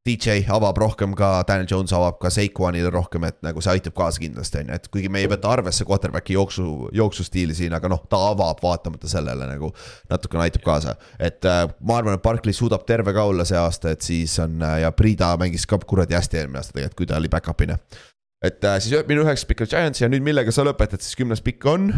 DJ 0.04 0.42
avab 0.52 0.76
rohkem 0.76 1.14
ka, 1.16 1.28
Daniel 1.48 1.68
Jones 1.70 1.92
avab 1.96 2.18
ka 2.20 2.28
Saquonile 2.28 2.90
rohkem, 2.92 3.24
et 3.24 3.38
nagu 3.46 3.62
see 3.64 3.72
aitab 3.72 3.94
kaasa 3.96 4.20
kindlasti, 4.20 4.60
on 4.60 4.68
ju, 4.68 4.76
et 4.76 4.88
kuigi 4.92 5.08
me 5.08 5.22
ei 5.22 5.30
võta 5.32 5.48
arvesse 5.48 5.86
quarterback'i 5.88 6.36
jooksu, 6.36 6.90
jooksustiili 6.92 7.56
siin, 7.56 7.72
aga 7.72 7.88
noh, 7.88 8.02
ta 8.12 8.20
avab 8.34 8.60
vaatamata 8.60 9.08
sellele 9.08 9.48
nagu 9.48 9.70
natukene 10.12 10.44
aitab 10.44 10.66
kaasa. 10.66 10.96
et 11.16 11.48
äh, 11.48 11.62
ma 11.80 11.96
arvan, 12.02 12.18
et 12.18 12.24
Barkley 12.26 12.52
suudab 12.52 12.84
terve 12.84 13.16
ka 13.16 13.24
olla 13.30 13.48
see 13.48 13.56
aasta, 13.56 13.94
et 13.96 14.04
siis 14.04 14.36
on 14.44 14.60
äh, 14.60 14.82
ja 14.84 14.92
Prida 14.92 15.32
mängis 15.40 15.64
ka 15.64 15.80
kuradi 15.80 16.18
hästi 16.18 16.42
eelmine 16.42 16.60
aasta 16.60 16.76
tegelikult, 16.76 17.00
kui 17.00 17.08
ta 17.08 17.16
oli 17.16 17.32
back-up'ina. 17.32 17.80
et 18.44 18.60
äh, 18.60 18.76
siis 18.84 19.08
minu 19.08 19.24
üheksas 19.24 19.48
pikk 19.48 19.64
on 19.64 19.72
Giants 19.72 20.04
ja 20.04 20.12
nüüd 20.12 20.26
millega 20.26 20.52
sa 20.52 20.68
lõpetad, 20.68 21.00
siis 21.00 21.16
kümnes 21.16 21.40
pikk 21.40 21.64
on? 21.64 21.88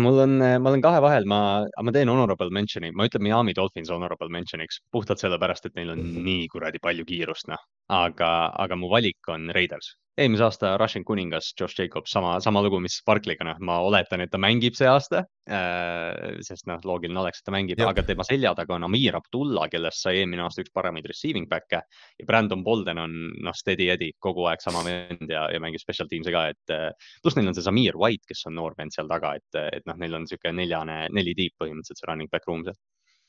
Mul 0.00 0.22
on, 0.24 0.36
ma 0.38 0.70
olen 0.70 0.82
kahe 0.84 1.00
vahel, 1.04 1.26
ma, 1.30 1.40
ma 1.82 1.94
teen 1.94 2.10
honorable 2.12 2.50
mention'i, 2.54 2.92
ma 2.96 3.06
ütlen 3.08 3.24
Miami 3.26 3.54
Dolphins 3.56 3.92
honorable 3.94 4.28
mention'iks 4.32 4.80
puhtalt 4.94 5.22
sellepärast, 5.22 5.68
et 5.68 5.78
neil 5.78 5.94
on 5.94 6.02
nii 6.26 6.48
kuradi 6.52 6.82
palju 6.82 7.06
kiirust, 7.08 7.50
noh. 7.52 7.62
aga, 7.92 8.32
aga 8.64 8.78
mu 8.78 8.90
valik 8.92 9.30
on 9.32 9.50
Raiders, 9.54 9.94
eelmise 10.16 10.44
aasta 10.46 10.72
Russian 10.80 11.04
kuningas 11.04 11.50
Josh 11.58 11.76
Jacobs, 11.78 12.10
sama, 12.10 12.36
sama 12.40 12.62
lugu, 12.64 12.78
mis 12.80 12.96
Barkley'ga, 13.06 13.44
noh, 13.44 13.58
ma 13.68 13.76
oletan, 13.84 14.22
et 14.24 14.30
ta 14.32 14.40
mängib 14.40 14.76
see 14.78 14.88
aasta 14.88 15.22
äh,. 15.52 16.38
sest 16.46 16.66
noh, 16.70 16.80
loogiline 16.88 17.20
oleks, 17.20 17.42
et 17.42 17.48
ta 17.48 17.54
mängib, 17.54 17.82
aga 17.84 18.04
tema 18.06 18.24
selja 18.24 18.54
taga 18.56 18.76
on 18.78 18.86
Amir 18.88 19.18
Abdullah, 19.18 19.68
kellest 19.72 20.06
sai 20.06 20.22
eelmine 20.22 20.46
aasta 20.46 20.64
üks 20.64 20.72
paremaid 20.74 21.08
receiving 21.10 21.48
back'e. 21.50 21.82
ja 22.20 22.28
Brandon 22.28 22.64
Bolden 22.64 23.02
on 23.02 23.18
noh, 23.44 23.56
steady 23.56 23.90
Eddie, 23.92 24.16
kogu 24.22 24.48
aeg 24.48 24.64
sama 24.64 24.84
vend 24.86 25.28
ja, 25.28 25.46
ja 25.52 25.60
mängib 25.62 25.84
special 25.84 26.08
teams'e 26.08 26.32
ka, 26.32 26.46
et 26.54 26.74
äh, 26.74 27.12
pluss 27.22 27.36
neil 27.36 27.52
on 27.52 27.58
see 27.58 27.68
Samir 27.68 28.00
White, 28.00 28.24
kes 28.32 28.46
on 28.48 28.56
noor 28.56 28.76
vend 28.78 28.96
seal 28.96 29.12
taga, 29.12 29.36
et, 29.36 29.60
et 29.76 29.84
noh, 29.84 30.00
neil 30.00 30.16
on 30.16 30.26
sihuke 30.30 30.52
neljane, 30.56 31.06
neli 31.12 31.36
tiip 31.36 31.60
põhimõtteliselt 31.60 32.00
see 32.00 32.08
running 32.08 32.32
back 32.32 32.48
room 32.48 32.64
seal. 32.64 32.80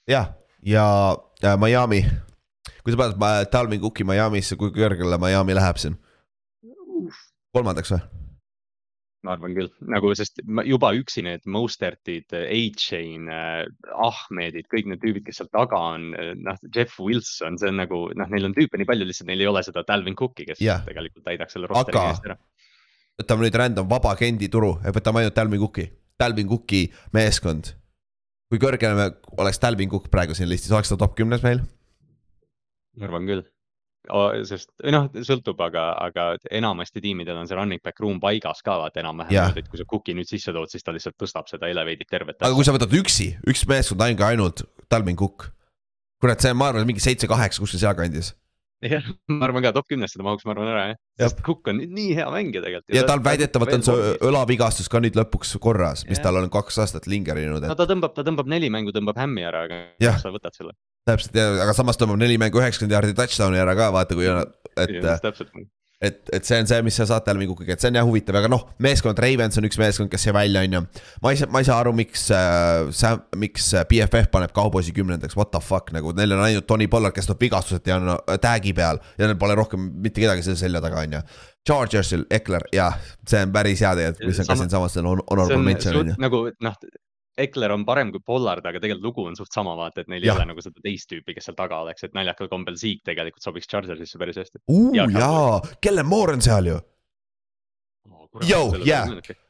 jah, 0.08 0.32
ja, 0.64 0.88
ja 1.44 1.58
Miami, 1.60 2.06
kui 2.80 2.96
sa 2.96 3.12
paned 3.12 3.52
Talvin 3.52 3.84
Cooki 3.84 4.08
Miami'sse, 4.08 4.56
kui 4.56 4.72
kõrgele 4.72 5.20
Miami 5.20 5.60
läheb 5.60 5.84
siin? 5.84 6.00
Kolmandaks 7.56 7.94
või? 7.96 8.02
ma 9.26 9.34
arvan 9.36 9.56
küll, 9.58 9.70
nagu, 9.92 10.12
sest 10.16 10.40
juba 10.68 10.92
üksi 10.96 11.24
need 11.26 11.48
Mostertid, 11.52 12.32
A-Chain, 12.38 13.28
Ahmedid, 14.08 14.68
kõik 14.72 14.88
need 14.92 15.02
tüübid, 15.04 15.26
kes 15.28 15.42
seal 15.42 15.50
taga 15.52 15.80
on, 15.96 16.12
noh, 16.46 16.60
Jeff 16.74 17.00
Wilson, 17.02 17.58
see 17.60 17.72
on 17.72 17.82
nagu, 17.82 18.04
noh, 18.18 18.30
neil 18.32 18.48
on 18.48 18.56
tüüpe 18.56 18.80
nii 18.80 18.88
palju, 18.88 19.08
lihtsalt 19.10 19.32
neil 19.32 19.44
ei 19.44 19.50
ole 19.50 19.64
seda 19.66 19.84
Dalvin 19.88 20.16
Cooki, 20.18 20.46
kes 20.48 20.62
yeah. 20.64 20.86
tegelikult 20.88 21.26
täidaks 21.28 21.58
selle 21.58 21.70
rosteri 21.72 22.00
Aga... 22.00 22.14
eest 22.14 22.30
ära. 22.30 22.38
võtame 23.18 23.48
nüüd 23.48 23.60
random 23.64 23.90
vaba 23.90 24.14
agendi 24.14 24.52
turu 24.54 24.76
ja 24.86 24.94
võtame 24.96 25.24
ainult 25.24 25.36
Dalvin 25.36 25.64
Cooki, 25.66 25.90
Dalvin 26.22 26.54
Cooki 26.54 26.86
meeskond. 27.18 27.74
kui 28.48 28.62
kõrgele 28.64 29.12
oleks 29.42 29.60
Dalvin 29.60 29.92
Cook 29.92 30.08
praegu 30.14 30.38
siin 30.38 30.50
listis, 30.50 30.72
oleks 30.72 30.94
ta 30.94 31.00
top 31.02 31.18
kümnes 31.18 31.44
meil? 31.44 31.66
ma 32.98 33.10
arvan 33.10 33.28
küll 33.28 33.44
sest 34.48 34.72
noh, 34.94 35.08
sõltub, 35.26 35.60
aga, 35.64 35.90
aga 36.08 36.28
enamasti 36.54 37.04
tiimidel 37.04 37.38
on 37.40 37.50
see 37.50 37.58
running 37.58 37.84
back 37.84 38.00
room 38.04 38.22
paigas 38.24 38.64
ka 38.66 38.78
vaata 38.82 39.04
enam-vähem, 39.04 39.60
et 39.60 39.70
kui 39.70 39.80
sa 39.80 39.88
Cooki 39.90 40.16
nüüd 40.18 40.30
sisse 40.30 40.54
tood, 40.56 40.72
siis 40.72 40.86
ta 40.86 40.96
lihtsalt 40.96 41.18
tõstab 41.20 41.50
seda 41.52 41.70
elevate'it 41.72 42.10
tervet. 42.10 42.40
aga 42.42 42.56
kui 42.56 42.68
sa 42.68 42.76
võtad 42.76 42.94
üksi, 42.98 43.34
üks 43.50 43.68
meeskond 43.70 44.04
ainult, 44.08 44.26
ainult 44.28 44.66
Talvin 44.90 45.20
Cook. 45.20 45.52
kurat, 46.22 46.42
see 46.42 46.54
on, 46.54 46.60
ma 46.60 46.72
arvan, 46.72 46.88
mingi 46.90 47.04
seitse-kaheksa 47.04 47.64
kuskil 47.64 47.84
sealkandis. 47.84 48.34
jah, 48.86 49.06
ma 49.34 49.48
arvan 49.50 49.66
ka 49.66 49.74
top 49.76 49.88
kümnesse 49.90 50.20
ta 50.20 50.26
mahuks, 50.26 50.46
ma 50.48 50.54
arvan 50.56 50.74
ära 50.74 50.84
jah, 50.92 51.00
sest 51.24 51.42
Cook 51.46 51.72
on 51.72 51.82
nii 51.82 52.12
hea 52.18 52.28
mängija 52.34 52.66
tegelikult. 52.66 52.98
ja 52.98 53.08
tal 53.08 53.24
väidetavalt 53.26 53.80
on 53.80 53.88
see 53.88 54.12
õlavigastus 54.30 54.92
ka 54.92 55.02
nüüd 55.04 55.18
lõpuks 55.18 55.56
korras, 55.64 56.06
mis 56.10 56.22
ja. 56.22 56.28
tal 56.28 56.44
on 56.44 56.52
kaks 56.54 56.84
aastat 56.86 57.10
lingerinud 57.10 57.64
et.... 57.64 57.72
no 57.72 57.80
ta 57.80 57.90
tõmbab, 57.90 58.14
ta 58.16 58.26
tõmbab 58.28 58.50
neli 58.54 58.70
mängu, 58.74 58.96
tõmbab 58.96 59.20
hämmi 59.20 59.48
ära, 59.50 59.66
aga 59.68 60.22
sa 60.22 60.34
võtad 60.34 60.56
selle 60.56 60.78
täpselt, 61.08 61.40
aga 61.64 61.74
samas 61.78 62.00
tõmbab 62.00 62.20
neli 62.22 62.38
mängu 62.42 62.62
üheksakümmend 62.62 62.96
jaardi 62.98 63.18
touchdown'i 63.18 63.64
ära 63.64 63.76
ka, 63.78 63.90
vaata, 63.96 64.18
kui 64.18 64.30
on, 64.32 64.44
et. 64.78 64.94
et, 66.04 66.18
et 66.38 66.46
see 66.46 66.60
on 66.62 66.68
see, 66.70 66.82
mis 66.86 66.98
sa 67.00 67.08
saad 67.10 67.26
tal 67.26 67.40
mingi, 67.40 67.56
et 67.74 67.82
see 67.82 67.90
on 67.90 67.98
jah 67.98 68.06
huvitav, 68.06 68.38
aga 68.38 68.52
noh, 68.52 68.68
meeskond 68.84 69.18
Ravens 69.24 69.58
on 69.58 69.66
üks 69.70 69.80
meeskond, 69.82 70.12
kes 70.12 70.28
jäi 70.28 70.36
välja, 70.36 70.62
on 70.68 70.78
ju. 70.78 70.82
ma 71.24 71.34
ei 71.34 71.40
saa, 71.42 71.50
ma 71.54 71.64
ei 71.64 71.70
saa 71.70 71.80
aru, 71.82 71.96
miks 71.98 72.28
äh,, 72.36 73.18
miks 73.40 73.72
BFF 73.90 74.30
paneb 74.34 74.54
kauboisi 74.56 74.94
kümnendaks, 74.96 75.38
what 75.40 75.52
the 75.56 75.64
fuck 75.64 75.90
nagu, 75.96 76.14
neil 76.18 76.38
on 76.38 76.46
ainult 76.46 76.70
Tony 76.70 76.90
Pollard, 76.92 77.16
kes 77.18 77.32
tuleb 77.32 77.48
vigastuseta 77.48 77.94
ja 77.94 78.00
on 78.02 78.14
äh, 78.14 78.38
tag'i 78.44 78.76
peal 78.78 79.02
ja 79.18 79.26
neil 79.26 79.40
pole 79.42 79.58
rohkem 79.58 79.90
mitte 80.04 80.22
kedagi 80.22 80.46
selle 80.46 80.62
selja 80.62 80.84
taga, 80.84 81.02
on 81.02 81.18
ju. 81.20 81.26
Chargersil, 81.68 82.24
Eckler, 82.32 82.64
jah, 82.72 82.96
see 83.28 83.42
on 83.44 83.52
päris 83.56 83.82
hea 83.84 83.98
tegelikult, 83.98 84.30
mis 84.30 84.44
on 84.44 84.52
ka 84.52 84.62
siinsamas 84.62 84.94
selle 84.96 85.18
honorable 85.18 85.64
mention 85.66 86.04
on 86.04 86.14
ju. 86.14 86.22
nagu 86.22 86.46
noh 86.64 86.80
Ekler 87.38 87.74
on 87.76 87.84
parem 87.86 88.12
kui 88.14 88.24
Pollard, 88.26 88.66
aga 88.66 88.82
tegelikult 88.82 89.06
lugu 89.06 89.26
on 89.30 89.36
suht 89.38 89.54
sama, 89.54 89.76
vaata, 89.78 90.02
et 90.04 90.12
neil 90.12 90.26
ja. 90.26 90.34
ei 90.34 90.40
ole 90.40 90.48
nagu 90.50 90.64
seda 90.64 90.82
teist 90.84 91.10
tüüpi, 91.12 91.36
kes 91.38 91.50
seal 91.50 91.58
taga 91.58 91.82
oleks, 91.86 92.08
et 92.08 92.16
naljakal 92.18 92.50
kombel 92.52 92.78
Zeke 92.80 93.06
tegelikult 93.12 93.46
sobiks 93.46 93.70
Chargersisse 93.70 94.22
päris 94.22 94.40
hästi. 94.42 94.64
Uh,. 94.72 94.90
jaa, 94.98 95.60
Kellen 95.82 96.10
Moore 96.10 96.38
on 96.38 96.46
seal 96.46 96.72
ju. 96.72 96.80
Jou, 98.48 98.66
jaa, 98.86 99.06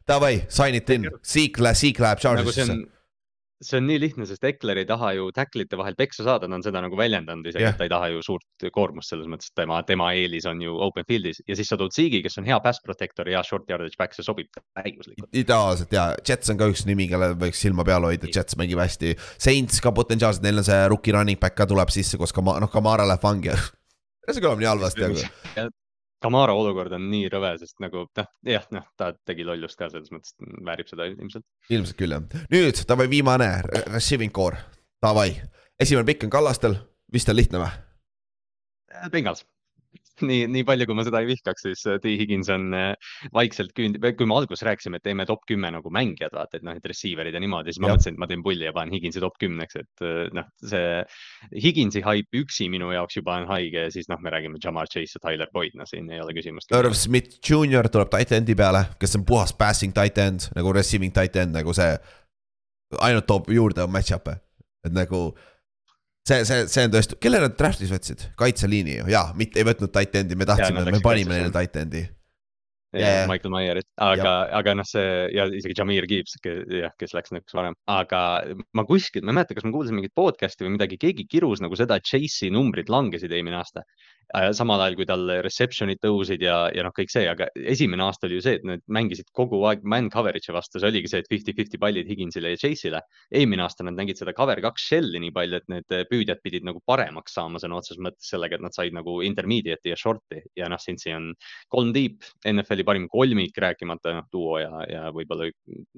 davai, 0.07 0.35
sign 0.53 0.77
it 0.79 0.91
in, 0.93 1.09
Zeke 1.23 1.63
läheb, 1.63 1.79
Zeke 1.79 2.03
läheb 2.03 2.23
Chargersisse. 2.23 2.67
nagu 2.73 2.96
see 3.63 3.79
on 3.79 3.87
nii 3.89 3.97
lihtne, 4.01 4.25
sest 4.29 4.43
Ekler 4.45 4.81
ei 4.81 4.85
taha 4.87 5.11
ju 5.17 5.27
tacklite 5.35 5.77
vahel 5.79 5.95
peksa 5.97 6.25
saada, 6.27 6.49
ta 6.49 6.57
on 6.57 6.63
seda 6.65 6.81
nagu 6.83 6.97
väljendanud 6.99 7.47
isegi 7.49 7.63
yeah., 7.63 7.73
et 7.73 7.79
ta 7.79 7.87
ei 7.87 7.91
taha 7.91 8.09
ju 8.13 8.21
suurt 8.25 8.67
koormust 8.73 9.13
selles 9.13 9.29
mõttes, 9.31 9.49
et 9.49 9.57
tema, 9.61 9.79
tema 9.87 10.11
eelis 10.17 10.45
on 10.49 10.61
ju 10.61 10.75
open 10.85 11.07
field'is 11.09 11.41
ja 11.47 11.57
siis 11.57 11.71
sa 11.71 11.79
tood 11.79 11.95
Ziggy, 11.95 12.21
kes 12.25 12.37
on 12.41 12.47
hea 12.49 12.59
pass 12.63 12.83
protector 12.85 13.29
ja 13.31 13.41
short 13.47 13.69
yardage 13.71 13.97
back, 13.97 14.13
see 14.17 14.25
sobib 14.25 14.51
täiuslikult. 14.77 15.29
ideaalselt 15.33 15.97
ja 15.97 16.09
Jets 16.21 16.53
on 16.53 16.61
ka 16.61 16.69
üks 16.73 16.85
nimi, 16.89 17.09
kellel 17.09 17.33
võiks 17.39 17.63
silma 17.65 17.85
peal 17.87 18.05
hoida, 18.05 18.29
Jets 18.33 18.59
mängib 18.59 18.81
hästi. 18.83 19.15
Saints 19.41 19.81
ka 19.81 19.93
potentsiaalselt, 19.95 20.45
neil 20.45 20.61
on 20.61 20.67
see 20.67 20.79
rookie 20.93 21.15
running 21.15 21.41
back 21.41 21.57
ka 21.57 21.69
tuleb 21.69 21.93
sisse 21.93 22.21
koos 22.21 22.35
Kama-, 22.35 22.59
noh 22.61 22.71
Kamara 22.71 23.07
läheb 23.09 23.25
vangi 23.25 23.57
see 24.33 24.43
kõlab 24.43 24.61
nii 24.61 24.73
halvasti, 24.75 25.07
aga 25.07 25.69
Kamara 26.23 26.55
olukord 26.57 26.95
on 26.97 27.09
nii 27.11 27.27
rõve, 27.29 27.51
sest 27.61 27.77
nagu 27.83 28.07
noh, 28.17 28.29
jah, 28.49 28.63
noh, 28.73 28.85
ta 28.97 29.11
tegi 29.27 29.45
lollust 29.45 29.77
ka 29.77 29.91
selles 29.91 30.09
mõttes, 30.13 30.33
väärib 30.65 30.89
seda 30.89 31.05
ilmselt. 31.11 31.45
ilmselt 31.69 31.99
küll 31.99 32.15
jah, 32.15 32.23
nüüd 32.53 32.81
davai 32.89 33.05
viimane 33.11 33.51
receiving 33.91 34.33
core, 34.33 34.57
davai, 35.03 35.29
esimene 35.77 36.07
pikk 36.09 36.25
on 36.25 36.33
Kallastel, 36.33 36.79
vist 37.13 37.29
on 37.29 37.37
lihtne 37.37 37.61
või? 37.61 37.69
Bengals 39.13 39.45
nii, 40.25 40.47
nii 40.51 40.65
palju, 40.67 40.87
kui 40.89 40.97
ma 40.97 41.05
seda 41.07 41.21
ei 41.23 41.29
vihkaks, 41.29 41.65
siis 41.67 41.83
äh, 41.89 41.99
T 42.03 42.13
Higins 42.19 42.49
on 42.53 42.69
äh, 42.77 43.15
vaikselt 43.35 43.73
küünd-, 43.77 43.99
kui 44.01 44.29
me 44.29 44.37
alguses 44.37 44.63
rääkisime, 44.67 44.99
et 44.99 45.05
teeme 45.07 45.27
top 45.29 45.45
kümme 45.49 45.71
nagu 45.73 45.91
mängijad, 45.93 46.33
vaata, 46.35 46.59
et 46.59 46.67
noh, 46.67 46.77
et 46.77 46.89
receiver'id 46.91 47.35
ja 47.35 47.41
niimoodi, 47.43 47.73
siis 47.73 47.81
ma 47.83 47.91
ja. 47.91 47.97
mõtlesin, 47.97 48.17
et 48.17 48.23
ma 48.23 48.29
teen 48.31 48.45
pulli 48.45 48.67
ja 48.67 48.73
panen 48.75 48.95
Higinsi 48.95 49.23
top 49.23 49.37
kümneks, 49.41 49.79
et 49.81 50.05
äh, 50.05 50.21
noh, 50.37 50.47
see 50.65 51.59
Higinsi 51.65 52.03
haip 52.05 52.39
üksi 52.41 52.69
minu 52.73 52.91
jaoks 52.95 53.19
juba 53.19 53.37
on 53.41 53.49
haige 53.51 53.87
ja 53.87 53.93
siis 53.93 54.09
noh, 54.11 54.21
me 54.23 54.33
räägime 54.33 54.61
Jamar 54.63 54.89
Chase 54.91 55.17
ja 55.17 55.23
Tyler 55.23 55.51
Boyd, 55.53 55.75
noh, 55.79 55.89
siin 55.89 56.09
ei 56.13 56.21
ole 56.23 56.35
küsimust. 56.37 56.71
Irv 56.77 56.95
Smith 56.97 57.41
Jr 57.41 57.91
tuleb 57.93 58.13
tight 58.13 58.33
end'i 58.37 58.55
peale, 58.57 58.85
kes 59.01 59.19
on 59.19 59.27
puhas 59.27 59.53
passing 59.57 59.95
tight 59.95 60.17
end 60.21 60.49
nagu 60.57 60.73
receiving 60.75 61.13
tight 61.15 61.35
end 61.39 61.55
nagu 61.57 61.75
see 61.75 61.93
ainult 63.03 63.27
toob 63.27 63.49
juurde 63.51 63.85
match-up'e, 63.91 64.37
et 64.87 64.93
nagu 64.95 65.29
see, 66.27 66.43
see, 66.47 66.67
see 66.71 66.85
on 66.87 66.93
tõesti, 66.93 67.17
kelle 67.23 67.41
nad 67.43 67.55
draft'is 67.59 67.93
võtsid, 67.93 68.27
kaitseliini 68.39 68.99
ju, 68.99 69.07
jaa, 69.13 69.31
mitte 69.39 69.61
ei 69.61 69.67
võtnud 69.67 69.93
tight 69.95 70.15
end'i, 70.19 70.37
me 70.39 70.47
tahtsime, 70.49 70.85
me 70.91 71.01
panime 71.03 71.37
neile 71.37 71.53
tight 71.55 71.79
end'i. 71.79 72.05
Yeah. 72.95 73.25
Michael 73.27 73.51
Myerit, 73.51 73.85
aga, 73.99 74.31
aga 74.55 74.73
noh, 74.79 74.85
see 74.87 75.03
ja 75.35 75.43
isegi 75.51 75.75
Jamir 75.75 76.05
Gibbs, 76.09 76.37
jah, 76.39 76.93
kes 76.97 77.11
läks 77.13 77.33
nõks 77.35 77.53
varem, 77.53 77.75
aga 77.91 78.21
ma 78.77 78.85
kuskilt, 78.87 79.25
ma 79.27 79.33
ei 79.33 79.37
mäleta, 79.41 79.57
kas 79.57 79.67
ma 79.67 79.73
kuulsin 79.75 79.97
mingit 79.97 80.15
podcast'i 80.17 80.63
või 80.63 80.77
midagi, 80.77 80.97
keegi 81.01 81.27
kirus 81.29 81.61
nagu 81.61 81.77
seda, 81.77 81.99
et 81.99 82.07
Chase'i 82.07 82.49
numbrid 82.53 82.89
langesid 82.91 83.33
eelmine 83.35 83.59
aasta. 83.59 83.83
Äh, 84.35 84.49
samal 84.51 84.81
ajal 84.83 84.97
kui 84.99 85.05
tal 85.07 85.21
reception'id 85.45 86.01
tõusid 86.03 86.41
ja, 86.43 86.55
ja 86.75 86.83
noh, 86.83 86.91
kõik 86.95 87.11
see, 87.13 87.23
aga 87.31 87.45
esimene 87.55 88.03
aasta 88.03 88.27
oli 88.27 88.35
ju 88.35 88.43
see, 88.43 88.57
et 88.57 88.65
nad 88.67 88.81
mängisid 88.91 89.29
kogu 89.31 89.61
aeg 89.69 89.85
man 89.87 90.09
coverage'i 90.11 90.51
vastu, 90.51 90.81
see 90.81 90.89
oligi 90.89 91.07
see, 91.07 91.21
et 91.23 91.29
fifty-fifty 91.31 91.79
pallid 91.79 92.09
Higginsile 92.11 92.51
ja 92.51 92.59
Chase'ile. 92.59 92.99
eelmine 93.31 93.63
aasta 93.63 93.85
nad 93.87 93.95
nägid 93.95 94.19
seda 94.19 94.33
cover 94.35 94.59
kaks 94.65 94.89
shell'i 94.89 95.21
nii 95.23 95.31
palju, 95.37 95.61
et 95.61 95.71
need 95.71 95.95
püüdjad 96.09 96.41
pidid 96.43 96.67
nagu 96.67 96.81
paremaks 96.83 97.37
saama 97.39 97.61
sõna 97.63 97.79
otseses 97.79 98.01
mõttes 98.03 98.27
sellega, 98.33 98.59
et 98.59 98.65
nad 98.65 98.75
said 98.75 98.97
nagu 98.97 99.21
intermediate'i 99.23 99.93
ja 99.93 99.99
short'i 100.01 100.43
ja 100.59 100.67
noh, 100.67 100.83
Cincy 100.83 101.15
on 101.15 101.31
kolm 101.71 101.95
deep, 101.95 102.27
NFL-i 102.51 102.87
parim 102.91 103.07
kolmik, 103.07 103.55
rääkimata 103.63 104.17
noh, 104.17 104.27
duo 104.33 104.59
ja, 104.59 104.83
ja 104.91 105.05
võib-olla 105.15 105.47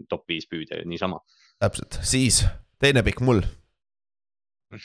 top 0.06 0.30
viis 0.30 0.46
püüdja 0.46 0.84
niisama. 0.86 1.18
täpselt, 1.58 1.98
siis 2.06 2.44
teine 2.78 3.02
pikk 3.10 3.26
mul. 3.26 3.42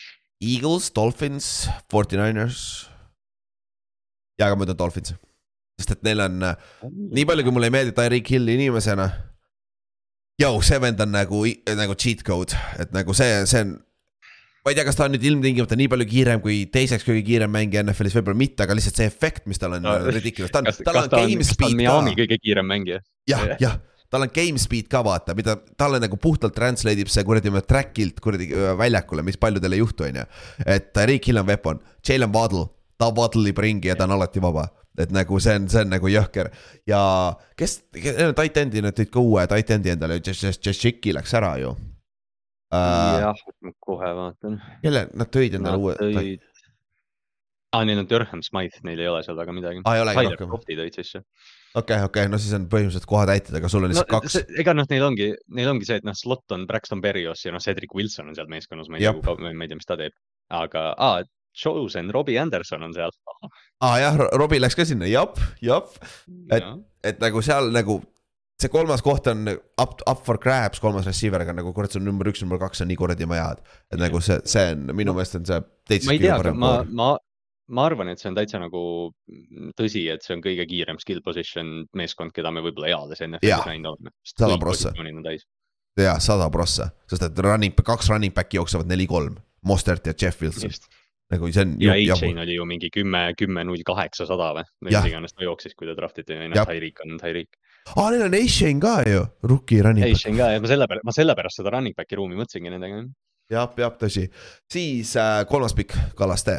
Eagles, 0.44 0.88
Dolphins, 0.96 1.68
Forty 1.92 2.16
Niners 2.16 2.93
ja, 4.38 4.48
aga 4.48 4.58
ma 4.58 4.66
ütlen 4.66 4.78
Dolphins. 4.78 5.14
sest 5.80 5.96
et 5.96 6.04
neil 6.06 6.22
on, 6.22 6.42
nii 6.86 7.24
palju, 7.26 7.46
kui 7.46 7.54
mulle 7.54 7.70
ei 7.70 7.74
meeldi 7.74 7.94
Tyreek 7.96 8.28
Hill 8.30 8.52
inimesena. 8.52 9.08
Jou, 10.38 10.58
see 10.66 10.78
vend 10.82 11.02
on 11.02 11.10
nagu, 11.14 11.44
nagu 11.78 11.96
cheat 11.98 12.22
code, 12.26 12.58
et 12.82 12.94
nagu 12.94 13.14
see, 13.14 13.40
see 13.50 13.62
on. 13.62 13.74
ma 14.64 14.72
ei 14.72 14.78
tea, 14.78 14.86
kas 14.86 14.98
ta 14.98 15.06
on 15.06 15.12
nüüd 15.14 15.26
ilmtingimata 15.28 15.76
nii 15.78 15.90
palju 15.92 16.06
kiirem 16.10 16.42
kui 16.42 16.62
teiseks 16.72 17.06
kõige 17.06 17.22
kiirem 17.26 17.52
mängija 17.54 17.82
NFL-is, 17.84 18.14
võib-olla 18.18 18.40
mitte, 18.40 18.64
aga 18.64 18.74
lihtsalt 18.78 18.98
see 18.98 19.08
efekt, 19.10 19.44
mis 19.50 19.60
tal 19.62 19.76
on 19.76 19.84
no, 19.84 19.96
ridiculous, 20.16 20.50
ta 20.54 20.62
on, 20.62 20.70
tal 20.86 21.02
on 21.04 21.10
game 21.12 21.46
speed 21.46 21.82
ka. 21.84 21.98
kõige 22.22 22.38
kiirem 22.42 22.70
mängija. 22.70 23.02
jah, 23.30 23.50
jah 23.62 23.82
tal 24.14 24.22
on 24.22 24.30
game 24.30 24.60
speed 24.62 24.86
ka 24.90 25.00
vaata, 25.02 25.34
mida 25.34 25.56
talle 25.78 25.98
nagu 26.02 26.14
puhtalt 26.22 26.54
translate 26.54 27.02
ib 27.02 27.10
see 27.10 27.24
kuradi 27.26 27.50
track'ilt 27.66 28.20
kuradi 28.22 28.46
väljakule, 28.78 29.24
mis 29.26 29.38
paljudel 29.42 29.74
ei 29.74 29.82
juhtu, 29.82 30.06
on 30.06 30.20
ju. 30.20 30.26
et 30.70 31.02
Rick 31.10 31.26
Hill 31.26 31.42
on 31.42 31.48
weapon, 31.50 31.80
Jalen 32.06 32.30
Waddle 32.34 32.68
ta 32.98 33.10
vadlib 33.14 33.58
ringi 33.58 33.90
ja 33.90 33.96
ta 33.98 34.08
on 34.08 34.16
alati 34.16 34.42
vaba. 34.42 34.68
et 34.98 35.10
nagu 35.10 35.40
see 35.42 35.56
on, 35.58 35.64
see 35.68 35.82
on 35.82 35.90
nagu 35.90 36.06
jõhker 36.06 36.52
ja 36.86 37.00
kes, 37.58 37.80
tight 37.92 38.60
end'i 38.60 38.82
nad 38.84 38.94
tõid 38.94 39.10
ka 39.10 39.22
uue 39.22 39.46
tight 39.50 39.72
end'i 39.74 39.90
endale, 39.90 40.20
Jeshiki 40.22 41.14
läks 41.16 41.34
ära 41.34 41.56
ju 41.58 41.72
uh,. 41.74 43.18
jah, 43.24 43.44
kohe 43.82 44.12
vaatan. 44.20 44.60
kelle, 44.84 45.08
nad 45.14 45.32
tõid 45.34 45.58
endale 45.58 45.82
uue 45.82 45.96
tõid... 45.98 46.46
aa 47.74 47.80
ah,, 47.80 47.88
neil 47.88 48.04
on 48.04 48.08
Durham 48.10 48.44
Smythe, 48.46 48.84
neil 48.86 49.02
ei 49.02 49.10
ole 49.10 49.24
seal 49.26 49.38
väga 49.40 49.56
midagi 49.56 49.82
ah,. 49.82 50.14
Tyler 50.14 50.38
Crofti 50.38 50.78
tõid 50.78 51.02
sisse 51.02 51.24
okei 51.74 51.96
okay,, 51.96 52.06
okei 52.06 52.22
okay., 52.22 52.30
no 52.30 52.38
siis 52.38 52.54
on 52.56 52.66
põhimõtteliselt 52.70 53.10
kohatäitjad, 53.10 53.58
aga 53.58 53.70
sul 53.70 53.86
on 53.86 53.90
lihtsalt 53.90 54.12
no, 54.12 54.20
kaks. 54.22 54.38
ega 54.62 54.74
noh, 54.76 54.86
neil 54.90 55.06
ongi, 55.08 55.30
neil 55.58 55.70
ongi 55.72 55.88
see, 55.88 55.98
et 55.98 56.06
noh, 56.06 56.14
slot 56.18 56.54
on 56.54 56.68
Braxton 56.70 57.02
Berrios 57.02 57.42
ja 57.44 57.54
noh, 57.54 57.62
Cedric 57.62 57.94
Wilson 57.98 58.30
on 58.30 58.38
seal 58.38 58.50
meeskonnas, 58.50 58.90
ma 58.92 59.00
ei 59.00 59.08
tea, 59.08 59.34
ma 59.42 59.54
ei 59.54 59.72
tea, 59.72 59.80
mis 59.80 59.90
ta 59.90 59.98
teeb. 59.98 60.14
aga, 60.54 60.92
aa, 61.02 61.24
chosen, 61.54 62.10
Robbie 62.14 62.38
Anderson 62.40 62.82
on 62.82 62.94
seal. 62.96 63.14
aa 63.44 63.50
ah, 63.90 63.96
jah, 64.02 64.18
Robbie 64.34 64.60
läks 64.62 64.76
ka 64.78 64.86
sinna, 64.88 65.06
jap, 65.10 65.38
jap, 65.62 65.94
Et- 66.50 66.66
et 67.04 67.20
nagu 67.22 67.42
seal 67.44 67.70
nagu 67.74 68.00
see 68.60 68.70
kolmas 68.72 69.02
koht 69.04 69.26
on 69.32 69.48
up, 69.50 70.00
up 70.06 70.24
for 70.24 70.38
grabs, 70.38 70.80
kolmas 70.82 71.06
receiver, 71.08 71.42
aga 71.42 71.54
nagu 71.56 71.72
kurat, 71.74 71.92
see 71.92 72.00
on 72.00 72.06
number 72.08 72.28
üks, 72.30 72.42
number 72.44 72.60
kaks 72.62 72.84
on 72.84 72.90
nii 72.90 72.98
kuradi 73.00 73.26
majad. 73.28 73.62
et 73.92 74.00
nagu 74.00 74.20
see, 74.24 74.38
see 74.48 74.72
on 74.72 74.90
minu 74.96 75.14
meelest 75.16 75.38
on 75.40 75.46
see 75.48 75.60
ma 76.06 76.14
ei 76.14 76.22
tea, 76.22 76.38
ma, 76.54 76.74
ma, 76.88 77.08
ma 77.74 77.86
arvan, 77.88 78.12
et 78.12 78.22
see 78.22 78.30
on 78.30 78.38
täitsa 78.38 78.60
nagu 78.62 78.84
tõsi, 79.78 80.06
et 80.12 80.24
see 80.24 80.36
on 80.36 80.44
kõige 80.44 80.66
kiirem 80.70 81.00
skill 81.02 81.22
position 81.24 81.74
meeskond, 81.98 82.34
keda 82.36 82.52
me 82.54 82.62
võib-olla 82.64 82.92
eales 82.92 83.24
NFL-is 83.26 83.68
näinud 83.70 83.94
oleme. 83.94 84.14
sada 84.34 84.58
prossa. 84.62 84.94
jaa, 85.98 86.18
sada 86.22 86.50
prossa, 86.54 86.90
sest 87.10 87.26
et 87.30 87.44
running, 87.46 87.74
kaks 87.74 88.12
running 88.12 88.34
back'i 88.34 88.60
jooksevad 88.60 88.90
neli-kolm. 88.90 89.40
Mostert 89.64 90.04
ja 90.04 90.12
Jeff 90.12 90.42
Wilson, 90.42 90.68
just, 90.68 90.90
nagu 91.32 91.50
see 91.52 91.64
on. 91.64 91.74
ja 91.80 91.94
A-Chain 91.96 92.38
oli 92.42 92.56
ju 92.58 92.64
mingi 92.68 92.90
kümme, 92.92 93.26
kümme, 93.38 93.64
null 93.64 93.82
kaheksasada 93.86 94.50
või, 94.58 94.64
mis 94.88 94.98
iganes 95.08 95.34
ta 95.34 95.44
jooksis, 95.46 95.74
kui 95.78 95.88
ta 95.88 95.96
draftiti, 95.96 96.36
Jah. 96.36 96.48
noh, 96.52 96.68
Tyreek 96.68 97.00
on 97.04 97.18
Tyreek. 97.20 97.56
aa, 97.96 98.08
neil 98.12 98.26
on 98.26 98.36
A-Shane 98.40 98.80
ka 98.82 98.94
ju, 99.08 99.24
rookie 99.42 99.82
running 99.82 100.04
back. 100.04 100.20
A-Chain 100.20 100.38
ka 100.40 100.50
ja 100.54 100.62
ma 100.62 100.72
sellepärast, 100.72 101.06
ma 101.08 101.16
sellepärast 101.16 101.60
seda 101.62 101.74
running 101.74 101.96
back'i 101.96 102.20
ruumi 102.20 102.38
mõtlesingi 102.38 102.72
nendega. 102.74 103.04
jah, 103.52 103.70
jah, 103.80 103.94
tõsi. 104.00 104.28
siis 104.70 105.14
äh, 105.20 105.44
kolmas 105.48 105.76
pikk, 105.76 105.96
Kallaste. 106.18 106.58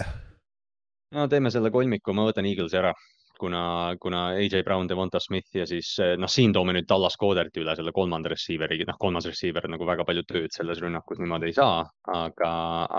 no 1.15 1.27
teeme 1.31 1.51
selle 1.53 1.71
kolmiku, 1.71 2.13
ma 2.17 2.25
võtan 2.27 2.49
Eaglesi 2.49 2.81
ära, 2.81 2.93
kuna, 3.39 3.95
kuna 4.01 4.27
AJ 4.39 4.63
Brown, 4.67 4.87
Devonta 4.89 5.19
Smith 5.23 5.55
ja 5.55 5.65
siis 5.69 5.95
noh, 6.19 6.31
siin 6.31 6.53
toome 6.55 6.75
nüüd 6.75 6.87
Dallas 6.89 7.17
Coderti 7.19 7.63
üle 7.63 7.75
selle 7.77 7.93
kolmanda 7.95 8.31
receiver'i, 8.31 8.81
noh, 8.87 8.97
kolmas 9.01 9.27
receiver 9.29 9.67
nagu 9.71 9.87
väga 9.87 10.05
palju 10.07 10.25
tööd 10.29 10.55
selles 10.55 10.81
rünnakus 10.83 11.21
niimoodi 11.21 11.51
ei 11.51 11.57
saa, 11.57 11.83
aga, 12.11 12.51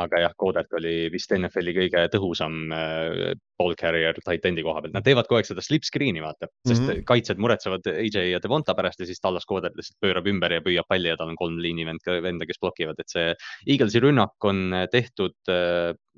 aga 0.05 0.23
jah, 0.27 0.37
Codert 0.41 0.73
oli 0.79 0.95
vist 1.13 1.33
NFL-i 1.37 1.77
kõige 1.77 2.07
tõhusam 2.13 2.73
äh, 2.75 3.35
ball 3.57 3.77
carrier 3.79 4.17
tight 4.21 4.45
end'i 4.49 4.65
koha 4.67 4.83
pealt, 4.85 4.95
nad 4.97 5.07
teevad 5.07 5.29
kogu 5.29 5.41
aeg 5.41 5.49
seda 5.49 5.65
slip 5.65 5.87
screen'i 5.89 6.23
vaata, 6.25 6.49
sest 6.67 6.83
mm. 6.83 6.89
-hmm. 6.91 7.07
kaitsjad 7.09 7.41
muretsevad 7.43 7.89
AJ 7.93 8.19
ja 8.33 8.41
Devonta 8.43 8.75
pärast 8.77 9.01
ja 9.01 9.09
siis 9.09 9.23
Dallas 9.23 9.47
Codert 9.49 9.77
lihtsalt 9.77 10.01
pöörab 10.05 10.29
ümber 10.29 10.53
ja 10.53 10.65
püüab 10.65 10.89
palli 10.89 11.09
ja 11.09 11.17
tal 11.17 11.33
on 11.33 11.41
kolm 11.41 11.61
liinivend, 11.63 12.05
venda, 12.23 12.47
kes 12.47 12.61
blokivad, 12.61 13.01
et 13.01 13.13
see 13.13 13.33
Eaglesi 13.67 14.03
rünnak 14.05 14.37
on 14.45 14.73
äh, 14.73 14.89
tehtud 14.93 15.37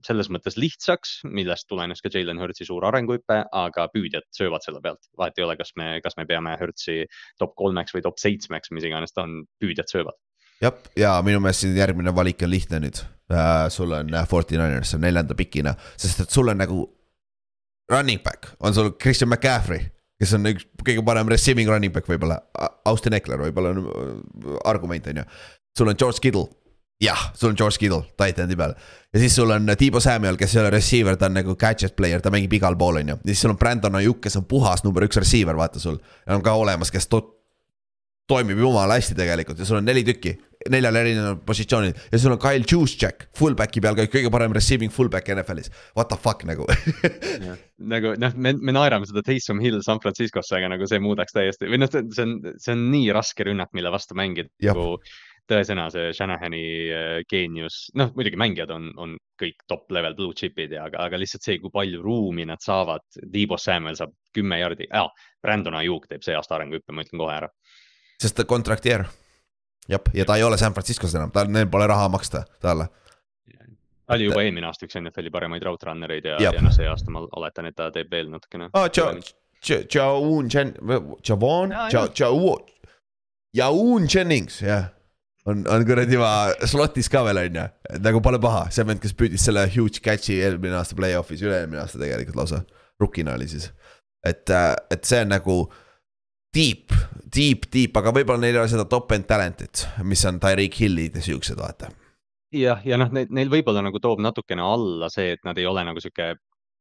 selles 0.07 0.29
mõttes 0.31 0.57
lihtsaks, 0.59 1.23
millest 1.27 1.67
tulenes 1.71 2.03
ka 2.03 2.11
Jalen 2.13 2.41
Hurtsi 2.41 2.67
suur 2.69 2.87
arenguhüpe, 2.89 3.41
aga 3.53 3.89
püüdjad 4.09 4.27
söövad 4.35 4.65
selle 4.65 4.81
pealt. 4.85 5.01
vahet 5.19 5.39
ei 5.39 5.45
ole, 5.45 5.57
kas 5.57 5.73
me, 5.77 5.99
kas 6.05 6.17
me 6.17 6.27
peame 6.27 6.57
Hurtsi 6.61 7.05
top 7.39 7.55
kolmeks 7.59 7.95
või 7.95 8.05
top 8.05 8.19
seitsmeks, 8.19 8.73
mis 8.73 8.89
iganes 8.89 9.15
ta 9.15 9.27
on, 9.27 9.45
püüdjad 9.61 9.91
söövad. 9.93 10.17
jah, 10.63 10.75
ja 10.97 11.19
minu 11.23 11.41
meelest 11.41 11.65
siin 11.65 11.77
järgmine 11.77 12.15
valik 12.15 12.43
on 12.43 12.51
lihtne 12.51 12.81
nüüd 12.83 13.03
äh,. 13.31 13.69
sul 13.71 13.93
on 13.93 14.15
äh, 14.15 14.27
Forty 14.29 14.59
Niners 14.59 14.95
neljanda 14.99 15.37
pikina, 15.39 15.75
sest 15.97 16.25
et 16.25 16.35
sul 16.35 16.49
on 16.49 16.59
nagu 16.59 16.87
running 17.93 18.23
back 18.23 18.51
on 18.61 18.75
sul 18.75 18.91
Christian 19.01 19.31
McCaffrey, 19.31 19.87
kes 20.21 20.35
on 20.35 20.51
üks 20.51 20.67
kõige 20.85 21.05
parem 21.05 21.31
receiving 21.31 21.71
running 21.71 21.95
back 21.95 22.09
võib-olla, 22.09 22.41
Austin 22.89 23.17
Eckler 23.17 23.41
võib-olla 23.47 23.75
on 23.77 23.85
äh, 23.85 24.57
argument 24.65 25.07
on 25.13 25.23
ju. 25.23 25.29
sul 25.79 25.93
on 25.93 26.01
George 26.01 26.25
Kittle, 26.25 26.49
jah, 27.01 27.31
sul 27.35 27.53
on 27.53 27.59
George 27.59 27.79
Kittle 27.79 28.03
titan'i 28.19 28.57
peal 28.59 28.75
ja 29.13 29.23
siis 29.23 29.37
sul 29.39 29.51
on 29.55 29.71
Tiibo 29.79 30.01
Samuel, 30.01 30.37
kes 30.37 30.57
ei 30.57 30.63
ole 30.63 30.71
receiver, 30.75 31.17
ta 31.17 31.31
on 31.31 31.39
nagu 31.39 31.57
gadget 31.57 31.97
player, 31.97 32.21
ta 32.21 32.33
mängib 32.35 32.59
igal 32.59 32.77
pool, 32.79 33.01
on 33.01 33.15
ju. 33.15 33.19
ja 33.23 33.33
siis 33.33 33.47
sul 33.47 33.55
on 33.55 33.61
Brandon 33.61 34.01
Ajuk, 34.01 34.21
kes 34.27 34.37
on 34.41 34.47
puhas 34.51 34.85
number 34.85 35.07
üks 35.07 35.21
receiver, 35.21 35.57
vaata 35.57 35.81
sul. 35.83 35.99
on 36.27 36.43
ka 36.43 36.55
olemas, 36.59 36.91
kes 36.95 37.09
to- 37.09 37.27
toimib 38.29 38.59
jumala 38.61 38.99
hästi 38.99 39.17
tegelikult 39.17 39.59
ja 39.59 39.65
sul 39.65 39.79
on 39.79 39.87
neli 39.89 40.03
tükki, 40.05 40.35
neljal 40.69 40.99
erineval 41.01 41.39
positsioonil 41.49 41.95
ja 42.13 42.19
sul 42.21 42.35
on 42.35 42.41
Kyle 42.43 42.67
Juszczyk, 42.69 43.29
fullback'i 43.39 43.81
peal 43.81 43.97
ka 43.97 44.05
kõige 44.13 44.29
parem 44.35 44.53
receiving 44.53 44.93
fullback 44.93 45.31
NFL-is. 45.33 45.71
What 45.97 46.11
the 46.13 46.19
fuck 46.21 46.45
nagu 46.49 46.67
nagu 47.95 48.13
noh, 48.21 48.37
me, 48.37 48.53
me 48.59 48.75
naerame 48.77 49.09
seda 49.09 49.23
Taysom 49.25 49.63
Hill 49.65 49.81
San 49.87 50.03
Franciscosse, 50.05 50.59
aga 50.59 50.69
nagu 50.75 50.91
see 50.91 51.01
muudaks 51.01 51.33
täiesti 51.37 51.71
või 51.73 51.81
noh, 51.81 51.89
see 51.89 52.27
on, 52.27 52.37
see 52.61 52.75
on 52.75 52.85
nii 52.93 53.09
raske 53.17 53.49
rünnak, 53.49 53.73
mille 53.79 53.95
vastu 53.95 54.19
mängida. 54.19 54.53
Nagu 54.69 54.99
tõesõna 55.49 55.89
see 55.93 56.13
Shanahani 56.17 56.63
äh, 56.93 57.07
geenius, 57.29 57.89
noh 57.99 58.13
muidugi 58.17 58.39
mängijad 58.41 58.73
on, 58.75 58.91
on 59.01 59.17
kõik 59.41 59.65
top 59.71 59.91
level 59.95 60.17
blue 60.19 60.37
chip'id 60.37 60.75
ja, 60.77 60.87
aga, 60.89 61.01
aga 61.07 61.21
lihtsalt 61.21 61.47
see, 61.47 61.59
kui 61.63 61.73
palju 61.75 62.03
ruumi 62.05 62.47
nad 62.49 62.63
saavad. 62.65 63.05
Debo 63.33 63.59
Samuel 63.61 63.97
saab 63.99 64.15
kümme 64.35 64.61
jardi 64.61 64.89
ah,, 64.93 65.09
Brandon 65.43 65.79
Ajuk 65.81 66.09
teeb 66.11 66.25
see 66.27 66.37
aasta 66.37 66.59
arenguhüppe, 66.59 66.95
ma 66.95 67.07
ütlen 67.07 67.23
kohe 67.23 67.35
ära. 67.35 67.51
sest 68.21 68.37
ta 68.37 68.45
kontrakteer. 68.45 69.07
jah, 69.89 70.13
ja 70.15 70.25
ta 70.29 70.37
ei 70.37 70.45
ole 70.47 70.59
San 70.59 70.77
Franciscos 70.77 71.15
enam, 71.15 71.33
tal, 71.35 71.51
neil 71.53 71.69
pole 71.73 71.87
raha 71.87 72.09
maksta 72.13 72.45
talle. 72.61 72.89
ta 74.07 74.17
oli 74.17 74.29
juba 74.29 74.43
eelmine 74.43 74.69
aasta 74.69 74.87
üks 74.87 75.01
NFL-i 75.01 75.33
paremaid 75.33 75.65
route 75.65 75.87
runner 75.87 76.13
eid 76.13 76.29
ja, 76.29 76.39
ja 76.43 76.63
noh, 76.63 76.75
see 76.75 76.89
aasta 76.89 77.13
ma 77.15 77.25
oletan, 77.41 77.71
et 77.71 77.77
ta 77.77 77.91
teeb 77.95 78.11
veel 78.13 78.31
natukene. 78.33 78.71
aa, 78.73 78.89
Jaun 79.95 80.51
Jen-, 80.53 80.77
Javon 81.27 81.73
Jaun 83.55 84.07
Jennings, 84.07 84.61
jah. 84.63 84.98
on, 85.47 85.65
on 85.71 85.85
kuradi 85.87 86.19
ma 86.21 86.31
slot'is 86.69 87.11
ka 87.13 87.23
veel 87.27 87.43
on 87.45 87.61
ju, 87.61 87.67
nagu 88.05 88.23
pole 88.25 88.41
paha, 88.43 88.67
see 88.75 88.87
vend, 88.89 89.03
kes 89.03 89.15
püüdis 89.19 89.45
selle 89.49 89.67
huge 89.75 90.03
catch'i 90.05 90.41
eelmine 90.45 90.79
aasta 90.79 90.99
play-off'is, 90.99 91.45
üle-eelmine 91.47 91.83
aasta 91.83 92.01
tegelikult 92.01 92.41
lausa. 92.41 92.63
Rookina 92.99 93.37
oli 93.39 93.47
siis, 93.51 93.69
et, 94.27 94.51
et 94.91 95.05
see 95.07 95.23
on 95.23 95.31
nagu 95.31 95.59
deep, 96.55 96.95
deep, 97.23 97.69
deep, 97.71 97.97
aga 98.01 98.13
võib-olla 98.17 98.43
neil 98.43 98.57
ei 98.57 98.63
ole 98.65 98.73
seda 98.73 98.89
top-end 98.91 99.29
talent'it, 99.29 99.85
mis 100.09 100.25
on 100.27 100.41
Tyreek 100.43 100.81
Hillid 100.81 101.19
ja 101.21 101.23
siuksed, 101.23 101.61
vaata. 101.61 101.93
jah, 102.55 102.83
ja 102.85 102.99
noh, 102.99 103.13
neil 103.13 103.53
võib-olla 103.53 103.85
nagu 103.85 104.01
toob 104.03 104.23
natukene 104.25 104.65
alla 104.65 105.11
see, 105.13 105.37
et 105.37 105.45
nad 105.47 105.59
ei 105.61 105.69
ole 105.69 105.85
nagu 105.87 106.03
sihuke 106.03 106.35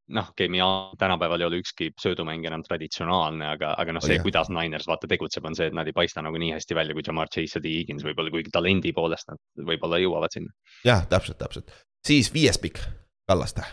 noh, 0.07 0.29
okei 0.31 0.47
okay,, 0.47 0.97
tänapäeval 0.97 1.41
ei 1.41 1.47
ole 1.47 1.59
ükski 1.61 1.89
söödumäng 2.01 2.45
enam 2.47 2.63
traditsionaalne, 2.63 3.49
aga, 3.57 3.73
aga 3.79 3.95
noh, 3.95 4.03
Oh 4.03 4.07
see 4.07 4.17
jah., 4.17 4.23
kuidas 4.25 4.51
Niners 4.53 4.87
vaata 4.87 5.09
tegutseb, 5.09 5.45
on 5.49 5.57
see, 5.57 5.67
et 5.71 5.75
nad 5.75 5.87
ei 5.87 5.95
paista 5.95 6.23
nagu 6.23 6.39
nii 6.39 6.53
hästi 6.55 6.77
välja 6.77 6.95
kui 6.95 7.03
Jamar 7.05 7.31
Chase 7.33 7.59
ja 7.59 7.63
T 7.63 7.73
Higgins 7.73 8.05
võib-olla, 8.07 8.31
kuigi 8.33 8.53
talendi 8.53 8.93
poolest 8.95 9.27
nad 9.31 9.41
võib-olla 9.67 9.99
jõuavad 10.03 10.33
sinna. 10.33 10.53
jah, 10.87 11.03
täpselt, 11.11 11.39
täpselt. 11.41 11.75
siis 12.07 12.31
viies 12.33 12.59
pikk, 12.61 12.81
Kallaste. 13.27 13.65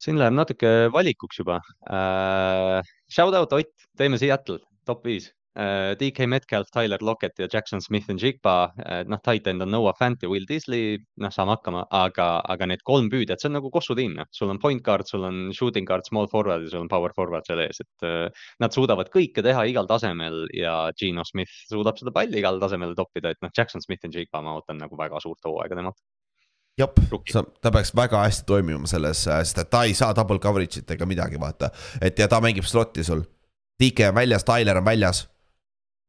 siin 0.00 0.20
läheb 0.20 0.36
natuke 0.36 0.76
valikuks 0.92 1.42
juba 1.44 1.60
uh,. 1.60 2.94
Shout 3.06 3.34
out 3.38 3.52
Ott, 3.54 3.70
teeme 3.96 4.18
Seattle, 4.18 4.58
top 4.84 5.04
viis. 5.06 5.30
DK 5.56 6.26
Metcalf, 6.28 6.68
Tyler 6.74 7.00
Lockett 7.00 7.38
ja 7.40 7.46
Jackson 7.52 7.80
Smith 7.80 8.10
and 8.12 8.20
Jigba 8.20 8.56
uh,, 8.68 9.02
noh, 9.08 9.20
tight 9.24 9.46
end 9.46 9.64
on 9.64 9.70
Noah 9.72 9.94
Fant 9.98 10.22
ja 10.22 10.28
Will 10.28 10.44
Disley, 10.48 10.98
noh, 11.22 11.32
saame 11.32 11.54
hakkama, 11.54 11.86
aga, 11.96 12.26
aga 12.44 12.68
need 12.68 12.82
kolm 12.86 13.08
püüdjat, 13.12 13.40
see 13.40 13.48
on 13.50 13.56
nagu 13.58 13.70
Kossu 13.72 13.96
tiim, 13.96 14.16
noh, 14.18 14.28
sul 14.36 14.52
on 14.52 14.60
point 14.62 14.82
guard, 14.84 15.08
sul 15.08 15.24
on 15.28 15.46
shooting 15.56 15.88
guard, 15.88 16.04
small 16.08 16.28
forward 16.32 16.66
ja 16.66 16.72
sul 16.72 16.84
on 16.84 16.90
power 16.92 17.14
forward 17.16 17.46
seal 17.48 17.62
ees, 17.64 17.80
et 17.80 18.06
uh, 18.08 18.48
nad 18.62 18.74
suudavad 18.76 19.10
kõike 19.12 19.44
teha 19.46 19.64
igal 19.70 19.88
tasemel 19.90 20.44
ja 20.56 20.76
Gino 20.98 21.24
Smith 21.28 21.52
suudab 21.70 21.98
seda 22.00 22.12
palli 22.14 22.42
igal 22.42 22.60
tasemel 22.62 22.96
toppida, 22.98 23.32
et 23.32 23.40
noh, 23.44 23.52
Jackson 23.56 23.84
Smith 23.84 24.04
and 24.04 24.16
Jigba, 24.16 24.42
ma 24.44 24.58
ootan 24.58 24.80
nagu 24.82 24.98
väga 24.98 25.22
suurt 25.24 25.48
hooaega 25.48 25.78
temalt. 25.78 26.02
jep 26.76 26.98
ta 27.64 27.70
peaks 27.72 27.94
väga 27.96 28.20
hästi 28.26 28.44
toimima 28.46 28.90
selles, 28.90 29.22
sest 29.24 29.62
et 29.62 29.70
ta 29.72 29.86
ei 29.88 29.94
saa 29.96 30.12
double 30.12 30.36
coverage'it 30.42 30.90
ega 30.92 31.08
midagi, 31.08 31.40
vaata. 31.40 31.70
et 32.00 32.18
ja 32.18 32.28
ta 32.28 32.42
mängib 32.44 32.68
slot'i 32.68 33.04
sul. 33.04 33.24
DK 33.80 34.10
on 34.10 34.14
väljas, 34.14 34.44
Tyler 34.44 34.78
on 34.80 34.84
väljas. 34.84 35.26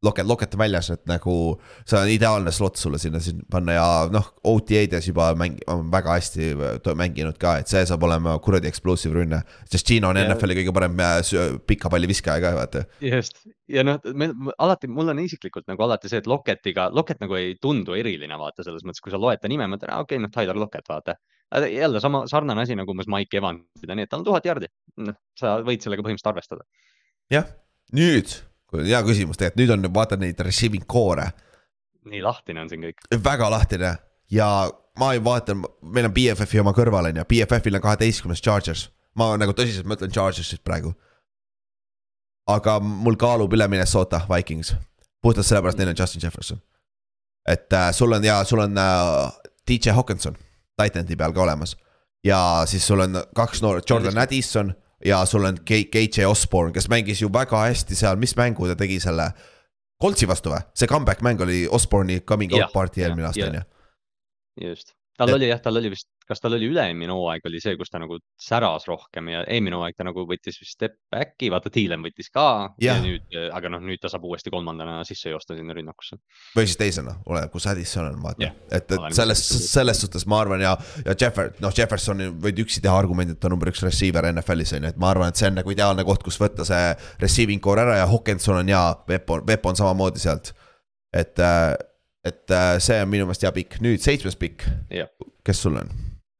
Loket, 0.06 0.28
Loket 0.30 0.54
on 0.54 0.62
väljas, 0.62 0.91
et 0.93 1.04
nagu 1.10 1.36
see 1.82 1.98
on 1.98 2.12
ideaalne 2.14 2.52
slot 2.54 2.78
sulle 2.78 3.00
sinna 3.02 3.18
siin 3.24 3.39
panna 3.50 3.74
ja 3.74 3.86
noh, 4.14 4.28
OTA-des 4.45 5.10
juba 5.10 5.32
mäng-, 5.39 5.58
on 5.74 5.88
väga 5.93 6.18
hästi 6.20 6.52
mänginud 6.98 7.39
ka, 7.41 7.56
et 7.62 7.72
see 7.72 7.82
saab 7.89 8.06
olema 8.06 8.36
kuradi 8.43 8.70
explosive 8.70 9.18
rünne. 9.18 9.41
sest 9.66 9.88
Gino 9.88 10.12
on 10.12 10.20
Ja- 10.22 10.28
NFL-i 10.30 10.60
kõige 10.60 10.74
parem 10.76 11.00
äh, 11.02 11.58
pika 11.66 11.89
palli 11.89 12.10
viskaja 12.10 12.43
ka, 12.43 12.54
vaata. 12.60 12.86
just 13.02 13.41
ja 13.68 13.84
noh, 13.84 13.98
alati, 14.58 14.89
mul 14.91 15.12
on 15.12 15.22
isiklikult 15.24 15.68
nagu 15.70 15.84
alati 15.84 16.12
see, 16.12 16.22
et 16.22 16.28
Locketiga, 16.30 16.88
Lockett 16.93 17.24
nagu 17.24 17.38
ei 17.39 17.56
tundu 17.62 17.98
eriline, 17.98 18.38
vaata 18.39 18.66
selles 18.66 18.86
mõttes, 18.88 19.04
kui 19.04 19.14
sa 19.14 19.20
loed 19.22 19.41
ta 19.41 19.52
nime, 19.52 19.68
mõtled, 19.72 19.91
okei 19.91 20.18
okay,, 20.18 20.24
noh, 20.24 20.32
Tyler 20.34 20.60
Lockett, 20.60 20.88
vaata. 20.89 21.18
jälle 21.72 22.00
sama 22.04 22.26
sarnane 22.28 22.62
asi 22.62 22.76
nagu 22.76 22.91
umbes 22.91 23.08
Mike 23.08 23.38
Evansida, 23.38 23.95
nii 23.95 24.08
et 24.08 24.12
tal 24.12 24.22
on 24.22 24.28
tuhat 24.30 24.45
jardi. 24.45 24.69
noh, 24.98 25.18
sa 25.40 25.57
võid 25.64 25.84
sellega 25.84 26.03
põhimõtteliselt 26.06 26.32
arvestada. 26.34 26.68
jah, 27.32 27.49
nüüd, 27.95 28.38
hea 28.73 29.03
küsimus 29.03 29.38
tegelikult, 29.39 29.61
nüüd 29.61 29.76
on, 29.76 29.94
vaata 29.95 30.18
neid 30.19 30.39
receiving 30.44 30.85
core'e 30.89 31.31
nii 32.10 32.22
lahtine 32.23 32.61
on 32.61 32.69
siin 32.69 32.84
kõik. 32.88 33.07
väga 33.23 33.49
lahtine 33.52 33.95
ja 34.31 34.48
ma 34.99 35.11
ei 35.14 35.23
vaata, 35.23 35.56
meil 35.81 36.07
on 36.10 36.14
BFF-i 36.14 36.61
oma 36.61 36.73
kõrval 36.76 37.11
on 37.11 37.22
ju, 37.22 37.26
BFF-il 37.34 37.80
on 37.80 37.84
kaheteistkümnes 37.84 38.41
Chargers. 38.41 38.89
ma 39.15 39.34
nagu 39.38 39.53
tõsiselt 39.53 39.89
mõtlen 39.89 40.14
Chargersit 40.14 40.64
praegu. 40.64 40.94
aga 42.48 42.80
mul 42.80 43.15
kaalub 43.15 43.53
üle 43.53 43.68
Minnesota 43.68 44.22
Vikings, 44.30 44.76
puhtalt 45.22 45.45
sellepärast, 45.45 45.77
neil 45.77 45.89
on 45.89 45.99
Justin 45.99 46.22
Jefferson. 46.23 46.61
et 47.48 47.73
äh, 47.73 47.91
sul 47.91 48.11
on 48.11 48.23
ja 48.23 48.44
sul 48.44 48.60
on 48.60 48.77
äh, 48.77 49.31
DJ 49.68 49.91
Hawkinson 49.91 50.38
Titan'i 50.81 51.15
peal 51.15 51.34
ka 51.34 51.41
olemas 51.41 51.77
ja 52.23 52.64
siis 52.65 52.88
sul 52.88 52.99
on 52.99 53.23
kaks 53.35 53.61
noort, 53.61 53.89
Jordan 53.89 54.18
Addison 54.18 54.73
ja 55.06 55.26
sul 55.26 55.45
on 55.45 55.57
K- 55.65 55.88
KJ 55.91 56.26
Osborne, 56.26 56.74
kes 56.74 56.88
mängis 56.90 57.22
ju 57.22 57.30
väga 57.34 57.64
hästi 57.68 57.95
seal, 57.95 58.15
mis 58.18 58.36
mängu 58.36 58.68
ta 58.68 58.76
tegi 58.76 58.99
selle. 58.99 59.32
Coltsi 60.02 60.28
vastu 60.30 60.52
või, 60.53 60.61
see 60.78 60.86
comeback 60.88 61.22
mäng 61.26 61.41
oli 61.41 61.64
Osborne'i 61.74 62.19
coming 62.22 62.52
out 62.53 62.74
party 62.74 63.02
eelmine 63.02 63.26
aasta 63.28 63.40
on 63.49 63.56
ju. 63.57 63.61
just, 64.69 64.94
tal 65.18 65.31
Et- 65.31 65.35
oli 65.38 65.49
jah, 65.49 65.60
tal 65.64 65.80
oli 65.80 65.91
vist, 65.94 66.07
kas 66.27 66.41
tal 66.44 66.56
oli 66.57 66.68
üle-eelmine 66.69 67.14
hooaeg 67.14 67.45
oli 67.49 67.61
see, 67.64 67.76
kus 67.80 67.89
ta 67.89 67.99
nagu 68.02 68.19
säras 68.41 68.88
rohkem 68.89 69.31
ja 69.31 69.44
eelmine 69.48 69.80
hooaeg 69.80 69.98
ta 69.98 70.06
nagu 70.07 70.26
võttis 70.30 70.60
vist 70.61 70.76
step 70.77 70.98
back'i, 71.14 71.49
vaata 71.53 71.72
Thielen 71.73 72.03
võttis 72.06 72.30
ka 72.34 72.45
ja, 72.81 72.95
ja 72.95 72.98
nüüd, 73.03 73.38
aga 73.56 73.72
noh, 73.73 73.81
nüüd 73.84 74.02
ta 74.03 74.11
saab 74.14 74.27
uuesti 74.30 74.53
kolmandana 74.53 74.99
sisse 75.07 75.34
joosta 75.34 75.57
sinna 75.57 75.76
rünnakusse. 75.77 76.19
või 76.56 76.68
siis 76.68 76.77
teisena, 76.80 77.18
oleneb, 77.26 77.52
kus 77.53 77.68
Addison 77.72 78.11
on, 78.11 78.22
vaata 78.23 78.45
Jah, 78.48 78.56
et, 78.72 78.91
et 78.94 79.18
selles, 79.18 79.44
selles 79.72 80.03
suhtes 80.06 80.27
ma 80.30 80.41
arvan 80.45 80.64
ja, 80.64 80.76
ja 81.06 81.18
Jeffer, 81.18 81.53
noh, 81.64 81.73
Jeffersoni 81.76 82.30
võid 82.45 82.61
üksi 82.65 82.84
teha 82.85 82.95
argumendi, 82.98 83.34
et 83.34 83.41
ta 83.41 83.49
on 83.49 83.57
number 83.57 83.73
üks 83.73 83.84
receiver 83.85 84.30
NFL-is 84.31 84.76
on 84.77 84.88
ju, 84.88 84.94
et 84.94 85.02
ma 85.02 85.11
arvan, 85.15 85.34
et 85.34 85.41
see 85.41 85.49
on 85.49 85.57
nagu 85.60 85.73
ideaalne 85.73 86.06
koht, 86.07 86.23
kus 86.26 86.39
võtta 86.41 86.65
see 86.68 86.94
receiving 87.23 87.64
core 87.64 87.85
ära 87.88 87.99
ja 88.02 88.07
Hawkinson 88.10 88.61
on 88.61 88.72
hea, 88.72 88.85
Vepo, 89.10 89.41
Vepo 89.48 89.73
on 89.73 89.80
samamoodi 89.80 90.22
sealt. 90.22 90.53
et, 91.15 91.39
et 92.28 92.54
äh, 92.54 92.76
see 92.84 92.99
on 93.04 93.10
minu 93.12 93.28
meelest 93.28 93.48
hea 93.48 93.54
pikk, 93.56 93.80
nüüd 93.84 94.04
seitsmes 94.04 94.38
pikk 94.40 94.68
kes 95.48 95.64
sul 95.64 95.80
on? 95.80 95.91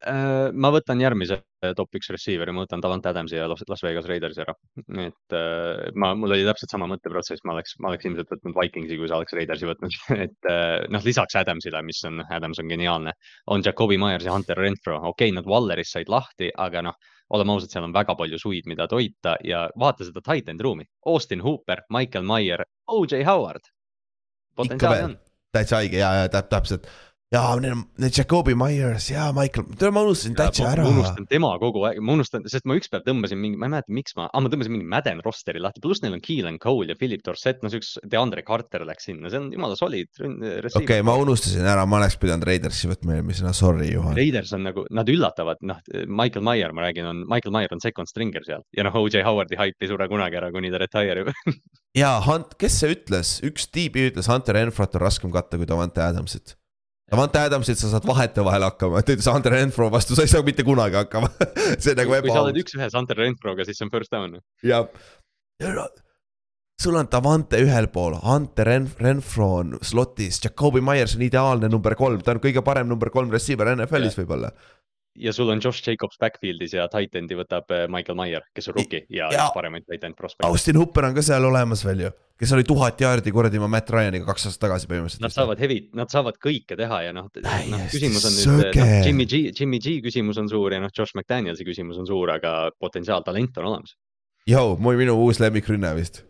Äh, 0.08 0.54
ma 0.54 0.70
võtan 0.72 1.00
järgmise 1.02 1.40
top 1.76 1.96
üks 1.98 2.12
receiver'i, 2.14 2.54
ma 2.54 2.64
võtan 2.64 2.84
Davant 2.84 3.08
Adamsi 3.10 3.36
ja 3.40 3.48
Las 3.50 3.82
Vegas 3.84 4.06
Raidersi 4.08 4.44
ära. 4.44 4.54
et 5.02 5.36
äh, 5.36 5.88
ma, 5.98 6.14
mul 6.16 6.36
oli 6.36 6.46
täpselt 6.46 6.72
sama 6.72 6.88
mõtteprotsess, 6.92 7.42
ma 7.48 7.56
oleks, 7.56 7.74
ma 7.82 7.90
oleks 7.92 8.06
ilmselt 8.06 8.30
võtnud 8.36 8.56
Vikingsi, 8.60 9.00
kui 9.00 9.10
sa 9.10 9.18
oleks 9.18 9.34
Raidersi 9.36 9.68
võtnud. 9.68 9.98
et 10.28 10.50
noh, 10.94 11.04
lisaks 11.08 11.40
Adamsile, 11.42 11.82
mis 11.88 12.04
on, 12.08 12.22
Adams 12.30 12.62
on 12.62 12.72
geniaalne, 12.72 13.16
on 13.54 13.66
Jakobi 13.66 13.98
Myers 14.00 14.30
ja 14.30 14.36
Hunter 14.36 14.60
Renfro, 14.62 15.02
okei 15.02 15.32
okay,, 15.32 15.36
nad 15.40 15.50
Wallerist 15.50 15.98
said 15.98 16.14
lahti, 16.14 16.52
aga 16.56 16.86
noh, 16.92 17.00
oleme 17.34 17.58
ausad, 17.58 17.74
seal 17.74 17.88
on 17.90 17.96
väga 17.96 18.16
palju 18.20 18.40
suid, 18.40 18.70
mida 18.70 18.88
toita 18.88 19.36
ja 19.44 19.66
vaata 19.80 20.08
seda 20.08 20.24
tight 20.24 20.54
end 20.54 20.62
ruumi. 20.64 20.86
Austin 21.10 21.42
Hooper, 21.44 21.84
Michael 21.92 22.28
Meyer, 22.28 22.64
OJ 22.88 23.26
Howard. 23.28 23.74
potentsiaali 24.56 25.04
on. 25.10 25.18
Täitsa 25.58 25.82
ja, 25.82 26.14
ja 26.22 26.32
täp- 26.32 26.50
täpselt. 26.54 26.88
Ja 27.34 27.42
need 27.60 27.74
on, 27.76 27.82
need 28.00 28.16
Jakobi 28.16 28.54
Myers 28.56 29.10
ja 29.12 29.26
Michael, 29.36 29.68
tead 29.76 29.92
ma 29.96 30.04
unustasin 30.08 30.36
täitsa 30.38 30.70
ära 30.70 30.86
ma. 30.86 30.94
unustan 30.96 31.26
tema 31.28 31.50
kogu 31.60 31.82
aeg, 31.90 32.00
ma 32.00 32.16
unustan, 32.16 32.46
sest 32.48 32.68
ma 32.70 32.78
ükspäev 32.80 33.04
tõmbasin 33.04 33.40
mingi, 33.42 33.60
ma 33.60 33.68
ei 33.68 33.74
mäleta, 33.74 33.92
miks 33.98 34.16
ma 34.16 34.30
ah,, 34.30 34.44
ma 34.44 34.52
tõmbasin 34.54 34.72
mingi 34.72 34.88
Madden 34.94 35.20
roster'i 35.26 35.60
lahti, 35.60 35.82
pluss 35.84 36.04
neil 36.04 36.16
on 36.16 36.22
Keelan 36.24 36.60
Cole 36.64 36.88
ja 36.94 36.96
Philip 37.00 37.26
Dorsett, 37.26 37.60
no 37.66 37.72
siukse 37.72 38.00
DeAndre 38.08 38.46
Carter 38.48 38.86
läks 38.88 39.10
sinna, 39.10 39.32
see 39.34 39.42
on 39.42 39.50
jumala 39.52 39.76
solid. 39.80 40.08
okei 40.22 40.70
okay,, 40.80 41.02
ma 41.04 41.18
unustasin 41.20 41.68
ära, 41.68 41.84
ma 41.90 42.00
oleks 42.00 42.16
pidanud 42.22 42.48
Raidersi 42.48 42.88
võtma 42.94 43.18
eelmisena, 43.18 43.52
sorry 43.58 43.90
Juhan. 43.92 44.16
Raiders 44.16 44.54
on 44.56 44.64
nagu, 44.70 44.86
nad 44.96 45.12
üllatavad, 45.12 45.60
noh, 45.68 45.82
Michael 46.08 46.46
Meyer, 46.48 46.76
ma 46.78 46.86
räägin, 46.86 47.10
on, 47.12 47.26
Michael 47.28 47.56
Meyer 47.58 47.76
on 47.76 47.84
second 47.84 48.08
stringer 48.08 48.46
seal 48.48 48.64
ja 48.78 48.88
noh, 48.88 48.96
OJ 49.04 49.20
Howardi 49.28 49.60
haip 49.60 49.84
ei 49.84 49.92
sure 49.92 50.08
kunagi 50.08 50.40
ära, 50.40 50.54
kuni 50.56 50.72
ta 50.72 50.80
retire 50.80 51.26
ib. 51.26 51.34
ja 52.04 52.14
Hunt, 52.24 52.56
kes 52.62 52.80
see 52.80 52.96
ütles, 52.96 53.34
üks 53.44 53.68
tiibi 53.68 54.08
ütles, 54.14 54.32
Hunter 54.32 54.56
Renfrot 54.62 54.96
on 54.96 55.04
raskem 55.04 55.36
katta 55.36 55.60
kui 55.60 55.68
Davante 55.68 56.06
Adamsit. 56.06 56.56
Davante 57.08 57.40
Adamsit 57.40 57.80
sa 57.80 57.88
saad 57.94 58.04
vahetevahel 58.08 58.66
hakkama, 58.68 59.00
ta 59.00 59.16
ütles 59.16 59.30
Hunter 59.32 59.54
Renfro 59.56 59.88
vastu, 59.94 60.16
sa 60.18 60.26
ei 60.26 60.32
saa 60.32 60.44
mitte 60.44 60.66
kunagi 60.68 61.00
hakkama. 61.00 61.30
see 61.82 61.94
on 61.94 62.02
nagu 62.02 62.12
kui 62.12 62.34
sa 62.34 62.42
oled 62.42 62.58
ebaaus. 62.58 62.66
üks-ühes 62.66 62.98
Hunter 63.00 63.22
Renfroga, 63.22 63.68
siis 63.68 63.80
see 63.80 63.88
on 63.88 63.94
first 63.94 64.12
down. 64.12 64.36
ja, 64.66 64.82
ja 65.64 65.88
sul 66.78 66.98
on 67.00 67.08
Davante 67.10 67.58
ühel 67.64 67.88
pool, 67.90 68.18
Hunter 68.22 68.68
Renf-, 68.70 69.00
Renfro 69.02 69.48
on 69.62 69.78
slotis, 69.82 70.42
Jakobi 70.44 70.84
Myers 70.84 71.16
on 71.18 71.24
ideaalne 71.26 71.72
number 71.72 71.96
kolm, 71.98 72.20
ta 72.22 72.36
on 72.36 72.42
kõige 72.44 72.62
parem 72.66 72.92
number 72.92 73.10
kolm 73.14 73.32
receiver 73.34 73.72
NFL-is 73.72 74.20
võib-olla. 74.20 74.52
Ja 75.18 75.34
sul 75.34 75.50
on 75.50 75.62
Josh 75.64 75.84
Jacobs 75.86 76.20
backfield'is 76.22 76.74
ja 76.76 76.86
tight 76.92 77.16
end'i 77.18 77.38
võtab 77.38 77.72
eh, 77.74 77.86
Michael 77.92 78.18
Meyer, 78.20 78.46
kes 78.56 78.70
on 78.72 78.78
rookie 78.78 79.04
ja, 79.14 79.30
Ja- 79.34 79.50
paremaid 79.56 79.88
tight 79.88 80.06
end 80.08 80.18
prospect. 80.18 80.46
Austin 80.48 80.78
Hooper 80.80 81.10
on 81.10 81.18
ka 81.18 81.24
seal 81.26 81.46
olemas 81.48 81.84
veel 81.86 82.06
ju, 82.06 82.12
kes 82.40 82.54
oli 82.58 82.66
tuhat 82.68 83.02
jaardi 83.02 83.34
kuradi 83.34 83.62
oma 83.62 83.70
Matt 83.78 83.92
Ryaniga 83.94 84.28
kaks 84.30 84.50
aastat 84.50 84.68
tagasi 84.68 84.90
põhimõtteliselt. 84.92 85.26
Nad 85.26 85.36
saavad 85.36 85.64
heavy, 85.64 85.80
nad 85.98 86.14
saavad 86.14 86.40
kõike 86.44 86.78
teha 86.80 87.02
ja 87.08 87.16
noh, 87.16 87.30
noh 87.34 87.88
küsimus 87.94 88.28
on 88.30 88.38
nüüd 88.38 88.80
noh,, 88.80 88.94
Jimmy 89.08 89.28
G, 89.30 89.44
Jimmy 89.58 89.82
G 89.84 89.98
küsimus 90.06 90.40
on 90.42 90.50
suur 90.52 90.76
ja 90.76 90.82
noh, 90.84 90.94
Josh 90.94 91.18
McDanielsi 91.18 91.68
küsimus 91.68 92.00
on 92.02 92.10
suur, 92.10 92.32
aga 92.38 92.72
potentsiaal, 92.80 93.26
talent 93.26 93.58
on 93.62 93.72
olemas. 93.74 93.98
Mul 94.48 95.00
minu 95.00 95.18
uus 95.26 95.42
lemmikrünne 95.44 95.92
vist. 95.98 96.24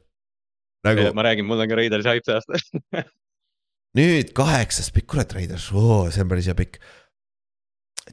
nagu 0.87 1.11
ma 1.13 1.25
räägin, 1.27 1.45
mul 1.45 1.59
on 1.59 1.69
ka 1.69 1.77
Raidersi 1.77 2.15
hype 2.15 2.25
see 2.25 2.37
aasta. 2.37 3.03
nüüd 3.97 4.31
kaheksas 4.37 4.89
pikk, 4.93 5.09
kurat 5.11 5.33
Raiders 5.35 5.69
see 5.71 6.23
on 6.23 6.31
päris 6.31 6.47
hea 6.49 6.55
pikk. 6.57 6.79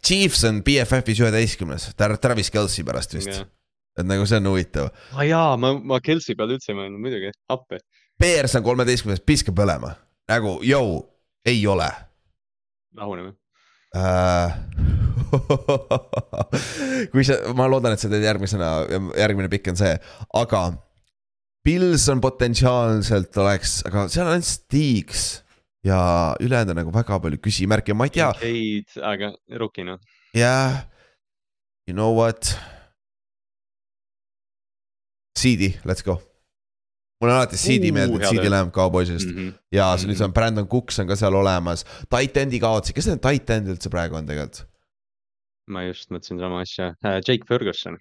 Chiefs 0.02 0.44
on 0.48 0.62
BFF-is 0.66 1.20
üheteistkümnes, 1.22 1.90
Travis 1.96 2.50
Kelci 2.54 2.84
pärast 2.86 3.14
vist, 3.14 3.44
et 3.98 4.08
nagu 4.08 4.26
see 4.26 4.40
on 4.40 4.50
huvitav. 4.50 4.88
aa 5.12 5.20
Ah, 5.20 5.26
jaa, 5.28 5.52
ma, 5.60 5.74
ma 5.78 6.00
Kelsey 6.04 6.34
peale 6.38 6.56
üldse 6.56 6.72
ei 6.72 6.78
mõelnud, 6.78 7.02
muidugi, 7.02 7.30
appi. 7.52 7.78
Bears 8.20 8.54
on 8.58 8.64
kolmeteistkümnes, 8.66 9.22
piska 9.26 9.54
põlema, 9.54 9.94
nagu 10.30 10.58
jõu, 10.66 10.98
ei 11.46 11.62
ole 11.70 11.88
rahuneme. 12.94 13.34
äh. 13.96 14.54
kui 17.12 17.24
sa, 17.26 17.38
ma 17.58 17.66
loodan, 17.70 17.94
et 17.94 18.02
sa 18.02 18.10
teed 18.10 18.24
järgmisena, 18.26 18.70
järgmine 19.18 19.50
pikk 19.52 19.72
on 19.72 19.80
see, 19.80 19.94
aga 20.40 20.66
Pils 21.64 22.02
on 22.12 22.20
potentsiaalselt 22.20 23.36
oleks, 23.40 23.78
aga 23.88 24.02
seal 24.12 24.28
on 24.28 24.42
Stigs 24.44 25.22
ja 25.84 25.98
ülejäänud 26.40 26.70
on 26.74 26.76
nagu 26.82 26.92
väga 26.94 27.18
palju 27.20 27.38
küsimärke 27.44 27.94
ma 27.94 28.04
ei 28.08 28.10
tea, 28.14 28.30
Kincaid, 28.40 28.96
aga 29.02 29.32
rookie 29.60 29.84
noh. 29.84 29.98
jah, 30.34 30.84
you 31.86 31.94
know 31.94 32.14
what. 32.16 32.54
CD, 35.38 35.74
let's 35.84 36.02
go. 36.04 36.20
mulle 37.20 37.32
on 37.32 37.38
alati 37.40 37.56
CD 37.56 37.88
Uu, 37.88 37.94
meeldib, 37.96 38.20
hea 38.22 38.30
CD 38.34 38.50
läheb 38.52 38.70
Cowboysist 38.74 39.28
Mhm. 39.28 39.48
ja 39.72 39.94
Mhm. 39.96 40.08
nüüd 40.10 40.20
on 40.24 40.32
Brandon 40.32 40.66
Cooks 40.68 40.98
on 40.98 41.06
ka 41.08 41.16
seal 41.16 41.34
olemas, 41.34 41.84
tight-end'i 42.10 42.60
kaotasid, 42.60 42.94
kes 42.94 43.06
need 43.06 43.20
tight-end 43.22 43.68
üldse 43.72 43.88
praegu 43.90 44.16
on 44.16 44.26
tegelikult? 44.26 44.66
ma 45.66 45.82
just 45.86 46.10
mõtlesin 46.10 46.38
sama 46.40 46.60
asja, 46.60 46.90
Jake 47.26 47.46
Ferguson. 47.48 47.96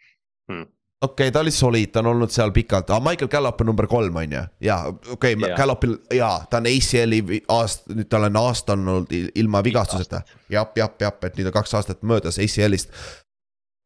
Okei 1.03 1.27
okay,, 1.27 1.31
ta 1.31 1.41
oli 1.43 1.51
solid, 1.51 1.91
ta 1.93 2.01
on 2.03 2.11
olnud 2.13 2.31
seal 2.33 2.53
pikalt 2.55 2.91
ah,, 2.93 3.01
Michael 3.03 3.29
Gallup 3.31 3.61
on 3.61 3.69
number 3.71 3.87
kolm 3.91 4.15
on 4.21 4.35
ju, 4.37 4.43
ja 4.63 4.77
okei 4.87 5.35
okay, 5.35 5.49
Jaa. 5.49 5.57
Gallupil 5.57 5.97
ja 6.15 6.29
ta 6.49 6.61
on 6.61 6.69
ACL-i 6.71 7.41
aast-, 7.51 7.89
nüüd 7.91 8.09
tal 8.11 8.29
on 8.29 8.39
aasta 8.43 8.77
olnud 8.77 9.11
il- 9.15 9.31
ilma 9.43 9.63
vigastuseta. 9.65 10.23
jah, 10.53 10.71
jah, 10.79 10.93
jah, 11.01 11.17
et 11.27 11.39
nüüd 11.39 11.51
on 11.51 11.57
kaks 11.59 11.75
aastat 11.79 12.03
möödas 12.07 12.39
ACL-ist. 12.39 12.93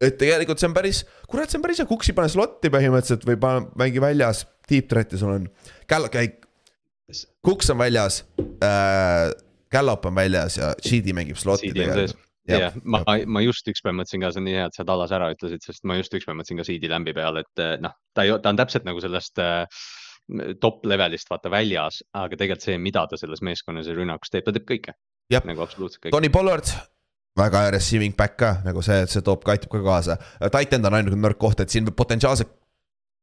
et 0.02 0.18
tegelikult 0.22 0.62
see 0.62 0.70
on 0.70 0.78
päris, 0.78 1.06
kurat, 1.28 1.50
see 1.50 1.58
on 1.58 1.66
päris 1.66 1.82
hea, 1.82 1.90
Cooksi 1.90 2.14
pane 2.18 2.30
slotti 2.30 2.70
põhimõtteliselt 2.74 3.26
või 3.26 3.40
pane, 3.42 3.66
mängi 3.82 4.04
väljas, 4.04 4.46
deep 4.70 4.90
threat'i 4.92 5.18
sul 5.18 5.34
on. 5.34 5.50
Gall-, 5.90 6.12
käi, 6.14 6.30
Cooks 7.46 7.70
on 7.74 7.82
väljas 7.82 8.22
äh,, 8.62 9.34
Gallup 9.72 10.06
on 10.06 10.16
väljas 10.16 10.58
ja 10.60 10.74
CD 10.84 11.16
mängib 11.16 11.40
slotti 11.40 11.74
sees. 11.74 12.14
Jah, 12.48 12.76
ma 12.84 13.02
ma 13.28 13.42
just 13.44 13.68
ükspäev 13.68 13.96
mõtlesin 13.98 14.24
ka, 14.24 14.32
see 14.32 14.42
on 14.42 14.48
nii 14.48 14.58
hea, 14.60 14.68
et 14.70 14.78
sa 14.78 14.86
Tallas 14.88 15.12
ära 15.16 15.30
ütlesid, 15.34 15.64
sest 15.66 15.84
ma 15.88 15.98
just 16.00 16.14
ükspäev 16.16 16.38
mõtlesin 16.40 16.62
ka 16.62 16.68
CD 16.68 16.92
lämbi 16.92 17.14
peale, 17.18 17.44
et 17.44 17.64
eh, 17.64 17.74
noh, 17.84 17.96
ta 18.16 18.24
ei, 18.24 18.36
ta 18.44 18.54
on 18.54 18.60
täpselt 18.60 18.88
nagu 18.88 19.04
sellest 19.04 19.42
äh, 19.44 19.66
top 20.62 20.86
levelist 20.88 21.30
vaata 21.32 21.52
väljas, 21.52 22.02
aga 22.16 22.36
tegelikult 22.36 22.68
see, 22.68 22.78
mida 22.82 23.06
ta 23.08 23.20
selles 23.20 23.44
meeskonnas 23.46 23.88
ja 23.88 23.96
rünnakus 23.98 24.32
teeb, 24.32 24.46
ta 24.48 24.56
teeb 24.56 24.68
kõike 24.70 24.96
nagu 25.48 25.64
absoluutselt 25.64 26.06
kõike. 26.06 26.16
Tony 26.16 26.30
Pollard, 26.32 26.72
väga 27.38 27.66
hea 27.66 27.74
receiving 27.76 28.16
back 28.18 28.38
ka 28.40 28.54
nagu 28.66 28.84
see, 28.86 29.02
et 29.04 29.12
see 29.12 29.24
toob, 29.26 29.44
aitab 29.52 29.72
ka 29.74 29.84
kaasa. 29.84 30.18
Titan 30.54 30.88
on 30.90 30.98
ainuke 31.00 31.20
nõrk 31.20 31.40
koht, 31.42 31.62
et 31.64 31.74
siin 31.74 31.88
potentsiaalselt. 31.96 32.54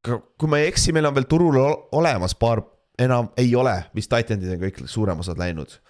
kui 0.05 0.48
ma 0.52 0.60
ei 0.60 0.68
eksi, 0.68 0.92
meil 0.92 1.09
on 1.09 1.14
veel 1.16 1.24
turul 1.28 1.56
ol- 1.56 1.78
olemas 1.96 2.34
paar, 2.36 2.60
enam 3.01 3.30
ei 3.40 3.55
ole 3.56 3.72
vist 3.96 4.12
Titanid 4.12 4.52
on 4.52 4.60
kõik 4.60 4.82
suurem 4.86 5.18
osad 5.18 5.40
läinud. 5.40 5.80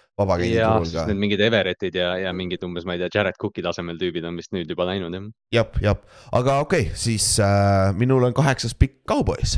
jah, 0.55 0.77
turul 0.77 0.87
sest 0.87 1.09
need, 1.09 1.19
mingid 1.19 1.41
Everettid 1.43 1.97
ja, 1.99 2.13
ja 2.21 2.31
mingid 2.35 2.63
umbes, 2.63 2.85
ma 2.87 2.95
ei 2.95 3.01
tea, 3.03 3.11
Jared 3.17 3.37
Cooki 3.41 3.63
tasemel 3.65 3.99
tüübid 3.99 4.27
on 4.27 4.39
vist 4.39 4.53
nüüd 4.55 4.69
juba 4.71 4.87
läinud 4.87 5.15
jah. 5.15 5.25
jep, 5.55 5.75
jep, 5.83 6.05
aga 6.31 6.59
okei 6.63 6.87
okay,, 6.87 6.99
siis 6.99 7.27
äh, 7.43 7.91
minul 7.99 8.23
on 8.27 8.35
kaheksas 8.37 8.77
pikk 8.79 9.01
Cowboys. 9.09 9.57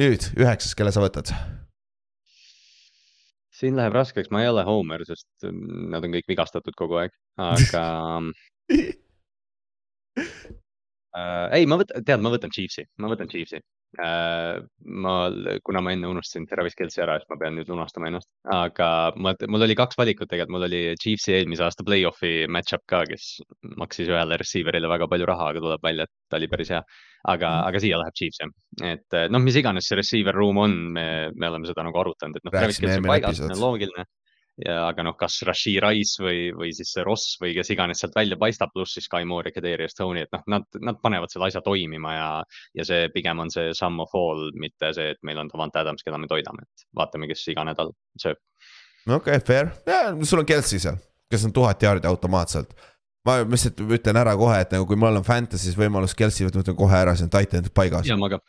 nüüd 0.00 0.28
üheksas, 0.36 0.76
kelle 0.76 0.92
sa 0.92 1.04
võtad? 1.04 1.32
siin 3.60 3.76
läheb 3.76 3.96
raskeks, 3.96 4.30
ma 4.32 4.44
ei 4.44 4.48
ole 4.52 4.64
Homer, 4.68 5.04
sest 5.08 5.28
mm, 5.44 5.90
nad 5.92 6.04
on 6.04 6.14
kõik 6.16 6.28
vigastatud 6.32 6.76
kogu 6.76 7.00
aeg, 7.02 7.16
aga 7.40 7.84
äh, 11.16 11.46
ei, 11.56 11.64
ma 11.68 11.80
võtan, 11.80 12.04
tead, 12.04 12.20
ma 12.24 12.32
võtan 12.32 12.52
Chiefsi, 12.52 12.84
ma 13.00 13.12
võtan 13.12 13.32
Chiefsi 13.32 13.60
äh,. 13.60 13.68
ma, 13.98 15.14
kuna 15.66 15.80
ma 15.82 15.92
enne 15.92 16.06
unustasin 16.06 16.46
Travis 16.46 16.76
Kelci 16.78 17.02
ära, 17.02 17.16
siis 17.18 17.30
ma 17.30 17.38
pean 17.40 17.56
nüüd 17.58 17.70
lunastama 17.70 18.06
ennast, 18.10 18.28
aga 18.54 18.88
ma, 19.18 19.34
mul 19.50 19.66
oli 19.66 19.76
kaks 19.78 19.98
valikut 19.98 20.30
tegelikult, 20.30 20.54
mul 20.54 20.66
oli 20.68 20.82
Chiefsi 21.00 21.34
eelmise 21.34 21.66
aasta 21.66 21.86
play-off'i 21.86 22.46
match-up 22.46 22.84
ka, 22.90 23.02
kes 23.10 23.40
maksis 23.80 24.10
ühele 24.12 24.38
receiver'ile 24.40 24.90
väga 24.90 25.10
palju 25.10 25.28
raha, 25.32 25.50
aga 25.50 25.64
tuleb 25.64 25.88
välja, 25.88 26.06
et 26.06 26.30
ta 26.30 26.38
oli 26.38 26.50
päris 26.52 26.70
hea. 26.76 26.84
aga 27.30 27.48
mm., 27.50 27.66
aga 27.68 27.82
siia 27.82 27.98
läheb 28.00 28.16
Chiefs 28.16 28.40
jah, 28.40 28.54
et 28.94 29.18
noh, 29.34 29.42
mis 29.44 29.58
iganes 29.58 29.90
see 29.90 29.98
receiver 29.98 30.36
room 30.36 30.62
on, 30.62 30.78
me, 30.94 31.06
me 31.34 31.50
oleme 31.50 31.68
seda 31.68 31.84
nagu 31.84 32.00
arutanud, 32.00 32.38
et 32.38 32.46
noh, 32.46 32.54
Travis 32.54 32.80
Kelci 32.80 33.02
on 33.02 33.10
paigas, 33.10 33.42
see 33.42 33.50
on 33.50 33.60
loogiline 33.60 34.06
ja 34.64 34.76
aga 34.88 35.04
noh, 35.06 35.16
kas 35.18 35.40
Rashi 35.46 35.76
Rice 35.82 36.22
või, 36.22 36.50
või 36.56 36.70
siis 36.76 36.92
see 36.94 37.04
Ross 37.06 37.36
või 37.40 37.54
kes 37.56 37.72
iganes 37.74 38.02
sealt 38.02 38.16
välja 38.16 38.38
paistab, 38.40 38.72
pluss 38.74 38.96
siis 38.96 39.08
Sky 39.08 39.26
Moore 39.28 39.50
ja 39.50 39.56
Kadri 39.56 39.88
Stone, 39.90 40.26
et 40.26 40.32
noh, 40.36 40.44
nad, 40.54 40.66
nad 40.84 41.00
panevad 41.02 41.32
selle 41.32 41.48
asja 41.48 41.62
toimima 41.64 42.14
ja, 42.14 42.28
ja 42.76 42.86
see 42.86 43.08
pigem 43.14 43.42
on 43.44 43.52
see 43.52 43.72
sum 43.76 44.00
of 44.04 44.14
all, 44.18 44.50
mitte 44.60 44.92
see, 44.96 45.14
et 45.14 45.22
meil 45.26 45.40
on 45.42 45.50
Davant 45.52 45.80
Adams, 45.80 46.04
keda 46.06 46.20
me 46.20 46.30
toidame, 46.30 46.66
et 46.66 46.86
vaatame, 46.96 47.30
kes 47.30 47.46
iga 47.54 47.64
nädal 47.68 47.94
sööb. 48.20 48.40
okei 49.08 49.40
okay,, 49.40 49.44
fair, 49.46 49.72
sul 50.24 50.44
on 50.44 50.48
Kelsey 50.48 50.82
seal, 50.82 51.00
kes 51.30 51.48
on 51.48 51.56
tuhat 51.56 51.82
jaardi 51.82 52.10
automaatselt 52.10 52.76
ma 53.26 53.40
lihtsalt 53.44 53.82
ütlen 53.84 54.16
ära 54.16 54.32
kohe, 54.38 54.62
et 54.64 54.70
nagu 54.72 54.86
kui 54.88 54.96
mul 54.96 55.20
on 55.20 55.26
Fantasy's 55.26 55.76
võimalus 55.76 56.16
Kelsey 56.16 56.46
võtta, 56.46 56.60
ma 56.60 56.64
ütlen 56.64 56.78
kohe 56.78 56.96
ära, 57.02 57.16
see 57.16 57.28
on 57.28 57.32
titan 57.34 57.68
paigas. 57.74 58.08
ja 58.08 58.16
ma 58.16 58.30
ka 58.32 58.40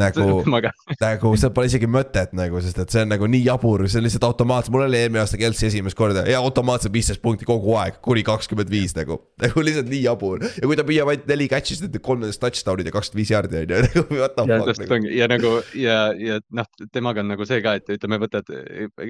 nagu, 0.00 0.42
nagu 1.04 1.32
seal 1.38 1.52
pole 1.54 1.68
isegi 1.68 1.88
mõtet 1.90 2.32
nagu, 2.36 2.58
sest 2.64 2.80
et 2.82 2.94
see 2.94 3.04
on 3.04 3.12
nagu 3.12 3.28
nii 3.30 3.44
jabur, 3.46 3.84
see 3.86 4.00
on 4.00 4.06
lihtsalt 4.06 4.26
automaatselt, 4.26 4.74
mul 4.74 4.86
oli 4.88 4.98
eelmine 4.98 5.22
aasta 5.22 5.38
Kelsi 5.38 5.68
esimest 5.68 5.98
korda 5.98 6.24
ja 6.28 6.40
automaatselt 6.42 6.94
viisteist 6.94 7.22
punkti 7.22 7.46
kogu 7.48 7.76
aeg, 7.78 8.00
kuni 8.04 8.24
kakskümmend 8.26 8.72
viis 8.72 8.96
nagu. 8.98 9.20
nagu 9.42 9.64
lihtsalt 9.64 9.90
nii 9.90 10.02
jabur 10.04 10.42
ja 10.42 10.64
kui 10.66 10.78
ta 10.78 10.86
püüab 10.88 11.12
ainult 11.12 11.30
neli 11.30 11.46
catch'i, 11.52 11.76
siis 11.78 11.84
teeb 11.84 12.02
kolmteist 12.04 12.42
touchdown'id 12.42 12.90
ja 12.90 12.94
kakskümmend 12.94 13.22
viis 13.22 13.32
jaardi 13.34 13.60
on 13.60 13.74
ju, 13.74 13.82
nagu 13.86 14.18
what 14.18 14.34
the 14.38 14.46
fuck. 14.48 14.82
Nagu. 14.94 15.12
ja 15.14 15.30
nagu 15.30 15.52
ja, 15.78 15.98
ja 16.18 16.40
noh, 16.58 16.70
temaga 16.94 17.22
on 17.22 17.30
nagu 17.34 17.46
see 17.48 17.60
ka, 17.64 17.76
et 17.78 17.94
ütleme, 17.94 18.18
võtad, 18.24 18.50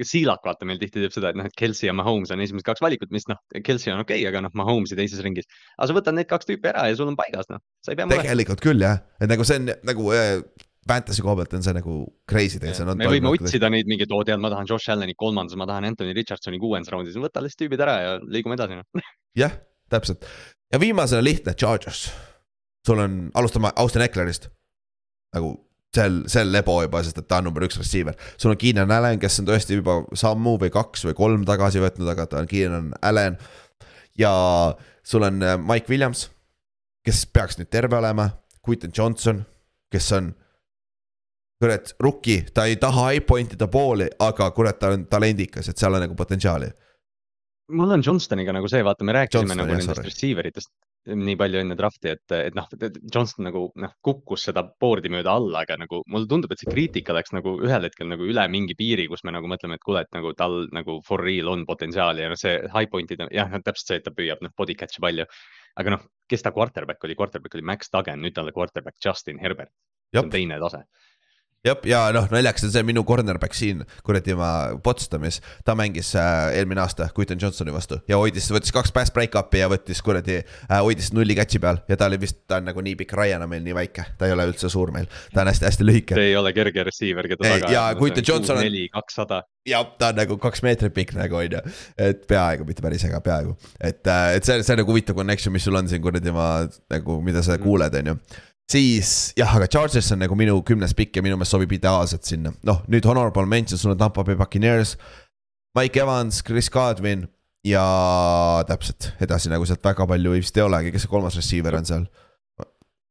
Siilak 0.05 0.45
vaata 0.45 0.69
meil 0.69 0.81
tihti 0.81 1.01
teeb 1.01 1.15
seda, 1.15 1.33
et 1.33 1.39
noh, 1.39 1.49
et 1.49 1.57
Kelsi 1.57 1.89
ja 1.89 1.97
Mahomes 1.97 2.33
on 2.35 2.43
esimesed 2.45 2.67
kaks 2.67 2.83
valikut, 2.85 3.09
mis 3.15 3.25
noh, 3.31 3.41
Kelsi 3.65 3.93
on 3.93 4.03
okei 4.03 4.21
okay,, 4.21 4.29
aga 4.29 4.45
noh, 4.45 4.53
Mahomes'i 4.57 4.97
teises 4.99 5.23
ringis. 5.25 5.49
aga 5.79 5.89
sa 5.89 5.97
võtad 5.97 6.17
need 6.17 6.29
kaks 6.29 6.49
tüüpi 6.49 6.69
ära 6.71 6.85
ja 6.91 6.97
sul 6.99 7.09
on 7.09 7.17
paigas 7.17 7.49
noh, 7.49 7.63
sa 7.81 7.93
ei 7.93 7.99
pea. 7.99 8.09
tegelikult 8.13 8.61
küll 8.63 8.85
jah, 8.85 9.01
et 9.17 9.31
nagu 9.31 9.47
see 9.47 9.61
on 9.61 9.73
nagu 9.87 10.13
äh, 10.13 10.39
Fantasy 10.85 11.23
koha 11.25 11.39
pealt 11.39 11.53
on 11.57 11.63
see 11.65 11.73
nagu 11.73 11.93
crazy 12.29 12.59
tegelikult. 12.61 12.99
me 12.99 13.09
võime 13.09 13.31
otsida 13.31 13.71
neid 13.73 13.89
mingeid, 13.89 14.11
oo 14.13 14.25
tead, 14.27 14.41
ma 14.41 14.51
tahan 14.53 14.67
Josh 14.69 14.93
Allan'i 14.93 15.15
kolmandas, 15.17 15.57
ma 15.57 15.65
tahan 15.69 15.87
Anthony 15.89 16.13
Richardsoni 16.13 16.61
kuuendas 16.61 16.93
raundis, 16.93 17.17
võta 17.17 17.41
lihtsalt 17.41 17.65
tüübid 17.65 17.81
ära 17.81 17.95
ja 18.03 18.11
liigume 18.21 18.57
edasi 18.59 18.77
no. 18.77 18.85
jah, 19.41 19.55
täpselt 19.89 20.27
ja 20.73 20.79
viimasena 20.79 21.23
lihtne, 21.23 21.53
Chargers. 21.53 22.11
sul 22.87 22.99
on, 22.99 23.31
alustame 23.33 23.71
Austin 23.75 24.01
Ecklerist. 24.01 24.49
nagu 25.33 25.55
sel, 25.95 26.23
sel 26.27 26.51
lebo 26.51 26.81
juba, 26.83 27.01
sest 27.03 27.17
et 27.21 27.27
ta 27.27 27.39
on 27.39 27.49
number 27.49 27.65
üks 27.65 27.77
receiver. 27.79 28.15
sul 28.37 28.51
on 28.51 28.57
Keenan 28.57 28.91
Allan, 28.91 29.19
kes 29.19 29.39
on 29.41 29.49
tõesti 29.49 29.79
juba 29.79 30.01
sammu 30.13 30.57
või 30.61 30.71
kaks 30.73 31.07
või 31.07 31.17
kolm 31.17 31.45
tagasi 31.47 31.83
võtnud, 31.83 32.09
aga 32.11 32.27
ta 32.29 32.41
on 32.41 32.49
Keenan 32.51 32.93
Allan. 33.01 33.37
ja 34.17 34.31
sul 35.03 35.23
on 35.23 35.43
äh, 35.43 35.57
Mike 35.57 35.89
Williams, 35.89 36.29
kes 37.05 37.25
peaks 37.25 37.59
nüüd 37.59 37.69
terve 37.69 37.97
olema, 37.97 38.29
Quinton 38.65 38.93
Johnson, 38.95 39.45
kes 39.91 40.11
on 40.17 40.33
kurat, 41.61 41.93
rookie, 42.03 42.45
ta 42.53 42.65
ei 42.69 42.79
taha 42.81 43.11
high 43.11 43.27
point 43.27 43.53
ida 43.55 43.67
pooli, 43.71 44.09
aga 44.19 44.49
kurat, 44.55 44.79
ta 44.79 44.91
on 44.95 45.05
talendikas, 45.11 45.69
et 45.71 45.79
seal 45.79 45.95
on 45.95 46.03
nagu 46.05 46.17
potentsiaali. 46.17 46.71
mul 47.75 47.91
on 47.95 48.03
Johnstoniga 48.05 48.53
nagu 48.53 48.67
see, 48.69 48.83
vaata, 48.85 49.05
me 49.07 49.15
rääkisime 49.15 49.39
Johnston, 49.41 49.57
nagu 49.63 49.71
jah, 49.73 49.79
nendest 49.81 50.05
receiver 50.05 50.45
itest 50.45 50.69
nii 51.05 51.35
palju 51.37 51.59
enne 51.61 51.75
draft'i, 51.77 52.11
et, 52.15 52.33
et 52.33 52.55
noh, 52.57 52.65
Johnston 53.13 53.45
nagu 53.45 53.61
noh, 53.81 53.91
kukkus 54.05 54.47
seda 54.47 54.63
board'i 54.81 55.09
mööda 55.13 55.35
alla, 55.37 55.61
aga 55.61 55.77
nagu 55.77 55.99
mulle 56.09 56.29
tundub, 56.29 56.53
et 56.53 56.61
see 56.61 56.71
kriitika 56.71 57.13
läks 57.13 57.33
nagu 57.35 57.55
ühel 57.61 57.85
hetkel 57.85 58.09
nagu 58.09 58.25
üle 58.25 58.45
mingi 58.49 58.77
piiri, 58.77 59.05
kus 59.11 59.21
me 59.25 59.33
nagu 59.35 59.49
mõtleme, 59.49 59.77
et 59.77 59.85
kuule, 59.85 60.01
et 60.01 60.17
nagu 60.17 60.33
tal 60.37 60.63
nagu 60.73 60.97
for 61.05 61.21
real 61.21 61.51
on 61.53 61.65
potentsiaali 61.69 62.25
ja 62.25 62.31
noh, 62.33 62.41
see 62.41 62.57
high 62.73 62.89
point'id 62.91 63.21
on 63.21 63.33
jah, 63.33 63.53
täpselt 63.61 63.91
see, 63.91 64.01
et 64.01 64.07
ta 64.07 64.13
püüab 64.17 64.41
noh, 64.45 64.53
body 64.57 64.77
catch'i 64.81 65.03
palju. 65.05 65.29
aga 65.77 65.97
noh, 65.97 66.05
kes 66.29 66.41
ta 66.41 66.53
quarterback 66.55 67.03
oli, 67.05 67.17
quarterback 67.19 67.57
oli 67.57 67.69
Max 67.69 67.93
Duggan, 67.93 68.21
nüüd 68.25 68.33
ta 68.33 68.41
on 68.41 68.53
quarterback 68.55 68.97
Justin 69.05 69.41
Herbert. 69.41 69.73
see 70.13 70.21
on 70.21 70.29
teine 70.33 70.57
tase 70.61 70.85
jah, 71.65 71.79
ja 71.89 72.01
noh, 72.15 72.27
naljakas 72.31 72.67
on 72.67 72.73
see 72.73 72.83
minu 72.85 73.03
cornerback 73.07 73.55
siin 73.57 73.83
kuradi 74.05 74.35
ma 74.37 74.49
Potsdamis, 74.85 75.41
ta 75.65 75.75
mängis 75.77 76.11
äh, 76.19 76.57
eelmine 76.59 76.83
aasta 76.83 77.07
Quinton 77.15 77.41
Johnsoni 77.41 77.73
vastu 77.73 77.99
ja 78.09 78.19
hoidis, 78.21 78.47
võttis 78.53 78.73
kaks 78.75 78.93
pass 78.95 79.13
break-up'i 79.15 79.63
ja 79.63 79.69
võttis 79.71 80.01
kuradi 80.05 80.39
äh,, 80.41 80.77
hoidis 80.77 81.11
nulli 81.15 81.37
catch'i 81.37 81.61
peal 81.63 81.81
ja 81.89 81.97
ta 81.99 82.09
oli 82.09 82.19
vist, 82.21 82.43
ta 82.49 82.59
on 82.61 82.69
nagu 82.69 82.85
nii 82.85 82.95
pikk, 83.01 83.15
Ryan 83.17 83.45
on 83.47 83.51
meil 83.51 83.65
nii 83.65 83.77
väike, 83.77 84.07
ta 84.19 84.29
ei 84.29 84.35
ole 84.35 84.47
üldse 84.51 84.69
suur 84.71 84.93
meil, 84.95 85.09
ta 85.33 85.43
on 85.43 85.51
hästi-hästi 85.51 85.89
lühike. 85.89 86.17
see 86.19 86.31
ei 86.31 86.39
ole 86.39 86.53
kerge 86.55 86.87
receiver, 86.87 87.29
keda 87.31 87.45
taga. 87.47 87.73
ja 87.73 87.85
Quinton 87.99 88.27
Johnson 88.27 88.59
on. 88.59 88.65
neli, 88.67 88.87
kakssada. 88.93 89.43
jah, 89.67 89.85
ta 89.99 90.11
on 90.13 90.21
nagu 90.21 90.39
kaks 90.41 90.65
meetrit 90.65 90.95
pikk 90.95 91.15
nagu 91.17 91.41
on 91.41 91.57
ju, 91.57 91.63
et 92.09 92.25
peaaegu, 92.29 92.67
mitte 92.69 92.85
päris, 92.85 93.05
aga 93.09 93.21
peaaegu, 93.25 93.55
et, 93.79 94.03
äh, 94.05 94.35
et 94.37 94.47
see, 94.47 94.61
see 94.61 94.75
on 94.75 94.83
nagu 94.83 94.93
huvitav 94.93 95.17
connection, 95.17 95.53
mis 95.55 95.65
sul 95.65 95.77
on 95.77 95.89
siin 95.89 96.03
kuradi 96.03 96.33
ma 96.35 96.49
nagu, 96.93 97.21
mida 97.25 97.41
sa 97.45 97.57
mm. 97.57 97.65
kuuled, 97.65 98.03
on 98.03 98.13
ju 98.13 98.19
siis 98.71 99.11
jah, 99.37 99.51
aga 99.57 99.67
Chargers 99.71 100.11
on 100.15 100.21
nagu 100.23 100.37
minu 100.37 100.57
kümnes 100.65 100.95
pikk 100.97 101.19
ja 101.19 101.25
minu 101.25 101.37
meelest 101.37 101.55
sobib 101.55 101.75
ideaalselt 101.77 102.27
sinna, 102.27 102.53
noh 102.65 102.83
nüüd 102.91 103.05
honorable 103.09 103.45
mention, 103.49 103.79
sul 103.81 103.93
on 103.93 104.01
Tampa 104.01 104.25
Bay 104.25 104.37
Buccaneers. 104.39 104.95
Mike 105.75 105.99
Evans, 105.99 106.41
Chris 106.45 106.69
Godwin 106.71 107.25
ja 107.67 107.85
täpselt 108.69 109.11
edasi 109.21 109.51
nagu 109.51 109.65
sealt 109.67 109.83
väga 109.83 110.07
palju 110.07 110.35
vist 110.37 110.57
ei 110.57 110.63
olegi, 110.63 110.93
kes 110.93 111.05
see 111.05 111.11
kolmas 111.11 111.35
receiver 111.35 111.75
on 111.75 111.89
seal? 111.89 112.05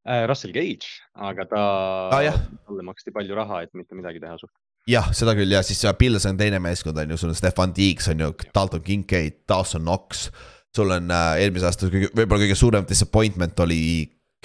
Äh, 0.05 0.27
Russell 0.29 0.53
Gage, 0.53 0.89
aga 1.17 1.47
ta 1.49 1.65
ah,, 2.13 2.39
talle 2.69 2.85
maksti 2.85 3.13
palju 3.13 3.37
raha, 3.37 3.63
et 3.65 3.73
mitte 3.77 3.97
midagi 3.97 4.21
teha 4.21 4.37
suht 4.41 4.53
jah, 4.91 5.11
seda 5.17 5.35
küll 5.37 5.53
ja 5.53 5.63
siis 5.65 5.81
Pils 5.99 6.27
on 6.29 6.39
teine 6.41 6.61
meeskond 6.63 6.99
on 7.01 7.15
ju, 7.15 7.21
sul 7.21 7.33
on 7.33 7.39
Stefan 7.39 7.73
Diggs 7.77 8.09
on 8.13 8.21
ju, 8.21 8.33
Dalton 8.55 8.83
Kincaid, 8.85 9.43
Dawson 9.49 9.85
Knox. 9.85 10.29
sul 10.75 10.91
on 10.91 11.11
äh, 11.11 11.41
eelmise 11.45 11.69
aasta 11.69 11.89
kõige, 11.89 12.11
võib-olla 12.17 12.45
kõige 12.45 12.59
suurem 12.59 12.87
disappointment 12.89 13.61
oli 13.65 13.81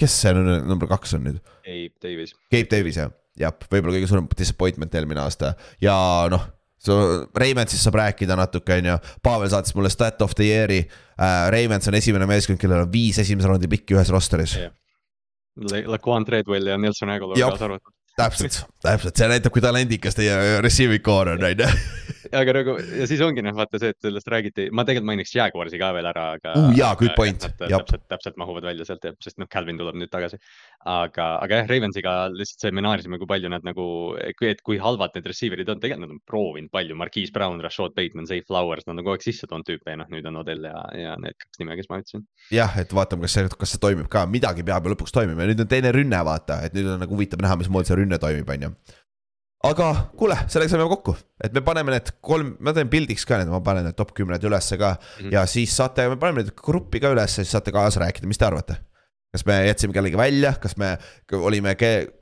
kes 0.00 0.20
see 0.22 0.32
number 0.36 0.88
kaks 0.90 1.16
on 1.18 1.26
nüüd? 1.28 1.42
Gabe 1.66 1.92
Davis. 2.02 2.34
Gabe 2.52 2.70
Davis 2.72 3.00
jah, 3.00 3.12
jah, 3.40 3.54
võib-olla 3.68 3.98
kõige 3.98 4.08
suurem 4.10 4.30
disappointment 4.38 4.96
eelmine 4.96 5.22
aasta 5.24 5.54
ja 5.82 5.94
noh 6.32 6.48
so 6.80 6.96
Ravensist 7.36 7.84
saab 7.84 7.98
rääkida 8.00 8.36
natuke, 8.40 8.78
on 8.80 8.90
ju, 8.90 8.96
Pavel 9.22 9.50
saatis 9.52 9.74
mulle 9.76 9.90
stat 9.92 10.22
of 10.24 10.34
the 10.38 10.48
year'i 10.48 10.80
uh,. 10.86 11.48
Ravens 11.52 11.88
on 11.90 11.98
esimene 11.98 12.28
meeskond, 12.30 12.60
kellel 12.60 12.86
on 12.86 12.92
viis 12.92 13.20
esimese 13.20 13.50
raundi 13.50 13.68
pikki 13.70 13.98
ühes 13.98 14.12
roster'is 14.12 14.56
yeah.. 14.56 14.72
Laquan 15.90 16.24
Treadwell 16.24 16.70
ja 16.70 16.78
Nelson 16.80 17.10
Aguilar 17.12 17.36
kaasa 17.36 17.66
arvatud. 17.68 17.92
täpselt, 18.16 18.62
täpselt, 18.84 19.16
see 19.18 19.28
näitab, 19.28 19.52
kui 19.52 19.64
talendikas 19.64 20.16
teie 20.16 20.60
receiving 20.64 21.04
core 21.04 21.36
on, 21.36 21.44
on 21.44 21.64
ju 21.64 21.68
aga 22.36 22.54
nagu 22.54 22.74
ja 22.78 23.06
siis 23.10 23.20
ongi 23.24 23.42
noh, 23.44 23.54
vaata 23.56 23.80
see, 23.80 23.92
et 23.94 23.98
sellest 24.04 24.28
räägiti, 24.30 24.68
ma 24.74 24.84
tegelikult 24.86 25.08
mainiks 25.10 25.32
Jaguarsi 25.34 25.80
ka 25.80 25.90
veel 25.96 26.08
ära, 26.10 26.26
aga 26.38 26.54
uh,. 26.56 26.70
jaa, 26.76 26.92
good 27.00 27.14
point. 27.18 27.46
täpselt, 27.60 28.04
täpselt 28.10 28.38
mahuvad 28.40 28.66
välja 28.68 28.86
sealt 28.88 29.04
jah, 29.06 29.16
sest 29.22 29.40
noh, 29.42 29.48
Calvin 29.50 29.80
tuleb 29.80 29.98
nüüd 30.00 30.12
tagasi. 30.12 30.38
aga, 30.88 31.26
aga 31.44 31.60
jah, 31.60 31.70
Ravensiga 31.70 32.14
lihtsalt 32.34 32.66
see, 32.66 32.74
me 32.76 32.84
naersime, 32.86 33.18
kui 33.20 33.28
palju 33.30 33.50
nad 33.52 33.66
nagu, 33.66 33.86
et 34.22 34.62
kui 34.66 34.78
halvad 34.82 35.16
need 35.16 35.28
receiver'id 35.32 35.72
on, 35.72 35.82
tegelikult 35.82 36.06
nad 36.06 36.16
on 36.16 36.22
proovinud 36.30 36.72
palju, 36.74 36.98
Marquise 36.98 37.34
Brown, 37.34 37.60
Rashad 37.64 37.96
Bateman, 37.98 38.28
Zay 38.30 38.44
Flowers, 38.46 38.86
nad 38.86 38.96
on 38.96 39.04
kogu 39.04 39.18
aeg 39.18 39.26
sisse 39.26 39.50
toonud 39.50 39.68
tüüpe 39.68 39.94
ja 39.94 40.00
noh, 40.00 40.08
nüüd 40.12 40.26
on 40.30 40.40
Odell 40.44 40.70
ja, 40.70 40.86
ja 40.96 41.18
need 41.20 41.36
kaks 41.40 41.62
nime, 41.62 41.76
kes 41.80 41.90
ma 41.90 42.00
ütlesin. 42.02 42.26
jah, 42.54 42.78
et 42.80 42.94
vaatame, 42.96 43.26
kas 43.26 43.36
see, 43.38 43.52
kas 43.60 43.74
see 43.74 43.82
toimib 43.82 44.08
ka, 44.12 44.24
midagi 44.30 44.66
peab 44.66 44.86
ju 44.86 44.94
lõpuks 44.94 45.14
toimima 45.14 45.44
ja 45.44 45.52
nüüd 45.52 45.66
on 45.66 45.70
teine 45.70 45.94
rünne, 45.96 46.24
vaata, 46.26 46.62
et 46.66 46.76
nüüd 46.76 46.94
on 46.94 47.02
nagu 47.02 47.16
huvitav 47.16 47.42
näha, 47.42 47.58
mismoodi 47.60 47.90
see 47.90 48.00
rünne 48.00 48.20
toimib, 48.22 48.48
on 48.50 48.68
ju 48.68 48.74
aga 49.68 49.88
kuule, 50.16 50.36
sellega 50.48 50.72
saime 50.72 50.86
kokku, 50.88 51.14
et 51.44 51.52
me 51.52 51.62
paneme 51.64 51.92
need 51.92 52.14
kolm, 52.24 52.54
ma 52.64 52.72
teen 52.76 52.88
pildiks 52.92 53.26
ka 53.28 53.40
need, 53.40 53.50
ma 53.52 53.60
panen 53.64 53.84
need 53.88 53.96
top 53.98 54.14
kümned 54.16 54.44
ülesse 54.48 54.78
ka 54.80 54.94
mm. 54.94 55.24
-hmm. 55.24 55.32
ja 55.36 55.46
siis 55.46 55.74
saate, 55.76 56.08
me 56.08 56.16
paneme 56.16 56.44
need 56.44 56.54
gruppi 56.56 57.00
ka 57.00 57.12
ülesse, 57.12 57.44
siis 57.44 57.52
saate 57.52 57.72
kaasa 57.72 58.00
rääkida, 58.00 58.28
mis 58.30 58.40
te 58.40 58.48
arvate? 58.48 58.78
kas 59.30 59.44
me 59.46 59.60
jätsime 59.62 59.94
kellegi 59.94 60.18
välja, 60.18 60.54
kas 60.58 60.74
me 60.76 60.96
olime 61.38 61.76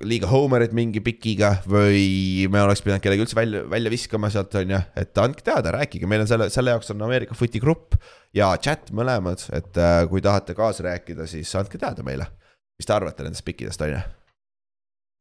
liiga 0.05 0.28
homerid 0.28 0.74
mingi 0.77 1.01
pikiga 1.01 1.55
või 1.65 2.44
me 2.52 2.60
oleks 2.60 2.82
pidanud 2.85 3.01
kellegi 3.01 3.24
üldse 3.24 3.39
välja, 3.39 3.62
välja 3.70 3.90
viskama 3.90 4.28
sealt, 4.31 4.52
on 4.60 4.74
ju. 4.74 4.82
et 4.97 5.23
andke 5.23 5.47
teada, 5.47 5.73
rääkige, 5.78 6.06
meil 6.06 6.27
on 6.27 6.28
selle, 6.28 6.51
selle 6.52 6.74
jaoks 6.74 6.93
on 6.93 7.06
Ameerika 7.09 7.39
Footi 7.39 7.62
grupp 7.65 7.97
ja 8.36 8.51
chat 8.60 8.93
mõlemad, 8.93 9.40
et 9.56 9.81
äh, 9.81 10.02
kui 10.10 10.20
tahate 10.20 10.59
kaasa 10.59 10.85
rääkida, 10.90 11.27
siis 11.27 11.55
andke 11.56 11.81
teada 11.81 12.05
meile. 12.05 12.28
mis 12.78 12.86
te 12.86 12.93
arvate 12.93 13.24
nendest 13.24 13.44
pikkidest, 13.44 13.81
on 13.81 13.97
ju 13.97 14.05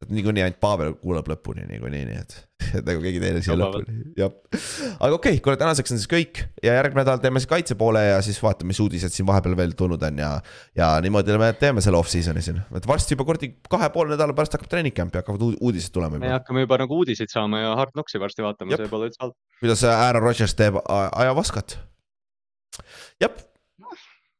et 0.03 0.11
niikuinii 0.13 0.43
ainult 0.45 0.59
Pavel 0.61 0.91
kuulab 1.01 1.29
lõpuni 1.31 1.63
niikuinii, 1.71 2.03
nii 2.05 2.17
et, 2.19 2.33
et 2.77 2.85
nagu 2.85 3.01
keegi 3.01 3.21
teine 3.21 3.39
siia 3.41 3.55
lõpuni, 3.57 3.95
jah. 4.19 4.33
aga 4.53 5.17
okei 5.17 5.33
okay,, 5.33 5.41
kuule 5.45 5.57
tänaseks 5.57 5.95
on 5.95 6.01
siis 6.01 6.09
kõik 6.11 6.43
ja 6.61 6.75
järgmine 6.77 7.01
nädal 7.01 7.21
teeme 7.23 7.41
siis 7.41 7.49
kaitse 7.49 7.77
poole 7.79 8.03
ja 8.05 8.19
siis 8.25 8.37
vaatame, 8.43 8.69
mis 8.73 8.81
uudised 8.83 9.13
siin 9.13 9.25
vahepeal 9.29 9.57
veel 9.57 9.73
tulnud 9.79 10.05
on 10.09 10.21
ja. 10.21 10.29
ja 10.77 10.91
niimoodi 11.01 11.39
me 11.41 11.49
teeme 11.57 11.81
selle 11.85 11.97
off-season'i 12.01 12.45
siin, 12.45 12.61
et 12.77 12.85
varsti 12.89 13.17
juba 13.17 13.25
kuradi 13.29 13.51
kahe 13.71 13.89
poole 13.95 14.13
nädala 14.13 14.37
pärast 14.37 14.57
hakkab 14.57 14.69
treening 14.75 14.95
camp 14.97 15.17
ja 15.17 15.23
hakkavad 15.25 15.57
uudised 15.57 15.95
tulema. 15.95 16.21
me 16.21 16.35
hakkame 16.35 16.67
juba 16.67 16.79
nagu 16.83 17.01
uudiseid 17.01 17.33
saama 17.33 17.63
ja 17.63 17.73
Hard 17.79 17.95
Knocksi 17.97 18.21
varsti 18.21 18.45
vaatama, 18.45 18.77
see 18.77 18.93
pole 18.93 19.09
üldse 19.09 19.23
halb. 19.25 19.37
kuidas 19.63 19.81
Aaron 19.89 20.27
Rodgers 20.29 20.53
teeb 20.59 20.77
ajavaskat. 20.85 21.79
jah, 23.23 23.33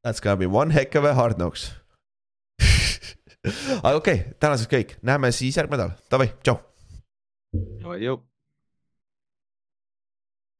that's 0.05 0.21
gonna 0.21 0.38
be 0.38 0.45
one 0.45 0.69
heck 0.69 0.93
of 0.93 1.03
a 1.03 1.17
hard 1.17 1.41
knocks 1.41 1.71
aga 3.85 3.95
okei 3.97 4.21
okay,, 4.21 4.39
tänaseks 4.39 4.71
kõik, 4.71 4.95
näeme 5.01 5.31
siis 5.35 5.57
järgmine 5.59 5.83
nädal, 5.83 5.99
davai, 6.11 6.31
tšau. 6.43 6.59